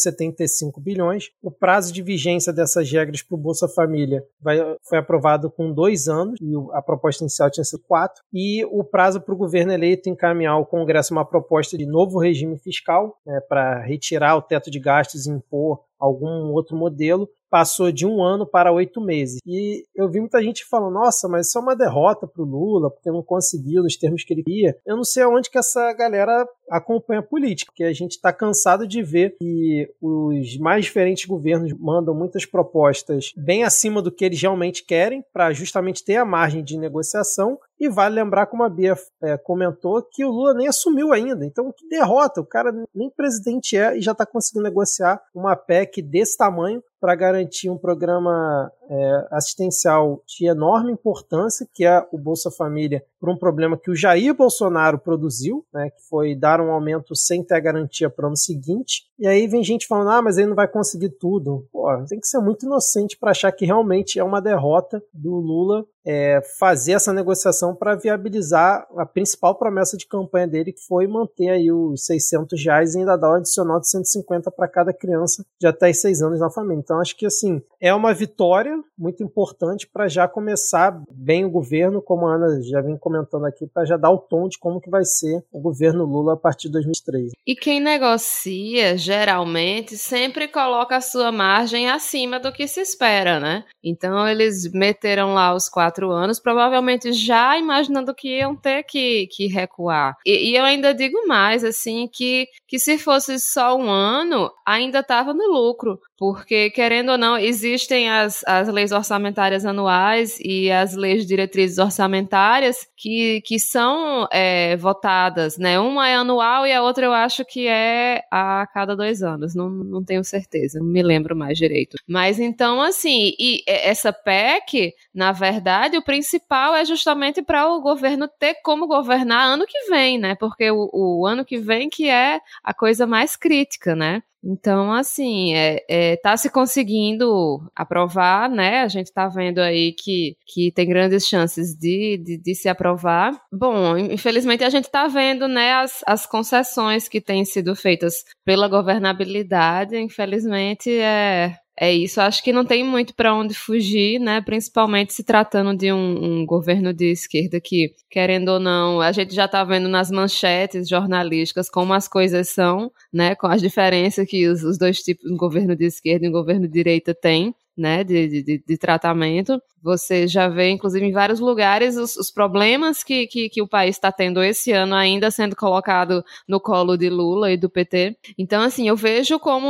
175 0.01 0.79
bilhões. 0.81 1.31
O 1.41 1.51
prazo 1.51 1.93
de 1.93 2.01
vigência 2.01 2.51
dessas 2.53 2.89
regras 2.91 3.21
para 3.21 3.35
o 3.35 3.39
Bolsa 3.39 3.67
Família 3.67 4.23
vai, 4.41 4.57
foi 4.87 4.97
aprovado 4.97 5.49
com 5.49 5.73
dois 5.73 6.07
anos, 6.07 6.39
e 6.41 6.53
a 6.73 6.81
proposta 6.81 7.23
inicial 7.23 7.49
tinha 7.49 7.63
sido 7.63 7.83
quatro, 7.87 8.21
e 8.33 8.63
o 8.65 8.83
prazo 8.83 9.21
para 9.21 9.33
o 9.33 9.37
governo 9.37 9.73
eleito 9.73 10.09
encaminhar 10.09 10.53
ao 10.53 10.65
Congresso 10.65 11.13
uma 11.13 11.25
proposta 11.25 11.77
de 11.77 11.85
novo 11.85 12.19
regime 12.19 12.57
fiscal 12.57 13.17
né, 13.25 13.39
para 13.47 13.81
retirar 13.81 14.35
o 14.35 14.41
teto 14.41 14.69
de 14.69 14.79
gastos 14.79 15.25
e 15.25 15.31
impor 15.31 15.81
algum 15.99 16.51
outro 16.53 16.77
modelo 16.77 17.29
passou 17.49 17.91
de 17.91 18.05
um 18.05 18.23
ano 18.23 18.45
para 18.45 18.71
oito 18.71 19.01
meses. 19.01 19.39
E 19.45 19.83
eu 19.95 20.09
vi 20.09 20.19
muita 20.19 20.41
gente 20.41 20.65
falando, 20.65 20.93
nossa, 20.93 21.27
mas 21.27 21.47
isso 21.47 21.57
é 21.57 21.61
uma 21.61 21.75
derrota 21.75 22.27
para 22.27 22.41
o 22.41 22.45
Lula, 22.45 22.89
porque 22.89 23.09
não 23.11 23.23
conseguiu 23.23 23.83
nos 23.83 23.97
termos 23.97 24.23
que 24.23 24.33
ele 24.33 24.43
queria. 24.43 24.77
Eu 24.85 24.95
não 24.95 25.03
sei 25.03 25.23
aonde 25.23 25.49
que 25.49 25.57
essa 25.57 25.91
galera 25.93 26.47
acompanha 26.69 27.19
a 27.19 27.23
política, 27.23 27.71
porque 27.71 27.83
a 27.83 27.93
gente 27.93 28.11
está 28.11 28.31
cansado 28.31 28.87
de 28.87 29.01
ver 29.01 29.35
que 29.39 29.89
os 30.01 30.57
mais 30.57 30.85
diferentes 30.85 31.25
governos 31.25 31.73
mandam 31.73 32.13
muitas 32.13 32.45
propostas 32.45 33.33
bem 33.35 33.63
acima 33.63 34.01
do 34.01 34.11
que 34.11 34.25
eles 34.25 34.41
realmente 34.41 34.83
querem, 34.83 35.23
para 35.33 35.51
justamente 35.51 36.03
ter 36.03 36.17
a 36.17 36.25
margem 36.25 36.63
de 36.63 36.77
negociação, 36.77 37.59
e 37.79 37.87
vale 37.87 38.15
lembrar, 38.15 38.47
como 38.47 38.63
a 38.63 38.69
Bia 38.69 38.95
é, 39.21 39.37
comentou, 39.37 40.01
que 40.01 40.25
o 40.25 40.29
Lula 40.29 40.53
nem 40.53 40.67
assumiu 40.67 41.13
ainda. 41.13 41.45
Então, 41.45 41.71
que 41.71 41.87
derrota! 41.87 42.41
O 42.41 42.45
cara 42.45 42.71
nem 42.93 43.09
presidente 43.09 43.77
é 43.77 43.97
e 43.97 44.01
já 44.01 44.11
está 44.11 44.25
conseguindo 44.25 44.63
negociar 44.63 45.21
uma 45.33 45.55
PEC 45.55 46.01
desse 46.01 46.37
tamanho 46.37 46.83
para 46.99 47.15
garantir 47.15 47.69
um 47.69 47.77
programa 47.77 48.71
é, 48.89 49.27
assistencial 49.31 50.21
de 50.27 50.47
enorme 50.47 50.91
importância, 50.91 51.67
que 51.73 51.85
é 51.85 52.05
o 52.11 52.17
Bolsa 52.17 52.51
Família, 52.51 53.03
por 53.19 53.29
um 53.29 53.37
problema 53.37 53.77
que 53.77 53.91
o 53.91 53.95
Jair 53.95 54.33
Bolsonaro 54.33 54.97
produziu, 54.97 55.65
né, 55.73 55.89
que 55.89 56.01
foi 56.09 56.35
dar 56.35 56.61
um 56.61 56.71
aumento 56.71 57.15
sem 57.15 57.43
ter 57.43 57.59
garantia 57.59 58.09
para 58.09 58.25
o 58.25 58.27
ano 58.27 58.37
seguinte. 58.37 59.03
E 59.19 59.27
aí 59.27 59.47
vem 59.47 59.63
gente 59.63 59.87
falando, 59.87 60.11
ah, 60.11 60.21
mas 60.21 60.37
ele 60.37 60.47
não 60.47 60.55
vai 60.55 60.67
conseguir 60.67 61.09
tudo. 61.09 61.67
Pô, 61.71 61.85
tem 62.07 62.19
que 62.19 62.27
ser 62.27 62.39
muito 62.39 62.65
inocente 62.65 63.17
para 63.17 63.31
achar 63.31 63.51
que 63.51 63.65
realmente 63.65 64.17
é 64.17 64.23
uma 64.23 64.41
derrota 64.41 65.03
do 65.13 65.35
Lula 65.35 65.85
é, 66.05 66.41
fazer 66.57 66.93
essa 66.93 67.11
negociação 67.11 67.75
para 67.75 67.95
viabilizar 67.95 68.87
a 68.97 69.05
principal 69.05 69.55
promessa 69.55 69.97
de 69.97 70.07
campanha 70.07 70.47
dele, 70.47 70.71
que 70.71 70.85
foi 70.87 71.05
manter 71.05 71.49
aí 71.49 71.71
os 71.71 72.05
600 72.05 72.63
reais 72.63 72.95
e 72.95 72.99
ainda 72.99 73.17
dar 73.17 73.31
um 73.31 73.35
adicional 73.35 73.79
de 73.79 73.89
150 73.89 74.49
para 74.49 74.67
cada 74.67 74.93
criança 74.93 75.45
de 75.59 75.67
até 75.67 75.91
6 75.91 76.21
anos 76.21 76.39
na 76.39 76.49
família. 76.49 76.79
Então 76.79 76.99
acho 76.99 77.15
que 77.15 77.25
assim 77.25 77.61
é 77.81 77.93
uma 77.93 78.13
vitória 78.13 78.75
muito 78.97 79.21
importante 79.23 79.87
para 79.87 80.07
já 80.07 80.27
começar 80.27 80.99
bem 81.11 81.45
o 81.45 81.51
governo, 81.51 82.01
como 82.01 82.25
a 82.25 82.35
Ana 82.35 82.61
já 82.61 82.81
vem 82.81 82.97
comentando 82.97 83.08
aqui, 83.47 83.67
para 83.67 83.85
já 83.85 83.97
dar 83.97 84.11
o 84.11 84.17
tom 84.17 84.47
de 84.47 84.57
como 84.57 84.81
que 84.81 84.89
vai 84.89 85.03
ser 85.03 85.43
o 85.51 85.59
governo 85.59 86.05
Lula 86.05 86.33
a 86.33 86.37
partir 86.37 86.67
de 86.67 86.73
2003. 86.73 87.31
E 87.45 87.55
quem 87.55 87.79
negocia, 87.79 88.97
geralmente, 88.97 89.97
sempre 89.97 90.47
coloca 90.47 90.97
a 90.97 91.01
sua 91.01 91.31
margem 91.31 91.89
acima 91.89 92.39
do 92.39 92.51
que 92.51 92.67
se 92.67 92.81
espera, 92.81 93.39
né? 93.39 93.63
Então 93.83 94.27
eles 94.27 94.71
meteram 94.71 95.33
lá 95.33 95.53
os 95.53 95.69
quatro 95.69 96.11
anos, 96.11 96.39
provavelmente 96.39 97.11
já 97.13 97.57
imaginando 97.57 98.13
que 98.13 98.39
iam 98.39 98.55
ter 98.55 98.83
que, 98.83 99.27
que 99.31 99.47
recuar. 99.47 100.15
E, 100.25 100.51
e 100.51 100.55
eu 100.55 100.63
ainda 100.63 100.93
digo 100.93 101.27
mais, 101.27 101.63
assim, 101.63 102.07
que, 102.11 102.47
que 102.67 102.79
se 102.79 102.97
fosse 102.97 103.39
só 103.39 103.75
um 103.75 103.89
ano, 103.89 104.51
ainda 104.65 104.99
estava 104.99 105.33
no 105.33 105.47
lucro, 105.47 105.99
porque, 106.19 106.69
querendo 106.71 107.13
ou 107.13 107.17
não, 107.17 107.37
existem 107.37 108.09
as, 108.09 108.43
as 108.45 108.67
leis 108.67 108.91
orçamentárias 108.91 109.65
anuais 109.65 110.37
e 110.41 110.69
as 110.69 110.93
leis 110.93 111.25
diretrizes 111.25 111.77
orçamentárias 111.77 112.85
que, 112.97 113.39
que 113.45 113.57
são 113.57 114.27
é, 114.29 114.75
votadas, 114.75 115.57
né? 115.57 115.79
Uma 115.79 116.09
é 116.09 116.15
anual 116.15 116.67
e 116.67 116.73
a 116.73 116.83
outra 116.83 117.05
eu 117.05 117.13
acho 117.13 117.45
que 117.45 117.67
é 117.67 118.21
a 118.29 118.67
cada 118.73 118.97
dois 118.97 119.23
anos, 119.23 119.55
não, 119.55 119.69
não 119.69 120.03
tenho 120.03 120.21
certeza, 120.25 120.79
não 120.79 120.87
me 120.87 121.01
lembro 121.01 121.37
mais 121.37 121.57
direito. 121.57 121.95
Mas 122.05 122.37
então, 122.37 122.81
assim, 122.81 123.33
e 123.39 123.63
essa 123.65 124.11
PEC, 124.11 124.93
na 125.15 125.31
verdade, 125.31 125.97
o 125.97 126.03
principal 126.03 126.75
é 126.75 126.83
justamente 126.83 127.41
para 127.41 127.65
o 127.65 127.79
governo 127.79 128.27
ter 128.27 128.55
como 128.61 128.87
governar 128.87 129.47
ano 129.47 129.65
que 129.65 129.89
vem, 129.89 130.17
né? 130.17 130.35
Porque 130.35 130.69
o, 130.69 130.89
o 130.91 131.25
ano 131.25 131.45
que 131.45 131.57
vem 131.57 131.89
que 131.89 132.09
é 132.09 132.41
a 132.61 132.73
coisa 132.73 133.07
mais 133.07 133.37
crítica, 133.37 133.95
né? 133.95 134.21
Então, 134.43 134.91
assim, 134.93 135.53
é, 135.53 135.83
é, 135.89 136.15
tá 136.17 136.37
se 136.37 136.49
conseguindo 136.49 137.59
aprovar, 137.75 138.49
né? 138.49 138.81
A 138.81 138.87
gente 138.87 139.07
está 139.07 139.27
vendo 139.27 139.59
aí 139.59 139.93
que, 139.93 140.35
que 140.47 140.71
tem 140.71 140.87
grandes 140.87 141.27
chances 141.27 141.75
de, 141.75 142.17
de, 142.23 142.37
de 142.37 142.55
se 142.55 142.69
aprovar. 142.69 143.39
Bom, 143.51 143.97
infelizmente 143.97 144.63
a 144.63 144.69
gente 144.69 144.85
está 144.85 145.07
vendo, 145.07 145.47
né, 145.47 145.73
as, 145.73 146.01
as 146.07 146.25
concessões 146.25 147.09
que 147.09 147.19
têm 147.19 147.43
sido 147.43 147.75
feitas 147.75 148.23
pela 148.45 148.67
governabilidade. 148.67 149.97
Infelizmente, 149.97 150.89
é, 150.91 151.55
é 151.79 151.93
isso. 151.93 152.19
Acho 152.19 152.43
que 152.43 152.51
não 152.51 152.65
tem 152.65 152.83
muito 152.83 153.15
para 153.15 153.33
onde 153.33 153.53
fugir, 153.53 154.19
né? 154.19 154.41
Principalmente 154.41 155.13
se 155.13 155.23
tratando 155.23 155.75
de 155.77 155.93
um, 155.93 156.41
um, 156.41 156.45
governo 156.45 156.93
de 156.93 157.11
esquerda 157.11 157.61
que, 157.61 157.93
querendo 158.09 158.49
ou 158.49 158.59
não, 158.59 158.99
a 158.99 159.13
gente 159.13 159.33
já 159.33 159.45
está 159.45 159.63
vendo 159.63 159.87
nas 159.87 160.11
manchetes 160.11 160.89
jornalísticas 160.89 161.69
como 161.69 161.93
as 161.93 162.07
coisas 162.07 162.49
são, 162.49 162.91
né? 163.13 163.33
Com 163.33 163.47
as 163.47 163.61
diferenças 163.61 164.27
que 164.27 164.45
os, 164.47 164.61
os 164.63 164.77
dois 164.77 165.01
tipos, 165.01 165.31
um 165.31 165.37
governo 165.37 165.73
de 165.73 165.85
esquerda 165.85 166.25
e 166.25 166.29
um 166.29 166.33
governo 166.33 166.67
de 166.67 166.73
direita 166.73 167.15
têm 167.15 167.55
né, 167.79 168.03
de, 168.03 168.43
de, 168.43 168.63
de, 168.67 168.77
tratamento. 168.77 169.59
Você 169.81 170.27
já 170.27 170.47
vê, 170.47 170.69
inclusive, 170.69 171.05
em 171.05 171.11
vários 171.11 171.39
lugares 171.39 171.95
os, 171.95 172.15
os 172.15 172.31
problemas 172.31 173.03
que, 173.03 173.27
que, 173.27 173.49
que, 173.49 173.61
o 173.61 173.67
país 173.67 173.95
está 173.95 174.11
tendo 174.11 174.43
esse 174.43 174.71
ano 174.71 174.95
ainda 174.95 175.31
sendo 175.31 175.55
colocado 175.55 176.23
no 176.47 176.59
colo 176.59 176.97
de 176.97 177.09
Lula 177.09 177.51
e 177.51 177.57
do 177.57 177.69
PT. 177.69 178.17
Então, 178.37 178.61
assim, 178.61 178.87
eu 178.87 178.95
vejo 178.95 179.39
como 179.39 179.67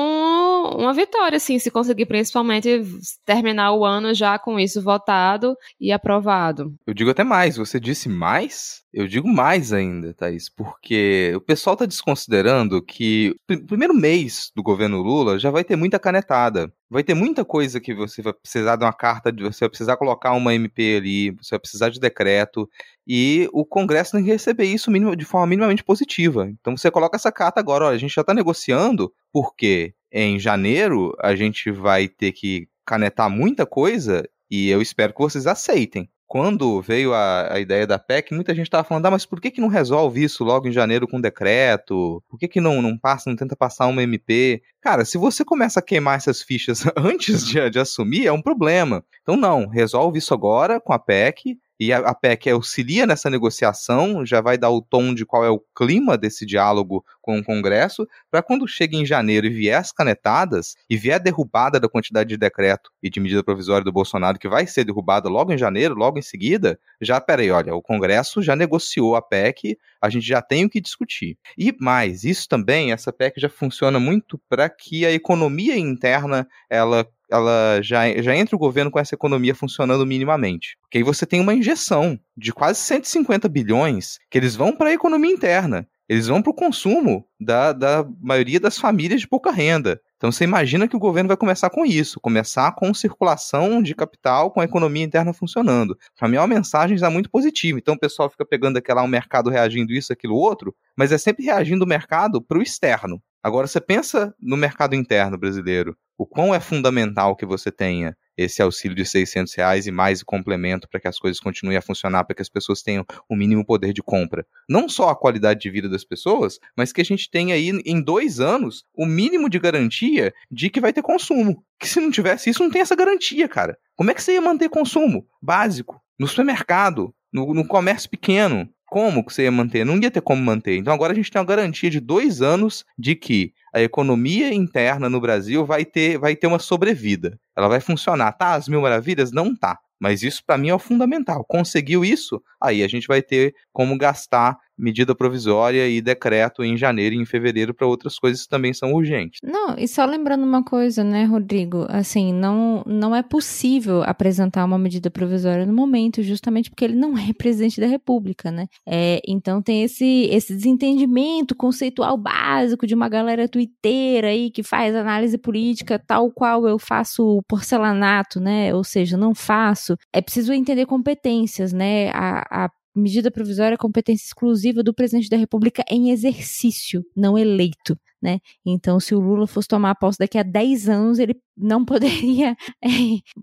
uma 0.77 0.93
vitória, 0.93 1.37
assim, 1.37 1.59
se 1.59 1.71
conseguir 1.71 2.05
principalmente 2.05 2.81
terminar 3.25 3.73
o 3.73 3.85
ano 3.85 4.13
já 4.13 4.37
com 4.39 4.59
isso 4.59 4.81
votado 4.81 5.55
e 5.79 5.91
aprovado. 5.91 6.73
Eu 6.85 6.93
digo 6.93 7.09
até 7.09 7.23
mais, 7.23 7.57
você 7.57 7.79
disse 7.79 8.09
mais? 8.09 8.83
Eu 8.91 9.07
digo 9.07 9.27
mais 9.27 9.71
ainda, 9.71 10.13
Thaís, 10.15 10.49
porque 10.49 11.31
o 11.35 11.41
pessoal 11.41 11.75
está 11.75 11.85
desconsiderando 11.85 12.81
que 12.81 13.35
o 13.49 13.65
primeiro 13.67 13.93
mês 13.93 14.51
do 14.55 14.63
governo 14.63 15.01
Lula 15.01 15.37
já 15.37 15.51
vai 15.51 15.63
ter 15.63 15.75
muita 15.75 15.99
canetada. 15.99 16.73
Vai 16.89 17.03
ter 17.03 17.13
muita 17.13 17.45
coisa 17.45 17.79
que 17.79 17.93
você 17.93 18.19
vai 18.23 18.33
precisar 18.33 18.75
de 18.75 18.83
uma 18.83 18.91
carta, 18.91 19.31
você 19.31 19.59
vai 19.59 19.69
precisar 19.69 19.95
colocar 19.99 20.31
uma 20.31 20.55
MP 20.55 20.97
ali, 20.97 21.31
você 21.31 21.51
vai 21.51 21.59
precisar 21.59 21.89
de 21.89 21.99
decreto, 21.99 22.67
e 23.05 23.47
o 23.53 23.65
Congresso 23.65 24.13
tem 24.13 24.23
que 24.23 24.31
receber 24.31 24.65
isso 24.65 24.91
de 25.15 25.25
forma 25.25 25.45
minimamente 25.45 25.83
positiva. 25.83 26.49
Então 26.49 26.75
você 26.75 26.89
coloca 26.89 27.17
essa 27.17 27.31
carta 27.31 27.59
agora, 27.59 27.85
olha, 27.85 27.95
a 27.95 27.99
gente 27.99 28.15
já 28.15 28.21
está 28.21 28.33
negociando, 28.33 29.13
porque 29.31 29.93
em 30.11 30.39
janeiro 30.39 31.15
a 31.19 31.35
gente 31.35 31.69
vai 31.69 32.07
ter 32.07 32.31
que 32.31 32.67
canetar 32.85 33.29
muita 33.29 33.65
coisa, 33.65 34.27
e 34.49 34.69
eu 34.69 34.81
espero 34.81 35.13
que 35.13 35.19
vocês 35.19 35.45
aceitem 35.45 36.09
quando 36.29 36.79
veio 36.79 37.11
a, 37.11 37.55
a 37.55 37.59
ideia 37.59 37.87
da 37.87 37.97
PEC, 37.97 38.35
muita 38.35 38.53
gente 38.53 38.67
estava 38.67 38.83
falando, 38.83 39.07
ah, 39.07 39.11
mas 39.11 39.25
por 39.25 39.41
que, 39.41 39.49
que 39.49 39.59
não 39.59 39.67
resolve 39.67 40.23
isso 40.23 40.43
logo 40.43 40.67
em 40.67 40.71
janeiro 40.71 41.07
com 41.07 41.19
decreto? 41.19 42.23
Por 42.29 42.37
que, 42.37 42.47
que 42.47 42.61
não, 42.61 42.83
não 42.83 42.95
passa, 42.95 43.31
não 43.31 43.35
tenta 43.35 43.55
passar 43.55 43.87
uma 43.87 44.03
MP? 44.03 44.61
Cara, 44.79 45.03
se 45.05 45.17
você 45.17 45.43
começa 45.43 45.79
a 45.79 45.83
queimar 45.83 46.17
essas 46.17 46.43
fichas 46.43 46.83
antes 46.95 47.47
de, 47.47 47.67
de 47.71 47.79
assumir, 47.79 48.27
é 48.27 48.31
um 48.31 48.43
problema. 48.43 49.03
Então, 49.23 49.35
não, 49.35 49.67
resolve 49.67 50.19
isso 50.19 50.31
agora 50.31 50.79
com 50.79 50.93
a 50.93 50.99
PEC, 50.99 51.57
e 51.79 51.93
a, 51.93 51.99
a 51.99 52.13
PEC 52.13 52.49
auxilia 52.49 53.05
nessa 53.05 53.29
negociação, 53.29 54.25
já 54.25 54.41
vai 54.41 54.57
dar 54.57 54.69
o 54.69 54.81
tom 54.81 55.13
de 55.13 55.25
qual 55.25 55.45
é 55.45 55.49
o 55.49 55.63
clima 55.75 56.17
desse 56.17 56.45
diálogo 56.45 57.05
com 57.21 57.39
o 57.39 57.43
Congresso, 57.43 58.07
para 58.29 58.43
quando 58.43 58.67
chega 58.67 58.97
em 58.97 59.05
janeiro 59.05 59.47
e 59.47 59.49
vier 59.49 59.79
as 59.79 59.91
canetadas, 59.91 60.75
e 60.89 60.97
vier 60.97 61.15
a 61.15 61.19
derrubada 61.19 61.79
da 61.79 61.87
quantidade 61.87 62.29
de 62.29 62.37
decreto 62.37 62.91
e 63.01 63.09
de 63.09 63.19
medida 63.19 63.43
provisória 63.43 63.83
do 63.83 63.91
Bolsonaro, 63.91 64.37
que 64.37 64.49
vai 64.49 64.67
ser 64.67 64.83
derrubada 64.83 65.29
logo 65.29 65.53
em 65.53 65.57
janeiro, 65.57 65.95
logo 65.95 66.19
em 66.19 66.21
seguida, 66.21 66.77
já, 67.01 67.21
peraí, 67.21 67.49
olha, 67.49 67.73
o 67.73 67.81
Congresso 67.81 68.41
já 68.41 68.55
negociou 68.55 69.15
a 69.15 69.21
PEC, 69.21 69.77
a 70.01 70.09
gente 70.09 70.27
já 70.27 70.41
tem 70.41 70.65
o 70.65 70.69
que 70.69 70.81
discutir. 70.81 71.37
E 71.57 71.73
mais, 71.79 72.23
isso 72.23 72.47
também, 72.49 72.91
essa 72.91 73.13
PEC 73.13 73.39
já 73.39 73.49
funciona 73.49 73.99
muito 73.99 74.37
para 74.49 74.69
que 74.69 75.05
a 75.05 75.11
economia 75.11 75.77
interna, 75.77 76.47
ela 76.69 77.07
ela 77.29 77.79
já, 77.81 78.09
já 78.21 78.35
entra 78.35 78.55
o 78.55 78.59
governo 78.59 78.89
com 78.89 78.99
essa 78.99 79.15
economia 79.15 79.53
funcionando 79.53 80.05
minimamente. 80.05 80.77
Porque 80.81 80.97
aí 80.97 81.03
você 81.03 81.25
tem 81.25 81.39
uma 81.39 81.53
injeção 81.53 82.19
de 82.35 82.51
quase 82.51 82.79
150 82.79 83.47
bilhões 83.47 84.17
que 84.29 84.37
eles 84.37 84.55
vão 84.55 84.75
para 84.75 84.89
a 84.89 84.93
economia 84.93 85.31
interna. 85.31 85.87
Eles 86.07 86.27
vão 86.27 86.41
para 86.41 86.49
o 86.49 86.55
consumo 86.55 87.23
da, 87.39 87.71
da 87.71 88.05
maioria 88.19 88.59
das 88.59 88.79
famílias 88.79 89.21
de 89.21 89.27
pouca 89.27 89.51
renda. 89.51 90.01
Então 90.19 90.33
você 90.33 90.43
imagina 90.43 90.85
que 90.85 90.97
o 90.97 90.99
governo 90.99 91.29
vai 91.29 91.37
começar 91.37 91.69
com 91.69 91.85
isso, 91.85 92.19
começar 92.19 92.73
com 92.73 92.93
circulação 92.93 93.81
de 93.81 93.95
capital, 93.95 94.51
com 94.51 94.59
a 94.59 94.65
economia 94.65 95.05
interna 95.05 95.31
funcionando. 95.31 95.97
Para 96.17 96.27
mim 96.27 96.35
é 96.35 96.41
uma 96.41 96.47
mensagem 96.47 96.97
já 96.97 97.09
muito 97.09 97.29
positiva. 97.29 97.79
Então 97.79 97.93
o 97.93 97.99
pessoal 97.99 98.29
fica 98.29 98.45
pegando 98.45 98.75
aquela 98.75 99.01
um 99.01 99.07
mercado 99.07 99.49
reagindo 99.49 99.93
isso, 99.93 100.11
aquilo, 100.11 100.35
outro, 100.35 100.75
mas 100.93 101.13
é 101.13 101.17
sempre 101.17 101.45
reagindo 101.45 101.85
o 101.85 101.87
mercado 101.87 102.41
para 102.41 102.59
o 102.59 102.61
externo. 102.61 103.23
Agora 103.41 103.65
você 103.65 103.79
pensa 103.79 104.35
no 104.37 104.57
mercado 104.57 104.93
interno 104.93 105.37
brasileiro 105.37 105.95
o 106.17 106.25
quão 106.25 106.53
é 106.53 106.59
fundamental 106.59 107.33
que 107.33 107.45
você 107.45 107.71
tenha 107.71 108.13
esse 108.39 108.61
auxílio 108.61 108.95
de 108.95 109.05
600 109.05 109.53
reais 109.53 109.85
e 109.85 109.91
mais 109.91 110.23
complemento 110.23 110.87
para 110.87 110.99
que 110.99 111.07
as 111.07 111.19
coisas 111.19 111.39
continuem 111.39 111.77
a 111.77 111.81
funcionar, 111.81 112.23
para 112.23 112.35
que 112.35 112.41
as 112.41 112.47
pessoas 112.47 112.81
tenham 112.81 113.05
o 113.27 113.35
mínimo 113.35 113.65
poder 113.65 113.91
de 113.91 114.01
compra. 114.01 114.45
Não 114.67 114.87
só 114.87 115.09
a 115.09 115.15
qualidade 115.15 115.59
de 115.59 115.69
vida 115.69 115.89
das 115.89 116.05
pessoas, 116.05 116.57
mas 116.75 116.93
que 116.93 117.01
a 117.01 117.05
gente 117.05 117.29
tenha 117.29 117.55
aí 117.55 117.69
em 117.85 118.01
dois 118.01 118.39
anos 118.39 118.85
o 118.95 119.05
mínimo 119.05 119.49
de 119.49 119.59
garantia 119.59 120.33
de 120.49 120.69
que 120.69 120.79
vai 120.79 120.93
ter 120.93 121.01
consumo. 121.01 121.63
Que 121.77 121.87
se 121.87 121.99
não 121.99 122.09
tivesse 122.09 122.49
isso, 122.49 122.63
não 122.63 122.71
tem 122.71 122.81
essa 122.81 122.95
garantia, 122.95 123.47
cara. 123.47 123.77
Como 123.95 124.09
é 124.09 124.13
que 124.13 124.23
você 124.23 124.33
ia 124.33 124.41
manter 124.41 124.69
consumo 124.69 125.27
básico? 125.41 126.01
No 126.17 126.27
supermercado, 126.27 127.13
no, 127.31 127.53
no 127.53 127.67
comércio 127.67 128.09
pequeno, 128.09 128.69
Como 128.89 129.23
que 129.23 129.33
você 129.33 129.43
ia 129.43 129.51
manter? 129.51 129.85
Não 129.85 129.97
ia 129.97 130.09
ter 130.09 130.21
como 130.21 130.41
manter. 130.41 130.77
Então 130.77 130.93
agora 130.93 131.13
a 131.13 131.15
gente 131.15 131.31
tem 131.31 131.39
uma 131.39 131.45
garantia 131.45 131.89
de 131.89 131.99
dois 131.99 132.41
anos 132.41 132.83
de 132.97 133.15
que 133.15 133.53
a 133.73 133.81
economia 133.81 134.53
interna 134.53 135.09
no 135.09 135.21
Brasil 135.21 135.65
vai 135.65 135.85
ter, 135.85 136.17
vai 136.17 136.35
ter 136.35 136.47
uma 136.47 136.59
sobrevida. 136.59 137.39
Ela 137.55 137.67
vai 137.67 137.79
funcionar. 137.79 138.31
Tá 138.33 138.53
às 138.53 138.67
mil 138.67 138.81
maravilhas? 138.81 139.31
Não 139.31 139.55
tá. 139.55 139.77
Mas 139.99 140.23
isso 140.23 140.41
para 140.45 140.57
mim 140.57 140.69
é 140.69 140.73
o 140.73 140.79
fundamental. 140.79 141.45
Conseguiu 141.47 142.05
isso, 142.05 142.41
aí 142.61 142.83
a 142.83 142.87
gente 142.87 143.05
vai 143.05 143.21
ter 143.21 143.53
como 143.73 143.97
gastar 143.97 144.57
medida 144.79 145.13
provisória 145.13 145.87
e 145.87 146.01
decreto 146.01 146.63
em 146.63 146.77
janeiro 146.77 147.15
e 147.15 147.17
em 147.17 147.25
fevereiro 147.25 147.73
para 147.73 147.85
outras 147.85 148.17
coisas 148.17 148.43
que 148.43 148.49
também 148.49 148.73
são 148.73 148.93
urgentes. 148.93 149.39
Não, 149.43 149.75
e 149.77 149.87
só 149.87 150.05
lembrando 150.05 150.43
uma 150.43 150.63
coisa, 150.63 151.03
né, 151.03 151.25
Rodrigo? 151.25 151.85
Assim, 151.89 152.33
não, 152.33 152.83
não 152.85 153.15
é 153.15 153.21
possível 153.21 154.01
apresentar 154.03 154.63
uma 154.63 154.79
medida 154.79 155.09
provisória 155.11 155.65
no 155.65 155.73
momento, 155.73 156.23
justamente 156.23 156.69
porque 156.69 156.85
ele 156.85 156.95
não 156.95 157.17
é 157.17 157.33
presidente 157.33 157.81
da 157.81 157.87
República, 157.87 158.51
né? 158.51 158.67
É, 158.87 159.21
então 159.27 159.61
tem 159.61 159.83
esse, 159.83 160.27
esse 160.31 160.53
desentendimento 160.55 161.55
conceitual 161.55 162.17
básico 162.17 162.87
de 162.87 162.95
uma 162.95 163.09
galera 163.09 163.47
tuiteira 163.47 164.27
aí 164.27 164.49
que 164.49 164.63
faz 164.63 164.95
análise 164.95 165.37
política 165.37 165.99
tal 165.99 166.31
qual 166.31 166.67
eu 166.67 166.79
faço 166.79 167.43
porcelanato, 167.47 168.39
né? 168.39 168.73
Ou 168.73 168.83
seja, 168.83 169.17
não 169.17 169.35
faço. 169.35 169.95
É 170.13 170.21
preciso 170.21 170.53
entender 170.53 170.85
competências, 170.85 171.73
né? 171.73 172.09
A, 172.11 172.65
a 172.65 172.69
medida 172.99 173.31
provisória 173.31 173.75
é 173.75 173.77
competência 173.77 174.25
exclusiva 174.25 174.83
do 174.83 174.93
presidente 174.93 175.29
da 175.29 175.37
República 175.37 175.83
em 175.89 176.11
exercício, 176.11 177.03
não 177.15 177.37
eleito. 177.37 177.97
Né? 178.21 178.39
Então, 178.65 178.99
se 178.99 179.15
o 179.15 179.19
Lula 179.19 179.47
fosse 179.47 179.67
tomar 179.67 179.95
posse 179.95 180.19
daqui 180.19 180.37
a 180.37 180.43
10 180.43 180.89
anos, 180.89 181.19
ele 181.19 181.35
não 181.55 181.83
poderia 181.85 182.51
é, 182.83 182.89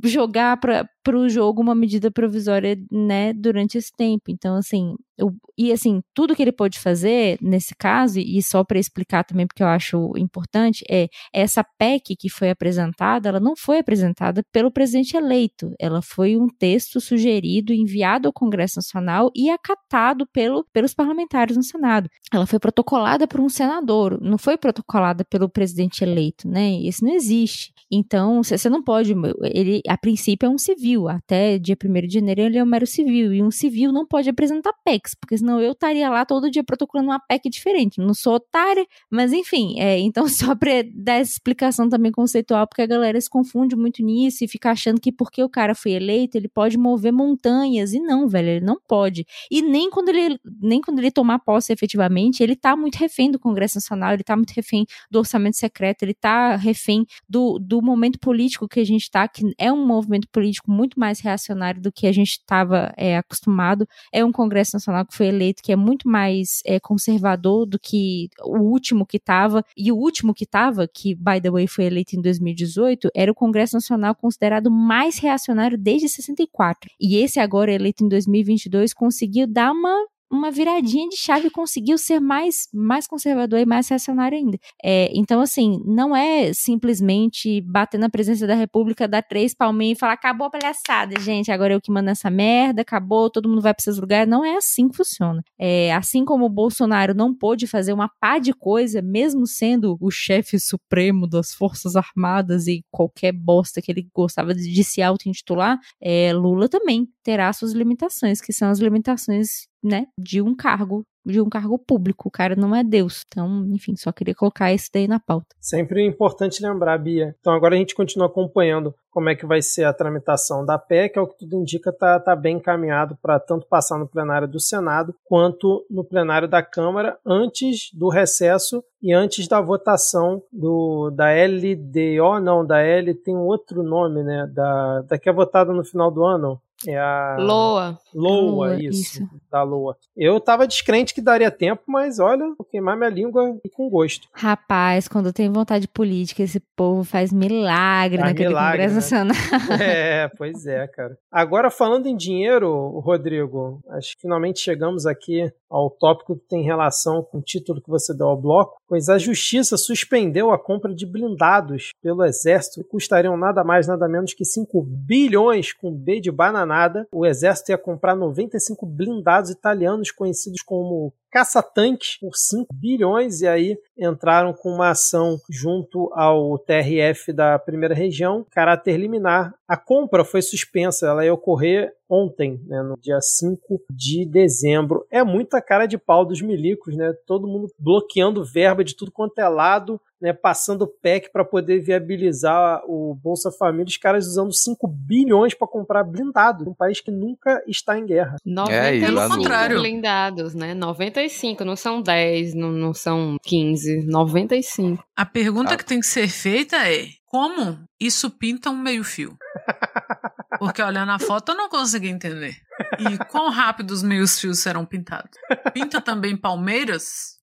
jogar 0.04 0.58
para 0.58 0.86
o 1.14 1.28
jogo 1.28 1.62
uma 1.62 1.74
medida 1.74 2.10
provisória 2.10 2.76
né, 2.90 3.32
durante 3.32 3.76
esse 3.76 3.92
tempo. 3.94 4.30
Então, 4.30 4.56
assim, 4.56 4.94
eu, 5.18 5.34
e 5.56 5.72
assim, 5.72 6.02
tudo 6.14 6.34
que 6.34 6.42
ele 6.42 6.52
pode 6.52 6.78
fazer 6.78 7.38
nesse 7.40 7.74
caso, 7.74 8.18
e 8.18 8.42
só 8.42 8.62
para 8.62 8.78
explicar 8.78 9.24
também, 9.24 9.46
porque 9.46 9.62
eu 9.62 9.66
acho 9.66 10.12
importante, 10.16 10.84
é 10.90 11.08
essa 11.32 11.64
PEC 11.78 12.14
que 12.16 12.28
foi 12.28 12.50
apresentada, 12.50 13.28
ela 13.28 13.40
não 13.40 13.56
foi 13.56 13.78
apresentada 13.78 14.42
pelo 14.52 14.70
presidente 14.70 15.16
eleito, 15.16 15.72
ela 15.78 16.02
foi 16.02 16.36
um 16.36 16.48
texto 16.48 17.00
sugerido, 17.00 17.72
enviado 17.72 18.28
ao 18.28 18.32
Congresso 18.32 18.76
Nacional 18.76 19.30
e 19.34 19.48
acatado 19.48 20.26
pelo, 20.32 20.66
pelos 20.72 20.92
parlamentares 20.92 21.56
no 21.56 21.62
Senado. 21.62 22.10
Ela 22.32 22.46
foi 22.46 22.58
protocolada 22.58 23.26
por 23.26 23.40
um 23.40 23.48
senador, 23.48 24.20
não 24.20 24.36
foi 24.36 24.58
protocolada 24.58 25.24
pelo 25.24 25.48
presidente 25.48 26.02
eleito, 26.02 26.46
né? 26.46 26.72
Isso 26.72 27.04
não 27.04 27.14
existe. 27.14 27.72
Então, 27.90 28.42
você 28.42 28.68
não 28.68 28.82
pode, 28.82 29.14
ele 29.42 29.80
a 29.88 29.96
princípio 29.96 30.46
é 30.46 30.50
um 30.50 30.58
civil, 30.58 30.95
até 31.08 31.58
dia 31.58 31.76
1 31.82 32.06
de 32.06 32.14
janeiro 32.14 32.42
ele 32.42 32.58
é 32.58 32.62
um 32.62 32.66
mero 32.66 32.86
civil, 32.86 33.32
e 33.32 33.42
um 33.42 33.50
civil 33.50 33.92
não 33.92 34.06
pode 34.06 34.28
apresentar 34.28 34.72
PECs, 34.84 35.14
porque 35.20 35.36
senão 35.38 35.60
eu 35.60 35.72
estaria 35.72 36.08
lá 36.08 36.24
todo 36.24 36.50
dia 36.50 36.64
protocolando 36.64 37.10
uma 37.10 37.20
PEC 37.20 37.48
diferente. 37.50 38.00
Não 38.00 38.14
sou 38.14 38.34
otária, 38.34 38.86
mas 39.10 39.32
enfim, 39.32 39.78
é, 39.78 39.98
então 40.00 40.28
só 40.28 40.54
para 40.54 40.82
dar 40.94 41.14
essa 41.14 41.32
explicação 41.32 41.88
também 41.88 42.12
conceitual, 42.12 42.66
porque 42.66 42.82
a 42.82 42.86
galera 42.86 43.20
se 43.20 43.28
confunde 43.28 43.76
muito 43.76 44.02
nisso 44.02 44.44
e 44.44 44.48
fica 44.48 44.70
achando 44.70 45.00
que 45.00 45.12
porque 45.12 45.42
o 45.42 45.48
cara 45.48 45.74
foi 45.74 45.92
eleito, 45.92 46.36
ele 46.36 46.48
pode 46.48 46.78
mover 46.78 47.12
montanhas, 47.12 47.92
e 47.92 48.00
não, 48.00 48.28
velho, 48.28 48.48
ele 48.48 48.64
não 48.64 48.78
pode. 48.88 49.24
E 49.50 49.62
nem 49.62 49.90
quando 49.90 50.08
ele, 50.08 50.38
nem 50.60 50.80
quando 50.80 50.98
ele 50.98 51.10
tomar 51.10 51.38
posse 51.40 51.72
efetivamente, 51.72 52.42
ele 52.42 52.54
tá 52.54 52.76
muito 52.76 52.96
refém 52.96 53.30
do 53.30 53.38
Congresso 53.38 53.76
Nacional, 53.76 54.12
ele 54.12 54.22
tá 54.22 54.36
muito 54.36 54.52
refém 54.52 54.86
do 55.10 55.18
orçamento 55.18 55.56
secreto, 55.56 56.02
ele 56.02 56.14
tá 56.14 56.56
refém 56.56 57.04
do, 57.28 57.58
do 57.58 57.82
momento 57.82 58.18
político 58.18 58.68
que 58.68 58.80
a 58.80 58.84
gente 58.84 59.10
tá, 59.10 59.26
que 59.26 59.42
é 59.58 59.72
um 59.72 59.84
movimento 59.84 60.28
político 60.30 60.70
muito 60.70 60.85
mais 60.98 61.20
reacionário 61.20 61.80
do 61.80 61.90
que 61.90 62.06
a 62.06 62.12
gente 62.12 62.32
estava 62.32 62.92
é, 62.96 63.16
acostumado. 63.16 63.88
É 64.12 64.24
um 64.24 64.32
Congresso 64.32 64.72
Nacional 64.74 65.04
que 65.06 65.16
foi 65.16 65.26
eleito 65.26 65.62
que 65.62 65.72
é 65.72 65.76
muito 65.76 66.08
mais 66.08 66.60
é, 66.64 66.78
conservador 66.78 67.66
do 67.66 67.78
que 67.78 68.28
o 68.42 68.58
último 68.58 69.06
que 69.06 69.16
estava. 69.16 69.64
E 69.76 69.90
o 69.90 69.96
último 69.96 70.34
que 70.34 70.44
estava, 70.44 70.86
que, 70.86 71.14
by 71.14 71.40
the 71.40 71.50
way, 71.50 71.66
foi 71.66 71.84
eleito 71.84 72.16
em 72.16 72.20
2018, 72.20 73.08
era 73.14 73.30
o 73.30 73.34
Congresso 73.34 73.76
Nacional 73.76 74.14
considerado 74.14 74.70
mais 74.70 75.18
reacionário 75.18 75.78
desde 75.78 76.08
64. 76.08 76.90
E 77.00 77.16
esse 77.16 77.40
agora, 77.40 77.72
eleito 77.72 78.04
em 78.04 78.08
2022, 78.08 78.92
conseguiu 78.92 79.46
dar 79.46 79.72
uma 79.72 80.06
uma 80.30 80.50
viradinha 80.50 81.08
de 81.08 81.16
chave 81.16 81.50
conseguiu 81.50 81.96
ser 81.98 82.20
mais, 82.20 82.68
mais 82.72 83.06
conservador 83.06 83.60
e 83.60 83.66
mais 83.66 83.88
reacionário 83.88 84.36
ainda. 84.36 84.58
É, 84.82 85.10
então, 85.14 85.40
assim, 85.40 85.80
não 85.84 86.14
é 86.14 86.52
simplesmente 86.52 87.60
bater 87.60 87.98
na 87.98 88.10
presença 88.10 88.46
da 88.46 88.54
República, 88.54 89.06
dar 89.06 89.22
três 89.22 89.54
palminhas 89.54 89.96
e 89.96 90.00
falar 90.00 90.14
acabou 90.14 90.46
a 90.48 90.50
palhaçada, 90.50 91.20
gente, 91.20 91.52
agora 91.52 91.74
eu 91.74 91.80
que 91.80 91.92
mando 91.92 92.10
essa 92.10 92.30
merda, 92.30 92.82
acabou, 92.82 93.30
todo 93.30 93.48
mundo 93.48 93.60
vai 93.60 93.72
para 93.72 93.82
esses 93.82 93.98
lugares. 93.98 94.28
Não 94.28 94.44
é 94.44 94.56
assim 94.56 94.88
que 94.88 94.96
funciona. 94.96 95.42
É, 95.58 95.94
assim 95.94 96.24
como 96.24 96.46
o 96.46 96.50
Bolsonaro 96.50 97.14
não 97.14 97.34
pôde 97.34 97.66
fazer 97.66 97.92
uma 97.92 98.10
pá 98.20 98.38
de 98.38 98.52
coisa, 98.52 99.00
mesmo 99.00 99.46
sendo 99.46 99.96
o 100.00 100.10
chefe 100.10 100.58
supremo 100.58 101.28
das 101.28 101.52
Forças 101.52 101.94
Armadas 101.96 102.66
e 102.66 102.84
qualquer 102.90 103.32
bosta 103.32 103.80
que 103.80 103.92
ele 103.92 104.08
gostava 104.14 104.54
de 104.54 104.84
se 104.84 105.02
auto-intitular, 105.02 105.78
é, 106.00 106.32
Lula 106.32 106.68
também 106.68 107.08
terá 107.22 107.52
suas 107.52 107.72
limitações, 107.72 108.40
que 108.40 108.52
são 108.52 108.70
as 108.70 108.78
limitações 108.78 109.66
né, 109.86 110.06
de 110.18 110.42
um 110.42 110.54
cargo, 110.54 111.04
de 111.24 111.40
um 111.40 111.48
cargo 111.48 111.78
público. 111.78 112.28
O 112.28 112.30
cara 112.30 112.56
não 112.56 112.74
é 112.74 112.82
Deus. 112.82 113.24
Então, 113.28 113.64
enfim, 113.68 113.94
só 113.96 114.10
queria 114.10 114.34
colocar 114.34 114.72
isso 114.72 114.90
daí 114.92 115.06
na 115.06 115.20
pauta. 115.20 115.46
Sempre 115.60 116.04
importante 116.04 116.62
lembrar, 116.62 116.98
Bia. 116.98 117.34
Então 117.40 117.52
agora 117.52 117.74
a 117.76 117.78
gente 117.78 117.94
continua 117.94 118.26
acompanhando 118.26 118.94
como 119.16 119.30
é 119.30 119.34
que 119.34 119.46
vai 119.46 119.62
ser 119.62 119.84
a 119.84 119.94
tramitação 119.94 120.62
da 120.62 120.78
PEC, 120.78 121.16
é 121.16 121.20
o 121.22 121.26
que 121.26 121.38
tudo 121.38 121.56
indica 121.56 121.90
tá, 121.90 122.20
tá 122.20 122.36
bem 122.36 122.56
encaminhado 122.56 123.16
para 123.22 123.40
tanto 123.40 123.66
passar 123.66 123.98
no 123.98 124.06
plenário 124.06 124.46
do 124.46 124.60
Senado 124.60 125.14
quanto 125.24 125.86
no 125.90 126.04
plenário 126.04 126.46
da 126.46 126.62
Câmara 126.62 127.16
antes 127.24 127.88
do 127.94 128.10
recesso 128.10 128.84
e 129.02 129.14
antes 129.14 129.48
da 129.48 129.58
votação 129.58 130.42
do 130.52 131.10
da 131.10 131.28
LDO, 131.30 132.40
não, 132.42 132.66
da 132.66 132.82
L 132.82 133.14
tem 133.14 133.34
um 133.34 133.46
outro 133.46 133.82
nome, 133.82 134.22
né, 134.22 134.46
da, 134.52 135.00
da 135.02 135.18
que 135.18 135.30
é 135.30 135.32
votada 135.32 135.72
no 135.72 135.82
final 135.84 136.10
do 136.10 136.22
ano, 136.22 136.60
é 136.86 136.98
a. 136.98 137.36
Loa. 137.38 137.98
Loa, 138.14 138.66
Loa 138.66 138.82
isso, 138.82 139.22
isso, 139.22 139.28
Da 139.50 139.62
Loa. 139.62 139.96
Eu 140.16 140.40
tava 140.40 140.66
descrente 140.66 141.14
que 141.14 141.20
daria 141.20 141.50
tempo, 141.50 141.82
mas 141.86 142.18
olha, 142.18 142.44
vou 142.56 142.66
queimar 142.70 142.96
minha 142.96 143.08
língua 143.08 143.58
e 143.64 143.68
com 143.70 143.88
gosto. 143.88 144.28
Rapaz, 144.32 145.08
quando 145.08 145.32
tem 145.32 145.50
vontade 145.50 145.88
política, 145.88 146.42
esse 146.42 146.60
povo 146.74 147.04
faz 147.04 147.32
milagre 147.32 148.18
faz 148.18 148.30
naquele 148.30 148.48
milagre, 148.48 148.88
Congresso 148.88 148.94
né? 149.16 149.24
Nacional. 149.24 149.36
É, 149.86 150.28
pois 150.36 150.66
é, 150.66 150.86
cara. 150.88 151.16
Agora, 151.30 151.70
falando 151.70 152.06
em 152.06 152.16
dinheiro, 152.16 152.98
Rodrigo, 153.00 153.80
acho 153.90 154.14
que 154.14 154.22
finalmente 154.22 154.60
chegamos 154.60 155.06
aqui 155.06 155.50
ao 155.68 155.90
tópico 155.90 156.36
que 156.36 156.48
tem 156.48 156.62
relação 156.62 157.22
com 157.22 157.38
o 157.38 157.42
título 157.42 157.80
que 157.80 157.90
você 157.90 158.14
deu 158.14 158.28
ao 158.28 158.40
bloco, 158.40 158.80
pois 158.88 159.08
a 159.08 159.18
Justiça 159.18 159.76
suspendeu 159.76 160.50
a 160.50 160.58
compra 160.58 160.94
de 160.94 161.04
blindados 161.04 161.90
pelo 162.00 162.24
Exército 162.24 162.82
que 162.82 162.88
custariam 162.88 163.36
nada 163.36 163.64
mais, 163.64 163.86
nada 163.86 164.08
menos 164.08 164.32
que 164.32 164.44
5 164.44 164.82
bilhões 164.82 165.72
com 165.72 165.92
B 165.92 166.20
de 166.20 166.30
bananada. 166.66 167.06
O 167.12 167.24
Exército 167.24 167.70
ia 167.70 167.78
comprar 167.78 168.16
95 168.16 168.84
blindados 168.84 169.50
italianos 169.50 170.10
conhecidos 170.10 170.62
como 170.62 171.14
caça-tanques 171.30 172.18
por 172.18 172.34
5 172.34 172.74
bilhões 172.74 173.40
e 173.40 173.46
aí 173.46 173.78
entraram 173.98 174.52
com 174.52 174.70
uma 174.70 174.90
ação 174.90 175.38
junto 175.50 176.10
ao 176.14 176.58
TRF 176.58 177.32
da 177.32 177.58
primeira 177.58 177.94
região, 177.94 178.46
caráter 178.50 178.96
liminar. 178.96 179.54
A 179.66 179.76
compra 179.76 180.24
foi 180.24 180.42
suspensa, 180.42 181.06
ela 181.06 181.24
ia 181.24 181.34
ocorrer 181.34 181.92
ontem, 182.08 182.60
né, 182.66 182.82
no 182.82 182.96
dia 182.96 183.20
5 183.20 183.80
de 183.90 184.24
dezembro. 184.24 185.06
É 185.10 185.24
muita 185.24 185.60
cara 185.60 185.86
de 185.86 185.98
pau 185.98 186.24
dos 186.24 186.40
milicos, 186.40 186.96
né? 186.96 187.12
Todo 187.26 187.48
mundo 187.48 187.68
bloqueando 187.78 188.44
verba 188.44 188.84
de 188.84 188.94
tudo 188.94 189.10
quanto 189.10 189.38
é 189.40 189.48
lado, 189.48 190.00
né, 190.20 190.32
passando 190.32 190.86
PEC 190.86 191.30
para 191.30 191.44
poder 191.44 191.80
viabilizar 191.80 192.82
o 192.86 193.14
Bolsa 193.14 193.50
Família, 193.50 193.86
os 193.86 193.96
caras 193.96 194.26
usando 194.26 194.52
5 194.52 194.86
bilhões 194.88 195.54
para 195.54 195.68
comprar 195.68 196.04
blindado, 196.04 196.68
um 196.68 196.74
país 196.74 197.00
que 197.00 197.10
nunca 197.10 197.62
está 197.66 197.98
em 197.98 198.06
guerra. 198.06 198.36
95 198.44 199.20
é, 199.20 199.28
contrário. 199.28 199.80
blindados, 199.80 200.54
né? 200.54 200.74
95, 201.16 201.64
não 201.64 201.74
são 201.74 202.02
10, 202.02 202.54
não, 202.54 202.70
não 202.70 202.92
são 202.92 203.36
15, 203.42 204.06
95. 204.06 205.02
A 205.16 205.24
pergunta 205.24 205.72
ah. 205.72 205.76
que 205.76 205.84
tem 205.84 205.98
que 205.98 206.06
ser 206.06 206.28
feita 206.28 206.76
é: 206.76 207.08
como 207.24 207.78
isso 207.98 208.30
pinta 208.30 208.70
um 208.70 208.76
meio-fio? 208.76 209.36
Porque 210.58 210.82
olhando 210.82 211.12
a 211.12 211.18
foto 211.18 211.52
eu 211.52 211.56
não 211.56 211.68
consegui 211.68 212.08
entender. 212.08 212.56
E 212.98 213.18
quão 213.26 213.50
rápido 213.50 213.90
os 213.90 214.02
meios 214.02 214.38
fios 214.38 214.60
serão 214.60 214.84
pintados? 214.84 215.30
Pinta 215.72 216.00
também 216.00 216.36
palmeiras? 216.36 217.36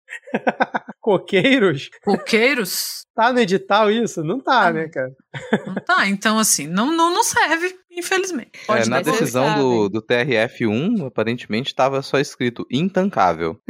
Coqueiros? 0.99 1.89
Coqueiros? 2.03 3.03
Tá 3.15 3.31
no 3.31 3.39
edital 3.39 3.91
isso? 3.91 4.23
Não 4.23 4.39
tá, 4.39 4.67
ah, 4.67 4.73
né, 4.73 4.87
cara? 4.87 5.11
Não 5.67 5.75
tá, 5.75 6.07
então 6.07 6.39
assim, 6.39 6.67
não, 6.67 6.87
não, 6.87 7.13
não 7.13 7.23
serve. 7.23 7.75
Infelizmente. 7.95 8.51
É, 8.67 8.85
na 8.87 9.01
decisão 9.01 9.55
do, 9.57 9.89
do 9.89 10.01
TRF1, 10.01 11.07
aparentemente 11.07 11.67
estava 11.67 12.01
só 12.01 12.19
escrito 12.19 12.65
intancável. 12.69 13.59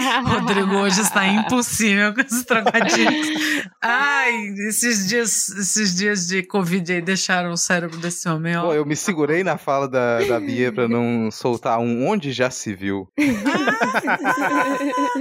Rodrigo 0.24 0.76
hoje 0.76 1.00
está 1.00 1.26
impossível 1.26 2.14
com 2.14 2.20
esses 2.20 2.44
trocadilhos. 2.44 3.28
Ai, 3.82 4.32
esses 4.68 5.06
dias, 5.08 5.48
esses 5.50 5.94
dias 5.94 6.26
de 6.26 6.42
Covid 6.42 6.92
aí 6.92 7.00
deixaram 7.02 7.50
o 7.52 7.56
cérebro 7.56 7.98
desse 7.98 8.28
homem, 8.28 8.56
ó. 8.56 8.62
Pô, 8.66 8.74
eu 8.74 8.84
me 8.86 8.96
segurei 8.96 9.42
na 9.44 9.56
fala 9.58 9.88
da, 9.88 10.20
da 10.24 10.40
Bia 10.40 10.72
pra 10.72 10.88
não 10.88 11.30
soltar 11.30 11.78
um 11.78 12.06
onde 12.06 12.32
já 12.32 12.50
se 12.50 12.74
viu. 12.74 13.06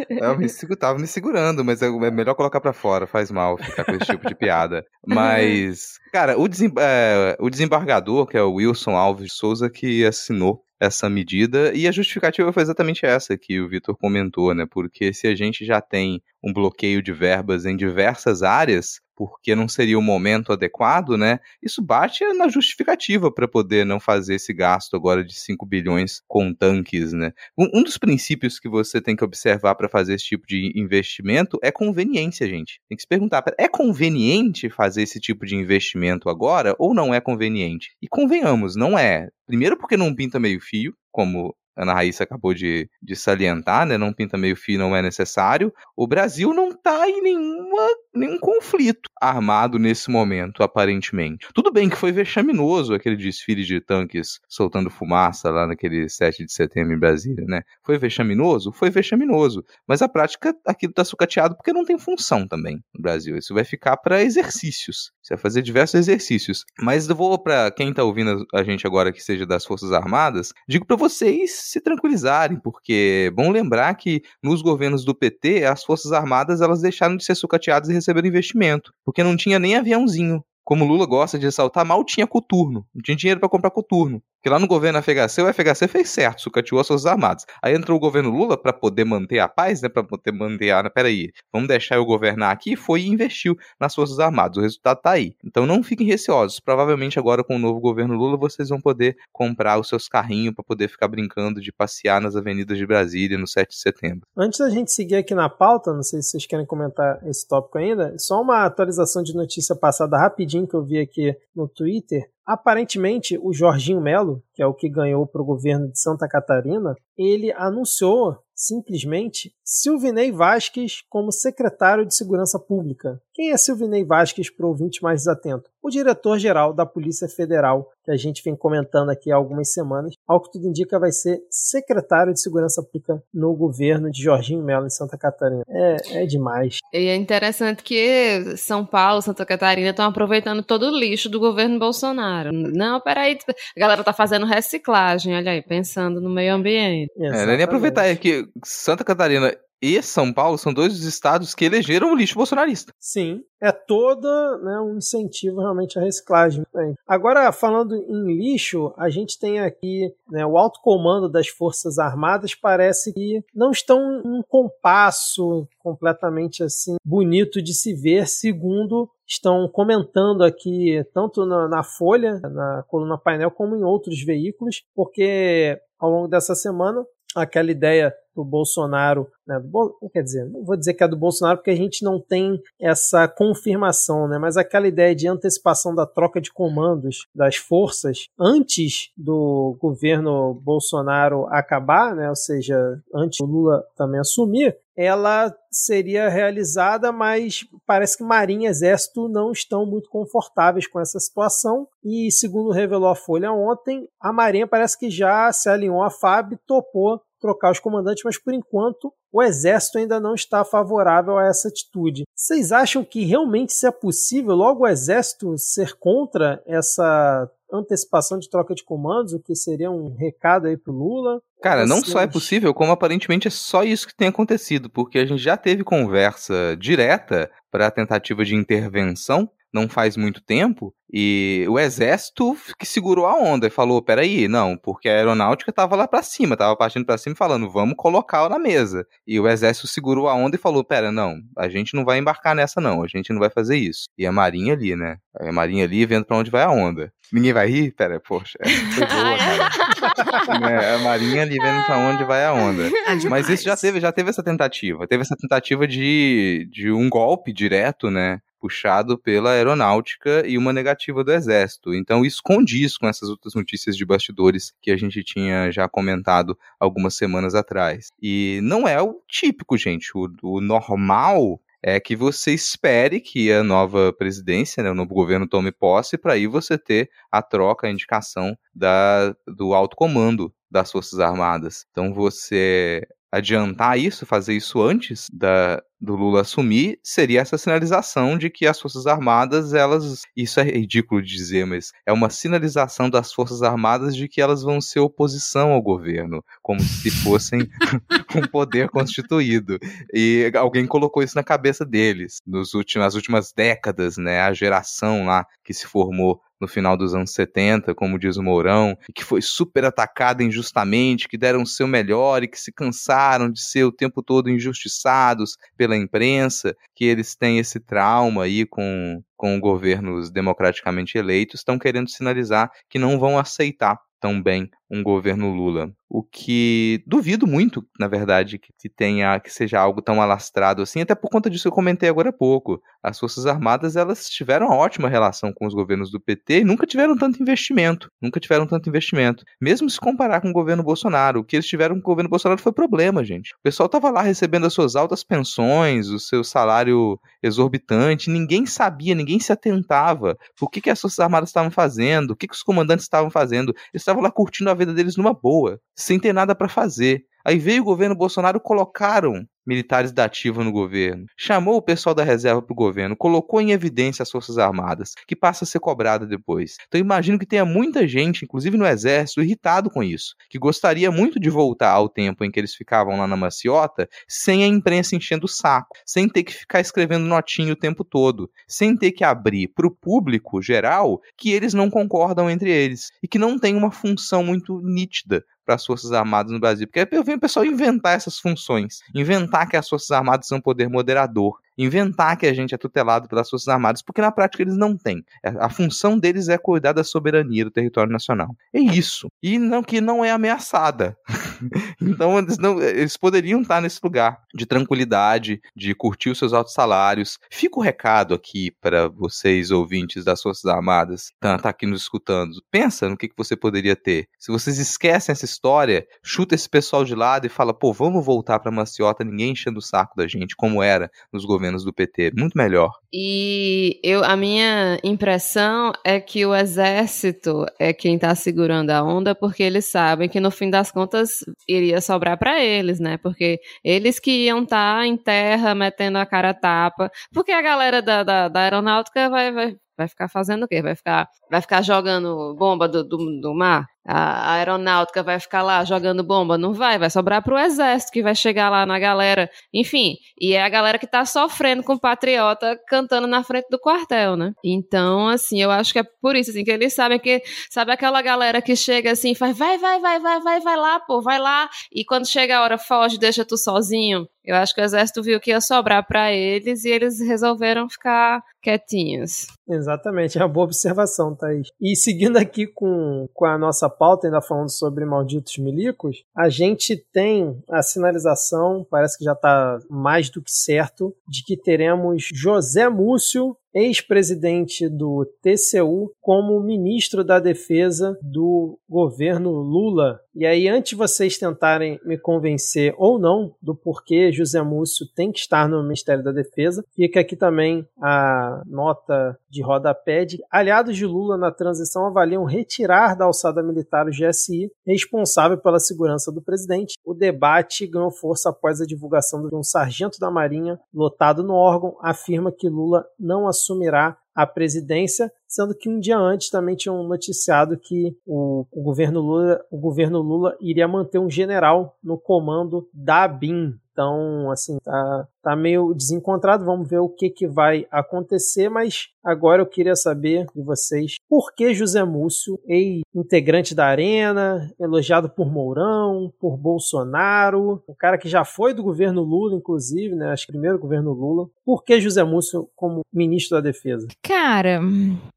Eu 0.10 0.38
me, 0.38 0.48
segu- 0.50 0.76
tava 0.76 1.00
me 1.00 1.08
segurando, 1.08 1.64
mas 1.64 1.82
é 1.82 1.88
é 1.90 2.12
melhor 2.12 2.36
colocar 2.36 2.62
pra 2.62 2.72
fora, 2.74 3.06
faz 3.08 3.30
mal 3.32 3.58
ficar 3.58 3.84
com 3.84 3.92
esse 3.94 4.06
tipo 4.06 4.28
de 4.28 4.36
piada. 4.36 4.84
Mas, 5.06 5.98
cara, 6.14 6.38
o, 6.40 6.48
desem- 6.48 6.72
é, 6.78 7.36
o 7.40 7.50
desembargador, 7.50 8.26
que 8.28 8.38
é 8.38 8.42
o 8.42 8.54
Wilson 8.54 8.92
Alves 8.96 9.34
Souza, 9.34 9.70
que 9.70 10.06
assinou 10.06 10.62
essa 10.80 11.10
medida, 11.10 11.74
e 11.76 11.88
a 11.88 11.92
justificativa 11.92 12.54
foi 12.54 12.64
exatamente 12.64 13.06
essa 13.06 13.38
que 13.38 13.60
o 13.60 13.68
Vitor 13.68 13.98
comentou, 13.98 14.54
né? 14.54 14.66
Porque 14.70 15.14
se 15.14 15.28
a 15.28 15.36
gente 15.36 15.66
já 15.66 15.82
tem 15.82 16.22
um 16.44 16.54
bloqueio 16.54 17.02
de 17.02 17.12
verbas 17.12 17.66
em 17.66 17.76
diversas 17.76 18.44
áreas, 18.44 19.00
porque 19.20 19.54
não 19.54 19.68
seria 19.68 20.00
o 20.00 20.02
momento 20.02 20.54
adequado, 20.54 21.18
né? 21.18 21.40
Isso 21.62 21.82
bate 21.82 22.24
na 22.34 22.48
justificativa 22.48 23.30
para 23.30 23.50
poder 23.50 23.86
não 23.86 24.00
fazer 24.00 24.36
esse 24.36 24.54
gasto 24.54 24.96
agora 24.96 25.26
de 25.26 25.34
5 25.38 25.66
bilhões 25.66 26.22
com 26.26 26.54
tanques, 26.54 27.12
né? 27.12 27.34
Um, 27.58 27.80
um 27.80 27.84
dos 27.84 27.98
princípios 27.98 28.58
que 28.58 28.70
você 28.70 29.02
tem 29.02 29.18
que 29.18 29.24
observar 29.24 29.76
para 29.76 29.90
fazer 29.90 30.14
esse 30.14 30.24
tipo 30.24 30.48
de 30.48 30.72
investimento 30.74 31.60
é 31.62 31.70
conveniência, 31.70 32.48
gente. 32.48 32.80
Tem 32.88 32.96
que 32.96 33.02
se 33.02 33.08
perguntar, 33.08 33.44
é 33.58 33.68
conveniente 33.68 34.70
fazer 34.70 35.02
esse 35.02 35.20
tipo 35.20 35.46
de 35.46 35.56
investimento 35.56 36.30
agora 36.30 36.74
ou 36.80 36.94
não 36.94 37.14
é 37.14 37.20
conveniente? 37.20 37.98
E 38.02 38.08
convenhamos, 38.08 38.78
não 38.78 38.98
é. 38.98 39.28
Primeiro 39.46 39.76
porque 39.76 39.98
não 39.98 40.16
pinta 40.16 40.40
meio 40.40 40.62
fio, 40.62 40.94
como 41.12 41.54
Ana 41.80 41.94
Raíssa 41.94 42.26
acabou 42.26 42.54
de, 42.54 42.90
de 43.02 43.16
salientar, 43.16 43.86
né? 43.86 43.98
Não 43.98 44.12
pinta 44.12 44.38
meio 44.38 44.56
fio, 44.56 44.78
não 44.78 44.94
é 44.94 45.02
necessário. 45.02 45.74
O 45.96 46.06
Brasil 46.06 46.54
não 46.54 46.70
está 46.70 47.08
em 47.08 47.22
nenhuma, 47.22 47.88
nenhum 48.14 48.38
conflito 48.38 49.10
armado 49.22 49.80
nesse 49.80 50.12
momento, 50.12 50.62
aparentemente. 50.62 51.48
Tudo 51.54 51.72
bem 51.72 51.90
que 51.90 51.96
foi 51.96 52.12
vexaminoso 52.12 52.94
aquele 52.94 53.16
desfile 53.16 53.64
de 53.64 53.80
tanques 53.80 54.40
soltando 54.48 54.90
fumaça 54.90 55.50
lá 55.50 55.66
naquele 55.66 56.10
7 56.10 56.46
de 56.46 56.52
setembro 56.52 56.94
em 56.94 57.00
Brasília, 57.00 57.46
né? 57.48 57.62
Foi 57.82 57.98
vexaminoso? 57.98 58.74
Foi 58.74 58.90
vexaminoso. 58.90 59.64
Mas 59.88 60.02
a 60.02 60.10
prática, 60.10 60.54
aquilo 60.66 60.92
está 60.92 61.06
sucateado 61.06 61.56
porque 61.56 61.72
não 61.72 61.86
tem 61.86 61.98
função 61.98 62.46
também 62.46 62.84
no 62.94 63.02
Brasil. 63.02 63.38
Isso 63.38 63.54
vai 63.54 63.64
ficar 63.64 63.96
para 63.98 64.22
exercícios. 64.22 65.12
Você 65.22 65.36
vai 65.36 65.42
fazer 65.42 65.62
diversos 65.62 65.96
exercícios. 65.96 66.66
Mas 66.82 67.08
eu 67.08 67.16
vou 67.16 67.42
para 67.42 67.72
quem 67.72 67.92
está 67.92 68.04
ouvindo 68.04 68.46
a 68.54 68.64
gente 68.64 68.86
agora 68.86 69.14
que 69.14 69.24
seja 69.24 69.46
das 69.46 69.66
Forças 69.66 69.94
Armadas, 69.94 70.52
digo 70.68 70.86
para 70.86 70.98
vocês 70.98 71.69
se 71.70 71.82
tranquilizarem, 71.82 72.60
porque 72.60 73.26
é 73.28 73.32
bom 73.32 73.52
lembrar 73.52 73.94
que 73.96 74.22
nos 74.44 74.62
governos 74.62 75.06
do 75.06 75.16
PT, 75.16 75.66
as 75.66 75.84
Forças 75.84 76.12
Armadas 76.12 76.62
elas 76.62 76.82
deixaram 76.82 77.16
de 77.16 77.24
ser 77.24 77.36
sucateadas 77.36 77.90
e 77.90 77.94
receberam 77.94 78.28
investimento, 78.28 78.94
porque 79.06 79.24
não 79.24 79.38
tinha 79.38 79.60
nem 79.60 79.76
aviãozinho. 79.76 80.44
Como 80.70 80.86
Lula 80.86 81.08
gosta 81.08 81.40
de 81.40 81.48
ressaltar, 81.48 81.84
mal 81.84 82.06
tinha 82.06 82.28
coturno. 82.28 82.86
Não 82.94 83.02
tinha 83.02 83.18
dinheiro 83.18 83.40
para 83.40 83.50
comprar 83.50 83.72
coturno. 83.72 84.22
Porque 84.40 84.50
lá 84.50 84.58
no 84.58 84.68
governo 84.68 85.02
FHC, 85.02 85.42
o 85.42 85.54
FHC 85.54 85.88
fez 85.88 86.10
certo, 86.10 86.42
sucateou 86.44 86.80
as 86.80 86.88
Forças 86.88 87.06
Armadas. 87.06 87.46
Aí 87.62 87.76
entrou 87.76 87.98
o 87.98 88.00
governo 88.00 88.30
Lula 88.30 88.56
para 88.56 88.72
poder 88.72 89.04
manter 89.04 89.40
a 89.40 89.50
paz, 89.50 89.82
né? 89.82 89.90
Para 89.90 90.02
poder 90.02 90.32
manter 90.32 90.72
a. 90.72 90.90
Peraí, 90.90 91.32
vamos 91.52 91.68
deixar 91.68 91.96
eu 91.96 92.06
governar 92.06 92.54
aqui. 92.54 92.76
Foi 92.78 93.02
e 93.02 93.08
investiu 93.08 93.58
nas 93.78 93.94
Forças 93.94 94.18
Armadas. 94.18 94.58
O 94.58 94.62
resultado 94.62 95.02
tá 95.02 95.12
aí. 95.12 95.36
Então 95.44 95.66
não 95.66 95.84
fiquem 95.84 96.08
receosos. 96.08 96.60
Provavelmente 96.60 97.20
agora 97.20 97.44
com 97.44 97.56
o 97.58 97.60
novo 97.60 97.82
governo 97.82 98.14
Lula 98.14 98.38
vocês 98.38 98.70
vão 98.70 98.80
poder 98.80 99.18
comprar 99.34 99.78
os 99.78 99.90
seus 99.90 100.08
carrinhos 100.08 100.54
para 100.54 100.64
poder 100.64 100.88
ficar 100.88 101.10
brincando 101.10 101.60
de 101.60 101.74
passear 101.74 102.22
nas 102.22 102.36
avenidas 102.36 102.78
de 102.78 102.86
Brasília 102.86 103.38
no 103.38 103.48
7 103.48 103.70
de 103.70 103.82
setembro. 103.82 104.22
Antes 104.38 104.60
da 104.60 104.70
gente 104.70 104.92
seguir 104.94 105.16
aqui 105.16 105.36
na 105.36 105.50
pauta, 105.50 105.92
não 105.92 106.04
sei 106.04 106.22
se 106.22 106.30
vocês 106.30 106.46
querem 106.46 106.66
comentar 106.66 107.20
esse 107.28 107.46
tópico 107.46 107.78
ainda, 107.78 108.16
só 108.18 108.42
uma 108.42 108.64
atualização 108.64 109.22
de 109.22 109.36
notícia 109.36 109.76
passada 109.76 110.18
rapidinho 110.18 110.59
que 110.66 110.76
eu 110.76 110.84
vi 110.84 111.00
aqui 111.00 111.36
no 111.56 111.68
Twitter. 111.68 112.30
Aparentemente, 112.46 113.38
o 113.42 113.54
Jorginho 113.54 114.02
Melo, 114.02 114.44
que 114.54 114.62
é 114.64 114.66
o 114.66 114.74
que 114.74 114.90
ganhou 114.90 115.28
para 115.28 115.42
o 115.42 115.46
governo 115.46 115.92
de 115.92 116.00
Santa 116.00 116.28
Catarina, 116.28 116.96
ele 117.18 117.52
anunciou 117.54 118.38
simplesmente 118.56 119.54
Silvinei 119.72 120.32
Vasques 120.32 121.04
como 121.08 121.32
secretário 121.32 122.04
de 122.04 122.16
Segurança 122.16 122.58
Pública. 122.58 123.22
Quem 123.36 123.52
é 123.52 123.58
Silvinei 123.58 124.04
Vasques 124.04 124.50
para 124.50 124.66
o 124.66 124.70
ouvinte 124.70 125.04
mais 125.04 125.22
desatento? 125.22 125.70
O 125.82 125.92
diretor-geral 125.92 126.74
da 126.74 126.88
Polícia 126.88 127.30
Federal, 127.30 127.88
que 128.04 128.12
a 128.12 128.18
gente 128.18 128.42
vem 128.44 128.56
comentando 128.56 129.12
aqui 129.12 129.32
há 129.32 129.36
algumas 129.36 129.72
semanas, 129.72 130.16
ao 130.28 130.42
que 130.42 130.52
tudo 130.52 130.68
indica 130.68 131.00
vai 131.00 131.12
ser 131.12 131.40
secretário 131.52 132.34
de 132.34 132.42
Segurança 132.42 132.82
Pública 132.82 133.24
no 133.32 133.56
governo 133.56 134.10
de 134.10 134.24
Jorginho 134.24 134.64
Melo 134.64 134.88
em 134.88 134.90
Santa 134.90 135.18
Catarina. 135.18 135.62
É, 135.70 136.24
é 136.24 136.26
demais. 136.26 136.80
E 136.92 137.08
é 137.08 137.16
interessante 137.16 137.84
que 137.84 138.58
São 138.58 138.84
Paulo, 138.84 139.22
Santa 139.22 139.46
Catarina 139.46 139.92
estão 139.92 140.06
aproveitando 140.06 140.64
todo 140.64 140.88
o 140.88 141.00
lixo 141.00 141.30
do 141.30 141.40
governo 141.40 141.78
Bolsonaro. 141.78 142.52
Não, 142.52 143.00
peraí, 143.00 143.38
a 143.78 143.80
galera 143.80 144.04
tá 144.04 144.14
fazendo 144.14 144.48
reciclagem, 144.48 145.36
olha 145.36 145.52
aí, 145.52 145.62
pensando 145.62 146.20
no 146.20 146.30
meio 146.30 146.56
ambiente. 146.56 147.12
É, 147.20 147.46
nem 147.46 147.64
aproveitar 147.64 148.08
é 148.08 148.16
que 148.16 148.50
Santa 148.66 149.04
Catarina 149.04 149.56
e 149.82 150.02
São 150.02 150.34
Paulo 150.34 150.58
são 150.58 150.74
dois 150.74 150.94
dos 150.94 151.04
estados 151.04 151.56
que 151.56 151.66
elegeram 151.66 152.12
o 152.12 152.16
lixo 152.16 152.36
bolsonarista. 152.36 152.94
Sim, 153.00 153.42
é 153.62 153.72
toda 153.72 154.58
né, 154.58 154.80
um 154.80 154.98
incentivo 154.98 155.60
realmente 155.60 155.98
à 155.98 156.02
reciclagem. 156.02 156.64
Agora, 157.08 157.52
falando 157.52 157.96
em 157.96 158.38
lixo, 158.38 158.94
a 158.98 159.10
gente 159.10 159.40
tem 159.40 159.60
aqui 159.60 160.14
né, 160.30 160.46
o 160.46 160.58
alto 160.58 160.80
comando 160.82 161.30
das 161.30 161.48
Forças 161.48 161.98
Armadas 161.98 162.56
parece 162.56 163.14
que 163.14 163.44
não 163.54 163.72
estão 163.72 164.22
em 164.24 164.40
um 164.40 164.42
compasso 164.48 165.68
completamente 165.80 166.64
assim 166.64 166.98
bonito 167.04 167.62
de 167.62 167.74
se 167.74 167.94
ver, 167.94 168.28
segundo 168.28 169.10
estão 169.28 169.70
comentando 169.72 170.44
aqui 170.44 171.06
tanto 171.14 171.46
na, 171.46 171.68
na 171.68 171.84
Folha, 171.84 172.40
na 172.40 172.84
coluna 172.88 173.18
painel, 173.18 173.52
como 173.52 173.76
em 173.76 173.84
outros 173.84 174.24
veículos, 174.24 174.84
porque 174.96 175.80
ao 176.00 176.10
longo 176.10 176.28
dessa 176.28 176.56
semana 176.56 177.06
aquela 177.36 177.72
ideia 177.72 178.14
do 178.36 178.44
Bolsonaro, 178.44 179.28
né, 179.46 179.60
do 179.60 180.10
quer 180.14 180.24
dizer, 180.24 180.46
não 180.46 180.64
vou 180.64 180.78
dizer 180.78 180.94
que 180.94 181.04
é 181.04 181.08
do 181.08 181.18
Bolsonaro 181.18 181.58
porque 181.58 181.72
a 181.72 181.76
gente 181.76 182.04
não 182.04 182.20
tem 182.20 182.62
essa 182.80 183.28
confirmação, 183.28 184.28
né, 184.28 184.38
mas 184.38 184.56
aquela 184.56 184.88
ideia 184.88 185.14
de 185.14 185.28
antecipação 185.28 185.94
da 185.94 186.06
troca 186.06 186.40
de 186.40 186.52
comandos 186.52 187.28
das 187.36 187.58
forças 187.58 188.28
antes 188.40 189.12
do 189.18 189.76
governo 189.80 190.54
Bolsonaro 190.54 191.48
acabar, 191.48 192.16
né, 192.16 192.30
ou 192.30 192.36
seja, 192.36 193.02
antes 193.14 193.40
do 193.40 193.46
Lula 193.46 193.84
também 193.98 194.20
assumir, 194.20 194.78
ela 195.02 195.56
seria 195.72 196.28
realizada, 196.28 197.10
mas 197.10 197.66
parece 197.88 198.18
que 198.18 198.24
Marinha 198.24 198.68
e 198.68 198.70
Exército 198.70 199.30
não 199.30 199.54
estão 199.54 199.86
muito 199.86 200.10
confortáveis 200.10 200.88
com 200.88 201.00
essa 201.00 201.18
situação. 201.22 201.88
E 202.04 202.30
segundo 202.30 202.70
revelou 202.70 203.08
a 203.08 203.16
Folha 203.16 203.50
ontem, 203.50 204.10
a 204.20 204.34
Marinha 204.34 204.68
parece 204.68 205.00
que 205.00 205.10
já 205.10 205.50
se 205.54 205.70
alinhou 205.70 206.04
à 206.04 206.10
FAB 206.10 206.58
topou 206.68 207.22
trocar 207.40 207.72
os 207.72 207.80
comandantes, 207.80 208.24
mas 208.24 208.38
por 208.38 208.54
enquanto 208.54 209.14
o 209.32 209.42
Exército 209.42 209.98
ainda 209.98 210.20
não 210.20 210.34
está 210.34 210.64
favorável 210.66 211.38
a 211.38 211.46
essa 211.46 211.68
atitude. 211.68 212.24
Vocês 212.36 212.72
acham 212.72 213.04
que 213.04 213.24
realmente 213.24 213.70
isso 213.70 213.86
é 213.86 213.92
possível? 213.92 214.56
Logo 214.56 214.84
o 214.84 214.88
Exército 214.88 215.58
ser 215.58 215.94
contra 215.98 216.62
essa 216.66 217.50
antecipação 217.72 218.40
de 218.40 218.50
troca 218.50 218.74
de 218.74 218.84
comandos, 218.84 219.34
o 219.34 219.40
que 219.40 219.56
seria 219.56 219.92
um 219.92 220.16
recado 220.16 220.68
aí 220.68 220.76
pro 220.76 220.92
Lula? 220.92 221.40
Cara, 221.62 221.86
não 221.86 222.04
só 222.04 222.20
é 222.20 222.28
possível, 222.28 222.74
como 222.74 222.92
aparentemente 222.92 223.48
é 223.48 223.52
só 223.52 223.84
isso 223.84 224.08
que 224.08 224.16
tem 224.16 224.30
acontecido, 224.30 224.90
porque 224.90 225.20
a 225.20 225.26
gente 225.26 225.42
já 225.42 225.56
teve 225.56 225.84
conversa 225.84 226.76
direta 226.80 227.52
para 227.70 227.88
a 227.88 227.92
tentativa 227.92 228.44
de 228.44 228.56
intervenção 228.56 229.50
não 229.74 229.88
faz 229.88 230.18
muito 230.18 230.42
tempo, 230.42 230.94
e 231.12 231.66
o 231.68 231.80
exército 231.80 232.56
que 232.78 232.86
segurou 232.86 233.26
a 233.26 233.36
onda 233.36 233.66
e 233.66 233.72
falou: 233.72 234.02
peraí, 234.02 234.48
não, 234.48 234.78
porque 234.78 235.10
a 235.10 235.14
aeronáutica 235.14 235.74
tava 235.74 235.96
lá 235.96 236.08
pra 236.08 236.22
cima, 236.22 236.56
tava 236.56 236.76
partindo 236.76 237.06
pra 237.06 237.18
cima 237.18 237.36
falando: 237.36 237.70
vamos 237.70 237.96
colocá-la 237.98 238.50
na 238.50 238.60
mesa. 238.60 239.06
E 239.26 239.40
o 239.40 239.48
exército 239.48 239.88
segurou 239.88 240.30
a 240.30 240.36
onda 240.36 240.56
e 240.56 240.60
falou: 240.60 240.84
pera, 240.84 241.12
não, 241.12 241.38
a 241.58 241.68
gente 241.68 241.96
não 241.96 242.06
vai 242.06 242.20
embarcar 242.20 242.54
nessa, 242.54 242.80
não, 242.80 243.04
a 243.04 243.08
gente 243.08 243.34
não 243.34 243.40
vai 243.40 243.50
fazer 243.50 243.76
isso. 243.76 244.06
E 244.18 244.26
a 244.26 244.32
marinha 244.32 244.74
ali, 244.74 244.96
né? 244.96 245.18
A 245.40 245.52
marinha 245.52 245.86
ali 245.86 246.06
vendo 246.06 246.26
pra 246.26 246.38
onde 246.38 246.52
vai 246.52 246.64
a 246.64 246.70
onda. 246.70 247.12
Ninguém 247.34 247.54
vai 247.54 247.68
rir? 247.68 247.92
Pera, 247.92 248.20
poxa, 248.20 248.58
essa 248.60 248.86
foi 248.92 249.06
boa, 249.06 249.38
cara. 249.38 250.60
Né, 250.60 250.96
a 250.96 250.98
marinha 251.00 251.42
ali 251.42 251.58
vendo 251.58 251.86
pra 251.86 251.98
onde 251.98 252.24
vai 252.24 252.46
a 252.46 252.54
onda. 252.54 252.88
É 252.88 253.16
Mas 253.30 253.50
isso 253.50 253.64
já 253.64 253.76
teve, 253.76 254.00
já 254.00 254.12
teve 254.12 254.30
essa 254.30 254.44
tentativa. 254.44 255.08
Teve 255.08 255.22
essa 255.22 255.36
tentativa 255.36 255.88
de, 255.88 256.68
de 256.72 256.92
um 256.92 257.10
golpe 257.10 257.54
direto, 257.54 258.10
né? 258.12 258.40
Puxado 258.60 259.18
pela 259.18 259.52
aeronáutica 259.52 260.44
e 260.46 260.58
uma 260.58 260.74
negativa 260.74 261.24
do 261.24 261.32
exército. 261.32 261.94
Então 261.94 262.26
isso 262.26 262.42
condiz 262.44 262.98
com 262.98 263.08
essas 263.08 263.30
outras 263.30 263.54
notícias 263.56 263.96
de 263.96 264.06
bastidores 264.06 264.74
que 264.82 264.92
a 264.92 264.98
gente 264.98 265.24
tinha 265.24 265.72
já 265.72 265.88
comentado 265.88 266.58
algumas 266.80 267.16
semanas 267.16 267.56
atrás. 267.56 268.10
E 268.22 268.60
não 268.64 268.88
é 268.88 269.02
o 269.02 269.22
típico, 269.28 269.78
gente. 269.78 270.12
O, 270.16 270.30
o 270.44 270.62
normal 270.62 271.60
é 271.82 272.00
que 272.00 272.16
você 272.16 272.54
espere 272.54 273.20
que 273.20 273.52
a 273.52 273.64
nova 273.64 274.14
presidência, 274.14 274.84
né, 274.84 274.92
o 274.92 274.96
novo 274.96 275.14
governo 275.14 275.48
tome 275.48 275.72
posse, 275.72 276.18
para 276.18 276.34
aí 276.34 276.46
você 276.46 276.78
ter 276.78 277.10
a 277.32 277.42
troca, 277.42 277.88
a 277.88 277.92
indicação 277.92 278.58
da, 278.74 279.34
do 279.48 279.74
alto 279.74 279.96
comando 279.96 280.54
das 280.70 280.92
Forças 280.92 281.20
Armadas. 281.20 281.86
Então 281.92 282.14
você 282.14 283.08
adiantar 283.32 283.98
isso, 283.98 284.26
fazer 284.26 284.56
isso 284.56 284.82
antes 284.82 285.28
da, 285.32 285.82
do 286.00 286.16
Lula 286.16 286.42
assumir, 286.42 287.00
seria 287.04 287.42
essa 287.42 287.58
sinalização 287.58 288.38
de 288.38 288.50
que 288.50 288.66
as 288.66 288.80
Forças 288.80 289.06
Armadas, 289.06 289.74
elas. 289.74 290.22
Isso 290.36 290.60
é 290.60 290.64
ridículo 290.64 291.22
de 291.22 291.28
dizer, 291.28 291.66
mas 291.66 291.92
é 292.06 292.14
uma 292.14 292.30
sinalização 292.30 293.10
das 293.10 293.34
Forças 293.34 293.62
Armadas 293.62 294.16
de 294.16 294.28
que 294.28 294.42
elas 294.42 294.62
vão 294.62 294.80
ser 294.80 295.00
oposição 295.00 295.72
ao 295.72 295.82
governo, 295.82 296.44
como 296.62 296.80
se 296.82 297.12
fossem 297.12 297.60
um 298.36 298.48
poder 298.48 298.90
constituído. 298.90 299.78
E 300.14 300.52
alguém 300.56 300.86
colocou 300.86 301.22
isso 301.22 301.36
na 301.36 301.44
cabeça 301.44 301.86
deles 301.86 302.38
nos 302.46 302.72
nas 302.96 303.16
últimas 303.16 303.52
décadas, 303.52 304.18
né? 304.18 304.42
A 304.42 304.54
geração 304.54 305.26
lá 305.26 305.46
que 305.64 305.74
se 305.74 305.86
formou 305.86 306.42
no 306.60 306.68
final 306.68 306.98
dos 306.98 307.16
anos 307.16 307.32
70, 307.34 307.96
como 307.96 308.20
diz 308.20 308.38
o 308.38 308.44
Mourão, 308.44 308.98
e 309.08 309.14
que 309.14 309.24
foi 309.24 309.42
super 309.42 309.86
atacada 309.86 310.44
injustamente, 310.44 311.28
que 311.28 311.38
deram 311.38 311.62
o 311.62 311.68
seu 311.68 311.88
melhor 311.88 312.44
e 312.44 312.48
que 312.48 312.60
se 312.60 312.72
cansaram 312.72 313.50
de 313.50 313.62
ser 313.62 313.84
o 313.84 313.92
tempo 313.92 314.22
todo 314.22 314.50
injustiçados 314.50 315.58
pela 315.78 315.96
imprensa, 315.96 316.76
que 316.96 317.06
eles 317.06 317.36
têm 317.36 317.60
esse 317.60 317.80
trauma 317.80 318.44
aí 318.44 318.66
com, 318.66 319.24
com 319.38 319.60
governos 319.60 320.30
democraticamente 320.30 321.18
eleitos, 321.18 321.62
estão 321.62 321.80
querendo 321.80 322.10
sinalizar 322.10 322.70
que 322.90 323.00
não 323.00 323.20
vão 323.20 323.38
aceitar 323.38 323.98
tão 324.20 324.42
bem 324.42 324.70
um 324.90 325.04
governo 325.04 325.54
Lula. 325.54 325.94
O 326.10 326.24
que 326.24 327.04
duvido 327.06 327.46
muito, 327.46 327.86
na 328.00 328.08
verdade, 328.08 328.58
que 328.58 328.90
tenha 328.90 329.40
que 329.40 329.54
seja 329.54 329.80
algo 329.80 330.02
tão 330.02 330.20
alastrado 330.20 330.82
assim, 330.82 331.02
até 331.02 331.14
por 331.14 331.30
conta 331.30 331.50
disso 331.50 331.64
que 331.64 331.68
eu 331.68 331.72
comentei 331.72 332.10
agora 332.10 332.30
há 332.30 332.34
pouco. 332.34 332.82
As 333.04 333.20
Forças 333.20 333.46
Armadas, 333.46 333.96
elas 333.96 334.28
tiveram 334.28 334.68
uma 334.68 334.76
ótima 334.76 335.08
relação 335.08 335.54
com 335.54 335.68
os 335.68 335.74
governos 335.76 336.10
do 336.10 336.20
PT 336.20 336.62
e 336.62 336.64
nunca 336.64 336.88
tiveram 336.88 337.16
tanto 337.16 337.40
investimento, 337.40 338.12
nunca 338.20 338.40
tiveram 338.40 338.66
tanto 338.66 338.90
investimento. 338.90 339.46
Mesmo 339.62 339.88
se 339.88 340.00
comparar 340.00 340.42
com 340.42 340.50
o 340.50 340.54
governo 340.54 340.82
Bolsonaro, 340.82 341.42
o 341.42 341.44
que 341.44 341.56
eles 341.56 341.68
tiveram 341.68 341.96
com 341.96 342.02
o 342.02 342.12
governo 342.12 342.30
Bolsonaro 342.30 342.60
foi 342.60 342.72
problema, 342.72 343.24
gente. 343.24 343.54
O 343.54 343.62
pessoal 343.62 343.86
estava 343.86 344.10
lá 344.10 344.24
recebendo 344.24 344.66
as 344.66 344.74
suas 344.74 344.96
altas 344.96 345.24
pensões, 345.24 346.08
o 346.08 346.18
seu 346.18 346.44
salário 346.44 347.20
exorbitante, 347.44 348.32
ninguém 348.32 348.66
sabia, 348.66 349.14
ninguém 349.14 349.40
se 349.40 349.54
atentava. 349.54 350.36
O 350.60 350.68
que, 350.68 350.82
que 350.82 350.90
as 350.90 351.00
Forças 351.00 351.20
Armadas 351.20 351.50
estavam 351.50 351.70
fazendo, 351.70 352.32
o 352.32 352.36
que, 352.36 352.48
que 352.48 352.56
os 352.56 352.64
comandantes 352.64 353.06
estavam 353.06 353.30
fazendo. 353.30 353.76
Eles 353.94 354.02
estavam 354.10 354.24
lá 354.24 354.32
curtindo 354.32 354.70
a 354.70 354.74
vida 354.74 354.94
deles 354.94 355.16
numa 355.16 355.34
boa, 355.34 355.80
sem 355.96 356.20
ter 356.20 356.34
nada 356.34 356.56
para 356.56 356.68
fazer. 356.68 357.24
Aí 357.46 357.58
veio 357.58 357.82
o 357.82 357.86
governo 357.86 358.16
Bolsonaro, 358.16 358.60
colocaram 358.60 359.46
militares 359.66 360.12
da 360.12 360.26
ativa 360.26 360.64
no 360.64 360.72
governo, 360.72 361.26
chamou 361.38 361.78
o 361.78 361.82
pessoal 361.82 362.16
da 362.16 362.24
reserva 362.24 362.62
para 362.62 362.74
o 362.74 362.76
governo, 362.76 363.16
colocou 363.16 363.62
em 363.62 363.72
evidência 363.72 364.24
as 364.24 364.32
Forças 364.32 364.58
Armadas, 364.58 365.14
que 365.28 365.36
passa 365.36 365.64
a 365.64 365.68
ser 365.68 365.80
cobrada 365.80 366.26
depois. 366.26 366.78
Então 366.88 367.00
imagino 367.00 367.38
que 367.38 367.46
tenha 367.46 367.66
muita 367.66 368.08
gente, 368.08 368.44
inclusive 368.44 368.78
no 368.78 368.86
Exército, 368.86 369.42
irritado 369.42 369.90
com 369.90 370.04
isso, 370.04 370.36
que 370.50 370.58
gostaria 370.58 371.12
muito 371.12 371.40
de 371.40 371.50
voltar 371.50 371.92
ao 371.92 372.10
tempo 372.10 372.44
em 372.44 372.52
que 372.52 372.60
eles 372.60 372.74
ficavam 372.74 373.18
lá 373.18 373.28
na 373.28 373.38
maciota, 373.38 374.10
sem 374.28 374.64
a 374.64 374.68
imprensa 374.68 375.16
enchendo 375.16 375.46
o 375.46 375.50
saco, 375.50 375.96
sem 376.06 376.28
ter 376.28 376.44
que 376.44 376.54
ficar 376.54 376.80
escrevendo 376.80 377.26
notinho 377.26 377.74
o 377.74 377.78
tempo 377.78 378.04
todo, 378.04 378.50
sem 378.68 378.96
ter 378.96 379.12
que 379.12 379.24
abrir 379.24 379.70
para 379.70 379.88
o 379.88 379.92
público 379.92 380.62
geral 380.62 381.22
que 381.38 381.52
eles 381.52 381.74
não 381.74 381.90
concordam 381.90 382.50
entre 382.50 382.72
eles 382.72 383.10
e 383.22 383.28
que 383.28 383.40
não 383.40 383.58
tem 383.58 383.76
uma 383.76 383.92
função 383.92 384.44
muito 384.44 384.80
nítida 384.82 385.44
para 385.70 385.76
as 385.76 385.86
Forças 385.86 386.12
Armadas 386.12 386.52
no 386.52 386.60
Brasil. 386.60 386.88
Porque 386.88 387.16
eu 387.16 387.24
venho 387.24 387.38
o 387.38 387.42
pessoal 387.42 387.64
inventar 387.64 388.16
essas 388.16 388.40
funções, 388.40 389.02
inventar 389.14 389.59
que 389.66 389.78
as 389.78 389.88
Forças 389.88 390.12
Armadas 390.12 390.48
são 390.48 390.58
um 390.58 390.62
poder 390.62 390.90
moderador, 390.90 391.60
inventar 391.84 392.36
que 392.38 392.46
a 392.46 392.54
gente 392.54 392.76
é 392.76 392.78
tutelado 392.78 393.28
pelas 393.30 393.50
Forças 393.50 393.68
Armadas, 393.70 394.02
porque 394.02 394.22
na 394.22 394.32
prática 394.32 394.62
eles 394.62 394.76
não 394.76 394.98
têm. 394.98 395.24
É, 395.44 395.50
a 395.60 395.70
função 395.70 396.20
deles 396.20 396.50
é 396.50 396.58
cuidar 396.58 396.92
da 396.92 397.04
soberania 397.04 397.64
do 397.64 397.72
território 397.72 398.12
nacional. 398.12 398.56
É 398.74 398.80
isso. 398.80 399.32
E 399.42 399.58
não 399.58 399.82
que 399.82 400.02
não 400.02 400.24
é 400.24 400.32
ameaçada. 400.32 401.18
então 402.02 402.38
eles, 402.38 402.58
não, 402.58 402.82
eles 402.82 403.16
poderiam 403.16 403.62
estar 403.62 403.82
nesse 403.82 404.00
lugar 404.04 404.42
de 404.54 404.66
tranquilidade, 404.66 405.62
de 405.76 405.96
curtir 405.96 406.30
os 406.30 406.38
seus 406.38 406.52
altos 406.52 406.74
salários. 406.74 407.40
Fica 407.50 407.80
o 407.80 407.84
recado 407.84 408.34
aqui 408.34 408.72
para 408.82 409.08
vocês, 409.08 409.72
ouvintes 409.72 410.26
das 410.26 410.42
Forças 410.42 410.66
Armadas, 410.66 411.32
tá, 411.40 411.58
tá 411.58 411.70
aqui 411.70 411.86
nos 411.86 412.02
escutando. 412.02 412.62
Pensa 412.70 413.08
no 413.08 413.16
que, 413.16 413.30
que 413.30 413.38
você 413.38 413.56
poderia 413.56 413.96
ter. 413.96 414.28
Se 414.38 414.52
vocês 414.52 414.78
esquecem 414.80 415.32
essa 415.32 415.46
história, 415.46 416.06
chuta 416.22 416.56
esse 416.56 416.70
pessoal 416.70 417.06
de 417.06 417.16
lado 417.16 417.46
e 417.46 417.50
fala, 417.50 417.74
pô, 417.74 417.94
vamos 417.94 418.26
voltar 418.26 418.60
para 418.60 418.72
Maciota, 418.72 419.24
ninguém 419.24 419.52
enchendo 419.52 419.80
o 419.80 419.82
saco 419.82 420.18
da 420.18 420.28
gente, 420.28 420.56
como 420.56 420.84
era 420.84 421.10
nos 421.32 421.46
governos 421.46 421.69
menos 421.70 421.84
do 421.84 421.94
PT. 421.94 422.32
Muito 422.36 422.58
melhor. 422.58 422.92
E 423.14 424.00
eu, 424.04 424.24
a 424.24 424.36
minha 424.36 425.00
impressão 425.04 425.92
é 426.04 426.20
que 426.20 426.46
o 426.46 426.54
exército 426.54 427.66
é 427.80 427.94
quem 427.94 428.16
está 428.16 428.36
segurando 428.36 428.90
a 428.92 429.04
onda, 429.04 429.34
porque 429.34 429.64
eles 429.64 429.86
sabem 429.86 430.28
que 430.28 430.40
no 430.40 430.52
fim 430.52 430.70
das 430.70 430.92
contas 430.92 431.44
iria 431.68 432.02
sobrar 432.02 432.38
para 432.38 432.62
eles, 432.62 433.00
né? 433.00 433.18
Porque 433.18 433.60
eles 433.84 434.20
que 434.20 434.46
iam 434.46 434.64
estar 434.64 435.00
tá 435.00 435.08
em 435.08 435.18
terra 435.18 435.74
metendo 435.74 436.18
a 436.18 436.26
cara 436.26 436.50
a 436.50 436.54
tapa, 436.54 437.12
porque 437.34 437.52
a 437.52 437.62
galera 437.62 438.02
da, 438.02 438.24
da, 438.24 438.48
da 438.48 438.60
aeronáutica 438.62 439.30
vai, 439.30 439.52
vai, 439.52 439.76
vai 439.98 440.08
ficar 440.08 440.28
fazendo 440.28 440.64
o 440.64 440.68
quê? 440.68 440.82
Vai 440.82 440.96
ficar, 440.96 441.28
vai 441.50 441.62
ficar 441.62 441.82
jogando 441.82 442.56
bomba 442.58 442.88
do, 442.88 443.04
do, 443.04 443.18
do 443.40 443.54
mar? 443.54 443.86
A 444.08 444.54
aeronáutica 444.54 445.22
vai 445.22 445.40
ficar 445.40 445.62
lá 445.62 445.84
jogando 445.84 446.24
bomba? 446.24 446.58
Não 446.58 446.74
vai, 446.74 446.98
vai 446.98 447.10
sobrar 447.10 447.44
para 447.44 447.56
o 447.56 447.60
exército 447.60 448.12
que 448.12 448.24
vai 448.24 448.36
chegar 448.36 448.70
lá 448.70 448.86
na 448.86 448.98
galera. 448.98 449.50
Enfim, 449.74 450.16
e 450.40 450.54
é 450.54 450.64
a 450.64 450.70
galera 450.70 450.98
que 450.98 451.06
está 451.06 451.26
sofrendo 451.26 451.84
com 451.84 451.94
o 451.94 452.00
patriota 452.00 452.80
cantando 452.88 453.28
na 453.28 453.44
frente 453.44 453.68
do 453.70 453.80
quartel, 453.80 454.36
né? 454.36 454.54
Então, 454.64 455.28
assim, 455.28 455.62
eu 455.62 455.70
acho 455.72 455.94
que 455.94 456.00
é 456.00 456.04
por 456.22 456.36
isso, 456.36 456.52
assim, 456.52 456.64
que 456.64 456.72
eles 456.72 456.94
sabem 456.94 457.20
que, 457.20 457.42
sabe 457.70 457.92
aquela 457.92 458.22
galera 458.22 458.62
que 458.62 458.76
chega 458.76 459.12
assim, 459.12 459.36
faz, 459.36 459.58
vai, 459.58 459.78
vai, 459.78 460.00
vai, 460.00 460.20
vai, 460.20 460.40
vai, 460.40 460.60
vai 460.60 460.78
lá, 460.78 461.00
pô, 461.00 461.22
vai 461.22 461.40
lá, 461.40 461.70
e 461.94 462.04
quando 462.06 462.28
chega 462.28 462.58
a 462.58 462.64
hora 462.64 462.78
foge, 462.78 463.18
deixa 463.18 463.46
tu 463.46 463.58
sozinho. 463.58 464.28
Eu 464.44 464.56
acho 464.56 464.74
que 464.74 464.82
o 464.82 464.84
exército 464.84 465.22
viu 465.22 465.40
que 465.40 465.52
ia 465.52 465.62
sobrar 465.62 466.06
para 466.08 466.32
eles 466.34 466.84
e 466.84 466.90
eles 466.90 467.20
resolveram 467.20 467.88
ficar 467.90 468.42
quietinhos. 468.62 469.48
Exatamente, 469.70 470.38
é 470.38 470.42
uma 470.42 470.48
boa 470.48 470.66
observação, 470.66 471.36
Thaís. 471.36 471.68
E 471.80 471.96
seguindo 471.96 472.38
aqui 472.38 472.66
com, 472.66 473.28
com 473.34 473.46
a 473.46 473.58
nossa 473.58 473.89
pauta, 473.90 474.28
ainda 474.28 474.42
falando 474.42 474.70
sobre 474.70 475.06
malditos 475.06 475.58
milicos, 475.58 476.24
a 476.36 476.50
gente 476.50 476.96
tem 477.12 477.62
a 477.70 477.82
sinalização, 477.82 478.86
parece 478.90 479.18
que 479.18 479.24
já 479.24 479.34
está 479.34 479.80
mais 479.90 480.30
do 480.30 480.42
que 480.42 480.52
certo, 480.52 481.16
de 481.28 481.44
que 481.44 481.58
teremos 481.58 482.30
José 482.34 482.88
Múcio 482.90 483.56
ex-presidente 483.74 484.90
do 484.90 485.26
TCU, 485.42 486.12
como 486.22 486.60
ministro 486.60 487.24
da 487.24 487.40
Defesa 487.40 488.18
do 488.22 488.78
governo 488.90 489.52
Lula. 489.52 490.20
E 490.36 490.46
aí, 490.46 490.68
antes 490.68 490.92
de 490.92 490.96
vocês 490.96 491.38
tentarem 491.38 492.00
me 492.06 492.18
convencer 492.18 492.94
ou 492.98 493.20
não 493.20 493.54
do 493.62 493.76
porquê 493.76 494.32
José 494.32 494.62
Múcio 494.62 495.06
tem 495.16 495.32
que 495.32 495.40
estar 495.40 495.68
no 495.68 495.84
Ministério 495.84 496.24
da 496.24 496.32
Defesa, 496.32 496.84
fica 496.96 497.20
aqui 497.20 497.36
também 497.36 497.86
a 498.02 498.62
nota 498.66 499.38
de 499.50 499.62
rodapé 499.62 500.26
de 500.26 500.40
aliados 500.52 500.96
de 500.96 501.06
Lula 501.06 501.38
na 501.38 501.52
transição 501.52 502.06
avaliam 502.06 502.46
retirar 502.46 503.16
da 503.16 503.26
alçada 503.26 503.62
militar 503.62 504.08
o 504.08 504.12
GSI, 504.12 504.72
responsável 504.86 505.58
pela 505.58 505.80
segurança 505.80 506.32
do 506.32 506.42
presidente. 506.42 506.94
O 507.04 507.14
debate 507.14 507.88
ganhou 507.88 508.12
força 508.12 508.50
após 508.50 508.80
a 508.80 508.86
divulgação 508.86 509.48
de 509.48 509.56
um 509.56 509.64
sargento 509.64 510.20
da 510.20 510.32
Marinha 510.32 510.80
lotado 510.94 511.44
no 511.44 511.54
órgão, 511.54 511.98
afirma 512.02 512.52
que 512.52 512.70
Lula 512.70 513.06
não 513.20 513.48
assumirá 513.60 514.18
a 514.34 514.46
presidência, 514.48 515.32
sendo 515.48 515.76
que 515.76 515.90
um 515.90 516.00
dia 516.00 516.18
antes 516.18 516.50
também 516.50 516.76
tinham 516.76 517.04
noticiado 517.04 517.78
que 517.78 518.16
o, 518.26 518.66
o, 518.72 518.82
governo 518.82 519.20
Lula, 519.20 519.62
o 519.70 519.78
governo 519.78 520.22
Lula 520.22 520.56
iria 520.62 520.88
manter 520.88 521.20
um 521.20 521.30
general 521.30 521.98
no 522.02 522.18
comando 522.18 522.88
da 522.94 523.28
BIM, 523.28 523.78
então, 523.92 524.50
assim, 524.50 524.78
tá, 524.82 525.28
tá 525.42 525.56
meio 525.56 525.94
desencontrado. 525.94 526.66
Vamos 526.66 526.88
ver 526.88 527.00
o 527.00 527.10
que, 527.10 527.30
que 527.30 527.48
vai 527.48 527.86
acontecer, 527.92 528.70
mas 528.70 529.10
agora 529.24 529.62
eu 529.62 529.66
queria 529.66 529.96
saber 529.96 530.46
de 530.56 530.62
vocês 530.62 531.16
por 531.28 531.54
que 531.54 531.74
José 531.74 532.04
Múcio, 532.04 532.60
ex-integrante 532.68 533.76
da 533.76 533.86
Arena, 533.86 534.72
elogiado 534.80 535.30
por 535.30 535.52
Mourão, 535.52 536.32
por 536.40 536.58
Bolsonaro, 536.58 537.82
o 537.88 537.96
cara 537.96 538.18
que 538.18 538.30
já 538.30 538.44
foi 538.44 538.74
do 538.74 538.84
governo 538.84 539.22
Lula, 539.22 539.56
inclusive, 539.56 540.16
né? 540.16 540.32
Acho 540.32 540.46
que 540.46 540.52
primeiro 540.52 540.80
governo 540.80 541.12
Lula. 541.14 541.48
Por 541.66 541.84
que 541.84 542.00
José 542.00 542.24
Múcio 542.24 542.70
como 542.76 543.02
ministro 543.14 543.58
da 543.58 543.62
Defesa? 543.62 544.08
Cara, 544.24 544.80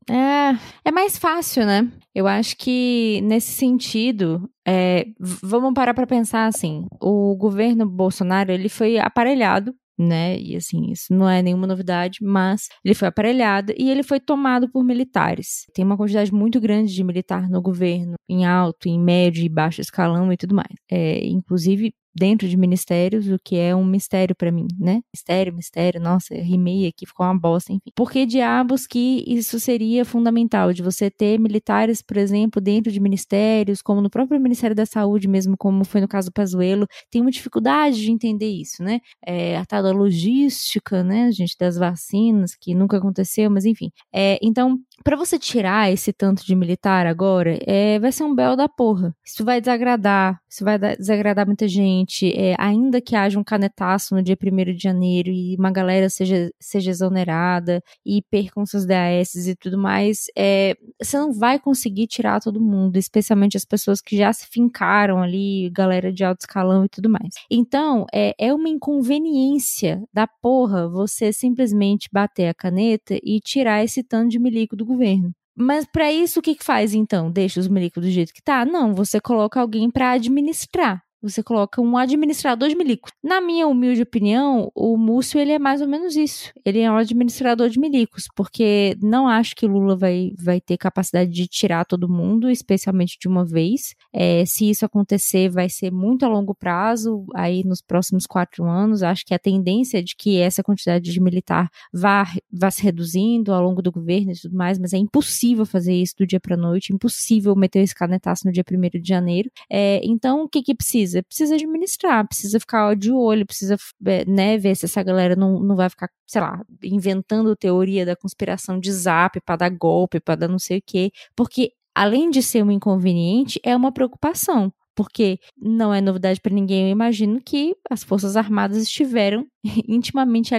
é, 0.09 0.59
é 0.85 0.91
mais 0.91 1.19
fácil, 1.19 1.65
né? 1.65 1.91
Eu 2.15 2.27
acho 2.27 2.57
que 2.57 3.21
nesse 3.23 3.53
sentido, 3.53 4.49
é, 4.67 5.07
vamos 5.19 5.73
parar 5.75 5.95
para 5.95 6.07
pensar 6.07 6.47
assim: 6.47 6.87
o 7.01 7.35
governo 7.37 7.87
Bolsonaro 7.87 8.53
ele 8.53 8.69
foi 8.69 8.99
aparelhado 8.99 9.75
né? 10.03 10.39
E 10.39 10.57
assim, 10.57 10.91
isso 10.91 11.13
não 11.13 11.29
é 11.29 11.43
nenhuma 11.43 11.67
novidade, 11.67 12.19
mas 12.23 12.69
ele 12.85 12.95
foi 12.95 13.09
aparelhado 13.09 13.73
e 13.79 13.91
ele 13.91 14.03
foi 14.03 14.21
tomado 14.21 14.71
por 14.71 14.85
militares. 14.85 15.67
Tem 15.75 15.85
uma 15.85 15.97
quantidade 15.97 16.33
muito 16.33 16.61
grande 16.61 16.95
de 16.95 17.05
militar 17.05 17.49
no 17.49 17.61
governo, 17.63 18.15
em 18.29 18.45
alto, 18.45 18.89
em 18.89 18.99
médio 18.99 19.45
e 19.45 19.49
baixo 19.49 19.81
escalão 19.81 20.33
e 20.33 20.37
tudo 20.37 20.55
mais. 20.55 20.75
É, 20.91 21.25
inclusive, 21.27 21.93
dentro 22.15 22.49
de 22.49 22.57
ministérios, 22.57 23.27
o 23.29 23.39
que 23.43 23.57
é 23.57 23.75
um 23.75 23.85
mistério 23.85 24.35
para 24.35 24.51
mim, 24.51 24.67
né? 24.79 25.01
Mistério, 25.15 25.53
mistério, 25.53 26.01
nossa, 26.01 26.35
rimei 26.35 26.87
aqui, 26.87 27.07
ficou 27.07 27.27
uma 27.27 27.39
bosta, 27.39 27.73
enfim. 27.73 27.91
Por 27.95 28.11
que 28.11 28.27
diabos 28.27 28.87
que 28.87 29.25
isso 29.27 29.59
seria 29.59 30.05
fundamental, 30.05 30.73
de 30.73 30.83
você 30.83 31.11
ter 31.11 31.39
militares, 31.39 32.03
por 32.03 32.17
exemplo, 32.17 32.61
dentro 32.61 32.93
de 32.93 33.01
ministérios, 33.01 33.83
como 33.83 34.01
no 34.01 34.11
próprio 34.11 34.41
Ministério 34.41 34.77
da 34.77 34.87
Saúde 34.87 35.29
mesmo, 35.29 35.57
como 35.57 35.85
foi 35.85 36.01
no 36.01 36.09
caso 36.09 36.29
do 36.29 36.33
Pazuello, 36.33 36.87
tem 37.11 37.21
uma 37.21 37.31
dificuldade 37.31 38.01
de 38.01 38.11
entender 38.11 38.49
isso, 38.49 38.83
né? 38.83 39.01
É, 39.25 39.57
a 39.57 39.65
tal 39.65 39.83
da 39.83 39.93
logística, 39.93 41.03
né, 41.03 41.31
gente, 41.33 41.57
das 41.59 41.77
vacinas, 41.77 42.55
que 42.55 42.75
nunca 42.75 42.99
aconteceu, 42.99 43.51
mas 43.51 43.65
enfim. 43.65 43.91
É, 44.13 44.39
então, 44.43 44.79
para 45.05 45.17
você 45.17 45.39
tirar 45.39 45.93
esse 45.93 46.13
tanto 46.13 46.45
de 46.45 46.55
militar 46.55 47.07
agora, 47.07 47.59
é, 47.67 47.99
vai 47.99 48.13
ser 48.13 48.25
um 48.25 48.35
belo 48.35 48.57
da 48.57 48.69
porra. 48.69 49.15
Isso 49.25 49.45
vai 49.45 49.61
desagradar, 49.61 50.39
isso 50.49 50.65
vai 50.65 50.79
desagradar 50.79 51.47
muita 51.47 51.67
gente. 51.67 52.02
É, 52.35 52.55
ainda 52.59 53.01
que 53.01 53.15
haja 53.15 53.39
um 53.39 53.45
canetaço 53.45 54.15
no 54.15 54.23
dia 54.23 54.37
1 54.41 54.75
de 54.75 54.83
janeiro 54.83 55.31
e 55.31 55.57
uma 55.57 55.71
galera 55.71 56.09
seja, 56.09 56.51
seja 56.61 56.91
exonerada 56.91 57.83
e 58.05 58.23
percam 58.31 58.65
seus 58.67 58.87
DAS 58.87 59.35
e 59.47 59.55
tudo 59.57 59.79
mais, 59.79 60.27
é, 60.37 60.75
você 61.01 61.19
não 61.19 61.33
vai 61.33 61.59
conseguir 61.59 62.07
tirar 62.07 62.41
todo 62.41 62.61
mundo, 62.61 62.97
especialmente 62.97 63.57
as 63.57 63.65
pessoas 63.65 64.01
que 64.01 64.17
já 64.17 64.33
se 64.33 64.47
fincaram 64.47 65.23
ali, 65.23 65.71
galera 65.71 66.13
de 66.13 66.25
alto 66.25 66.41
escalão 66.41 66.85
e 66.85 66.89
tudo 66.89 67.09
mais. 67.09 67.35
Então, 67.51 68.07
é, 68.13 68.35
é 68.39 68.53
uma 68.53 68.69
inconveniência 68.69 70.03
da 70.13 70.27
porra 70.27 70.89
você 70.89 71.33
simplesmente 71.33 72.09
bater 72.13 72.49
a 72.49 72.55
caneta 72.55 73.19
e 73.23 73.41
tirar 73.41 73.85
esse 73.85 74.03
tanto 74.03 74.31
de 74.31 74.39
milico 74.39 74.77
do 74.77 74.85
governo. 74.85 75.33
Mas 75.55 75.85
para 75.85 76.11
isso 76.11 76.41
o 76.41 76.43
que, 76.43 76.55
que 76.55 76.65
faz 76.65 76.95
então? 76.95 77.31
Deixa 77.31 77.61
os 77.61 77.69
milicos 77.69 78.03
do 78.03 78.11
jeito 78.11 78.33
que 78.33 78.43
tá? 78.43 78.65
Não, 78.65 78.95
você 78.95 79.21
coloca 79.21 79.61
alguém 79.61 79.91
para 79.91 80.13
administrar. 80.13 81.03
Você 81.23 81.43
coloca 81.43 81.81
um 81.81 81.97
administrador 81.97 82.69
de 82.69 82.75
milicos. 82.75 83.13
Na 83.23 83.41
minha 83.41 83.69
humilde 83.69 84.03
opinião, 84.03 84.73
o 84.75 84.97
Múcio 84.97 85.39
ele 85.39 85.53
é 85.53 85.59
mais 85.59 85.81
ou 85.81 85.87
menos 85.87 86.17
isso. 86.17 86.53
Ele 86.65 86.81
é 86.81 86.91
um 86.91 86.97
administrador 86.97 87.69
de 87.69 87.79
milicos, 87.79 88.27
porque 88.35 88.97
não 89.01 89.29
acho 89.29 89.55
que 89.55 89.67
Lula 89.67 89.95
vai, 89.95 90.33
vai 90.37 90.61
ter 90.61 90.77
capacidade 90.77 91.31
de 91.31 91.47
tirar 91.47 91.85
todo 91.85 92.09
mundo, 92.09 92.51
especialmente 92.51 93.17
de 93.21 93.29
uma 93.29 93.45
vez. 93.45 93.95
É, 94.13 94.45
se 94.45 94.69
isso 94.69 94.85
acontecer, 94.85 95.49
vai 95.49 95.69
ser 95.69 95.93
muito 95.93 96.25
a 96.25 96.29
longo 96.29 96.55
prazo, 96.55 97.25
aí 97.35 97.63
nos 97.65 97.81
próximos 97.81 98.27
quatro 98.27 98.65
anos. 98.65 99.05
Acho 99.05 99.25
que 99.25 99.35
a 99.35 99.39
tendência 99.39 99.99
é 99.99 100.03
de 100.03 100.17
que 100.17 100.41
essa 100.41 100.63
quantidade 100.63 101.13
de 101.13 101.21
militar 101.21 101.71
vá, 101.93 102.27
vá 102.53 102.71
se 102.71 102.83
reduzindo 102.83 103.53
ao 103.53 103.63
longo 103.63 103.81
do 103.81 103.93
governo 103.93 104.33
e 104.33 104.41
tudo 104.41 104.57
mais, 104.57 104.77
mas 104.77 104.93
é 104.93 104.99
impossível 104.99 105.65
fazer 105.65 105.95
isso 105.95 106.15
do 106.19 106.27
dia 106.27 106.41
para 106.41 106.57
noite, 106.57 106.93
impossível 106.93 107.55
meter 107.55 107.81
esse 107.81 107.95
canetaço 107.95 108.45
no 108.45 108.53
dia 108.53 108.65
1 108.69 109.01
de 109.01 109.09
janeiro. 109.09 109.49
É, 109.71 110.01
então, 110.03 110.43
o 110.43 110.49
que 110.49 110.63
que 110.63 110.75
precisa? 110.75 111.12
Precisa? 111.21 111.23
Precisa 111.43 111.55
administrar, 111.57 112.27
precisa 112.27 112.61
ficar 112.61 112.95
de 112.97 113.11
olho, 113.11 113.47
precisa 113.47 113.77
é, 114.07 114.25
né, 114.25 114.57
ver 114.59 114.77
se 114.77 114.87
essa 114.87 115.03
galera 115.03 115.35
não, 115.37 115.61
não 115.61 115.77
vai 115.77 115.91
ficar, 115.91 116.09
sei 116.27 116.41
lá, 116.41 116.63
inventando 116.83 117.57
teoria 117.57 118.07
da 118.07 118.17
conspiração 118.17 118.79
de 118.79 118.93
zap 118.93 119.41
para 119.41 119.57
dar 119.57 119.71
golpe, 119.71 120.21
para 120.21 120.37
dar 120.37 120.49
não 120.49 120.59
sei 120.59 120.79
o 120.79 120.83
quê. 120.87 121.11
Porque, 121.37 121.73
além 121.95 122.31
de 122.31 122.43
ser 122.43 122.63
um 122.63 122.71
inconveniente, 122.71 123.61
é 123.65 123.77
uma 123.77 123.93
preocupação 123.93 124.73
porque 124.95 125.39
não 125.57 125.93
é 125.93 126.03
novidade 126.03 126.39
para 126.39 126.53
ninguém, 126.53 126.85
eu 126.85 126.91
imagino 126.91 127.41
que 127.41 127.75
as 127.91 128.05
Forças 128.05 128.37
Armadas 128.37 128.77
estiveram 128.83 129.47
intimamente 129.89 130.55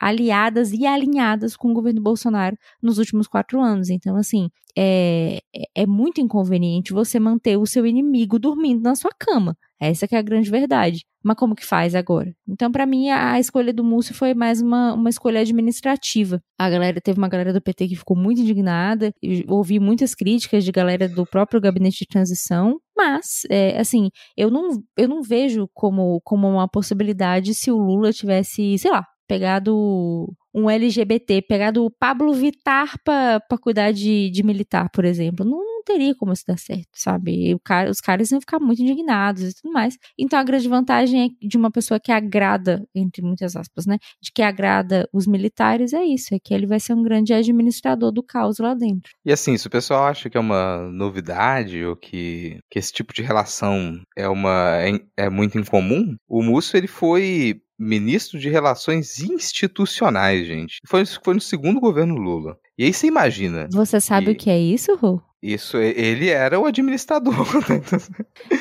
aliadas 0.00 0.72
e 0.72 0.86
alinhadas 0.86 1.56
com 1.56 1.70
o 1.70 1.74
governo 1.74 2.02
Bolsonaro 2.02 2.56
nos 2.82 2.98
últimos 2.98 3.26
quatro 3.26 3.60
anos. 3.60 3.90
Então, 3.90 4.16
assim, 4.16 4.48
é, 4.76 5.40
é 5.74 5.86
muito 5.86 6.20
inconveniente 6.20 6.92
você 6.92 7.18
manter 7.18 7.56
o 7.56 7.66
seu 7.66 7.86
inimigo 7.86 8.38
dormindo 8.38 8.82
na 8.82 8.94
sua 8.94 9.10
cama. 9.18 9.56
Essa 9.80 10.08
que 10.08 10.14
é 10.14 10.18
a 10.18 10.22
grande 10.22 10.50
verdade. 10.50 11.04
Mas 11.22 11.36
como 11.36 11.54
que 11.54 11.64
faz 11.64 11.94
agora? 11.94 12.34
Então, 12.48 12.70
para 12.70 12.86
mim, 12.86 13.10
a 13.10 13.38
escolha 13.38 13.72
do 13.72 13.84
Múcio 13.84 14.14
foi 14.14 14.34
mais 14.34 14.60
uma, 14.60 14.94
uma 14.94 15.10
escolha 15.10 15.40
administrativa. 15.40 16.40
A 16.58 16.70
galera, 16.70 17.00
teve 17.00 17.18
uma 17.18 17.28
galera 17.28 17.52
do 17.52 17.60
PT 17.60 17.88
que 17.88 17.96
ficou 17.96 18.16
muito 18.16 18.40
indignada, 18.40 19.12
ouvi 19.48 19.78
muitas 19.78 20.14
críticas 20.14 20.64
de 20.64 20.72
galera 20.72 21.08
do 21.08 21.26
próprio 21.26 21.60
gabinete 21.60 21.98
de 21.98 22.06
transição, 22.06 22.80
mas, 22.96 23.42
é, 23.48 23.78
assim, 23.78 24.10
eu 24.36 24.50
não, 24.50 24.82
eu 24.96 25.08
não 25.08 25.22
vejo 25.22 25.68
como, 25.72 26.20
como 26.24 26.48
uma 26.48 26.68
possibilidade 26.68 27.54
se 27.54 27.70
o 27.70 27.76
Lula 27.76 28.12
tivesse, 28.12 28.47
sei 28.78 28.90
lá, 28.90 29.04
pegado 29.28 30.34
um 30.54 30.68
LGBT, 30.68 31.42
pegado 31.42 31.84
o 31.84 31.90
Pablo 31.90 32.32
Vitar 32.32 32.94
para 33.04 33.40
cuidar 33.60 33.92
de, 33.92 34.30
de 34.30 34.42
militar, 34.42 34.88
por 34.90 35.04
exemplo. 35.04 35.44
Não, 35.44 35.58
não 35.58 35.82
teria 35.84 36.14
como 36.14 36.32
isso 36.32 36.44
dar 36.46 36.58
certo, 36.58 36.88
sabe? 36.94 37.56
Cara, 37.64 37.90
os 37.90 38.00
caras 38.00 38.30
iam 38.30 38.40
ficar 38.40 38.58
muito 38.58 38.82
indignados 38.82 39.42
e 39.42 39.54
tudo 39.54 39.72
mais. 39.72 39.96
Então 40.18 40.38
a 40.38 40.42
grande 40.42 40.68
vantagem 40.68 41.26
é 41.26 41.46
de 41.46 41.56
uma 41.56 41.70
pessoa 41.70 42.00
que 42.00 42.10
agrada, 42.10 42.84
entre 42.94 43.22
muitas 43.22 43.54
aspas, 43.54 43.86
né? 43.86 43.98
De 44.20 44.32
que 44.32 44.42
agrada 44.42 45.08
os 45.12 45.26
militares 45.26 45.92
é 45.92 46.02
isso, 46.04 46.34
é 46.34 46.38
que 46.42 46.52
ele 46.52 46.66
vai 46.66 46.80
ser 46.80 46.94
um 46.94 47.02
grande 47.02 47.32
administrador 47.32 48.10
do 48.10 48.22
caos 48.22 48.58
lá 48.58 48.74
dentro. 48.74 49.12
E 49.24 49.32
assim, 49.32 49.56
se 49.56 49.66
o 49.66 49.70
pessoal 49.70 50.04
acha 50.04 50.28
que 50.28 50.36
é 50.36 50.40
uma 50.40 50.90
novidade 50.90 51.84
ou 51.84 51.94
que, 51.94 52.58
que 52.70 52.78
esse 52.78 52.92
tipo 52.92 53.12
de 53.12 53.22
relação 53.22 54.00
é 54.16 54.28
uma 54.28 54.78
é, 54.80 55.00
é 55.16 55.30
muito 55.30 55.58
incomum, 55.58 56.16
o 56.28 56.42
Múcio 56.42 56.76
ele 56.76 56.88
foi 56.88 57.60
ministro 57.78 58.38
de 58.38 58.48
Relações 58.48 59.20
Institucionais, 59.20 60.46
gente. 60.46 60.78
Foi, 60.86 61.04
foi 61.06 61.34
no 61.34 61.40
segundo 61.40 61.80
governo 61.80 62.16
Lula. 62.16 62.58
E 62.76 62.84
aí 62.84 62.92
você 62.92 63.06
imagina. 63.06 63.68
Você 63.72 64.00
sabe 64.00 64.32
o 64.32 64.36
que 64.36 64.50
é 64.50 64.58
isso, 64.58 64.94
Ru? 64.96 65.22
Isso, 65.40 65.76
ele 65.76 66.28
era 66.28 66.58
o 66.58 66.66
administrador. 66.66 67.32
Né? 67.68 67.80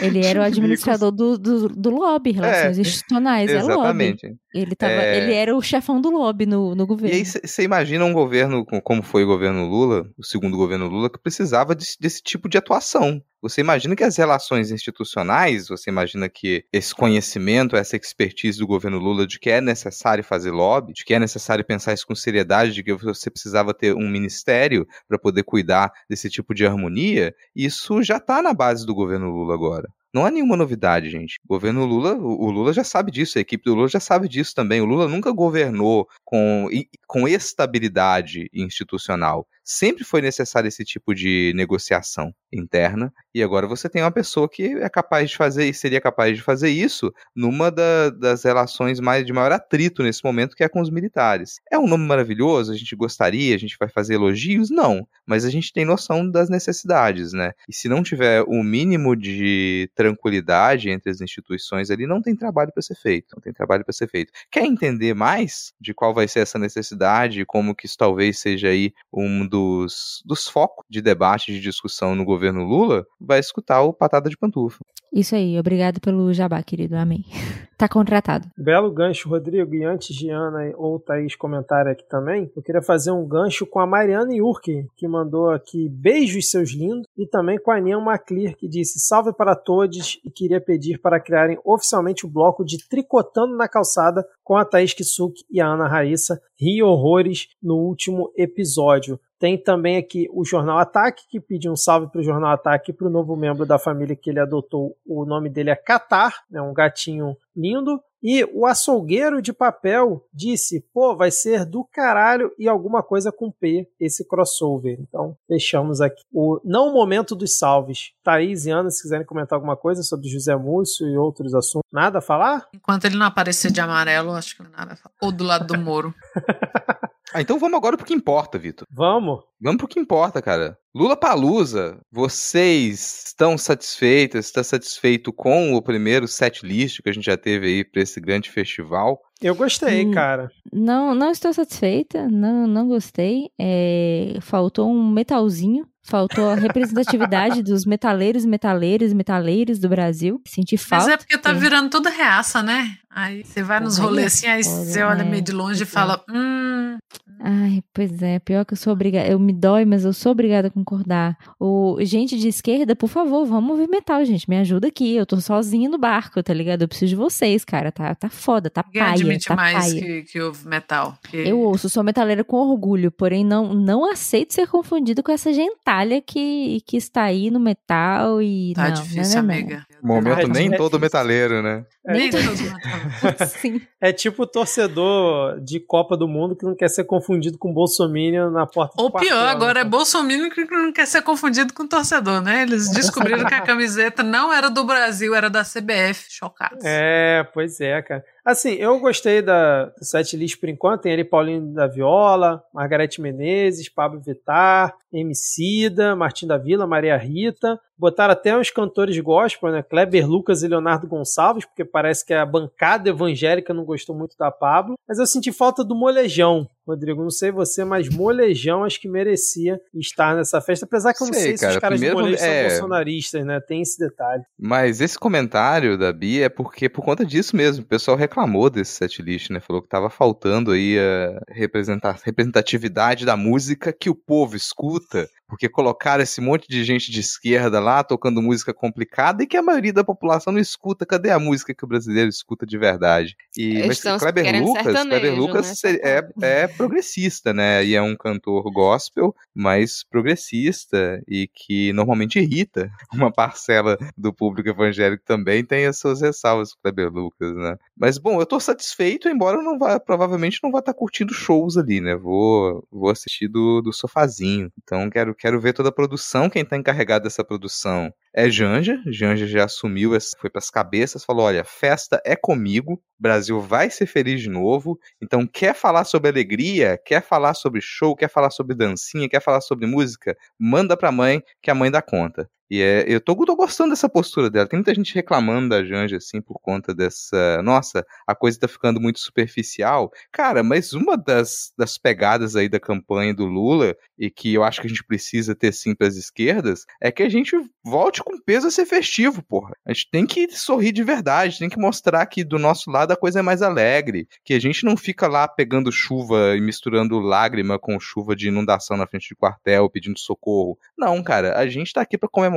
Ele 0.01 0.25
era 0.25 0.41
o 0.41 0.43
administrador 0.43 1.11
do, 1.11 1.37
do, 1.37 1.69
do 1.69 1.89
lobby, 1.89 2.31
relações 2.31 2.77
é, 2.77 2.81
institucionais, 2.81 3.49
exatamente. 3.49 4.25
é 4.25 4.29
lobby. 4.29 4.39
Ele, 4.53 4.75
tava, 4.75 4.93
é... 4.93 5.17
ele 5.17 5.33
era 5.33 5.55
o 5.55 5.61
chefão 5.61 5.99
do 5.99 6.09
lobby 6.09 6.45
no, 6.45 6.75
no 6.75 6.85
governo. 6.85 7.15
E 7.15 7.19
aí 7.19 7.25
você 7.25 7.63
imagina 7.63 8.05
um 8.05 8.13
governo, 8.13 8.65
como 8.83 9.01
foi 9.01 9.23
o 9.23 9.27
governo 9.27 9.65
Lula, 9.65 10.07
o 10.17 10.23
segundo 10.23 10.57
governo 10.57 10.87
Lula, 10.87 11.09
que 11.09 11.19
precisava 11.19 11.73
desse, 11.73 11.97
desse 11.99 12.21
tipo 12.21 12.47
de 12.49 12.57
atuação. 12.57 13.21
Você 13.41 13.61
imagina 13.61 13.95
que 13.95 14.03
as 14.03 14.17
relações 14.17 14.71
institucionais, 14.71 15.67
você 15.67 15.91
imagina 15.91 16.27
que 16.27 16.65
esse 16.73 16.93
conhecimento, 16.93 17.75
essa 17.75 17.95
expertise 17.95 18.57
do 18.57 18.65
governo 18.65 18.97
Lula 18.97 19.27
de 19.27 19.39
que 19.39 19.49
é 19.49 19.61
necessário 19.61 20.23
fazer 20.23 20.49
lobby, 20.49 20.91
de 20.93 21.05
que 21.05 21.13
é 21.13 21.19
necessário 21.19 21.63
pensar 21.63 21.93
isso 21.93 22.07
com 22.07 22.15
seriedade, 22.15 22.73
de 22.73 22.83
que 22.83 22.93
você 22.93 23.29
precisava 23.29 23.75
ter 23.75 23.93
um 23.93 24.09
ministério 24.09 24.87
para 25.07 25.19
poder 25.19 25.43
cuidar 25.43 25.91
desse 26.09 26.29
tipo 26.29 26.53
de 26.53 26.65
harmonia, 26.65 27.33
isso 27.55 28.01
já 28.01 28.17
está 28.17 28.41
na 28.41 28.53
base 28.53 28.85
do 28.85 28.95
governo 28.95 29.29
Lula 29.29 29.53
agora. 29.53 29.87
Não 30.13 30.25
há 30.25 30.31
nenhuma 30.31 30.57
novidade, 30.57 31.09
gente. 31.09 31.37
O 31.45 31.47
governo 31.47 31.85
Lula, 31.85 32.13
o 32.13 32.49
Lula 32.49 32.73
já 32.73 32.83
sabe 32.83 33.11
disso, 33.11 33.37
a 33.37 33.41
equipe 33.41 33.63
do 33.65 33.75
Lula 33.75 33.87
já 33.87 33.99
sabe 33.99 34.27
disso 34.27 34.53
também. 34.55 34.81
O 34.81 34.85
Lula 34.85 35.07
nunca 35.07 35.31
governou 35.31 36.07
com, 36.23 36.67
com 37.07 37.27
estabilidade 37.27 38.49
institucional 38.53 39.47
sempre 39.67 40.05
foi 40.05 40.21
necessário 40.21 40.69
esse 40.69 40.85
tipo 40.85 41.13
de 41.13 41.51
negociação 41.53 42.33
interna, 42.53 43.13
e 43.35 43.43
agora 43.43 43.67
você 43.67 43.89
tem 43.89 44.01
uma 44.01 44.11
pessoa 44.11 44.47
que 44.47 44.63
é 44.63 44.87
capaz 44.87 45.29
de 45.29 45.35
fazer 45.35 45.67
e 45.67 45.73
seria 45.73 45.99
capaz 45.99 46.37
de 46.37 46.41
fazer 46.41 46.69
isso 46.69 47.13
numa 47.35 47.69
da, 47.69 48.09
das 48.09 48.45
relações 48.45 49.01
mais 49.01 49.25
de 49.25 49.33
maior 49.33 49.51
atrito 49.51 50.01
nesse 50.01 50.23
momento, 50.23 50.55
que 50.55 50.63
é 50.63 50.69
com 50.69 50.79
os 50.79 50.89
militares. 50.89 51.59
É 51.69 51.77
um 51.77 51.85
nome 51.85 52.05
maravilhoso, 52.05 52.71
a 52.71 52.75
gente 52.77 52.95
gostaria, 52.95 53.53
a 53.53 53.59
gente 53.59 53.75
vai 53.77 53.89
fazer 53.89 54.13
elogios? 54.13 54.69
Não, 54.69 55.05
mas 55.25 55.43
a 55.43 55.49
gente 55.49 55.73
tem 55.73 55.83
noção 55.83 56.29
das 56.31 56.49
necessidades, 56.49 57.33
né? 57.33 57.51
E 57.67 57.75
se 57.75 57.89
não 57.89 58.01
tiver 58.01 58.43
o 58.43 58.63
mínimo 58.63 59.17
de 59.17 59.91
tranquilidade 59.97 60.89
entre 60.91 61.09
as 61.09 61.19
instituições 61.19 61.89
ali, 61.89 62.05
não 62.05 62.21
tem 62.21 62.35
trabalho 62.35 62.71
para 62.71 62.83
ser 62.83 62.95
feito, 62.95 63.35
não 63.35 63.41
tem 63.41 63.51
trabalho 63.51 63.83
para 63.83 63.93
ser 63.93 64.07
feito. 64.07 64.31
Quer 64.51 64.63
entender 64.63 65.15
mais 65.15 65.73
de 65.81 65.93
qual 65.93 66.13
vai 66.13 66.27
ser 66.27 66.41
essa 66.41 66.59
necessidade, 66.59 67.43
como 67.45 67.75
que 67.75 67.87
isso 67.87 67.97
talvez 67.97 68.39
seja 68.39 68.67
aí 68.67 68.93
um 69.11 69.45
dos 69.47 70.21
dos, 70.23 70.47
focos 70.47 70.85
de 70.89 71.01
debate, 71.01 71.51
de 71.51 71.59
discussão 71.59 72.15
no 72.15 72.23
governo 72.23 72.63
Lula, 72.63 73.05
vai 73.19 73.39
escutar 73.39 73.81
o 73.81 73.93
Patada 73.93 74.29
de 74.29 74.37
Pantufa. 74.37 74.79
Isso 75.11 75.35
aí, 75.35 75.57
obrigado 75.57 75.99
pelo 75.99 76.33
jabá, 76.33 76.61
querido. 76.61 76.95
Amém. 76.95 77.25
Tá 77.77 77.87
contratado. 77.87 78.47
Belo 78.57 78.89
gancho, 78.89 79.29
Rodrigo. 79.29 79.75
E 79.75 79.83
antes 79.83 80.15
de 80.15 80.31
Ana 80.31 80.73
ou 80.75 80.99
Thaís 80.99 81.35
comentar 81.35 81.87
aqui 81.87 82.03
também, 82.09 82.51
eu 82.55 82.63
queria 82.63 82.81
fazer 82.81 83.11
um 83.11 83.23
gancho 83.23 83.67
com 83.67 83.79
a 83.79 83.85
Mariana 83.85 84.33
Yurki, 84.33 84.87
que 84.95 85.07
mandou 85.07 85.51
aqui 85.51 85.87
beijos, 85.87 86.49
seus 86.49 86.71
lindos, 86.71 87.05
e 87.15 87.27
também 87.27 87.59
com 87.59 87.69
a 87.69 87.77
Aninha 87.77 87.99
Maclear, 87.99 88.55
que 88.55 88.67
disse 88.67 88.99
salve 88.99 89.31
para 89.31 89.55
todos 89.55 90.19
e 90.25 90.31
queria 90.31 90.59
pedir 90.59 90.97
para 90.97 91.19
criarem 91.19 91.59
oficialmente 91.63 92.25
o 92.25 92.29
bloco 92.29 92.65
de 92.65 92.79
Tricotando 92.89 93.55
na 93.55 93.67
Calçada 93.67 94.27
com 94.43 94.57
a 94.57 94.65
Thaís 94.65 94.93
Kisuki 94.93 95.43
e 95.47 95.61
a 95.61 95.67
Ana 95.67 95.87
Raíssa. 95.87 96.41
Ri 96.59 96.81
horrores 96.81 97.49
no 97.61 97.75
último 97.75 98.31
episódio. 98.35 99.19
Tem 99.39 99.57
também 99.57 99.97
aqui 99.97 100.27
o 100.31 100.43
Jornal 100.43 100.79
Ataque, 100.79 101.23
que 101.29 101.39
pediu 101.39 101.71
um 101.71 101.75
salve 101.75 102.07
para 102.11 102.21
o 102.21 102.23
Jornal 102.23 102.51
Ataque 102.51 102.91
para 102.91 103.07
o 103.07 103.11
novo 103.11 103.35
membro 103.35 103.65
da 103.65 103.77
família 103.77 104.15
que 104.15 104.29
ele 104.29 104.39
adotou. 104.39 104.97
O 105.05 105.25
nome 105.25 105.49
dele 105.49 105.69
é 105.69 105.75
Catar, 105.75 106.43
é 106.51 106.61
um 106.61 106.73
gatinho 106.73 107.37
lindo. 107.55 108.01
E 108.21 108.43
o 108.45 108.65
açougueiro 108.65 109.41
de 109.41 109.53
papel 109.53 110.25
disse: 110.33 110.83
pô, 110.91 111.15
vai 111.15 111.29
ser 111.29 111.65
do 111.65 111.83
caralho 111.83 112.51
e 112.57 112.67
alguma 112.67 113.03
coisa 113.03 113.31
com 113.31 113.51
P 113.51 113.87
esse 113.99 114.27
crossover. 114.27 114.97
Então, 114.99 115.37
fechamos 115.47 116.01
aqui. 116.01 116.23
O, 116.33 116.59
não 116.63 116.91
momento 116.91 117.35
dos 117.35 117.57
salves. 117.57 118.13
Thaís 118.23 118.65
e 118.65 118.71
Ana, 118.71 118.89
se 118.89 119.03
quiserem 119.03 119.25
comentar 119.25 119.55
alguma 119.55 119.77
coisa 119.77 120.01
sobre 120.01 120.27
José 120.29 120.55
Múcio 120.55 121.07
e 121.07 121.15
outros 121.15 121.53
assuntos. 121.53 121.87
Nada 121.91 122.17
a 122.17 122.21
falar? 122.21 122.67
Enquanto 122.73 123.05
ele 123.05 123.17
não 123.17 123.25
aparecer 123.25 123.71
de 123.71 123.79
amarelo, 123.79 124.31
acho 124.31 124.57
que 124.57 124.63
nada 124.63 124.93
a 124.93 124.95
falar. 124.95 125.15
Ou 125.21 125.31
do 125.31 125.43
lado 125.43 125.67
do 125.67 125.77
Moro. 125.77 126.13
Ah, 127.33 127.41
então 127.41 127.59
vamos 127.59 127.77
agora 127.77 127.97
pro 127.97 128.05
que 128.05 128.13
importa, 128.13 128.57
Vitor. 128.57 128.87
Vamos. 128.89 129.41
Vamos 129.59 129.77
pro 129.77 129.87
que 129.87 129.99
importa, 129.99 130.41
cara. 130.41 130.77
Lula 130.95 131.15
Palusa, 131.17 131.99
vocês 132.11 133.25
estão 133.27 133.57
satisfeitas? 133.57 134.45
Está 134.45 134.63
satisfeito 134.63 135.33
com 135.33 135.73
o 135.75 135.81
primeiro 135.81 136.27
set 136.27 136.65
list 136.65 137.01
que 137.01 137.09
a 137.09 137.13
gente 137.13 137.25
já 137.25 137.37
teve 137.37 137.67
aí 137.67 137.83
para 137.83 138.01
esse 138.01 138.19
grande 138.21 138.49
festival? 138.49 139.19
Eu 139.41 139.53
gostei, 139.55 140.05
Hum. 140.05 140.11
cara. 140.11 140.49
Não, 140.71 141.13
não 141.13 141.29
estou 141.29 141.51
satisfeita, 141.53 142.27
não, 142.29 142.65
não 142.65 142.87
gostei. 142.87 143.49
É, 143.59 144.37
faltou 144.41 144.89
um 144.89 145.11
metalzinho, 145.11 145.85
faltou 146.07 146.49
a 146.49 146.55
representatividade 146.55 147.61
dos 147.61 147.85
metaleiros, 147.85 148.45
metaleiros, 148.45 149.13
metaleiros 149.13 149.79
do 149.79 149.89
Brasil. 149.89 150.41
Senti 150.45 150.75
Mas 150.75 150.83
falta. 150.83 151.11
é 151.11 151.17
porque 151.17 151.37
tá 151.37 151.53
virando 151.53 151.89
tudo 151.89 152.09
reaça, 152.09 152.63
né? 152.63 152.97
Aí 153.09 153.43
você 153.43 153.63
vai 153.63 153.79
nos 153.79 153.97
é 153.97 154.01
rolês 154.01 154.27
assim, 154.27 154.47
aí 154.47 154.63
você 154.63 155.01
olha 155.01 155.21
é, 155.21 155.25
meio 155.25 155.41
de 155.41 155.51
longe 155.51 155.83
e 155.83 155.85
pois 155.85 155.89
é. 155.89 155.93
fala, 155.93 156.23
hum, 156.29 156.97
Ai, 157.39 157.83
pois 157.93 158.21
é, 158.21 158.39
pior 158.39 158.65
que 158.65 158.73
eu 158.73 158.77
sou 158.77 158.93
obrigada. 158.93 159.27
Eu 159.27 159.37
me 159.37 159.53
dói, 159.53 159.85
mas 159.85 160.03
eu 160.03 160.13
sou 160.13 160.31
obrigada 160.31 160.69
a 160.69 160.71
concordar. 160.71 161.37
O 161.59 161.97
gente 162.01 162.37
de 162.37 162.47
esquerda, 162.47 162.95
por 162.95 163.07
favor, 163.07 163.45
vamos 163.45 163.71
ouvir 163.71 163.87
metal, 163.87 164.23
gente. 164.25 164.49
Me 164.49 164.57
ajuda 164.57 164.87
aqui. 164.87 165.15
Eu 165.15 165.25
tô 165.25 165.39
sozinha 165.39 165.89
no 165.89 165.97
barco, 165.97 166.41
tá 166.41 166.53
ligado? 166.53 166.81
Eu 166.81 166.87
preciso 166.87 167.09
de 167.09 167.15
vocês, 167.15 167.63
cara. 167.63 167.91
Tá, 167.91 168.15
tá 168.15 168.29
foda, 168.29 168.69
tá 168.69 168.83
ninguém 168.87 169.01
paia, 169.01 169.13
admite 169.13 169.45
tá 169.45 169.55
mais 169.55 169.77
paia. 169.77 170.01
que, 170.01 170.23
que 170.23 170.41
houve 170.41 170.67
metal. 170.67 171.17
Que... 171.29 171.37
Eu 171.37 171.59
ouço, 171.59 171.89
sou 171.89 172.03
metaleira 172.03 172.43
com 172.43 172.57
orgulho, 172.57 173.11
porém 173.11 173.45
não, 173.45 173.73
não 173.73 174.09
aceito 174.09 174.53
ser 174.53 174.67
confundido 174.67 175.21
com 175.21 175.31
essa 175.31 175.53
gentalha 175.97 176.21
que, 176.21 176.81
que 176.85 176.97
está 176.97 177.23
aí 177.23 177.49
no 177.49 177.59
metal 177.59 178.41
e. 178.41 178.73
Tá 178.75 178.89
não, 178.89 178.93
difícil, 178.93 179.41
não, 179.41 179.47
não. 179.47 179.55
amiga. 179.55 179.85
Momento 180.07 180.39
É, 180.39 180.47
nem 180.47 180.69
todo 180.71 180.97
difícil. 180.97 180.99
metaleiro, 180.99 181.61
né? 181.61 181.85
Nem 182.05 182.27
É, 182.27 182.31
todo 182.31 182.43
metal. 182.43 183.47
Sim. 183.47 183.81
é 184.01 184.11
tipo 184.13 184.43
o 184.43 184.47
torcedor 184.47 185.59
de 185.61 185.79
Copa 185.79 186.15
do 186.15 186.27
Mundo 186.27 186.55
que 186.55 186.65
não 186.65 186.75
quer 186.75 186.89
ser 186.89 187.03
confundido 187.03 187.57
com 187.57 187.73
Bolsonaro 187.73 188.51
na 188.51 188.65
porta 188.65 188.95
do 188.97 189.03
Ou 189.03 189.11
pior, 189.11 189.47
agora 189.47 189.81
é 189.81 189.83
né? 189.83 189.89
Bolsonaro 189.89 190.49
que 190.49 190.65
não 190.65 190.91
quer 190.91 191.05
ser 191.05 191.21
confundido 191.21 191.73
com 191.73 191.87
torcedor, 191.87 192.41
né? 192.41 192.63
Eles 192.63 192.89
descobriram 192.89 193.45
que 193.45 193.53
a 193.53 193.61
camiseta 193.61 194.23
não 194.23 194.51
era 194.53 194.69
do 194.69 194.83
Brasil, 194.83 195.35
era 195.35 195.49
da 195.49 195.63
CBF. 195.63 196.25
Chocados. 196.29 196.83
É, 196.83 197.43
pois 197.53 197.79
é, 197.81 198.01
cara. 198.01 198.23
Assim, 198.45 198.75
eu 198.75 198.97
gostei 198.99 199.41
da 199.41 199.85
do 199.85 200.05
set 200.05 200.37
list 200.37 200.57
por 200.59 200.69
enquanto. 200.69 201.01
Tem 201.01 201.11
ali 201.13 201.25
Paulinho 201.25 201.73
da 201.73 201.85
Viola, 201.85 202.63
Margarete 202.73 203.19
Menezes, 203.19 203.89
Pablo 203.89 204.21
Vittar, 204.21 204.93
Emicida, 205.11 206.15
Martim 206.15 206.47
da 206.47 206.57
Vila, 206.57 206.87
Maria 206.87 207.17
Rita. 207.17 207.77
Botaram 207.97 208.33
até 208.33 208.55
uns 208.55 208.69
cantores 208.69 209.17
gospel, 209.19 209.71
né? 209.71 209.81
Kleber 209.81 210.29
Lucas 210.29 210.61
e 210.61 210.67
Leonardo 210.67 211.07
Gonçalves, 211.07 211.65
porque 211.65 211.83
parece 211.83 212.25
que 212.25 212.33
a 212.33 212.45
bancada 212.45 213.09
evangélica 213.09 213.73
não 213.73 213.83
gostou 213.83 214.15
muito 214.15 214.37
da 214.37 214.51
Pablo. 214.51 214.95
Mas 215.07 215.17
eu 215.17 215.25
senti 215.25 215.51
falta 215.51 215.83
do 215.83 215.95
molejão, 215.95 216.67
Rodrigo. 216.87 217.21
Não 217.23 217.29
sei 217.29 217.51
você, 217.51 217.83
mas 217.83 218.09
molejão 218.09 218.83
acho 218.83 218.99
que 219.01 219.07
merecia 219.09 219.79
estar 219.93 220.35
nessa 220.35 220.59
festa. 220.61 220.85
Apesar 220.85 221.13
que 221.13 221.21
eu 221.23 221.27
não 221.27 221.33
Sei, 221.33 221.43
sei, 221.43 221.57
se 221.57 221.61
cara. 221.61 221.73
os 221.75 221.79
caras 221.79 221.99
Primeiro 221.99 222.15
do 222.17 222.21
molejo 222.23 222.43
é- 222.43 222.69
são 222.69 222.79
bolsonaristas, 222.79 223.45
né? 223.45 223.59
Tem 223.59 223.81
esse 223.81 223.99
detalhe. 223.99 224.43
Mas 224.59 225.01
esse 225.01 225.17
comentário 225.19 225.97
da 225.97 226.11
Bia 226.13 226.45
é 226.45 226.49
porque, 226.49 226.87
por 226.89 227.03
conta 227.03 227.25
disso 227.25 227.55
mesmo, 227.55 227.83
o 227.83 227.87
pessoal 227.87 228.15
reclamou 228.17 228.69
desse 228.69 228.91
setlist, 228.93 229.49
né? 229.49 229.59
Falou 229.59 229.81
que 229.81 229.87
tava 229.89 230.09
faltando 230.09 230.71
aí 230.71 230.97
a 230.97 231.41
representa- 231.53 232.15
representatividade 232.23 233.25
da 233.25 233.35
música 233.35 233.91
que 233.93 234.09
o 234.09 234.15
povo 234.15 234.55
escuta, 234.55 235.27
porque 235.47 235.69
colocaram 235.69 236.23
esse 236.23 236.41
monte 236.41 236.67
de 236.67 236.83
gente 236.83 237.11
de 237.11 237.19
esquerda 237.19 237.79
lá 237.79 238.03
tocando 238.03 238.41
música 238.41 238.73
complicada 238.73 239.43
e 239.43 239.47
que 239.47 239.55
a 239.57 239.61
maioria 239.61 239.93
da 239.93 240.03
população 240.03 240.51
não 240.53 240.59
escuta. 240.59 241.05
Cadê 241.05 241.29
a 241.31 241.39
música 241.39 241.73
que 241.73 241.83
o 241.85 241.87
brasileiro 241.87 242.29
escuta 242.29 242.65
de 242.65 242.77
verdade? 242.77 243.35
E, 243.57 243.77
Eles 243.77 244.01
mas 244.03 244.19
Kleber 244.19 244.61
Lucas, 244.63 244.83
Kleber 245.03 245.35
Lucas 245.35 245.67
né? 245.67 245.73
se- 245.75 246.01
é, 246.03 246.27
é 246.41 246.67
progressista, 246.77 247.53
né? 247.53 247.83
E 247.83 247.95
é 247.95 248.01
um 248.01 248.15
cantor 248.15 248.71
gospel, 248.71 249.35
mas 249.53 250.03
progressista 250.03 251.21
e 251.27 251.49
que 251.53 251.91
normalmente 251.93 252.39
irrita 252.39 252.89
uma 253.13 253.31
parcela 253.31 253.97
do 254.17 254.33
público 254.33 254.69
evangélico 254.69 255.23
também 255.25 255.65
tem 255.65 255.85
as 255.85 255.97
suas 255.97 256.21
ressalvas 256.21 256.73
com 256.73 256.81
Kleber 256.81 257.11
Lucas, 257.11 257.55
né? 257.55 257.77
Mas 257.95 258.17
bom, 258.17 258.39
eu 258.39 258.45
tô 258.45 258.59
satisfeito, 258.59 259.27
embora 259.27 259.57
eu 259.57 259.63
não 259.63 259.77
vá, 259.77 259.99
provavelmente 259.99 260.59
não 260.63 260.71
vá 260.71 260.79
estar 260.79 260.93
curtindo 260.93 261.33
shows 261.33 261.77
ali, 261.77 261.99
né? 261.99 262.15
Vou, 262.15 262.85
vou 262.91 263.09
assistir 263.09 263.47
do, 263.47 263.81
do 263.81 263.91
sofazinho. 263.91 264.71
Então 264.83 265.09
quero, 265.09 265.33
quero 265.33 265.59
ver 265.59 265.73
toda 265.73 265.89
a 265.89 265.91
produção. 265.91 266.49
Quem 266.49 266.63
tá 266.63 266.77
encarregado 266.77 267.23
dessa 267.23 267.43
produção 267.43 268.13
é 268.33 268.49
Janja. 268.49 269.01
Janja 269.07 269.47
já 269.47 269.65
assumiu, 269.65 270.11
foi 270.39 270.49
pras 270.49 270.69
cabeças, 270.69 271.25
falou: 271.25 271.45
olha, 271.45 271.63
festa 271.63 272.21
é 272.25 272.35
comigo, 272.35 273.01
Brasil 273.19 273.59
vai 273.59 273.89
ser 273.89 274.05
feliz 274.05 274.41
de 274.41 274.49
novo. 274.49 274.99
Então, 275.21 275.45
quer 275.47 275.73
falar 275.75 276.03
sobre 276.05 276.29
alegria, 276.29 276.99
quer 277.05 277.21
falar 277.23 277.53
sobre 277.53 277.81
show, 277.81 278.15
quer 278.15 278.29
falar 278.29 278.51
sobre 278.51 278.75
dancinha, 278.75 279.29
quer 279.29 279.41
falar 279.41 279.61
sobre 279.61 279.87
música, 279.87 280.35
manda 280.59 280.95
pra 280.97 281.11
mãe 281.11 281.41
que 281.61 281.71
a 281.71 281.75
mãe 281.75 281.91
dá 281.91 282.01
conta. 282.01 282.49
E 282.69 282.81
é, 282.81 283.05
eu 283.07 283.21
tô, 283.21 283.35
tô 283.45 283.55
gostando 283.55 283.91
dessa 283.91 284.09
postura 284.09 284.49
dela. 284.49 284.67
Tem 284.67 284.77
muita 284.77 284.93
gente 284.93 285.13
reclamando 285.15 285.69
da 285.69 285.83
Janja, 285.83 286.17
assim, 286.17 286.41
por 286.41 286.59
conta 286.59 286.93
dessa. 286.93 287.61
Nossa, 287.63 288.05
a 288.25 288.35
coisa 288.35 288.59
tá 288.59 288.67
ficando 288.67 288.99
muito 288.99 289.19
superficial. 289.19 290.11
Cara, 290.31 290.63
mas 290.63 290.93
uma 290.93 291.17
das, 291.17 291.71
das 291.77 291.97
pegadas 291.97 292.55
aí 292.55 292.67
da 292.67 292.79
campanha 292.79 293.33
do 293.33 293.45
Lula, 293.45 293.95
e 294.17 294.29
que 294.29 294.53
eu 294.53 294.63
acho 294.63 294.81
que 294.81 294.87
a 294.87 294.89
gente 294.89 295.03
precisa 295.03 295.55
ter 295.55 295.71
sim 295.73 295.95
pras 295.95 296.17
esquerdas, 296.17 296.85
é 297.01 297.11
que 297.11 297.23
a 297.23 297.29
gente 297.29 297.55
volte 297.83 298.23
com 298.23 298.39
peso 298.39 298.67
a 298.67 298.71
ser 298.71 298.85
festivo, 298.85 299.43
porra. 299.43 299.73
A 299.85 299.93
gente 299.93 300.09
tem 300.11 300.25
que 300.25 300.49
sorrir 300.51 300.91
de 300.91 301.03
verdade, 301.03 301.59
tem 301.59 301.69
que 301.69 301.79
mostrar 301.79 302.25
que 302.25 302.43
do 302.43 302.59
nosso 302.59 302.89
lado 302.89 303.11
a 303.11 303.17
coisa 303.17 303.39
é 303.39 303.41
mais 303.41 303.61
alegre, 303.61 304.27
que 304.43 304.53
a 304.53 304.59
gente 304.59 304.83
não 304.83 304.97
fica 304.97 305.27
lá 305.27 305.47
pegando 305.47 305.91
chuva 305.91 306.55
e 306.55 306.61
misturando 306.61 307.19
lágrima 307.19 307.79
com 307.79 307.99
chuva 307.99 308.35
de 308.35 308.47
inundação 308.47 308.97
na 308.97 309.07
frente 309.07 309.29
de 309.29 309.35
quartel, 309.35 309.89
pedindo 309.89 310.19
socorro. 310.19 310.77
Não, 310.97 311.21
cara, 311.23 311.57
a 311.57 311.67
gente 311.67 311.93
tá 311.93 312.01
aqui 312.01 312.17
pra 312.17 312.29
comemorar, 312.29 312.56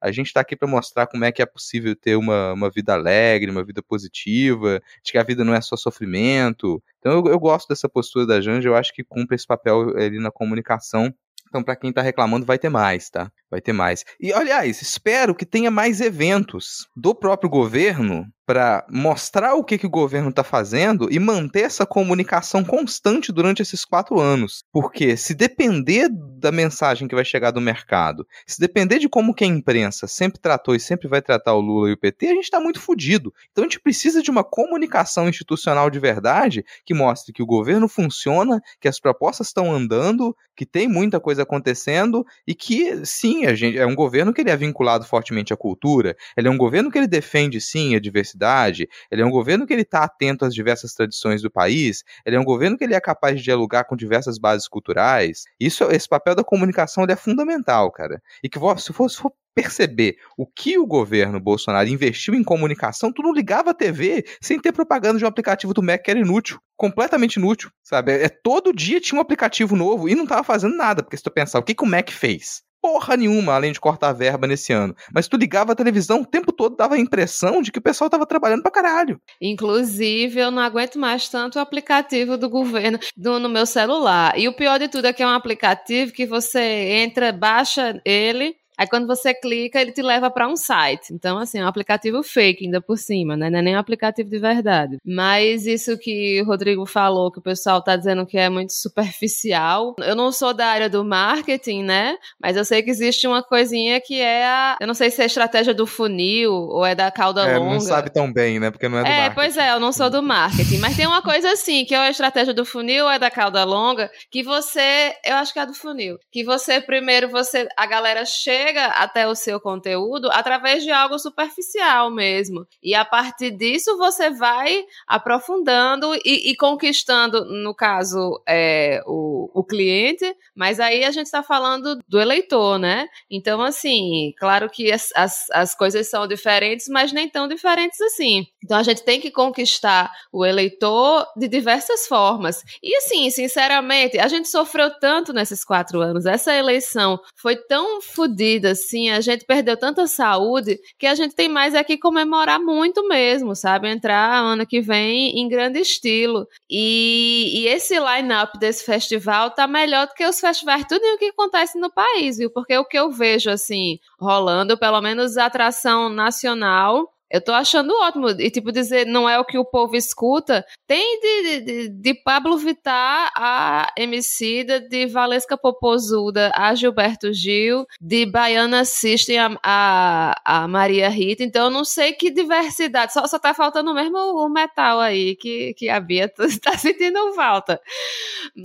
a 0.00 0.12
gente 0.12 0.32
tá 0.32 0.40
aqui 0.40 0.56
pra 0.56 0.68
mostrar 0.68 1.06
como 1.06 1.24
é 1.24 1.32
que 1.32 1.42
é 1.42 1.46
possível 1.46 1.94
ter 1.96 2.16
uma, 2.16 2.52
uma 2.52 2.70
vida 2.70 2.92
alegre, 2.94 3.50
uma 3.50 3.64
vida 3.64 3.82
positiva, 3.82 4.80
de 5.02 5.12
que 5.12 5.18
a 5.18 5.22
vida 5.22 5.44
não 5.44 5.54
é 5.54 5.60
só 5.60 5.76
sofrimento. 5.76 6.82
Então 6.98 7.12
eu, 7.12 7.32
eu 7.32 7.38
gosto 7.38 7.68
dessa 7.68 7.88
postura 7.88 8.26
da 8.26 8.40
Janja, 8.40 8.68
eu 8.68 8.76
acho 8.76 8.92
que 8.92 9.04
cumpre 9.04 9.36
esse 9.36 9.46
papel 9.46 9.96
ali 9.96 10.18
na 10.18 10.30
comunicação. 10.30 11.12
Então, 11.48 11.62
pra 11.62 11.76
quem 11.76 11.92
tá 11.92 12.00
reclamando, 12.00 12.46
vai 12.46 12.58
ter 12.58 12.70
mais, 12.70 13.10
tá? 13.10 13.30
Vai 13.52 13.60
ter 13.60 13.74
mais. 13.74 14.02
E, 14.18 14.32
aliás, 14.32 14.80
espero 14.80 15.34
que 15.34 15.44
tenha 15.44 15.70
mais 15.70 16.00
eventos 16.00 16.88
do 16.96 17.14
próprio 17.14 17.50
governo 17.50 18.26
para 18.46 18.84
mostrar 18.90 19.54
o 19.54 19.64
que, 19.64 19.78
que 19.78 19.86
o 19.86 19.90
governo 19.90 20.30
está 20.30 20.42
fazendo 20.42 21.08
e 21.10 21.18
manter 21.18 21.62
essa 21.62 21.86
comunicação 21.86 22.64
constante 22.64 23.32
durante 23.32 23.62
esses 23.62 23.84
quatro 23.84 24.20
anos. 24.20 24.64
Porque 24.72 25.16
se 25.16 25.34
depender 25.34 26.08
da 26.10 26.50
mensagem 26.50 27.06
que 27.06 27.14
vai 27.14 27.24
chegar 27.24 27.50
do 27.50 27.60
mercado, 27.60 28.26
se 28.46 28.60
depender 28.60 28.98
de 28.98 29.08
como 29.08 29.34
que 29.34 29.44
a 29.44 29.46
imprensa 29.46 30.06
sempre 30.06 30.40
tratou 30.40 30.74
e 30.74 30.80
sempre 30.80 31.08
vai 31.08 31.22
tratar 31.22 31.54
o 31.54 31.60
Lula 31.60 31.90
e 31.90 31.92
o 31.92 31.96
PT, 31.96 32.26
a 32.26 32.34
gente 32.34 32.44
está 32.44 32.60
muito 32.60 32.80
fodido. 32.80 33.32
Então 33.50 33.64
a 33.64 33.66
gente 33.66 33.80
precisa 33.80 34.22
de 34.22 34.30
uma 34.30 34.42
comunicação 34.42 35.28
institucional 35.28 35.88
de 35.88 36.00
verdade 36.00 36.64
que 36.84 36.94
mostre 36.94 37.32
que 37.32 37.42
o 37.42 37.46
governo 37.46 37.88
funciona, 37.88 38.60
que 38.80 38.88
as 38.88 38.98
propostas 38.98 39.46
estão 39.46 39.72
andando, 39.72 40.36
que 40.56 40.66
tem 40.66 40.88
muita 40.88 41.20
coisa 41.20 41.42
acontecendo 41.42 42.24
e 42.46 42.54
que, 42.54 43.06
sim, 43.06 43.41
a 43.46 43.54
gente, 43.54 43.78
é 43.78 43.86
um 43.86 43.94
governo 43.94 44.32
que 44.32 44.40
ele 44.40 44.50
é 44.50 44.56
vinculado 44.56 45.04
fortemente 45.04 45.52
à 45.52 45.56
cultura, 45.56 46.16
ele 46.36 46.48
é 46.48 46.50
um 46.50 46.56
governo 46.56 46.90
que 46.90 46.98
ele 46.98 47.06
defende, 47.06 47.60
sim, 47.60 47.94
a 47.94 48.00
diversidade, 48.00 48.88
ele 49.10 49.22
é 49.22 49.26
um 49.26 49.30
governo 49.30 49.66
que 49.66 49.72
ele 49.72 49.82
está 49.82 50.04
atento 50.04 50.44
às 50.44 50.54
diversas 50.54 50.94
tradições 50.94 51.42
do 51.42 51.50
país, 51.50 52.04
ele 52.24 52.36
é 52.36 52.40
um 52.40 52.44
governo 52.44 52.76
que 52.76 52.84
ele 52.84 52.94
é 52.94 53.00
capaz 53.00 53.36
de 53.36 53.42
dialogar 53.42 53.84
com 53.84 53.96
diversas 53.96 54.38
bases 54.38 54.68
culturais. 54.68 55.44
Isso, 55.58 55.84
esse 55.84 56.08
papel 56.08 56.34
da 56.34 56.44
comunicação 56.44 57.04
ele 57.04 57.12
é 57.12 57.16
fundamental, 57.16 57.90
cara. 57.90 58.22
E 58.42 58.48
que 58.48 58.58
se 58.78 58.92
for, 58.92 59.10
se 59.10 59.18
for 59.18 59.32
perceber 59.54 60.16
o 60.36 60.46
que 60.46 60.78
o 60.78 60.86
governo 60.86 61.38
Bolsonaro 61.38 61.88
investiu 61.88 62.34
em 62.34 62.42
comunicação, 62.42 63.12
tu 63.12 63.22
não 63.22 63.32
ligava 63.32 63.70
a 63.70 63.74
TV 63.74 64.24
sem 64.40 64.58
ter 64.58 64.72
propaganda 64.72 65.18
de 65.18 65.24
um 65.24 65.28
aplicativo 65.28 65.74
do 65.74 65.82
Mac 65.82 66.02
que 66.02 66.10
era 66.10 66.20
inútil, 66.20 66.58
completamente 66.76 67.36
inútil, 67.36 67.70
sabe? 67.82 68.12
É, 68.12 68.28
todo 68.28 68.72
dia 68.72 69.00
tinha 69.00 69.18
um 69.18 69.22
aplicativo 69.22 69.76
novo 69.76 70.08
e 70.08 70.14
não 70.14 70.26
tava 70.26 70.44
fazendo 70.44 70.76
nada, 70.76 71.02
porque 71.02 71.16
se 71.16 71.22
tu 71.22 71.30
pensar, 71.30 71.58
o 71.58 71.62
que, 71.62 71.74
que 71.74 71.84
o 71.84 71.86
Mac 71.86 72.10
fez? 72.10 72.62
Porra 72.82 73.16
nenhuma, 73.16 73.54
além 73.54 73.70
de 73.70 73.78
cortar 73.78 74.08
a 74.08 74.12
verba 74.12 74.48
nesse 74.48 74.72
ano. 74.72 74.92
Mas 75.14 75.28
tu 75.28 75.36
ligava 75.36 75.70
a 75.70 75.76
televisão 75.76 76.22
o 76.22 76.26
tempo 76.26 76.50
todo, 76.50 76.74
dava 76.74 76.96
a 76.96 76.98
impressão 76.98 77.62
de 77.62 77.70
que 77.70 77.78
o 77.78 77.82
pessoal 77.82 78.10
tava 78.10 78.26
trabalhando 78.26 78.62
pra 78.62 78.72
caralho. 78.72 79.20
Inclusive, 79.40 80.40
eu 80.40 80.50
não 80.50 80.60
aguento 80.60 80.98
mais 80.98 81.28
tanto 81.28 81.56
o 81.56 81.62
aplicativo 81.62 82.36
do 82.36 82.50
governo 82.50 82.98
do, 83.16 83.38
no 83.38 83.48
meu 83.48 83.66
celular. 83.66 84.36
E 84.36 84.48
o 84.48 84.56
pior 84.56 84.80
de 84.80 84.88
tudo 84.88 85.06
é 85.06 85.12
que 85.12 85.22
é 85.22 85.26
um 85.26 85.30
aplicativo 85.30 86.12
que 86.12 86.26
você 86.26 86.60
entra, 86.60 87.32
baixa 87.32 88.00
ele, 88.04 88.56
Aí 88.78 88.86
quando 88.86 89.06
você 89.06 89.34
clica, 89.34 89.80
ele 89.80 89.92
te 89.92 90.02
leva 90.02 90.30
para 90.30 90.48
um 90.48 90.56
site. 90.56 91.12
Então, 91.12 91.38
assim, 91.38 91.58
é 91.58 91.64
um 91.64 91.68
aplicativo 91.68 92.22
fake 92.22 92.64
ainda 92.64 92.80
por 92.80 92.96
cima, 92.98 93.36
né? 93.36 93.50
Não 93.50 93.58
é 93.58 93.62
nem 93.62 93.76
um 93.76 93.78
aplicativo 93.78 94.28
de 94.30 94.38
verdade. 94.38 94.96
Mas 95.04 95.66
isso 95.66 95.98
que 95.98 96.40
o 96.40 96.44
Rodrigo 96.44 96.86
falou, 96.86 97.30
que 97.30 97.38
o 97.38 97.42
pessoal 97.42 97.82
tá 97.82 97.96
dizendo 97.96 98.24
que 98.26 98.38
é 98.38 98.48
muito 98.48 98.72
superficial. 98.72 99.94
Eu 99.98 100.16
não 100.16 100.32
sou 100.32 100.54
da 100.54 100.66
área 100.66 100.88
do 100.88 101.04
marketing, 101.04 101.82
né? 101.82 102.16
Mas 102.40 102.56
eu 102.56 102.64
sei 102.64 102.82
que 102.82 102.90
existe 102.90 103.26
uma 103.26 103.42
coisinha 103.42 104.00
que 104.00 104.20
é 104.20 104.44
a. 104.46 104.76
Eu 104.80 104.86
não 104.86 104.94
sei 104.94 105.10
se 105.10 105.20
é 105.20 105.24
a 105.24 105.26
estratégia 105.26 105.74
do 105.74 105.86
funil 105.86 106.52
ou 106.52 106.84
é 106.84 106.94
da 106.94 107.10
cauda 107.10 107.42
É, 107.46 107.58
longa. 107.58 107.74
não 107.74 107.80
sabe 107.80 108.10
tão 108.10 108.32
bem, 108.32 108.58
né? 108.58 108.70
Porque 108.70 108.88
não 108.88 108.98
é 108.98 109.02
do 109.02 109.06
É, 109.06 109.10
marketing. 109.28 109.34
pois 109.34 109.56
é, 109.56 109.70
eu 109.72 109.80
não 109.80 109.92
sou 109.92 110.08
do 110.10 110.22
marketing, 110.22 110.78
mas 110.78 110.96
tem 110.96 111.06
uma 111.06 111.22
coisa 111.22 111.52
assim, 111.52 111.84
que 111.84 111.94
é 111.94 111.98
a 111.98 112.10
estratégia 112.10 112.54
do 112.54 112.64
funil, 112.64 113.08
é 113.08 113.18
da 113.18 113.30
cauda 113.30 113.62
longa, 113.64 114.10
que 114.30 114.42
você, 114.42 115.14
eu 115.24 115.36
acho 115.36 115.52
que 115.52 115.58
é 115.58 115.66
do 115.66 115.74
funil, 115.74 116.18
que 116.30 116.42
você 116.42 116.80
primeiro 116.80 117.28
você 117.28 117.68
a 117.76 117.86
galera 117.86 118.24
chega 118.24 118.61
até 118.70 119.26
o 119.26 119.34
seu 119.34 119.60
conteúdo 119.60 120.30
através 120.30 120.82
de 120.82 120.90
algo 120.90 121.18
superficial 121.18 122.10
mesmo. 122.10 122.66
E 122.82 122.94
a 122.94 123.04
partir 123.04 123.50
disso 123.50 123.96
você 123.96 124.30
vai 124.30 124.84
aprofundando 125.06 126.14
e, 126.24 126.50
e 126.50 126.56
conquistando, 126.56 127.44
no 127.44 127.74
caso, 127.74 128.42
é, 128.46 129.02
o, 129.06 129.50
o 129.54 129.64
cliente, 129.64 130.24
mas 130.54 130.80
aí 130.80 131.04
a 131.04 131.10
gente 131.10 131.26
está 131.26 131.42
falando 131.42 131.98
do 132.08 132.20
eleitor, 132.20 132.78
né? 132.78 133.06
Então, 133.30 133.62
assim, 133.62 134.32
claro 134.38 134.68
que 134.68 134.92
as, 134.92 135.10
as, 135.14 135.50
as 135.50 135.74
coisas 135.74 136.08
são 136.08 136.26
diferentes, 136.26 136.88
mas 136.88 137.12
nem 137.12 137.28
tão 137.28 137.48
diferentes 137.48 138.00
assim. 138.00 138.46
Então 138.62 138.78
a 138.78 138.82
gente 138.82 139.02
tem 139.02 139.20
que 139.20 139.30
conquistar 139.30 140.10
o 140.32 140.44
eleitor 140.44 141.26
de 141.36 141.48
diversas 141.48 142.06
formas. 142.06 142.62
E 142.82 142.96
assim, 142.96 143.28
sinceramente, 143.30 144.18
a 144.18 144.28
gente 144.28 144.48
sofreu 144.48 144.90
tanto 144.98 145.32
nesses 145.32 145.64
quatro 145.64 146.00
anos. 146.00 146.26
Essa 146.26 146.54
eleição 146.54 147.20
foi 147.36 147.56
tão 147.56 148.00
fodida, 148.00 148.51
assim, 148.64 149.10
a 149.10 149.20
gente 149.20 149.44
perdeu 149.44 149.76
tanta 149.76 150.06
saúde 150.06 150.78
que 150.98 151.06
a 151.06 151.14
gente 151.14 151.34
tem 151.34 151.48
mais 151.48 151.74
é 151.74 151.84
que 151.84 151.98
comemorar 151.98 152.60
muito 152.60 153.06
mesmo, 153.06 153.54
sabe? 153.54 153.88
Entrar 153.88 154.40
ano 154.40 154.66
que 154.66 154.80
vem 154.80 155.38
em 155.38 155.48
grande 155.48 155.80
estilo. 155.80 156.46
E, 156.70 157.60
e 157.60 157.66
esse 157.68 157.98
line-up 157.98 158.58
desse 158.58 158.84
festival 158.84 159.50
tá 159.50 159.66
melhor 159.66 160.06
do 160.06 160.14
que 160.14 160.24
os 160.24 160.40
festivais, 160.40 160.84
tudo 160.88 161.02
o 161.02 161.18
que 161.18 161.26
acontece 161.26 161.78
no 161.78 161.92
país, 161.92 162.38
viu? 162.38 162.50
Porque 162.50 162.76
o 162.76 162.84
que 162.84 162.98
eu 162.98 163.10
vejo, 163.10 163.50
assim, 163.50 163.98
rolando, 164.18 164.78
pelo 164.78 165.00
menos 165.00 165.36
a 165.36 165.46
atração 165.46 166.08
nacional, 166.08 167.11
eu 167.32 167.40
tô 167.40 167.52
achando 167.52 167.94
ótimo. 168.02 168.28
E, 168.28 168.50
tipo, 168.50 168.70
dizer 168.70 169.06
não 169.06 169.26
é 169.26 169.38
o 169.38 169.44
que 169.44 169.56
o 169.56 169.64
povo 169.64 169.96
escuta. 169.96 170.64
Tem 170.86 171.18
de, 171.20 171.60
de, 171.60 171.88
de 171.88 172.14
Pablo 172.14 172.58
Vittar 172.58 173.32
a 173.34 173.90
Emicida, 173.96 174.78
de 174.78 175.06
Valesca 175.06 175.56
Popozuda 175.56 176.52
a 176.54 176.74
Gilberto 176.74 177.32
Gil, 177.32 177.86
de 177.98 178.26
Baiana 178.26 178.84
System 178.84 179.38
a, 179.38 179.56
a, 179.62 180.34
a 180.44 180.68
Maria 180.68 181.08
Rita. 181.08 181.42
Então, 181.42 181.64
eu 181.64 181.70
não 181.70 181.84
sei 181.86 182.12
que 182.12 182.30
diversidade. 182.30 183.14
Só, 183.14 183.26
só 183.26 183.38
tá 183.38 183.54
faltando 183.54 183.94
mesmo 183.94 184.18
o 184.18 184.48
metal 184.50 185.00
aí, 185.00 185.34
que, 185.36 185.72
que 185.74 185.88
a 185.88 185.98
Bia 185.98 186.28
tá 186.62 186.76
sentindo 186.76 187.32
falta. 187.32 187.80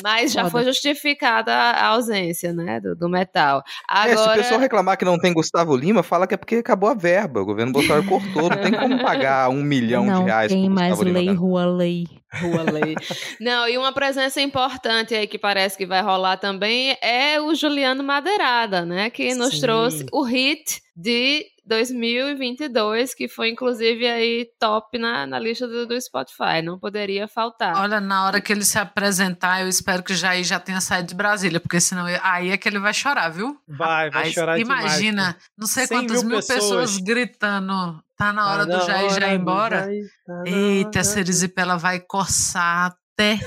Mas 0.03 0.33
já 0.33 0.41
Foda. 0.41 0.51
foi 0.51 0.63
justificada 0.65 1.53
a 1.53 1.87
ausência, 1.87 2.51
né, 2.51 2.81
do, 2.81 2.95
do 2.95 3.07
metal. 3.07 3.63
É, 3.89 4.09
se 4.09 4.15
o 4.15 4.19
Agora... 4.19 4.37
pessoal 4.37 4.59
reclamar 4.59 4.97
que 4.97 5.05
não 5.05 5.17
tem 5.17 5.33
Gustavo 5.33 5.75
Lima, 5.75 6.03
fala 6.03 6.27
que 6.27 6.33
é 6.33 6.37
porque 6.37 6.55
acabou 6.55 6.89
a 6.89 6.93
verba. 6.93 7.41
O 7.41 7.45
governo 7.45 7.71
Bolsonaro 7.71 8.05
cortou, 8.05 8.49
não 8.57 8.63
tem 8.63 8.79
como 8.79 9.01
pagar 9.01 9.49
um 9.49 9.61
milhão 9.61 10.05
não 10.05 10.19
de 10.19 10.25
reais 10.25 10.51
tem 10.51 10.65
pro 10.65 10.73
mais 10.73 10.99
lei, 10.99 11.29
rua 11.33 11.65
lei. 11.65 12.05
Rua 12.41 12.63
Lei. 12.63 12.95
Não, 13.39 13.67
e 13.69 13.77
uma 13.77 13.93
presença 13.93 14.41
importante 14.41 15.15
aí 15.15 15.27
que 15.27 15.37
parece 15.37 15.77
que 15.77 15.85
vai 15.85 16.01
rolar 16.01 16.37
também 16.37 16.97
é 17.01 17.39
o 17.39 17.55
Juliano 17.55 18.03
Madeirada, 18.03 18.85
né? 18.85 19.09
Que 19.09 19.33
nos 19.33 19.55
Sim. 19.55 19.61
trouxe 19.61 20.05
o 20.11 20.23
hit 20.23 20.81
de 20.95 21.45
2022, 21.67 23.13
que 23.13 23.27
foi 23.27 23.49
inclusive 23.49 24.07
aí 24.07 24.47
top 24.59 24.97
na, 24.97 25.27
na 25.27 25.37
lista 25.39 25.67
do, 25.67 25.85
do 25.85 25.99
Spotify. 26.01 26.61
Não 26.63 26.79
poderia 26.79 27.27
faltar. 27.27 27.75
Olha, 27.77 27.99
na 27.99 28.25
hora 28.25 28.39
que 28.41 28.51
ele 28.53 28.63
se 28.63 28.79
apresentar, 28.79 29.61
eu 29.61 29.67
espero 29.67 30.01
que 30.01 30.13
o 30.13 30.15
Jair 30.15 30.43
já 30.43 30.59
tenha 30.59 30.79
saído 30.81 31.09
de 31.09 31.15
Brasília, 31.15 31.59
porque 31.59 31.79
senão 31.81 32.07
eu- 32.09 32.19
aí 32.23 32.49
é 32.51 32.57
que 32.57 32.67
ele 32.67 32.79
vai 32.79 32.93
chorar, 32.93 33.29
viu? 33.29 33.57
Vai, 33.67 34.09
vai 34.09 34.23
Rapaz, 34.23 34.33
chorar 34.33 34.59
Imagina, 34.59 35.21
demais. 35.23 35.35
não 35.57 35.67
sei 35.67 35.87
100 35.87 35.97
quantas 35.97 36.23
mil 36.23 36.29
mil 36.31 36.37
pessoas. 36.39 36.61
pessoas. 36.61 36.97
gritando. 36.97 38.01
Tá 38.17 38.33
na 38.33 38.51
hora 38.51 38.65
Tá 38.67 38.77
do 38.77 38.85
Jair 38.85 39.09
já 39.09 39.15
hora 39.15 39.27
ir 39.27 39.37
do 39.37 39.41
embora. 39.41 39.83
Jair, 39.83 40.03
tá 40.25 40.43
Eita, 40.45 40.87
hora. 40.89 40.99
essa 40.99 41.19
erisipela 41.19 41.77
vai 41.77 41.99
coçar 41.99 42.95
até. 43.13 43.37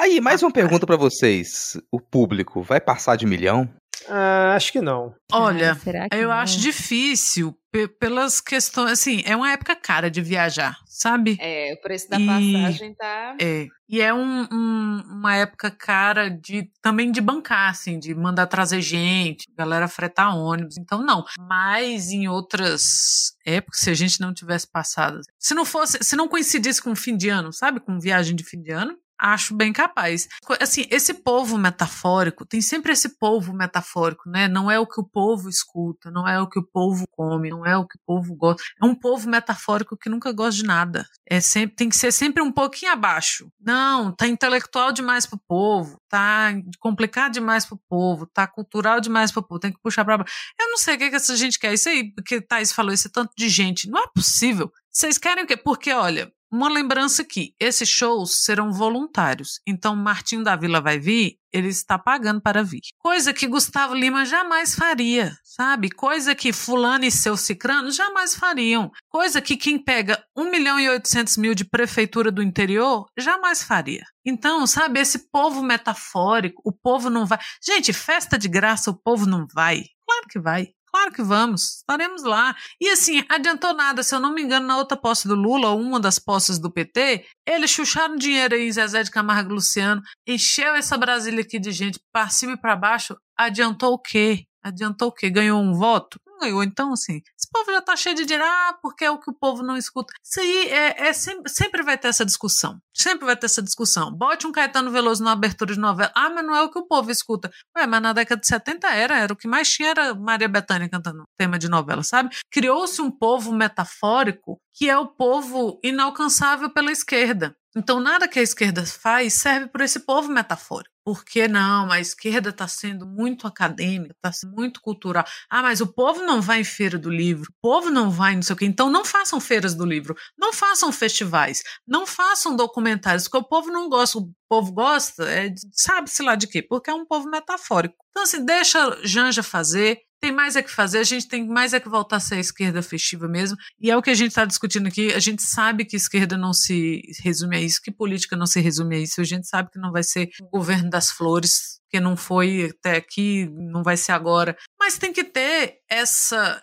Aí, 0.00 0.20
mais 0.20 0.42
uma 0.42 0.50
pergunta 0.50 0.86
pra 0.86 0.96
vocês. 0.96 1.80
O 1.92 2.00
público 2.00 2.62
vai 2.62 2.80
passar 2.80 3.16
de 3.16 3.26
milhão? 3.26 3.68
Ah, 4.08 4.54
acho 4.56 4.72
que 4.72 4.80
não. 4.80 5.14
Olha, 5.32 5.72
Ah, 5.72 5.76
será 5.76 6.08
que 6.08 6.16
Eu 6.16 6.28
não? 6.28 6.34
acho 6.36 6.58
difícil 6.60 7.56
pe- 7.70 7.88
pelas 7.88 8.40
questões. 8.40 8.92
Assim, 8.92 9.22
é 9.24 9.34
uma 9.36 9.50
época 9.52 9.74
cara 9.74 10.10
de 10.10 10.20
viajar, 10.20 10.76
sabe? 10.86 11.36
É, 11.40 11.74
o 11.74 11.80
preço 11.82 12.08
da 12.10 12.18
E- 12.20 12.26
passagem 12.26 12.94
tá. 12.94 13.36
É. 13.40 13.66
E 13.88 14.00
é 14.00 14.12
um- 14.12 14.46
um- 14.50 15.02
uma 15.10 15.34
época 15.36 15.70
cara 15.70 16.28
de 16.30 16.70
também 16.80 17.10
de 17.12 17.20
bancar, 17.20 17.70
assim, 17.70 17.98
de 17.98 18.14
mandar 18.14 18.46
trazer 18.46 18.80
gente, 18.80 19.46
galera 19.56 19.86
fretar 19.88 20.36
ônibus. 20.36 20.76
Então, 20.78 21.02
não. 21.02 21.24
Mas 21.38 22.10
em 22.10 22.26
outras 22.28 23.32
épocas, 23.44 23.80
se 23.80 23.90
a 23.90 23.94
gente 23.94 24.20
não 24.20 24.32
tivesse 24.32 24.66
passado. 24.70 25.20
Se 25.38 25.54
não 25.54 25.64
fosse, 25.64 25.98
se 26.02 26.16
não 26.16 26.28
coincidisse 26.28 26.80
com 26.82 26.92
o 26.92 26.96
fim 26.96 27.16
de 27.16 27.28
ano, 27.28 27.52
sabe? 27.52 27.80
Com 27.80 27.98
viagem 27.98 28.34
de 28.36 28.44
fim 28.44 28.60
de 28.62 28.70
ano. 28.70 28.96
Acho 29.24 29.54
bem 29.54 29.72
capaz. 29.72 30.26
Assim, 30.60 30.84
esse 30.90 31.14
povo 31.14 31.56
metafórico, 31.56 32.44
tem 32.44 32.60
sempre 32.60 32.90
esse 32.90 33.08
povo 33.20 33.52
metafórico, 33.52 34.28
né? 34.28 34.48
Não 34.48 34.68
é 34.68 34.80
o 34.80 34.86
que 34.86 35.00
o 35.00 35.04
povo 35.04 35.48
escuta, 35.48 36.10
não 36.10 36.26
é 36.26 36.40
o 36.40 36.48
que 36.48 36.58
o 36.58 36.66
povo 36.66 37.04
come, 37.12 37.48
não 37.48 37.64
é 37.64 37.76
o 37.76 37.86
que 37.86 37.96
o 37.96 38.00
povo 38.04 38.34
gosta. 38.34 38.60
É 38.82 38.84
um 38.84 38.96
povo 38.96 39.30
metafórico 39.30 39.96
que 39.96 40.10
nunca 40.10 40.32
gosta 40.32 40.60
de 40.60 40.66
nada. 40.66 41.06
É 41.24 41.40
sempre, 41.40 41.76
tem 41.76 41.88
que 41.88 41.94
ser 41.96 42.10
sempre 42.10 42.42
um 42.42 42.50
pouquinho 42.50 42.90
abaixo. 42.90 43.48
Não, 43.60 44.10
tá 44.10 44.26
intelectual 44.26 44.90
demais 44.90 45.24
pro 45.24 45.40
povo, 45.46 46.00
tá 46.08 46.52
complicado 46.80 47.32
demais 47.32 47.64
pro 47.64 47.80
povo, 47.88 48.26
tá 48.26 48.48
cultural 48.48 49.00
demais 49.00 49.30
pro 49.30 49.46
povo, 49.46 49.60
tem 49.60 49.72
que 49.72 49.80
puxar 49.80 50.04
pra 50.04 50.18
baixo. 50.18 50.34
Eu 50.60 50.68
não 50.68 50.78
sei 50.78 50.96
o 50.96 50.98
que, 50.98 51.10
que 51.10 51.16
essa 51.16 51.36
gente 51.36 51.60
quer. 51.60 51.72
Isso 51.72 51.88
aí, 51.88 52.12
porque 52.12 52.40
Thaís 52.40 52.72
falou, 52.72 52.92
esse 52.92 53.08
tanto 53.08 53.30
de 53.38 53.48
gente. 53.48 53.88
Não 53.88 54.02
é 54.02 54.06
possível. 54.12 54.72
Vocês 54.90 55.16
querem 55.16 55.44
o 55.44 55.46
quê? 55.46 55.56
Porque, 55.56 55.92
olha, 55.92 56.32
uma 56.52 56.68
lembrança 56.68 57.22
aqui: 57.22 57.54
esses 57.58 57.88
shows 57.88 58.44
serão 58.44 58.70
voluntários. 58.70 59.58
Então, 59.66 59.96
Martinho 59.96 60.44
da 60.44 60.54
Vila 60.54 60.82
vai 60.82 60.98
vir, 60.98 61.38
ele 61.50 61.68
está 61.68 61.98
pagando 61.98 62.42
para 62.42 62.62
vir. 62.62 62.80
Coisa 62.98 63.32
que 63.32 63.46
Gustavo 63.46 63.94
Lima 63.94 64.26
jamais 64.26 64.74
faria, 64.74 65.34
sabe? 65.42 65.90
Coisa 65.90 66.34
que 66.34 66.52
Fulano 66.52 67.06
e 67.06 67.10
seu 67.10 67.36
Cicrano 67.36 67.90
jamais 67.90 68.34
fariam. 68.34 68.90
Coisa 69.08 69.40
que 69.40 69.56
quem 69.56 69.82
pega 69.82 70.22
1 70.36 70.50
milhão 70.50 70.78
e 70.78 70.88
800 70.90 71.38
mil 71.38 71.54
de 71.54 71.64
prefeitura 71.64 72.30
do 72.30 72.42
interior 72.42 73.06
jamais 73.18 73.62
faria. 73.62 74.04
Então, 74.24 74.66
sabe, 74.66 75.00
esse 75.00 75.30
povo 75.30 75.62
metafórico, 75.62 76.60
o 76.64 76.72
povo 76.72 77.08
não 77.08 77.24
vai. 77.24 77.38
Gente, 77.64 77.92
festa 77.92 78.38
de 78.38 78.48
graça, 78.48 78.90
o 78.90 78.94
povo 78.94 79.26
não 79.26 79.46
vai. 79.52 79.84
Claro 80.06 80.26
que 80.28 80.38
vai. 80.38 80.68
Claro 80.94 81.10
que 81.10 81.22
vamos, 81.22 81.78
estaremos 81.78 82.22
lá. 82.22 82.54
E 82.78 82.88
assim, 82.90 83.24
adiantou 83.28 83.72
nada, 83.74 84.02
se 84.02 84.14
eu 84.14 84.20
não 84.20 84.34
me 84.34 84.42
engano, 84.42 84.66
na 84.66 84.76
outra 84.76 84.96
posse 84.96 85.26
do 85.26 85.34
Lula, 85.34 85.70
ou 85.70 85.80
uma 85.80 85.98
das 85.98 86.18
posses 86.18 86.58
do 86.58 86.70
PT, 86.70 87.24
eles 87.46 87.70
chucharam 87.70 88.14
dinheiro 88.16 88.54
aí 88.54 88.68
em 88.68 88.72
Zezé 88.72 89.02
de 89.02 89.10
Camargo 89.10 89.54
Luciano, 89.54 90.02
encheu 90.26 90.74
essa 90.74 90.98
Brasília 90.98 91.40
aqui 91.40 91.58
de 91.58 91.72
gente 91.72 91.98
para 92.12 92.28
cima 92.28 92.52
e 92.52 92.60
para 92.60 92.76
baixo, 92.76 93.16
adiantou 93.36 93.94
o 93.94 93.98
quê? 93.98 94.44
Adiantou 94.62 95.08
o 95.08 95.12
quê? 95.12 95.30
Ganhou 95.30 95.60
um 95.62 95.72
voto? 95.72 96.20
Ganhou. 96.42 96.62
Então, 96.62 96.92
assim, 96.92 97.20
esse 97.38 97.48
povo 97.52 97.70
já 97.70 97.80
tá 97.80 97.94
cheio 97.94 98.16
de 98.16 98.24
dinheiro, 98.24 98.44
ah, 98.44 98.76
porque 98.82 99.04
é 99.04 99.10
o 99.10 99.18
que 99.18 99.30
o 99.30 99.34
povo 99.34 99.62
não 99.62 99.76
escuta. 99.76 100.12
Isso 100.22 100.40
aí 100.40 100.68
é, 100.68 101.08
é 101.08 101.12
sempre, 101.12 101.50
sempre 101.50 101.82
vai 101.82 101.96
ter 101.96 102.08
essa 102.08 102.24
discussão. 102.24 102.80
Sempre 102.92 103.26
vai 103.26 103.36
ter 103.36 103.46
essa 103.46 103.62
discussão. 103.62 104.12
Bote 104.12 104.46
um 104.46 104.52
Caetano 104.52 104.90
Veloso 104.90 105.22
na 105.22 105.32
abertura 105.32 105.72
de 105.72 105.80
novela. 105.80 106.10
Ah, 106.14 106.28
mas 106.30 106.44
não 106.44 106.54
é 106.54 106.62
o 106.62 106.70
que 106.70 106.78
o 106.78 106.86
povo 106.86 107.10
escuta. 107.10 107.50
Ué, 107.76 107.86
mas 107.86 108.02
na 108.02 108.12
década 108.12 108.40
de 108.40 108.46
70 108.46 108.88
era, 108.88 109.18
era 109.18 109.32
o 109.32 109.36
que 109.36 109.46
mais 109.46 109.70
tinha 109.70 109.90
era 109.90 110.14
Maria 110.14 110.48
Bethânia 110.48 110.88
cantando 110.88 111.24
tema 111.38 111.58
de 111.58 111.68
novela, 111.68 112.02
sabe? 112.02 112.34
Criou-se 112.50 113.00
um 113.00 113.10
povo 113.10 113.52
metafórico 113.52 114.58
que 114.74 114.88
é 114.88 114.98
o 114.98 115.06
povo 115.06 115.78
inalcançável 115.82 116.70
pela 116.70 116.90
esquerda. 116.90 117.54
Então, 117.74 118.00
nada 118.00 118.28
que 118.28 118.38
a 118.38 118.42
esquerda 118.42 118.84
faz 118.84 119.32
serve 119.34 119.66
para 119.68 119.84
esse 119.84 120.00
povo 120.00 120.28
metafórico. 120.30 120.92
Por 121.04 121.24
que 121.24 121.48
não? 121.48 121.90
A 121.90 121.98
esquerda 121.98 122.50
está 122.50 122.68
sendo 122.68 123.06
muito 123.06 123.46
acadêmica, 123.46 124.14
está 124.14 124.30
sendo 124.30 124.54
muito 124.54 124.80
cultural. 124.80 125.24
Ah, 125.50 125.62
mas 125.62 125.80
o 125.80 125.86
povo 125.86 126.22
não 126.22 126.40
vai 126.40 126.60
em 126.60 126.64
feira 126.64 126.98
do 126.98 127.10
livro, 127.10 127.50
o 127.50 127.54
povo 127.62 127.90
não 127.90 128.10
vai 128.10 128.34
não 128.36 128.42
sei 128.42 128.54
o 128.54 128.56
quê. 128.56 128.66
Então, 128.66 128.90
não 128.90 129.04
façam 129.04 129.40
feiras 129.40 129.74
do 129.74 129.86
livro, 129.86 130.14
não 130.38 130.52
façam 130.52 130.92
festivais, 130.92 131.62
não 131.86 132.06
façam 132.06 132.54
documentários, 132.54 133.24
porque 133.26 133.38
o 133.44 133.48
povo 133.48 133.70
não 133.70 133.88
gosta. 133.88 134.18
O 134.18 134.30
povo 134.48 134.70
gosta, 134.72 135.24
é, 135.24 135.52
sabe-se 135.72 136.22
lá 136.22 136.36
de 136.36 136.46
quê? 136.46 136.62
Porque 136.62 136.90
é 136.90 136.94
um 136.94 137.06
povo 137.06 137.28
metafórico. 137.28 137.96
Então, 138.10 138.24
assim, 138.24 138.44
deixa 138.44 138.98
Janja 139.02 139.42
fazer, 139.42 139.98
tem 140.22 140.30
mais 140.30 140.54
é 140.54 140.62
que 140.62 140.70
fazer, 140.70 140.98
a 140.98 141.04
gente 141.04 141.26
tem 141.26 141.44
mais 141.48 141.74
é 141.74 141.80
que 141.80 141.88
voltar 141.88 142.16
a 142.16 142.20
ser 142.20 142.36
a 142.36 142.40
esquerda 142.40 142.80
festiva 142.80 143.26
mesmo. 143.26 143.56
E 143.80 143.90
é 143.90 143.96
o 143.96 144.00
que 144.00 144.08
a 144.08 144.14
gente 144.14 144.28
está 144.28 144.44
discutindo 144.44 144.86
aqui. 144.86 145.12
A 145.12 145.18
gente 145.18 145.42
sabe 145.42 145.84
que 145.84 145.96
esquerda 145.96 146.38
não 146.38 146.52
se 146.52 147.02
resume 147.24 147.56
a 147.56 147.60
isso, 147.60 147.82
que 147.82 147.90
política 147.90 148.36
não 148.36 148.46
se 148.46 148.60
resume 148.60 148.94
a 148.94 148.98
isso. 149.00 149.20
A 149.20 149.24
gente 149.24 149.48
sabe 149.48 149.70
que 149.70 149.80
não 149.80 149.90
vai 149.90 150.04
ser 150.04 150.30
o 150.40 150.48
governo 150.48 150.88
das 150.88 151.10
flores, 151.10 151.80
que 151.90 151.98
não 151.98 152.16
foi 152.16 152.70
até 152.70 152.96
aqui, 152.96 153.50
não 153.52 153.82
vai 153.82 153.96
ser 153.96 154.12
agora. 154.12 154.56
Mas 154.78 154.96
tem 154.96 155.12
que 155.12 155.24
ter 155.24 155.80
essa 155.90 156.62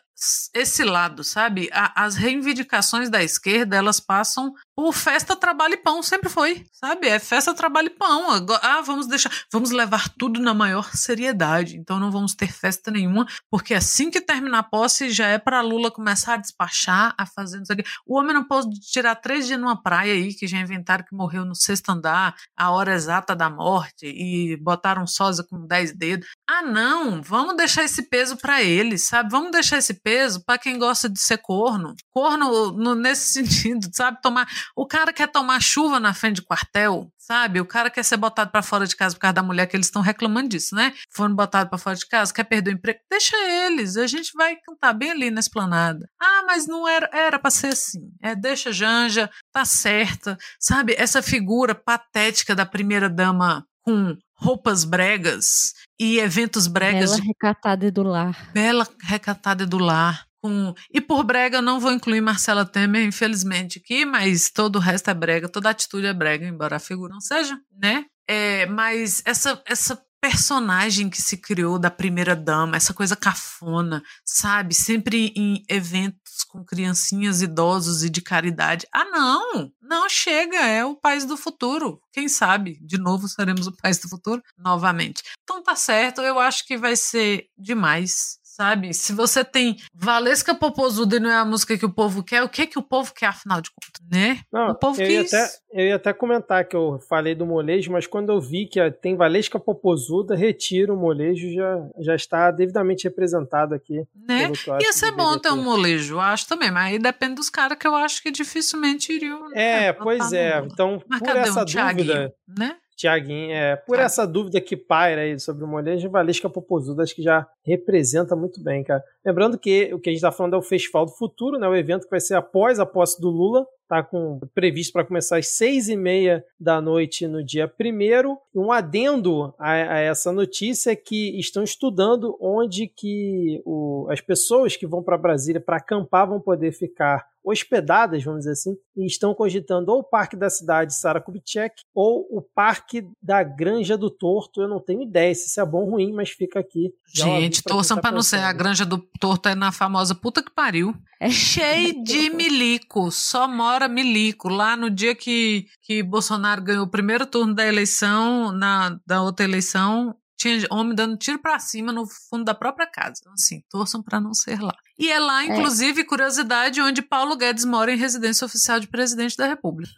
esse 0.54 0.84
lado, 0.84 1.24
sabe? 1.24 1.70
As 1.72 2.16
reivindicações 2.16 3.10
da 3.10 3.24
esquerda, 3.24 3.78
elas 3.78 4.02
passam 4.02 4.54
por 4.80 4.94
festa, 4.94 5.36
trabalho 5.36 5.74
e 5.74 5.78
pão, 5.78 6.02
sempre 6.02 6.30
foi, 6.30 6.64
sabe? 6.72 7.10
É 7.10 7.20
festa, 7.20 7.54
trabalho 7.54 7.88
e 7.88 7.90
pão. 7.90 8.32
Agora, 8.32 8.62
ah, 8.64 8.82
vamos 8.82 9.08
deixar, 9.08 9.30
vamos 9.52 9.72
levar 9.72 10.08
tudo 10.18 10.40
na 10.40 10.54
maior 10.54 10.90
seriedade. 10.96 11.76
Então 11.76 12.00
não 12.00 12.10
vamos 12.10 12.34
ter 12.34 12.50
festa 12.50 12.90
nenhuma, 12.90 13.28
porque 13.52 13.74
assim 13.74 14.10
que 14.10 14.22
terminar 14.22 14.60
a 14.60 14.64
posse 14.64 15.10
já 15.10 15.28
é 15.28 15.38
para 15.38 15.60
Lula 15.60 15.92
começar 15.92 16.36
a 16.36 16.38
despachar, 16.38 17.14
a 17.18 17.26
fazer 17.26 17.62
isso 17.62 17.74
aqui. 17.74 17.84
O 18.08 18.18
homem 18.18 18.34
não 18.34 18.46
pode 18.46 18.70
tirar 18.80 19.16
três 19.16 19.48
dias 19.48 19.60
numa 19.60 19.84
praia 19.84 20.14
aí, 20.14 20.34
que 20.34 20.48
já 20.48 20.58
inventaram 20.58 21.04
que 21.04 21.14
morreu 21.14 21.44
no 21.44 21.56
sexto 21.56 21.90
andar, 21.90 22.34
a 22.56 22.72
hora 22.72 22.94
exata 22.94 23.36
da 23.36 23.50
morte, 23.50 24.06
e 24.06 24.56
botaram 24.62 25.06
sosa 25.06 25.44
com 25.44 25.68
dez 25.68 25.94
dedos. 25.94 26.30
Ah, 26.50 26.62
não, 26.62 27.22
vamos 27.22 27.58
deixar 27.58 27.84
esse 27.84 28.04
peso 28.04 28.38
para 28.38 28.64
eles, 28.64 29.04
sabe? 29.04 29.30
Vamos 29.30 29.52
deixar 29.52 29.78
esse 29.78 29.94
peso 29.96 30.42
para 30.46 30.58
quem 30.58 30.80
gosta 30.80 31.10
de 31.10 31.20
ser 31.20 31.40
corno. 31.40 31.94
Corno 32.10 32.72
no, 32.72 32.96
nesse 32.96 33.28
sentido, 33.44 33.90
sabe? 33.94 34.22
Tomar. 34.22 34.48
O 34.76 34.86
cara 34.86 35.14
quer 35.14 35.28
tomar 35.28 35.62
chuva 35.62 36.00
na 36.00 36.14
frente 36.14 36.38
de 36.38 36.42
quartel, 36.42 37.12
sabe? 37.18 37.62
O 37.62 37.66
cara 37.66 37.90
quer 37.90 38.04
ser 38.04 38.18
botado 38.18 38.52
para 38.52 38.62
fora 38.62 38.86
de 38.86 38.96
casa 38.96 39.16
por 39.16 39.22
causa 39.22 39.34
da 39.34 39.44
mulher, 39.44 39.68
que 39.68 39.76
eles 39.76 39.88
estão 39.88 40.02
reclamando 40.02 40.50
disso, 40.50 40.76
né? 40.76 40.94
Foram 41.10 41.36
botados 41.36 41.70
para 41.70 41.78
fora 41.78 41.96
de 41.96 42.08
casa, 42.08 42.34
quer 42.34 42.44
perder 42.44 42.72
o 42.72 42.74
emprego. 42.74 43.00
Deixa 43.10 43.36
eles, 43.38 43.98
a 43.98 44.08
gente 44.08 44.32
vai 44.34 44.56
cantar 44.58 44.94
bem 44.94 45.12
ali 45.12 45.32
na 45.32 45.40
esplanada. 45.40 46.10
Ah, 46.20 46.44
mas 46.46 46.68
não 46.68 46.88
era, 46.88 47.10
era 47.14 47.40
para 47.40 47.52
ser 47.52 47.68
assim. 47.68 48.12
É, 48.22 48.36
deixa 48.36 48.72
Janja, 48.72 49.30
tá 49.52 49.66
certa, 49.66 50.38
sabe? 50.60 50.96
Essa 50.98 51.22
figura 51.22 51.76
patética 51.76 52.56
da 52.56 52.66
primeira 52.66 53.10
dama 53.10 53.66
com 53.82 54.18
roupas 54.36 54.84
bregas 54.84 55.74
e 56.00 56.20
eventos 56.20 56.68
bregas. 56.68 57.12
Bela 57.12 57.24
recatada 57.26 57.92
do 57.92 58.04
lar. 58.04 58.52
Bela 58.54 58.88
recatada 59.02 59.66
do 59.66 59.78
lar. 59.78 60.29
Com... 60.42 60.74
E 60.92 61.02
por 61.02 61.24
brega 61.24 61.62
não 61.62 61.80
vou 61.80 61.92
incluir 61.92 62.22
Marcela 62.22 62.66
Temer, 62.66 63.06
infelizmente, 63.06 63.80
aqui, 63.80 64.06
mas 64.06 64.50
todo 64.50 64.78
o 64.78 64.80
resto 64.80 65.10
é 65.10 65.14
brega, 65.14 65.50
toda 65.50 65.70
atitude 65.70 66.08
é 66.08 66.14
brega, 66.14 66.46
embora 66.46 66.78
a 66.78 66.80
figura 66.80 67.14
não 67.14 67.22
seja, 67.22 67.60
né? 67.78 68.06
É, 68.28 68.66
mas 68.68 69.22
essa, 69.26 69.62
essa 69.66 70.00
personagem 70.22 71.10
que 71.10 71.22
se 71.22 71.38
criou 71.38 71.80
da 71.80 71.90
primeira 71.90 72.36
dama, 72.36 72.78
essa 72.78 72.94
coisa 72.94 73.16
cafona, 73.16 74.04
sabe? 74.26 74.74
Sempre 74.74 75.34
em 75.36 75.64
eventos 75.70 76.44
com 76.48 76.64
criancinhas, 76.64 77.42
idosos 77.42 78.04
e 78.04 78.10
de 78.10 78.22
caridade. 78.22 78.86
Ah, 78.94 79.06
não! 79.06 79.72
Não 79.82 80.10
chega, 80.10 80.58
é 80.58 80.84
o 80.84 80.96
país 80.96 81.26
do 81.26 81.38
futuro. 81.38 82.02
Quem 82.12 82.28
sabe, 82.28 82.80
de 82.82 82.98
novo, 82.98 83.28
seremos 83.28 83.68
o 83.68 83.76
país 83.76 83.98
do 84.00 84.10
futuro 84.10 84.42
novamente. 84.58 85.24
Então 85.44 85.64
tá 85.64 85.76
certo, 85.76 86.22
eu 86.22 86.40
acho 86.40 86.66
que 86.66 86.78
vai 86.78 86.96
ser 86.96 87.46
demais 87.58 88.39
sabe? 88.60 88.94
Se 88.94 89.14
você 89.14 89.46
tem 89.46 89.78
Valesca 89.94 90.54
Popozuda 90.54 91.16
e 91.16 91.20
não 91.20 91.30
é 91.30 91.36
a 91.36 91.46
música 91.46 91.78
que 91.78 91.86
o 91.86 91.90
povo 91.90 92.22
quer, 92.22 92.44
o 92.44 92.50
que 92.50 92.68
que 92.68 92.78
o 92.78 92.84
povo 92.84 93.14
quer, 93.14 93.28
afinal 93.28 93.62
de 93.62 93.70
contas, 93.70 94.06
né? 94.12 94.42
Não, 94.52 94.72
o 94.72 94.76
povo 94.76 95.02
eu 95.02 95.08
quis. 95.08 95.32
Ia 95.32 95.44
até, 95.44 95.54
eu 95.72 95.86
ia 95.86 95.96
até 95.96 96.12
comentar 96.12 96.66
que 96.66 96.76
eu 96.76 97.00
falei 97.08 97.34
do 97.34 97.46
molejo, 97.46 97.90
mas 97.90 98.06
quando 98.06 98.34
eu 98.34 98.42
vi 98.42 98.66
que 98.66 98.92
tem 98.92 99.16
Valesca 99.16 99.58
Popozuda, 99.58 100.36
retiro 100.36 100.94
o 100.94 100.98
molejo, 100.98 101.50
já, 101.54 101.90
já 102.00 102.16
está 102.16 102.52
devidamente 102.52 103.06
representado 103.06 103.74
aqui. 103.74 104.04
Né? 104.28 104.52
Ia 104.82 104.92
ser 104.92 105.12
bom 105.14 105.38
ter 105.38 105.52
um 105.52 105.64
molejo, 105.64 106.16
eu 106.16 106.20
acho 106.20 106.46
também, 106.46 106.70
mas 106.70 106.92
aí 106.92 107.00
depende 107.00 107.36
dos 107.36 107.50
caras 107.50 107.78
que 107.78 107.88
eu 107.88 107.96
acho 107.96 108.22
que 108.22 108.30
dificilmente 108.30 109.14
iriam. 109.14 109.48
Né, 109.52 109.86
é, 109.86 109.94
pois 109.94 110.34
é. 110.34 110.60
Então, 110.66 111.02
mas 111.08 111.22
por 111.22 111.38
essa 111.38 111.62
um 111.62 111.66
dúvida. 111.66 112.34
Né? 112.58 112.76
Tiaguinho, 113.00 113.54
é, 113.54 113.78
por 113.78 113.98
essa 113.98 114.28
dúvida 114.28 114.60
que 114.60 114.76
paira 114.76 115.22
aí 115.22 115.40
sobre 115.40 115.64
o 115.64 115.68
molejo, 115.68 116.10
Valesca 116.10 116.50
Popozuda 116.50 117.02
acho 117.02 117.16
que 117.16 117.24
já 117.24 117.48
representa 117.66 118.36
muito 118.36 118.62
bem, 118.62 118.84
cara. 118.84 119.02
Lembrando 119.26 119.58
que 119.58 119.94
o 119.94 120.00
que 120.00 120.10
a 120.10 120.12
gente 120.12 120.18
está 120.18 120.34
falando 120.34 120.56
é 120.56 120.58
o 120.58 120.62
Festival 120.62 121.06
do 121.06 121.14
Futuro, 121.14 121.58
né, 121.58 121.66
o 121.66 121.76
evento 121.76 122.04
que 122.04 122.10
vai 122.10 122.20
ser 122.20 122.36
após 122.36 122.78
a 122.78 122.86
posse 122.86 123.22
do 123.22 123.30
Lula, 123.30 123.66
tá 123.90 124.04
com 124.04 124.40
previsto 124.54 124.94
para 124.94 125.04
começar 125.04 125.38
às 125.38 125.48
seis 125.48 125.90
e 125.90 125.98
meia 125.98 126.46
da 126.60 126.80
noite 126.80 127.28
no 127.28 127.44
dia 127.44 127.68
primeiro. 127.68 128.38
Um 128.54 128.72
adendo 128.72 129.54
a, 129.58 129.72
a, 129.72 130.00
essa 130.00 130.32
notícia 130.32 130.92
é 130.92 130.96
que 130.96 131.38
estão 131.40 131.64
estudando 131.64 132.38
onde 132.40 132.88
que 132.88 133.62
o, 133.66 134.08
as 134.12 134.22
pessoas 134.22 134.78
que 134.78 134.86
vão 134.86 135.02
para 135.02 135.18
Brasília 135.18 135.60
para 135.60 135.78
acampar 135.78 136.28
vão 136.28 136.40
poder 136.40 136.72
ficar 136.72 137.28
hospedadas, 137.44 138.24
vamos 138.24 138.42
dizer 138.42 138.52
assim, 138.52 138.76
e 138.96 139.06
estão 139.06 139.34
cogitando 139.34 139.92
ou 139.92 140.00
o 140.00 140.04
Parque 140.04 140.36
da 140.36 140.50
Cidade 140.50 140.94
Sara 140.94 141.22
Kubitschek 141.22 141.82
ou 141.96 142.28
o 142.30 142.42
Parque 142.42 143.08
da 143.22 143.42
Granja 143.44 143.98
do 143.98 144.10
Torto. 144.10 144.62
Eu 144.62 144.68
não 144.68 144.80
tenho 144.80 145.02
ideia 145.02 145.34
se 145.34 145.48
isso 145.48 145.60
é 145.60 145.66
bom 145.66 145.80
ou 145.84 145.92
ruim, 145.92 146.12
mas 146.14 146.30
fica 146.30 146.60
aqui. 146.60 146.94
Gente, 147.08 147.64
torçam 147.64 147.98
para 147.98 148.12
não 148.12 148.22
ser. 148.22 148.38
A 148.38 148.54
Granja 148.54 148.86
do 148.86 148.98
Torto 149.20 149.50
é 149.50 149.56
na 149.56 149.72
famosa 149.72 150.14
puta 150.14 150.44
que 150.44 150.52
pariu. 150.52 150.94
É 151.20 151.30
cheio 151.30 152.04
de 152.04 152.30
milico, 152.30 153.12
só 153.12 153.48
mora 153.48 153.79
milico. 153.88 154.50
Lá 154.50 154.76
no 154.76 154.90
dia 154.90 155.16
que, 155.16 155.66
que 155.82 156.04
Bolsonaro 156.04 156.62
ganhou 156.62 156.86
o 156.86 156.90
primeiro 156.90 157.26
turno 157.26 157.54
da 157.54 157.66
eleição, 157.66 158.52
na 158.52 159.00
da 159.06 159.22
outra 159.22 159.46
eleição, 159.46 160.16
tinha 160.40 160.66
homem 160.72 160.96
dando 160.96 161.18
tiro 161.18 161.38
para 161.38 161.60
cima 161.60 161.92
no 161.92 162.06
fundo 162.30 162.46
da 162.46 162.56
própria 162.56 162.88
casa. 162.88 163.16
Então, 163.20 163.34
assim, 163.34 163.62
torçam 163.70 164.02
para 164.02 164.22
não 164.22 164.34
ser 164.34 164.62
lá. 164.62 164.74
E 164.98 165.12
é 165.12 165.20
lá, 165.20 165.44
é. 165.44 165.48
inclusive, 165.48 166.02
é. 166.02 166.06
curiosidade, 166.06 166.82
onde 166.82 167.02
Paulo 167.02 167.36
Guedes 167.36 167.66
mora 167.66 167.94
em 167.94 167.98
residência 167.98 168.46
oficial 168.46 168.80
de 168.80 168.88
presidente 168.88 169.36
da 169.38 169.46
República. 169.48 169.92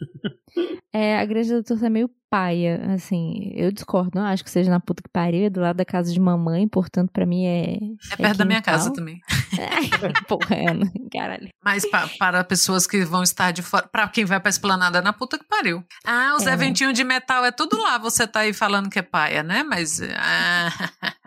É, 0.94 1.16
a 1.16 1.24
igreja 1.24 1.56
do 1.56 1.64
Torto 1.64 1.86
é 1.86 1.88
meio 1.88 2.10
paia, 2.32 2.80
assim, 2.94 3.52
eu 3.54 3.70
discordo, 3.70 4.12
não 4.14 4.24
acho 4.24 4.42
que 4.42 4.50
seja 4.50 4.70
na 4.70 4.80
puta 4.80 5.02
que 5.02 5.08
pariu, 5.10 5.44
é 5.44 5.50
do 5.50 5.60
lado 5.60 5.76
da 5.76 5.84
casa 5.84 6.10
de 6.10 6.18
mamãe, 6.18 6.66
portanto, 6.66 7.10
para 7.12 7.26
mim 7.26 7.44
é. 7.44 7.74
É, 7.74 8.14
é 8.14 8.16
perto 8.16 8.38
da 8.38 8.46
minha 8.46 8.62
casa 8.62 8.90
também. 8.90 9.20
Porra, 10.26 10.56
é, 10.56 10.64
caralho. 11.12 11.50
Mas 11.62 11.84
pa, 11.90 12.08
para 12.18 12.42
pessoas 12.42 12.86
que 12.86 13.04
vão 13.04 13.22
estar 13.22 13.50
de 13.50 13.60
fora, 13.60 13.86
para 13.86 14.08
quem 14.08 14.24
vai 14.24 14.40
pra 14.40 14.48
esplanada 14.48 15.00
é 15.00 15.02
na 15.02 15.12
puta 15.12 15.38
que 15.38 15.44
pariu. 15.44 15.84
Ah, 16.06 16.34
os 16.34 16.46
é. 16.46 16.54
eventinhos 16.54 16.94
de 16.94 17.04
metal 17.04 17.44
é 17.44 17.52
tudo 17.52 17.76
lá, 17.76 17.98
você 17.98 18.26
tá 18.26 18.40
aí 18.40 18.54
falando 18.54 18.88
que 18.88 18.98
é 18.98 19.02
paia, 19.02 19.42
né? 19.42 19.62
Mas. 19.62 20.00
Ah. 20.16 20.72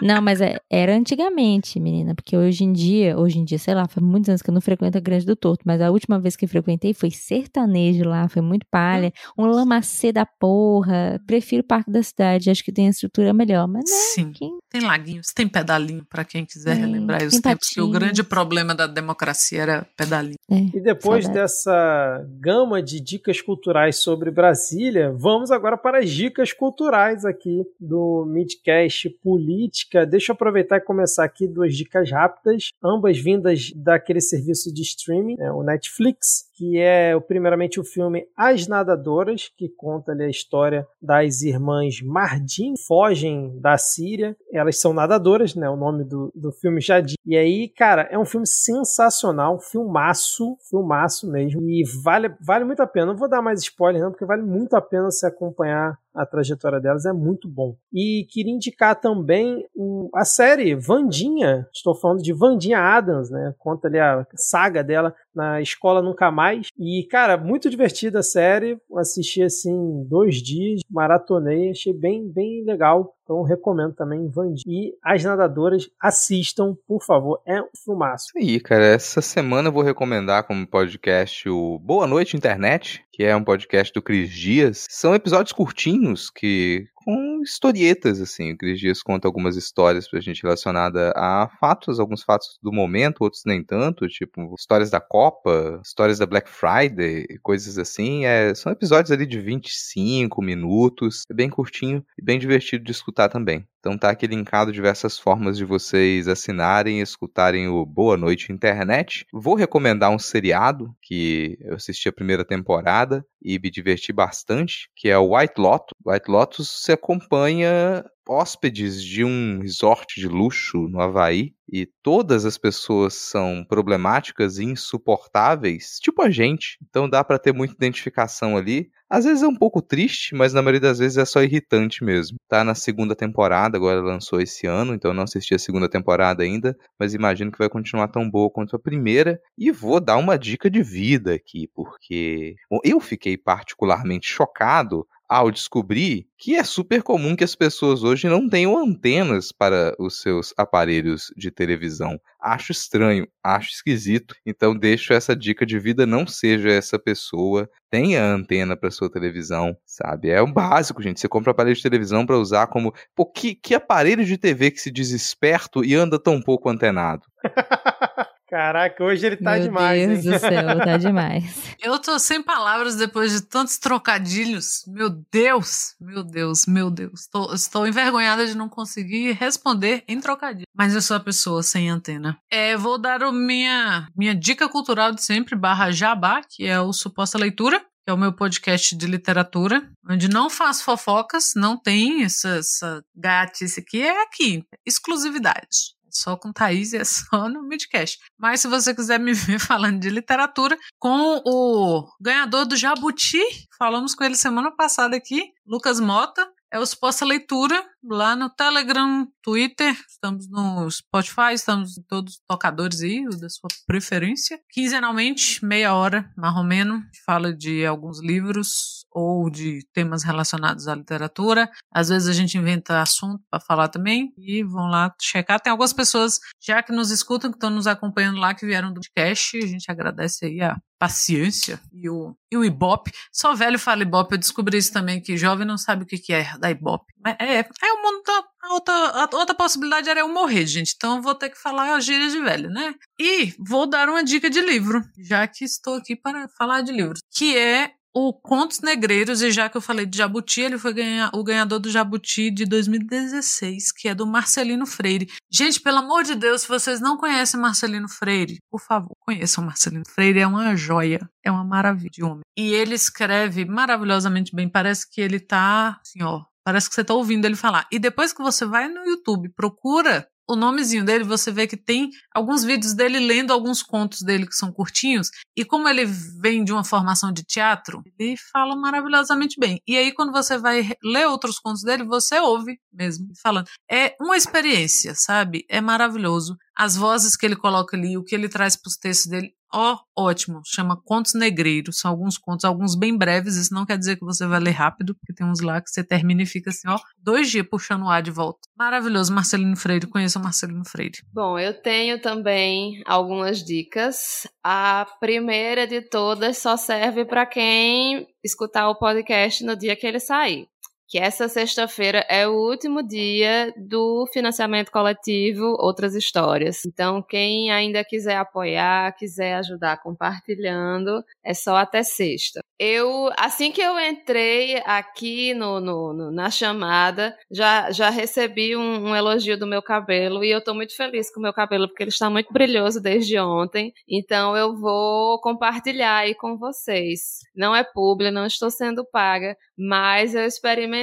Não, 0.00 0.20
mas 0.22 0.40
é, 0.40 0.58
era 0.70 0.96
antigamente, 0.96 1.78
menina, 1.78 2.14
porque 2.14 2.36
hoje 2.36 2.64
em 2.64 2.72
dia, 2.72 3.18
hoje 3.18 3.38
em 3.38 3.44
dia, 3.44 3.58
sei 3.58 3.74
lá, 3.74 3.86
faz 3.86 4.04
muitos 4.04 4.28
anos 4.28 4.42
que 4.42 4.50
eu 4.50 4.54
não 4.54 4.60
frequento 4.60 4.96
a 4.96 5.00
Grande 5.00 5.26
do 5.26 5.36
Torto, 5.36 5.62
mas 5.66 5.80
a 5.80 5.90
última 5.90 6.18
vez 6.18 6.36
que 6.36 6.46
frequentei 6.46 6.94
foi 6.94 7.10
sertanejo 7.10 8.04
lá, 8.04 8.28
foi 8.28 8.42
muito 8.42 8.66
palha, 8.70 9.12
um 9.38 9.46
lamacê 9.46 10.12
da 10.12 10.24
porra. 10.24 11.20
Prefiro 11.26 11.62
o 11.62 11.66
Parque 11.66 11.90
da 11.90 12.02
Cidade, 12.02 12.50
acho 12.50 12.64
que 12.64 12.72
tem 12.72 12.86
a 12.86 12.90
estrutura 12.90 13.32
melhor, 13.32 13.66
mas 13.68 13.84
né, 13.84 13.96
Sim. 14.14 14.32
Quem... 14.32 14.58
Tem 14.70 14.80
laguinhos, 14.80 15.28
tem 15.34 15.48
pedalinho 15.48 16.04
para 16.08 16.24
quem 16.24 16.44
quiser 16.44 16.76
é, 16.76 16.80
relembrar 16.80 17.22
os 17.22 17.40
tempos 17.40 17.68
que 17.68 17.80
o 17.80 17.90
grande 17.90 18.22
problema 18.22 18.74
da 18.74 18.86
democracia 18.86 19.62
era 19.62 19.86
pedalinho. 19.96 20.36
É, 20.50 20.56
e 20.56 20.80
depois 20.80 21.24
saudade. 21.24 21.42
dessa 21.42 22.26
gama 22.40 22.82
de 22.82 23.00
dicas 23.00 23.40
culturais 23.40 23.96
sobre 23.96 24.30
Brasília, 24.30 25.12
vamos 25.12 25.50
agora 25.50 25.76
para 25.76 25.98
as 25.98 26.10
dicas 26.10 26.52
culturais 26.52 27.24
aqui 27.24 27.62
do 27.80 28.24
Midcast 28.26 29.08
política. 29.26 30.06
Deixa 30.06 30.30
eu 30.30 30.34
aproveitar 30.34 30.76
e 30.76 30.80
começar 30.80 31.24
aqui 31.24 31.48
duas 31.48 31.74
dicas 31.74 32.12
rápidas, 32.12 32.70
ambas 32.80 33.18
vindas 33.18 33.72
daquele 33.74 34.20
serviço 34.20 34.72
de 34.72 34.82
streaming, 34.82 35.36
né, 35.36 35.50
o 35.50 35.64
Netflix, 35.64 36.48
que 36.56 36.78
é 36.78 37.18
primeiramente 37.20 37.78
o 37.78 37.84
filme 37.84 38.26
As 38.36 38.66
Nadadoras, 38.66 39.50
que 39.56 39.68
conta 39.68 40.12
ali 40.12 40.24
a 40.24 40.30
história 40.30 40.86
das 41.00 41.42
irmãs 41.42 42.00
Mardin, 42.02 42.74
fogem 42.86 43.60
da 43.60 43.76
Síria, 43.76 44.36
elas 44.52 44.80
são 44.80 44.92
nadadoras, 44.92 45.54
né, 45.54 45.68
o 45.68 45.76
nome 45.76 46.04
do, 46.04 46.32
do 46.34 46.50
filme 46.50 46.80
já 46.80 47.00
diz. 47.00 47.16
E 47.24 47.36
aí, 47.36 47.68
cara, 47.68 48.08
é 48.10 48.18
um 48.18 48.24
filme 48.24 48.46
sensacional, 48.46 49.60
filmaço, 49.60 50.56
filmaço 50.68 51.30
mesmo, 51.30 51.60
e 51.68 51.84
vale, 52.02 52.34
vale 52.40 52.64
muito 52.64 52.80
a 52.80 52.86
pena. 52.86 53.06
Não 53.06 53.16
vou 53.16 53.28
dar 53.28 53.42
mais 53.42 53.60
spoiler 53.60 54.02
não, 54.02 54.10
porque 54.10 54.24
vale 54.24 54.42
muito 54.42 54.74
a 54.74 54.80
pena 54.80 55.10
se 55.10 55.26
acompanhar 55.26 55.98
a 56.16 56.24
trajetória 56.24 56.80
delas 56.80 57.04
é 57.04 57.12
muito 57.12 57.46
bom. 57.46 57.76
E 57.92 58.26
queria 58.30 58.52
indicar 58.52 58.98
também 58.98 59.66
a 60.14 60.24
série 60.24 60.74
Vandinha. 60.74 61.68
Estou 61.72 61.94
falando 61.94 62.22
de 62.22 62.32
Vandinha 62.32 62.78
Adams, 62.78 63.30
né? 63.30 63.54
Conta 63.58 63.86
ali 63.86 63.98
a 63.98 64.26
saga 64.34 64.82
dela 64.82 65.14
na 65.34 65.60
escola 65.60 66.00
Nunca 66.00 66.30
Mais. 66.30 66.45
E, 66.78 67.06
cara, 67.10 67.36
muito 67.36 67.70
divertida 67.70 68.20
a 68.20 68.22
série. 68.22 68.78
Assisti 68.96 69.42
assim 69.42 70.04
dois 70.08 70.36
dias, 70.36 70.80
maratonei, 70.90 71.70
achei 71.70 71.92
bem, 71.92 72.28
bem 72.28 72.64
legal. 72.64 73.14
Então 73.24 73.42
recomendo 73.42 73.92
também 73.92 74.28
Vandinha. 74.28 74.62
E 74.66 74.94
as 75.02 75.24
nadadoras 75.24 75.90
assistam, 76.00 76.76
por 76.86 77.02
favor. 77.02 77.40
É 77.44 77.60
um 77.60 77.68
filmaço. 77.84 78.26
Isso 78.28 78.38
aí, 78.38 78.60
cara. 78.60 78.84
Essa 78.84 79.20
semana 79.20 79.68
eu 79.68 79.72
vou 79.72 79.82
recomendar 79.82 80.44
como 80.44 80.66
podcast 80.66 81.48
o 81.48 81.78
Boa 81.80 82.06
Noite 82.06 82.36
Internet, 82.36 83.04
que 83.12 83.24
é 83.24 83.34
um 83.34 83.42
podcast 83.42 83.92
do 83.92 84.00
Cris 84.00 84.30
Dias. 84.30 84.86
São 84.88 85.14
episódios 85.14 85.52
curtinhos 85.52 86.30
que 86.30 86.86
com 87.06 87.40
historietas, 87.40 88.20
assim. 88.20 88.52
O 88.52 88.58
Cris 88.58 88.80
Dias 88.80 89.00
conta 89.00 89.28
algumas 89.28 89.56
histórias 89.56 90.10
pra 90.10 90.18
gente 90.18 90.42
relacionada 90.42 91.12
a 91.14 91.48
fatos, 91.60 92.00
alguns 92.00 92.24
fatos 92.24 92.58
do 92.60 92.72
momento, 92.72 93.22
outros 93.22 93.44
nem 93.46 93.62
tanto, 93.62 94.08
tipo 94.08 94.52
histórias 94.58 94.90
da 94.90 95.00
Copa, 95.00 95.80
histórias 95.84 96.18
da 96.18 96.26
Black 96.26 96.50
Friday, 96.50 97.24
coisas 97.44 97.78
assim. 97.78 98.24
É, 98.24 98.52
são 98.56 98.72
episódios 98.72 99.12
ali 99.12 99.24
de 99.24 99.40
25 99.40 100.42
minutos, 100.42 101.22
é 101.30 101.34
bem 101.34 101.48
curtinho 101.48 102.04
e 102.18 102.22
bem 102.22 102.40
divertido 102.40 102.82
de 102.82 102.90
escutar 102.90 103.28
também. 103.28 103.64
Então 103.86 103.96
tá 103.96 104.10
aqui 104.10 104.26
linkado 104.26 104.72
diversas 104.72 105.16
formas 105.16 105.56
de 105.56 105.64
vocês 105.64 106.26
assinarem 106.26 106.98
e 106.98 107.02
escutarem 107.02 107.68
o 107.68 107.86
Boa 107.86 108.16
Noite 108.16 108.50
Internet. 108.50 109.24
Vou 109.32 109.54
recomendar 109.54 110.10
um 110.10 110.18
seriado 110.18 110.92
que 111.00 111.56
eu 111.60 111.76
assisti 111.76 112.08
a 112.08 112.12
primeira 112.12 112.44
temporada 112.44 113.24
e 113.40 113.60
me 113.60 113.70
diverti 113.70 114.12
bastante, 114.12 114.90
que 114.96 115.08
é 115.08 115.16
o 115.16 115.36
White 115.36 115.54
Lotus. 115.60 115.92
White 116.04 116.28
Lotus 116.28 116.82
se 116.82 116.90
acompanha 116.90 118.04
hóspedes 118.28 119.00
de 119.00 119.24
um 119.24 119.60
resort 119.60 120.20
de 120.20 120.26
luxo 120.26 120.88
no 120.88 121.00
Havaí 121.00 121.54
e 121.70 121.86
todas 122.02 122.44
as 122.44 122.58
pessoas 122.58 123.14
são 123.14 123.64
problemáticas 123.68 124.58
e 124.58 124.64
insuportáveis, 124.64 126.00
tipo 126.00 126.22
a 126.22 126.30
gente. 126.30 126.76
Então 126.88 127.08
dá 127.08 127.22
para 127.22 127.38
ter 127.38 127.52
muita 127.52 127.74
identificação 127.74 128.56
ali. 128.56 128.90
Às 129.08 129.24
vezes 129.24 129.42
é 129.42 129.46
um 129.46 129.54
pouco 129.54 129.80
triste, 129.80 130.34
mas 130.34 130.52
na 130.52 130.60
maioria 130.60 130.80
das 130.80 130.98
vezes 130.98 131.16
é 131.16 131.24
só 131.24 131.40
irritante 131.40 132.02
mesmo. 132.02 132.38
Tá 132.48 132.64
na 132.64 132.74
segunda 132.74 133.14
temporada, 133.14 133.76
agora 133.76 134.00
lançou 134.00 134.40
esse 134.40 134.66
ano, 134.66 134.94
então 134.94 135.14
não 135.14 135.22
assisti 135.22 135.54
a 135.54 135.58
segunda 135.58 135.88
temporada 135.88 136.42
ainda, 136.42 136.76
mas 136.98 137.14
imagino 137.14 137.52
que 137.52 137.58
vai 137.58 137.68
continuar 137.68 138.08
tão 138.08 138.28
boa 138.28 138.50
quanto 138.50 138.74
a 138.74 138.80
primeira. 138.80 139.40
E 139.56 139.70
vou 139.70 140.00
dar 140.00 140.16
uma 140.16 140.36
dica 140.36 140.68
de 140.68 140.82
vida 140.82 141.34
aqui, 141.34 141.68
porque 141.72 142.56
bom, 142.68 142.80
eu 142.82 142.98
fiquei 142.98 143.36
particularmente 143.38 144.26
chocado 144.26 145.06
ao 145.28 145.50
descobrir 145.50 146.26
que 146.38 146.54
é 146.54 146.62
super 146.62 147.02
comum 147.02 147.34
que 147.34 147.44
as 147.44 147.54
pessoas 147.54 148.02
hoje 148.02 148.28
não 148.28 148.48
tenham 148.48 148.76
antenas 148.76 149.50
para 149.50 149.94
os 149.98 150.20
seus 150.20 150.52
aparelhos 150.56 151.32
de 151.36 151.50
televisão. 151.50 152.20
Acho 152.40 152.72
estranho, 152.72 153.26
acho 153.42 153.70
esquisito. 153.70 154.34
Então 154.44 154.76
deixo 154.76 155.12
essa 155.12 155.34
dica 155.34 155.64
de 155.64 155.78
vida, 155.78 156.06
não 156.06 156.26
seja 156.26 156.68
essa 156.68 156.98
pessoa, 156.98 157.68
tenha 157.90 158.22
antena 158.22 158.76
para 158.76 158.90
sua 158.90 159.10
televisão, 159.10 159.76
sabe? 159.84 160.30
É 160.30 160.42
um 160.42 160.52
básico, 160.52 161.02
gente. 161.02 161.20
Você 161.20 161.28
compra 161.28 161.52
aparelho 161.52 161.76
de 161.76 161.82
televisão 161.82 162.26
para 162.26 162.38
usar 162.38 162.66
como, 162.66 162.94
pô, 163.14 163.26
que, 163.26 163.54
que 163.54 163.74
aparelho 163.74 164.24
de 164.24 164.36
TV 164.36 164.70
que 164.70 164.80
se 164.80 164.90
diz 164.90 165.10
esperto 165.10 165.84
e 165.84 165.94
anda 165.94 166.18
tão 166.18 166.40
pouco 166.40 166.68
antenado? 166.68 167.22
Caraca, 168.48 169.02
hoje 169.02 169.26
ele 169.26 169.36
tá 169.36 169.54
Meu 169.54 169.62
demais, 169.62 170.06
Deus 170.08 170.24
hein? 170.24 170.30
do 170.32 170.38
céu, 170.38 170.78
tá 170.78 170.96
demais. 170.98 171.74
Eu 171.82 171.98
tô 171.98 172.16
sem 172.18 172.40
palavras 172.42 172.94
depois 172.94 173.32
de 173.32 173.40
tantos 173.42 173.76
trocadilhos. 173.76 174.84
Meu 174.86 175.10
Deus, 175.32 175.96
meu 176.00 176.22
Deus, 176.22 176.64
meu 176.66 176.88
Deus. 176.90 177.26
Tô- 177.26 177.52
estou 177.52 177.86
envergonhada 177.88 178.46
de 178.46 178.56
não 178.56 178.68
conseguir 178.68 179.32
responder 179.32 180.04
em 180.06 180.20
trocadilho. 180.20 180.66
Mas 180.74 180.94
eu 180.94 181.02
sou 181.02 181.16
a 181.16 181.20
pessoa 181.20 181.62
sem 181.62 181.90
antena. 181.90 182.38
É, 182.50 182.76
vou 182.76 182.98
dar 182.98 183.22
o 183.24 183.32
minha, 183.32 184.06
minha 184.16 184.34
dica 184.34 184.68
cultural 184.68 185.10
de 185.12 185.24
sempre, 185.24 185.56
barra 185.56 185.90
jabá, 185.90 186.40
que 186.48 186.64
é 186.66 186.80
o 186.80 186.92
Suposta 186.92 187.36
Leitura. 187.38 187.80
Que 187.80 188.10
é 188.10 188.14
o 188.14 188.16
meu 188.16 188.32
podcast 188.32 188.94
de 188.96 189.04
literatura, 189.04 189.82
onde 190.08 190.28
não 190.28 190.48
faço 190.48 190.84
fofocas, 190.84 191.54
não 191.56 191.76
tem 191.76 192.22
essa, 192.22 192.50
essa 192.58 193.02
gatice 193.16 193.80
aqui, 193.80 194.00
é 194.00 194.22
aqui, 194.22 194.62
exclusividade. 194.86 195.95
Só 196.10 196.36
com 196.36 196.52
Thaís 196.52 196.92
e 196.92 196.98
é 196.98 197.04
só 197.04 197.48
no 197.48 197.62
Midcast. 197.62 198.18
Mas 198.38 198.60
se 198.60 198.68
você 198.68 198.94
quiser 198.94 199.18
me 199.20 199.32
ver 199.32 199.58
falando 199.58 200.00
de 200.00 200.10
literatura, 200.10 200.76
com 200.98 201.42
o 201.44 202.06
ganhador 202.20 202.66
do 202.66 202.76
Jabuti, 202.76 203.42
falamos 203.78 204.14
com 204.14 204.24
ele 204.24 204.36
semana 204.36 204.70
passada 204.70 205.16
aqui, 205.16 205.52
Lucas 205.66 206.00
Mota, 206.00 206.46
é 206.70 206.78
o 206.78 206.86
Suposta 206.86 207.24
Leitura, 207.24 207.84
lá 208.08 208.36
no 208.36 208.48
Telegram, 208.50 209.26
Twitter, 209.42 209.96
estamos 210.08 210.48
no 210.48 210.90
Spotify, 210.90 211.54
estamos 211.54 211.98
em 211.98 212.02
todos 212.02 212.34
os 212.34 212.40
tocadores 212.48 213.02
aí, 213.02 213.24
da 213.40 213.48
sua 213.48 213.68
preferência. 213.86 214.60
Quinzenalmente, 214.70 215.64
meia 215.64 215.94
hora, 215.94 216.30
gente 216.36 217.22
fala 217.24 217.54
de 217.54 217.84
alguns 217.84 218.20
livros 218.20 219.06
ou 219.10 219.48
de 219.48 219.86
temas 219.94 220.22
relacionados 220.22 220.88
à 220.88 220.94
literatura. 220.94 221.70
Às 221.90 222.08
vezes 222.08 222.28
a 222.28 222.32
gente 222.32 222.58
inventa 222.58 223.00
assunto 223.00 223.42
para 223.50 223.60
falar 223.60 223.88
também 223.88 224.32
e 224.36 224.62
vão 224.62 224.88
lá 224.88 225.14
checar. 225.20 225.60
Tem 225.60 225.70
algumas 225.70 225.92
pessoas 225.92 226.38
já 226.60 226.82
que 226.82 226.92
nos 226.92 227.10
escutam, 227.10 227.50
que 227.50 227.56
estão 227.56 227.70
nos 227.70 227.86
acompanhando 227.86 228.38
lá, 228.38 228.54
que 228.54 228.66
vieram 228.66 228.92
do 228.92 229.00
podcast. 229.00 229.56
A 229.56 229.66
gente 229.66 229.90
agradece 229.90 230.44
aí 230.44 230.60
a 230.60 230.76
paciência 230.98 231.80
e 231.92 232.08
o, 232.08 232.36
e 232.50 232.56
o 232.56 232.64
Ibope. 232.64 233.10
Só 233.32 233.54
velho 233.54 233.78
fala 233.78 234.02
Ibope, 234.02 234.34
eu 234.34 234.38
descobri 234.38 234.78
isso 234.78 234.92
também, 234.92 235.20
que 235.20 235.36
jovem 235.36 235.66
não 235.66 235.78
sabe 235.78 236.04
o 236.04 236.06
que 236.06 236.32
é 236.32 236.56
da 236.58 236.70
Ibope. 236.70 237.12
Mas 237.26 237.34
é, 237.40 237.58
é 237.58 237.92
o 237.92 238.02
mundo 238.02 238.22
da, 238.24 238.44
a 238.62 238.72
outra, 238.72 238.94
a 238.94 239.36
outra 239.36 239.54
possibilidade 239.54 240.08
era 240.08 240.20
eu 240.20 240.28
morrer, 240.28 240.64
gente. 240.64 240.94
Então 240.94 241.16
eu 241.16 241.22
vou 241.22 241.34
ter 241.34 241.50
que 241.50 241.60
falar 241.60 241.92
a 241.92 241.98
gíria 241.98 242.28
de 242.28 242.38
velho, 242.38 242.70
né? 242.70 242.94
E 243.18 243.52
vou 243.58 243.84
dar 243.84 244.08
uma 244.08 244.22
dica 244.22 244.48
de 244.48 244.60
livro, 244.60 245.02
já 245.18 245.44
que 245.48 245.64
estou 245.64 245.96
aqui 245.96 246.14
para 246.14 246.48
falar 246.56 246.82
de 246.82 246.92
livros, 246.92 247.18
que 247.34 247.58
é 247.58 247.90
o 248.14 248.32
Contos 248.32 248.80
Negreiros, 248.80 249.42
e 249.42 249.50
já 249.50 249.68
que 249.68 249.76
eu 249.76 249.80
falei 249.80 250.06
de 250.06 250.16
Jabuti, 250.16 250.60
ele 250.60 250.78
foi 250.78 250.94
ganha, 250.94 251.30
o 251.34 251.42
ganhador 251.42 251.80
do 251.80 251.90
Jabuti 251.90 252.48
de 252.48 252.64
2016, 252.64 253.92
que 253.92 254.08
é 254.08 254.14
do 254.14 254.24
Marcelino 254.24 254.86
Freire. 254.86 255.28
Gente, 255.50 255.80
pelo 255.80 255.98
amor 255.98 256.22
de 256.22 256.36
Deus, 256.36 256.62
se 256.62 256.68
vocês 256.68 257.00
não 257.00 257.16
conhecem 257.16 257.60
Marcelino 257.60 258.08
Freire, 258.08 258.58
por 258.70 258.80
favor, 258.80 259.12
conheçam 259.18 259.64
Marcelino 259.64 260.04
Freire, 260.08 260.38
é 260.38 260.46
uma 260.46 260.76
joia, 260.76 261.28
é 261.44 261.50
uma 261.50 261.64
maravilha 261.64 262.08
de 262.10 262.22
homem. 262.22 262.40
E 262.56 262.72
ele 262.72 262.94
escreve 262.94 263.64
maravilhosamente 263.66 264.54
bem, 264.54 264.68
parece 264.68 265.10
que 265.10 265.20
ele 265.20 265.38
tá, 265.38 266.00
assim, 266.00 266.22
ó, 266.22 266.44
parece 266.66 266.88
que 266.88 266.96
você 266.96 267.04
tá 267.04 267.14
ouvindo 267.14 267.44
ele 267.44 267.54
falar. 267.54 267.86
E 267.92 267.98
depois 267.98 268.32
que 268.32 268.42
você 268.42 268.66
vai 268.66 268.88
no 268.88 269.04
YouTube, 269.04 269.48
procura 269.50 270.26
o 270.48 270.56
nomezinho 270.56 271.04
dele, 271.04 271.22
você 271.22 271.52
vê 271.52 271.64
que 271.64 271.76
tem 271.76 272.10
alguns 272.34 272.64
vídeos 272.64 272.92
dele 272.92 273.20
lendo 273.20 273.52
alguns 273.52 273.84
contos 273.84 274.22
dele 274.22 274.48
que 274.48 274.54
são 274.54 274.72
curtinhos, 274.72 275.30
e 275.56 275.64
como 275.64 275.88
ele 275.88 276.04
vem 276.40 276.64
de 276.64 276.72
uma 276.72 276.82
formação 276.82 277.32
de 277.32 277.44
teatro, 277.44 278.02
ele 278.18 278.36
fala 278.52 278.74
maravilhosamente 278.74 279.60
bem. 279.60 279.80
E 279.86 279.96
aí, 279.96 280.12
quando 280.12 280.32
você 280.32 280.58
vai 280.58 280.92
ler 281.04 281.28
outros 281.28 281.60
contos 281.60 281.82
dele, 281.82 282.04
você 282.04 282.40
ouve 282.40 282.80
mesmo 282.92 283.28
falando. 283.40 283.68
É 283.88 284.16
uma 284.20 284.36
experiência, 284.36 285.14
sabe? 285.14 285.64
É 285.68 285.80
maravilhoso. 285.80 286.56
As 286.76 286.96
vozes 286.96 287.36
que 287.36 287.46
ele 287.46 287.56
coloca 287.56 287.96
ali, 287.96 288.16
o 288.16 288.24
que 288.24 288.34
ele 288.34 288.48
traz 288.48 288.76
para 288.76 288.88
os 288.88 288.96
textos 288.96 289.30
dele, 289.30 289.52
ó, 289.76 289.98
ótimo. 290.16 290.62
Chama 290.64 291.00
Contos 291.04 291.34
Negreiros. 291.34 291.98
São 291.98 292.10
alguns 292.10 292.38
contos, 292.38 292.64
alguns 292.64 292.96
bem 292.96 293.16
breves. 293.16 293.56
Isso 293.56 293.74
não 293.74 293.84
quer 293.84 293.98
dizer 293.98 294.16
que 294.16 294.24
você 294.24 294.46
vai 294.46 294.58
ler 294.58 294.70
rápido, 294.70 295.14
porque 295.14 295.34
tem 295.34 295.46
uns 295.46 295.60
lá 295.60 295.80
que 295.82 295.90
você 295.90 296.02
termina 296.02 296.42
e 296.42 296.46
fica 296.46 296.70
assim, 296.70 296.88
ó, 296.88 296.98
dois 297.18 297.50
dias 297.50 297.66
puxando 297.68 298.04
o 298.04 298.08
ar 298.08 298.22
de 298.22 298.30
volta. 298.30 298.60
Maravilhoso, 298.74 299.34
Marcelino 299.34 299.76
Freire. 299.76 300.06
Conheço 300.06 300.38
o 300.38 300.42
Marcelino 300.42 300.84
Freire. 300.84 301.18
Bom, 301.32 301.58
eu 301.58 301.74
tenho 301.74 302.20
também 302.20 303.02
algumas 303.04 303.62
dicas. 303.62 304.46
A 304.64 305.06
primeira 305.20 305.86
de 305.86 306.00
todas 306.00 306.56
só 306.58 306.76
serve 306.76 307.24
para 307.24 307.44
quem 307.44 308.26
escutar 308.42 308.88
o 308.88 308.98
podcast 308.98 309.62
no 309.64 309.76
dia 309.76 309.96
que 309.96 310.06
ele 310.06 310.20
sair. 310.20 310.68
Que 311.08 311.18
essa 311.18 311.48
sexta-feira 311.48 312.26
é 312.28 312.48
o 312.48 312.52
último 312.52 313.00
dia 313.00 313.72
do 313.76 314.26
financiamento 314.32 314.90
coletivo 314.90 315.76
Outras 315.78 316.16
Histórias. 316.16 316.84
Então, 316.84 317.22
quem 317.22 317.70
ainda 317.70 318.04
quiser 318.04 318.36
apoiar, 318.36 319.14
quiser 319.16 319.54
ajudar 319.54 320.02
compartilhando, 320.02 321.24
é 321.44 321.54
só 321.54 321.76
até 321.76 322.02
sexta. 322.02 322.60
Eu, 322.78 323.30
assim 323.38 323.72
que 323.72 323.80
eu 323.80 323.98
entrei 323.98 324.82
aqui 324.84 325.54
no, 325.54 325.80
no, 325.80 326.12
no 326.12 326.30
na 326.30 326.50
chamada, 326.50 327.34
já, 327.50 327.90
já 327.90 328.10
recebi 328.10 328.76
um, 328.76 329.08
um, 329.08 329.16
elogio 329.16 329.58
do 329.58 329.66
meu 329.66 329.80
cabelo 329.80 330.44
e 330.44 330.50
eu 330.50 330.62
tô 330.62 330.74
muito 330.74 330.94
feliz 330.94 331.32
com 331.32 331.40
o 331.40 331.42
meu 331.42 331.54
cabelo 331.54 331.88
porque 331.88 332.02
ele 332.02 332.10
está 332.10 332.28
muito 332.28 332.52
brilhoso 332.52 333.00
desde 333.00 333.38
ontem. 333.38 333.94
Então 334.06 334.54
eu 334.54 334.76
vou 334.76 335.40
compartilhar 335.40 336.18
aí 336.18 336.34
com 336.34 336.58
vocês. 336.58 337.38
Não 337.54 337.74
é 337.74 337.82
publi, 337.82 338.30
não 338.30 338.44
estou 338.44 338.70
sendo 338.70 339.06
paga, 339.06 339.56
mas 339.78 340.34
eu 340.34 340.44
experimentei 340.44 340.95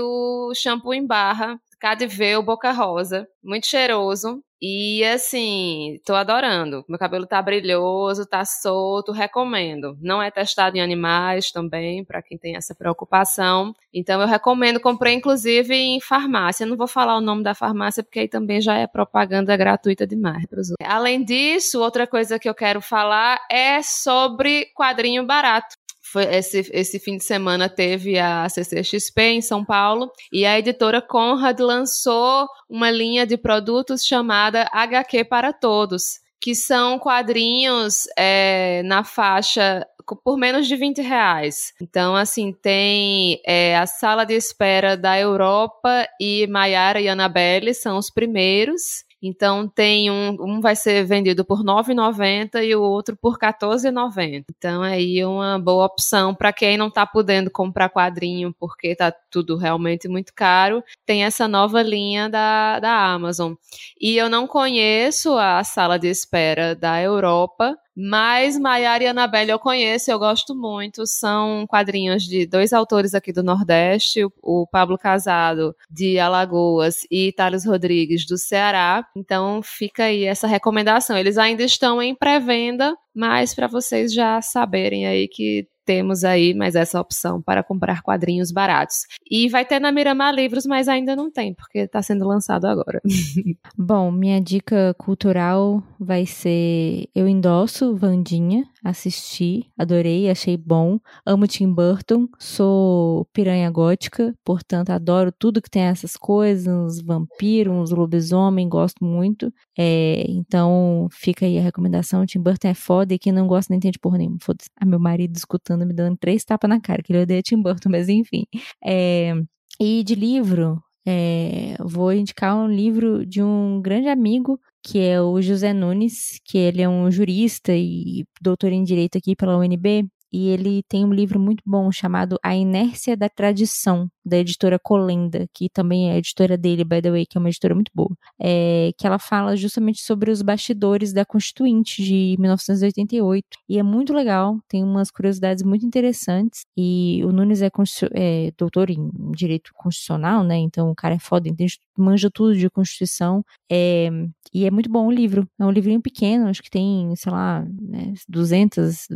o 0.00 0.52
shampoo 0.54 0.94
em 0.94 1.06
barra 1.06 1.58
Cadiveu 1.82 2.40
Boca 2.44 2.70
Rosa, 2.70 3.26
muito 3.42 3.66
cheiroso. 3.66 4.40
E 4.64 5.02
assim, 5.04 5.98
tô 6.06 6.14
adorando. 6.14 6.84
Meu 6.88 6.96
cabelo 6.96 7.26
tá 7.26 7.42
brilhoso, 7.42 8.24
tá 8.24 8.44
solto, 8.44 9.10
recomendo. 9.10 9.98
Não 10.00 10.22
é 10.22 10.30
testado 10.30 10.76
em 10.76 10.80
animais 10.80 11.50
também, 11.50 12.04
para 12.04 12.22
quem 12.22 12.38
tem 12.38 12.54
essa 12.54 12.72
preocupação. 12.72 13.74
Então 13.92 14.20
eu 14.20 14.28
recomendo, 14.28 14.78
comprei 14.78 15.14
inclusive 15.14 15.74
em 15.74 16.00
farmácia. 16.00 16.64
Não 16.64 16.76
vou 16.76 16.86
falar 16.86 17.16
o 17.16 17.20
nome 17.20 17.42
da 17.42 17.56
farmácia 17.56 18.04
porque 18.04 18.20
aí 18.20 18.28
também 18.28 18.60
já 18.60 18.76
é 18.76 18.86
propaganda 18.86 19.56
gratuita 19.56 20.06
demais 20.06 20.46
para 20.46 20.60
os 20.60 20.70
outros. 20.70 20.88
Além 20.88 21.24
disso, 21.24 21.82
outra 21.82 22.06
coisa 22.06 22.38
que 22.38 22.48
eu 22.48 22.54
quero 22.54 22.80
falar 22.80 23.40
é 23.50 23.82
sobre 23.82 24.66
quadrinho 24.76 25.26
barato. 25.26 25.74
Foi 26.12 26.24
esse, 26.24 26.70
esse 26.74 26.98
fim 26.98 27.16
de 27.16 27.24
semana 27.24 27.70
teve 27.70 28.18
a 28.18 28.46
CCXP 28.46 29.22
em 29.22 29.40
São 29.40 29.64
Paulo 29.64 30.12
e 30.30 30.44
a 30.44 30.58
editora 30.58 31.00
Conrad 31.00 31.58
lançou 31.58 32.46
uma 32.68 32.90
linha 32.90 33.26
de 33.26 33.38
produtos 33.38 34.04
chamada 34.04 34.68
HQ 34.74 35.24
para 35.24 35.54
Todos, 35.54 36.20
que 36.38 36.54
são 36.54 36.98
quadrinhos 36.98 38.06
é, 38.14 38.82
na 38.84 39.02
faixa 39.04 39.86
por 40.22 40.36
menos 40.36 40.66
de 40.66 40.76
20 40.76 41.00
reais. 41.00 41.72
Então, 41.80 42.14
assim, 42.14 42.52
tem 42.52 43.40
é, 43.46 43.78
a 43.78 43.86
sala 43.86 44.26
de 44.26 44.34
espera 44.34 44.98
da 44.98 45.18
Europa 45.18 46.06
e 46.20 46.46
Maiara 46.46 47.00
e 47.00 47.08
Annabelle 47.08 47.72
são 47.72 47.96
os 47.96 48.10
primeiros. 48.10 49.04
Então 49.22 49.68
tem 49.68 50.10
um, 50.10 50.36
um 50.40 50.60
vai 50.60 50.74
ser 50.74 51.04
vendido 51.04 51.44
por 51.44 51.58
R$ 51.58 51.64
9,90 51.64 52.64
e 52.64 52.74
o 52.74 52.82
outro 52.82 53.16
por 53.16 53.34
R$ 53.34 53.38
14,90. 53.38 54.44
Então 54.56 54.84
é 54.84 54.94
aí 54.94 55.24
uma 55.24 55.58
boa 55.58 55.86
opção 55.86 56.34
para 56.34 56.52
quem 56.52 56.76
não 56.76 56.88
está 56.88 57.06
podendo 57.06 57.50
comprar 57.50 57.88
quadrinho 57.88 58.54
porque 58.58 58.88
está 58.88 59.12
tudo 59.30 59.56
realmente 59.56 60.08
muito 60.08 60.32
caro. 60.34 60.82
Tem 61.06 61.24
essa 61.24 61.46
nova 61.46 61.82
linha 61.82 62.28
da, 62.28 62.80
da 62.80 63.12
Amazon. 63.12 63.54
E 64.00 64.16
eu 64.16 64.28
não 64.28 64.46
conheço 64.46 65.36
a 65.38 65.62
sala 65.62 65.98
de 65.98 66.08
espera 66.08 66.74
da 66.74 67.00
Europa, 67.00 67.76
mas 67.96 68.58
Maiara 68.58 69.04
e 69.04 69.06
Anabelle 69.06 69.50
eu 69.50 69.58
conheço, 69.58 70.10
eu 70.10 70.18
gosto 70.18 70.54
muito. 70.54 71.06
São 71.06 71.66
quadrinhos 71.66 72.22
de 72.24 72.46
dois 72.46 72.72
autores 72.72 73.14
aqui 73.14 73.32
do 73.32 73.42
Nordeste, 73.42 74.26
o 74.42 74.66
Pablo 74.66 74.96
Casado, 74.98 75.74
de 75.90 76.18
Alagoas, 76.18 77.06
e 77.10 77.32
Thales 77.32 77.66
Rodrigues, 77.66 78.26
do 78.26 78.38
Ceará. 78.38 79.06
Então 79.16 79.60
fica 79.62 80.04
aí 80.04 80.24
essa 80.24 80.46
recomendação. 80.46 81.16
Eles 81.16 81.38
ainda 81.38 81.62
estão 81.62 82.02
em 82.02 82.14
pré-venda, 82.14 82.96
mas 83.14 83.54
para 83.54 83.66
vocês 83.66 84.12
já 84.12 84.40
saberem 84.40 85.06
aí 85.06 85.28
que 85.28 85.66
temos 85.84 86.24
aí 86.24 86.54
mais 86.54 86.74
essa 86.74 87.00
opção 87.00 87.40
para 87.40 87.62
comprar 87.62 88.02
quadrinhos 88.02 88.50
baratos. 88.50 89.06
E 89.30 89.48
vai 89.48 89.64
ter 89.64 89.80
na 89.80 89.92
Miramar 89.92 90.34
Livros, 90.34 90.66
mas 90.66 90.88
ainda 90.88 91.16
não 91.16 91.30
tem, 91.30 91.54
porque 91.54 91.80
está 91.80 92.02
sendo 92.02 92.26
lançado 92.26 92.66
agora. 92.66 93.00
Bom, 93.76 94.10
minha 94.10 94.40
dica 94.40 94.94
cultural 94.98 95.82
vai 95.98 96.26
ser 96.26 97.08
Eu 97.14 97.28
Endosso 97.28 97.94
Vandinha, 97.94 98.64
assisti, 98.82 99.70
adorei, 99.78 100.28
achei 100.30 100.56
bom. 100.56 100.98
Amo 101.24 101.46
Tim 101.46 101.72
Burton, 101.72 102.28
sou 102.38 103.26
piranha 103.32 103.70
gótica, 103.70 104.34
portanto 104.44 104.90
adoro 104.90 105.32
tudo 105.32 105.62
que 105.62 105.70
tem 105.70 105.82
essas 105.82 106.16
coisas, 106.16 106.66
uns 106.66 107.00
vampiros, 107.00 107.72
uns 107.74 107.90
lobisomem, 107.90 108.68
gosto 108.68 109.04
muito. 109.04 109.52
É, 109.78 110.24
então 110.28 111.08
fica 111.12 111.46
aí 111.46 111.58
a 111.58 111.62
recomendação, 111.62 112.26
Tim 112.26 112.40
Burton 112.40 112.68
é 112.68 112.74
foda 112.74 113.14
e 113.14 113.18
quem 113.18 113.32
não 113.32 113.46
gosta 113.46 113.72
nem 113.72 113.78
entende 113.78 113.98
porra 113.98 114.18
nenhuma. 114.18 114.38
Foda-se. 114.42 114.68
Ah, 114.80 114.86
meu 114.86 114.98
marido 115.00 115.36
escutando, 115.36 115.86
me 115.86 115.92
dando 115.92 116.16
três 116.16 116.44
tapas 116.44 116.68
na 116.68 116.80
cara, 116.80 117.02
que 117.02 117.12
ele 117.12 117.22
odeia 117.22 117.42
Tim 117.42 117.60
Burton, 117.62 117.90
mas 117.90 118.08
enfim. 118.08 118.44
É, 118.84 119.34
e 119.80 120.02
de 120.04 120.14
livro, 120.14 120.82
é, 121.06 121.76
vou 121.80 122.12
indicar 122.12 122.56
um 122.56 122.68
livro 122.68 123.26
de 123.26 123.42
um 123.42 123.80
grande 123.82 124.08
amigo 124.08 124.60
que 124.82 124.98
é 125.00 125.20
o 125.20 125.40
José 125.40 125.72
Nunes, 125.72 126.40
que 126.44 126.58
ele 126.58 126.82
é 126.82 126.88
um 126.88 127.10
jurista 127.10 127.72
e 127.74 128.24
doutor 128.40 128.72
em 128.72 128.82
direito 128.84 129.16
aqui 129.18 129.36
pela 129.36 129.56
UNB, 129.56 130.06
e 130.32 130.48
ele 130.48 130.82
tem 130.88 131.04
um 131.04 131.12
livro 131.12 131.38
muito 131.38 131.62
bom 131.66 131.92
chamado 131.92 132.38
A 132.42 132.56
Inércia 132.56 133.16
da 133.16 133.28
Tradição, 133.28 134.08
da 134.24 134.38
editora 134.38 134.78
Colenda, 134.78 135.46
que 135.52 135.68
também 135.68 136.10
é 136.10 136.18
editora 136.18 136.56
dele, 136.56 136.84
by 136.84 137.02
the 137.02 137.10
way, 137.10 137.26
que 137.26 137.36
é 137.36 137.40
uma 137.40 137.48
editora 137.48 137.74
muito 137.74 137.90
boa, 137.94 138.10
é, 138.40 138.90
que 138.96 139.06
ela 139.06 139.18
fala 139.18 139.56
justamente 139.56 140.00
sobre 140.02 140.30
os 140.30 140.42
bastidores 140.42 141.12
da 141.12 141.24
Constituinte 141.24 142.02
de 142.02 142.36
1988, 142.38 143.46
e 143.68 143.78
é 143.78 143.82
muito 143.82 144.12
legal, 144.12 144.58
tem 144.68 144.82
umas 144.82 145.10
curiosidades 145.10 145.62
muito 145.62 145.84
interessantes, 145.86 146.64
e 146.76 147.22
o 147.24 147.32
Nunes 147.32 147.62
é, 147.62 147.70
é 148.14 148.52
doutor 148.56 148.90
em 148.90 149.10
Direito 149.34 149.70
Constitucional, 149.74 150.44
né, 150.44 150.56
então 150.56 150.90
o 150.90 150.94
cara 150.94 151.14
é 151.14 151.18
foda, 151.18 151.48
entende, 151.48 151.78
manja 151.96 152.30
tudo 152.30 152.56
de 152.56 152.68
Constituição, 152.70 153.44
é, 153.70 154.10
e 154.52 154.64
é 154.64 154.70
muito 154.70 154.90
bom 154.90 155.06
o 155.06 155.10
livro, 155.10 155.48
é 155.58 155.64
um 155.64 155.70
livrinho 155.70 156.00
pequeno, 156.00 156.48
acho 156.48 156.62
que 156.62 156.70
tem, 156.70 157.14
sei 157.16 157.32
lá, 157.32 157.64
né, 157.80 158.14
200, 158.28 159.06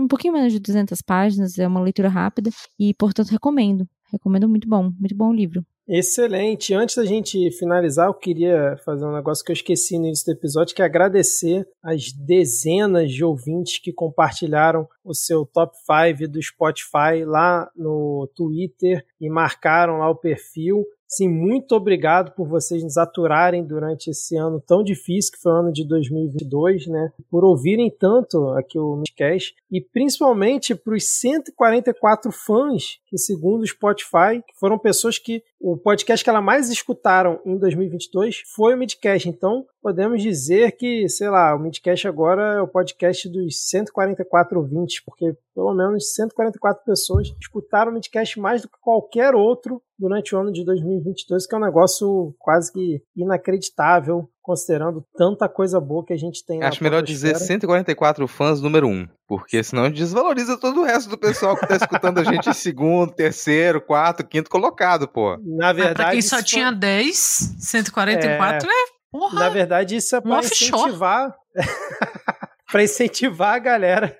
um 0.00 0.08
pouquinho 0.08 0.34
menos 0.34 0.52
de 0.52 0.60
200 0.60 1.00
páginas, 1.02 1.58
é 1.58 1.66
uma 1.66 1.80
leitura 1.80 2.08
rápida. 2.08 2.50
E, 2.78 2.94
portanto, 2.94 3.30
recomendo. 3.30 3.88
Recomendo 4.14 4.48
muito 4.48 4.68
bom, 4.68 4.92
muito 4.98 5.14
bom 5.14 5.30
o 5.30 5.34
livro. 5.34 5.64
Excelente. 5.86 6.72
Antes 6.72 6.96
da 6.96 7.04
gente 7.04 7.50
finalizar, 7.58 8.06
eu 8.06 8.14
queria 8.14 8.76
fazer 8.84 9.04
um 9.04 9.12
negócio 9.12 9.44
que 9.44 9.52
eu 9.52 9.54
esqueci 9.54 9.98
no 9.98 10.06
início 10.06 10.24
do 10.24 10.38
episódio, 10.38 10.74
que 10.74 10.80
é 10.80 10.84
agradecer 10.84 11.68
as 11.82 12.10
dezenas 12.10 13.12
de 13.12 13.22
ouvintes 13.22 13.78
que 13.78 13.92
compartilharam 13.92 14.88
o 15.04 15.12
seu 15.14 15.44
top 15.44 15.76
5 15.76 16.30
do 16.30 16.40
Spotify 16.40 17.24
lá 17.26 17.68
no 17.76 18.26
Twitter 18.34 19.04
e 19.20 19.28
marcaram 19.28 19.98
lá 19.98 20.08
o 20.08 20.16
perfil. 20.16 20.84
Sim, 21.06 21.28
muito 21.28 21.76
obrigado 21.76 22.34
por 22.34 22.48
vocês 22.48 22.82
nos 22.82 22.96
aturarem 22.96 23.64
durante 23.64 24.10
esse 24.10 24.36
ano 24.36 24.60
tão 24.60 24.82
difícil 24.82 25.32
que 25.32 25.38
foi 25.40 25.52
o 25.52 25.56
ano 25.56 25.72
de 25.72 25.86
2022, 25.86 26.86
né? 26.86 27.12
Por 27.30 27.44
ouvirem 27.44 27.90
tanto 27.90 28.48
aqui 28.48 28.78
o 28.78 28.96
Midcast 28.96 29.54
e 29.74 29.80
principalmente 29.80 30.72
para 30.72 30.94
os 30.94 31.04
144 31.18 32.30
fãs 32.30 33.00
que, 33.08 33.18
segundo 33.18 33.62
o 33.62 33.66
Spotify, 33.66 34.40
foram 34.60 34.78
pessoas 34.78 35.18
que 35.18 35.42
o 35.60 35.76
podcast 35.76 36.22
que 36.22 36.30
ela 36.30 36.40
mais 36.40 36.70
escutaram 36.70 37.40
em 37.44 37.58
2022 37.58 38.42
foi 38.54 38.74
o 38.74 38.78
Midcast. 38.78 39.28
Então, 39.28 39.66
podemos 39.82 40.22
dizer 40.22 40.76
que, 40.76 41.08
sei 41.08 41.28
lá, 41.28 41.56
o 41.56 41.58
Midcast 41.58 42.06
agora 42.06 42.58
é 42.58 42.60
o 42.60 42.68
podcast 42.68 43.28
dos 43.28 43.68
144 43.68 44.60
ouvintes, 44.60 45.00
porque 45.00 45.36
pelo 45.52 45.74
menos 45.74 46.14
144 46.14 46.84
pessoas 46.84 47.34
escutaram 47.40 47.90
o 47.90 47.94
Midcast 47.94 48.38
mais 48.38 48.62
do 48.62 48.68
que 48.68 48.78
qualquer 48.80 49.34
outro 49.34 49.82
durante 49.98 50.36
o 50.36 50.38
ano 50.38 50.52
de 50.52 50.64
2022, 50.64 51.48
que 51.48 51.54
é 51.54 51.58
um 51.58 51.60
negócio 51.60 52.32
quase 52.38 52.72
que 52.72 53.02
inacreditável, 53.16 54.28
considerando 54.44 55.02
tanta 55.16 55.48
coisa 55.48 55.80
boa 55.80 56.04
que 56.04 56.12
a 56.12 56.18
gente 56.18 56.44
tem. 56.44 56.62
Acho 56.62 56.84
melhor 56.84 57.02
dizer 57.02 57.34
144 57.34 58.28
fãs 58.28 58.60
número 58.60 58.86
1, 58.86 59.08
porque 59.26 59.64
senão 59.64 59.90
desvaloriza 59.90 60.58
todo 60.58 60.82
o 60.82 60.84
resto 60.84 61.08
do 61.08 61.16
pessoal 61.16 61.56
que 61.56 61.66
tá 61.66 61.76
escutando 61.76 62.18
a 62.18 62.24
gente 62.24 62.50
em 62.50 62.52
segundo, 62.52 63.10
terceiro, 63.16 63.80
quarto, 63.80 64.22
quinto 64.22 64.50
colocado, 64.50 65.08
pô. 65.08 65.38
Na 65.42 65.72
verdade. 65.72 65.92
Ah, 65.92 66.04
pra 66.04 66.10
quem 66.10 66.20
só 66.20 66.36
foi... 66.36 66.44
tinha 66.44 66.70
10, 66.70 67.16
144 67.58 68.68
é, 68.68 68.70
é 68.70 68.86
porra. 69.10 69.40
Na 69.40 69.48
verdade, 69.48 69.96
isso 69.96 70.14
é 70.14 70.20
pra 70.20 70.40
incentivar. 70.40 71.34
para 72.70 72.82
incentivar 72.82 73.54
a 73.54 73.58
galera 73.58 74.18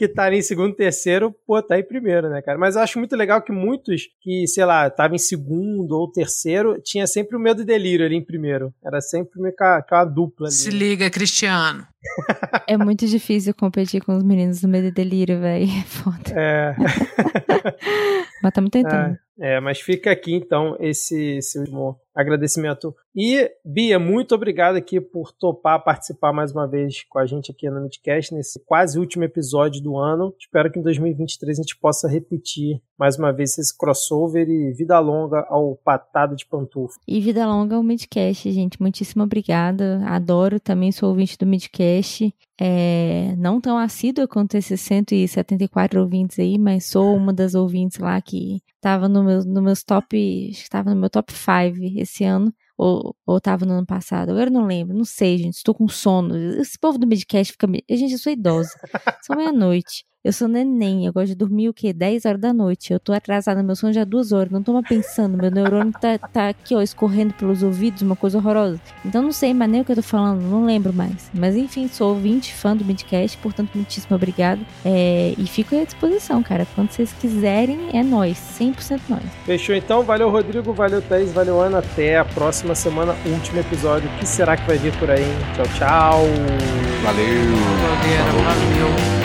que 0.00 0.08
tá 0.08 0.32
em 0.34 0.40
segundo, 0.40 0.74
terceiro, 0.74 1.30
pô, 1.46 1.62
tá 1.62 1.78
em 1.78 1.82
primeiro, 1.82 2.30
né, 2.30 2.40
cara? 2.40 2.56
Mas 2.56 2.74
eu 2.74 2.80
acho 2.80 2.98
muito 2.98 3.14
legal 3.14 3.42
que 3.42 3.52
muitos 3.52 4.08
que, 4.22 4.46
sei 4.46 4.64
lá, 4.64 4.86
estavam 4.86 5.14
em 5.14 5.18
segundo 5.18 5.92
ou 5.92 6.10
terceiro, 6.10 6.80
tinha 6.82 7.06
sempre 7.06 7.36
o 7.36 7.38
medo 7.38 7.60
e 7.60 7.66
delírio 7.66 8.06
ali 8.06 8.16
em 8.16 8.24
primeiro. 8.24 8.72
Era 8.82 9.02
sempre 9.02 9.38
meio 9.38 9.54
que 9.54 9.62
uma 9.92 10.04
dupla 10.06 10.46
ali. 10.46 10.54
Se 10.54 10.70
liga, 10.70 11.10
Cristiano. 11.10 11.86
É 12.66 12.78
muito 12.78 13.06
difícil 13.06 13.52
competir 13.54 14.02
com 14.02 14.16
os 14.16 14.22
meninos 14.22 14.62
do 14.62 14.68
medo 14.68 14.86
e 14.86 14.90
delírio, 14.90 15.38
velho. 15.38 15.68
É 15.80 15.84
foda. 15.84 16.30
É. 16.34 16.74
Mas 18.42 18.50
estamos 18.50 18.70
tentando. 18.70 19.12
É, 19.12 19.18
é, 19.40 19.58
mas 19.58 19.80
fica 19.80 20.10
aqui 20.10 20.34
então 20.34 20.76
esse, 20.78 21.38
esse 21.38 21.58
último 21.58 21.98
agradecimento. 22.14 22.94
E, 23.16 23.50
Bia, 23.64 23.98
muito 23.98 24.34
obrigado 24.34 24.76
aqui 24.76 25.00
por 25.00 25.32
topar 25.32 25.82
participar 25.82 26.32
mais 26.32 26.52
uma 26.52 26.68
vez 26.68 27.04
com 27.08 27.18
a 27.18 27.24
gente 27.24 27.50
aqui 27.50 27.68
no 27.70 27.80
Midcast, 27.80 28.34
nesse 28.34 28.62
quase 28.66 28.98
último 28.98 29.24
episódio 29.24 29.82
do 29.82 29.96
ano. 29.96 30.34
Espero 30.38 30.70
que 30.70 30.78
em 30.78 30.82
2023 30.82 31.58
a 31.58 31.62
gente 31.62 31.78
possa 31.78 32.06
repetir 32.06 32.82
mais 32.98 33.18
uma 33.18 33.32
vez 33.32 33.56
esse 33.56 33.76
crossover 33.76 34.46
e 34.46 34.72
vida 34.72 34.98
longa 34.98 35.46
ao 35.48 35.74
Patada 35.76 36.36
de 36.36 36.44
Pantufa. 36.46 36.98
E 37.08 37.18
vida 37.20 37.46
longa 37.46 37.76
ao 37.76 37.82
Midcast, 37.82 38.50
gente. 38.52 38.80
Muitíssimo 38.80 39.22
obrigada. 39.22 40.02
Adoro, 40.04 40.60
também 40.60 40.92
sou 40.92 41.08
ouvinte 41.08 41.38
do 41.38 41.46
Midcast. 41.46 42.34
É, 42.60 43.34
não 43.38 43.58
tão 43.58 43.78
assídua 43.78 44.28
quanto 44.28 44.54
esses 44.54 44.82
174 44.82 45.98
ouvintes 45.98 46.38
aí, 46.38 46.58
mas 46.58 46.84
sou 46.84 47.16
uma 47.16 47.32
das 47.32 47.54
ouvintes 47.54 47.98
lá 47.98 48.20
que 48.20 48.60
estava 48.80 49.08
no 49.08 49.22
meu, 49.22 49.44
no 49.44 49.60
meus 49.62 49.82
top, 49.84 50.16
estava 50.50 50.90
no 50.94 50.96
meu 51.00 51.10
top 51.10 51.32
5 51.32 52.00
esse 52.00 52.24
ano, 52.24 52.52
ou, 52.80 53.14
ou 53.26 53.38
tava 53.38 53.66
no 53.66 53.74
ano 53.74 53.86
passado, 53.86 54.30
agora 54.30 54.48
eu 54.48 54.52
não 54.52 54.64
lembro, 54.64 54.96
não 54.96 55.04
sei, 55.04 55.36
gente, 55.36 55.56
estou 55.56 55.74
com 55.74 55.86
sono. 55.86 56.34
Esse 56.58 56.78
povo 56.78 56.96
do 56.96 57.06
Midcast 57.06 57.52
fica. 57.52 57.66
Gente, 57.90 58.12
eu 58.12 58.18
sou 58.18 58.32
idosa, 58.32 58.70
são 59.20 59.36
meia-noite. 59.36 60.04
Eu 60.22 60.34
sou 60.34 60.46
neném, 60.46 61.06
eu 61.06 61.14
gosto 61.14 61.28
de 61.28 61.34
dormir 61.34 61.70
o 61.70 61.72
quê? 61.72 61.94
10 61.94 62.26
horas 62.26 62.40
da 62.42 62.52
noite. 62.52 62.92
Eu 62.92 63.00
tô 63.00 63.10
atrasada, 63.10 63.62
meu 63.62 63.74
sono 63.74 63.90
já 63.90 64.02
é 64.02 64.04
duas 64.04 64.32
horas, 64.32 64.52
não 64.52 64.62
tô 64.62 64.74
mais 64.74 64.86
pensando. 64.86 65.38
Meu 65.38 65.50
neurônio 65.50 65.94
tá, 65.98 66.18
tá 66.18 66.48
aqui, 66.50 66.74
ó, 66.74 66.82
escorrendo 66.82 67.32
pelos 67.32 67.62
ouvidos, 67.62 68.02
uma 68.02 68.14
coisa 68.14 68.36
horrorosa. 68.36 68.78
Então 69.02 69.22
não 69.22 69.32
sei 69.32 69.54
mais 69.54 69.70
nem 69.70 69.80
o 69.80 69.84
que 69.84 69.92
eu 69.92 69.96
tô 69.96 70.02
falando, 70.02 70.42
não 70.42 70.66
lembro 70.66 70.92
mais. 70.92 71.30
Mas 71.32 71.56
enfim, 71.56 71.88
sou 71.88 72.10
ouvinte, 72.10 72.52
fã 72.52 72.76
do 72.76 72.84
Midcast, 72.84 73.38
portanto, 73.38 73.70
muitíssimo 73.74 74.14
obrigado. 74.14 74.60
É, 74.84 75.32
e 75.38 75.46
fico 75.46 75.74
à 75.74 75.84
disposição, 75.84 76.42
cara. 76.42 76.66
Quando 76.74 76.90
vocês 76.90 77.14
quiserem, 77.14 77.88
é 77.94 78.02
nós, 78.02 78.36
100% 78.60 79.00
nós. 79.08 79.22
Fechou 79.46 79.74
então, 79.74 80.02
valeu 80.02 80.28
Rodrigo, 80.28 80.70
valeu 80.74 81.00
Thaís, 81.00 81.32
valeu 81.32 81.58
Ana. 81.58 81.78
Até 81.78 82.18
a 82.18 82.26
próxima 82.26 82.69
semana, 82.74 83.14
último 83.26 83.60
episódio. 83.60 84.08
O 84.08 84.18
que 84.18 84.26
será 84.26 84.56
que 84.56 84.66
vai 84.66 84.78
vir 84.78 84.92
por 84.98 85.10
aí? 85.10 85.26
Tchau, 85.54 85.66
tchau. 85.76 86.26
Valeu. 87.02 87.26
Valeu. 87.84 88.44
valeu. 88.44 89.19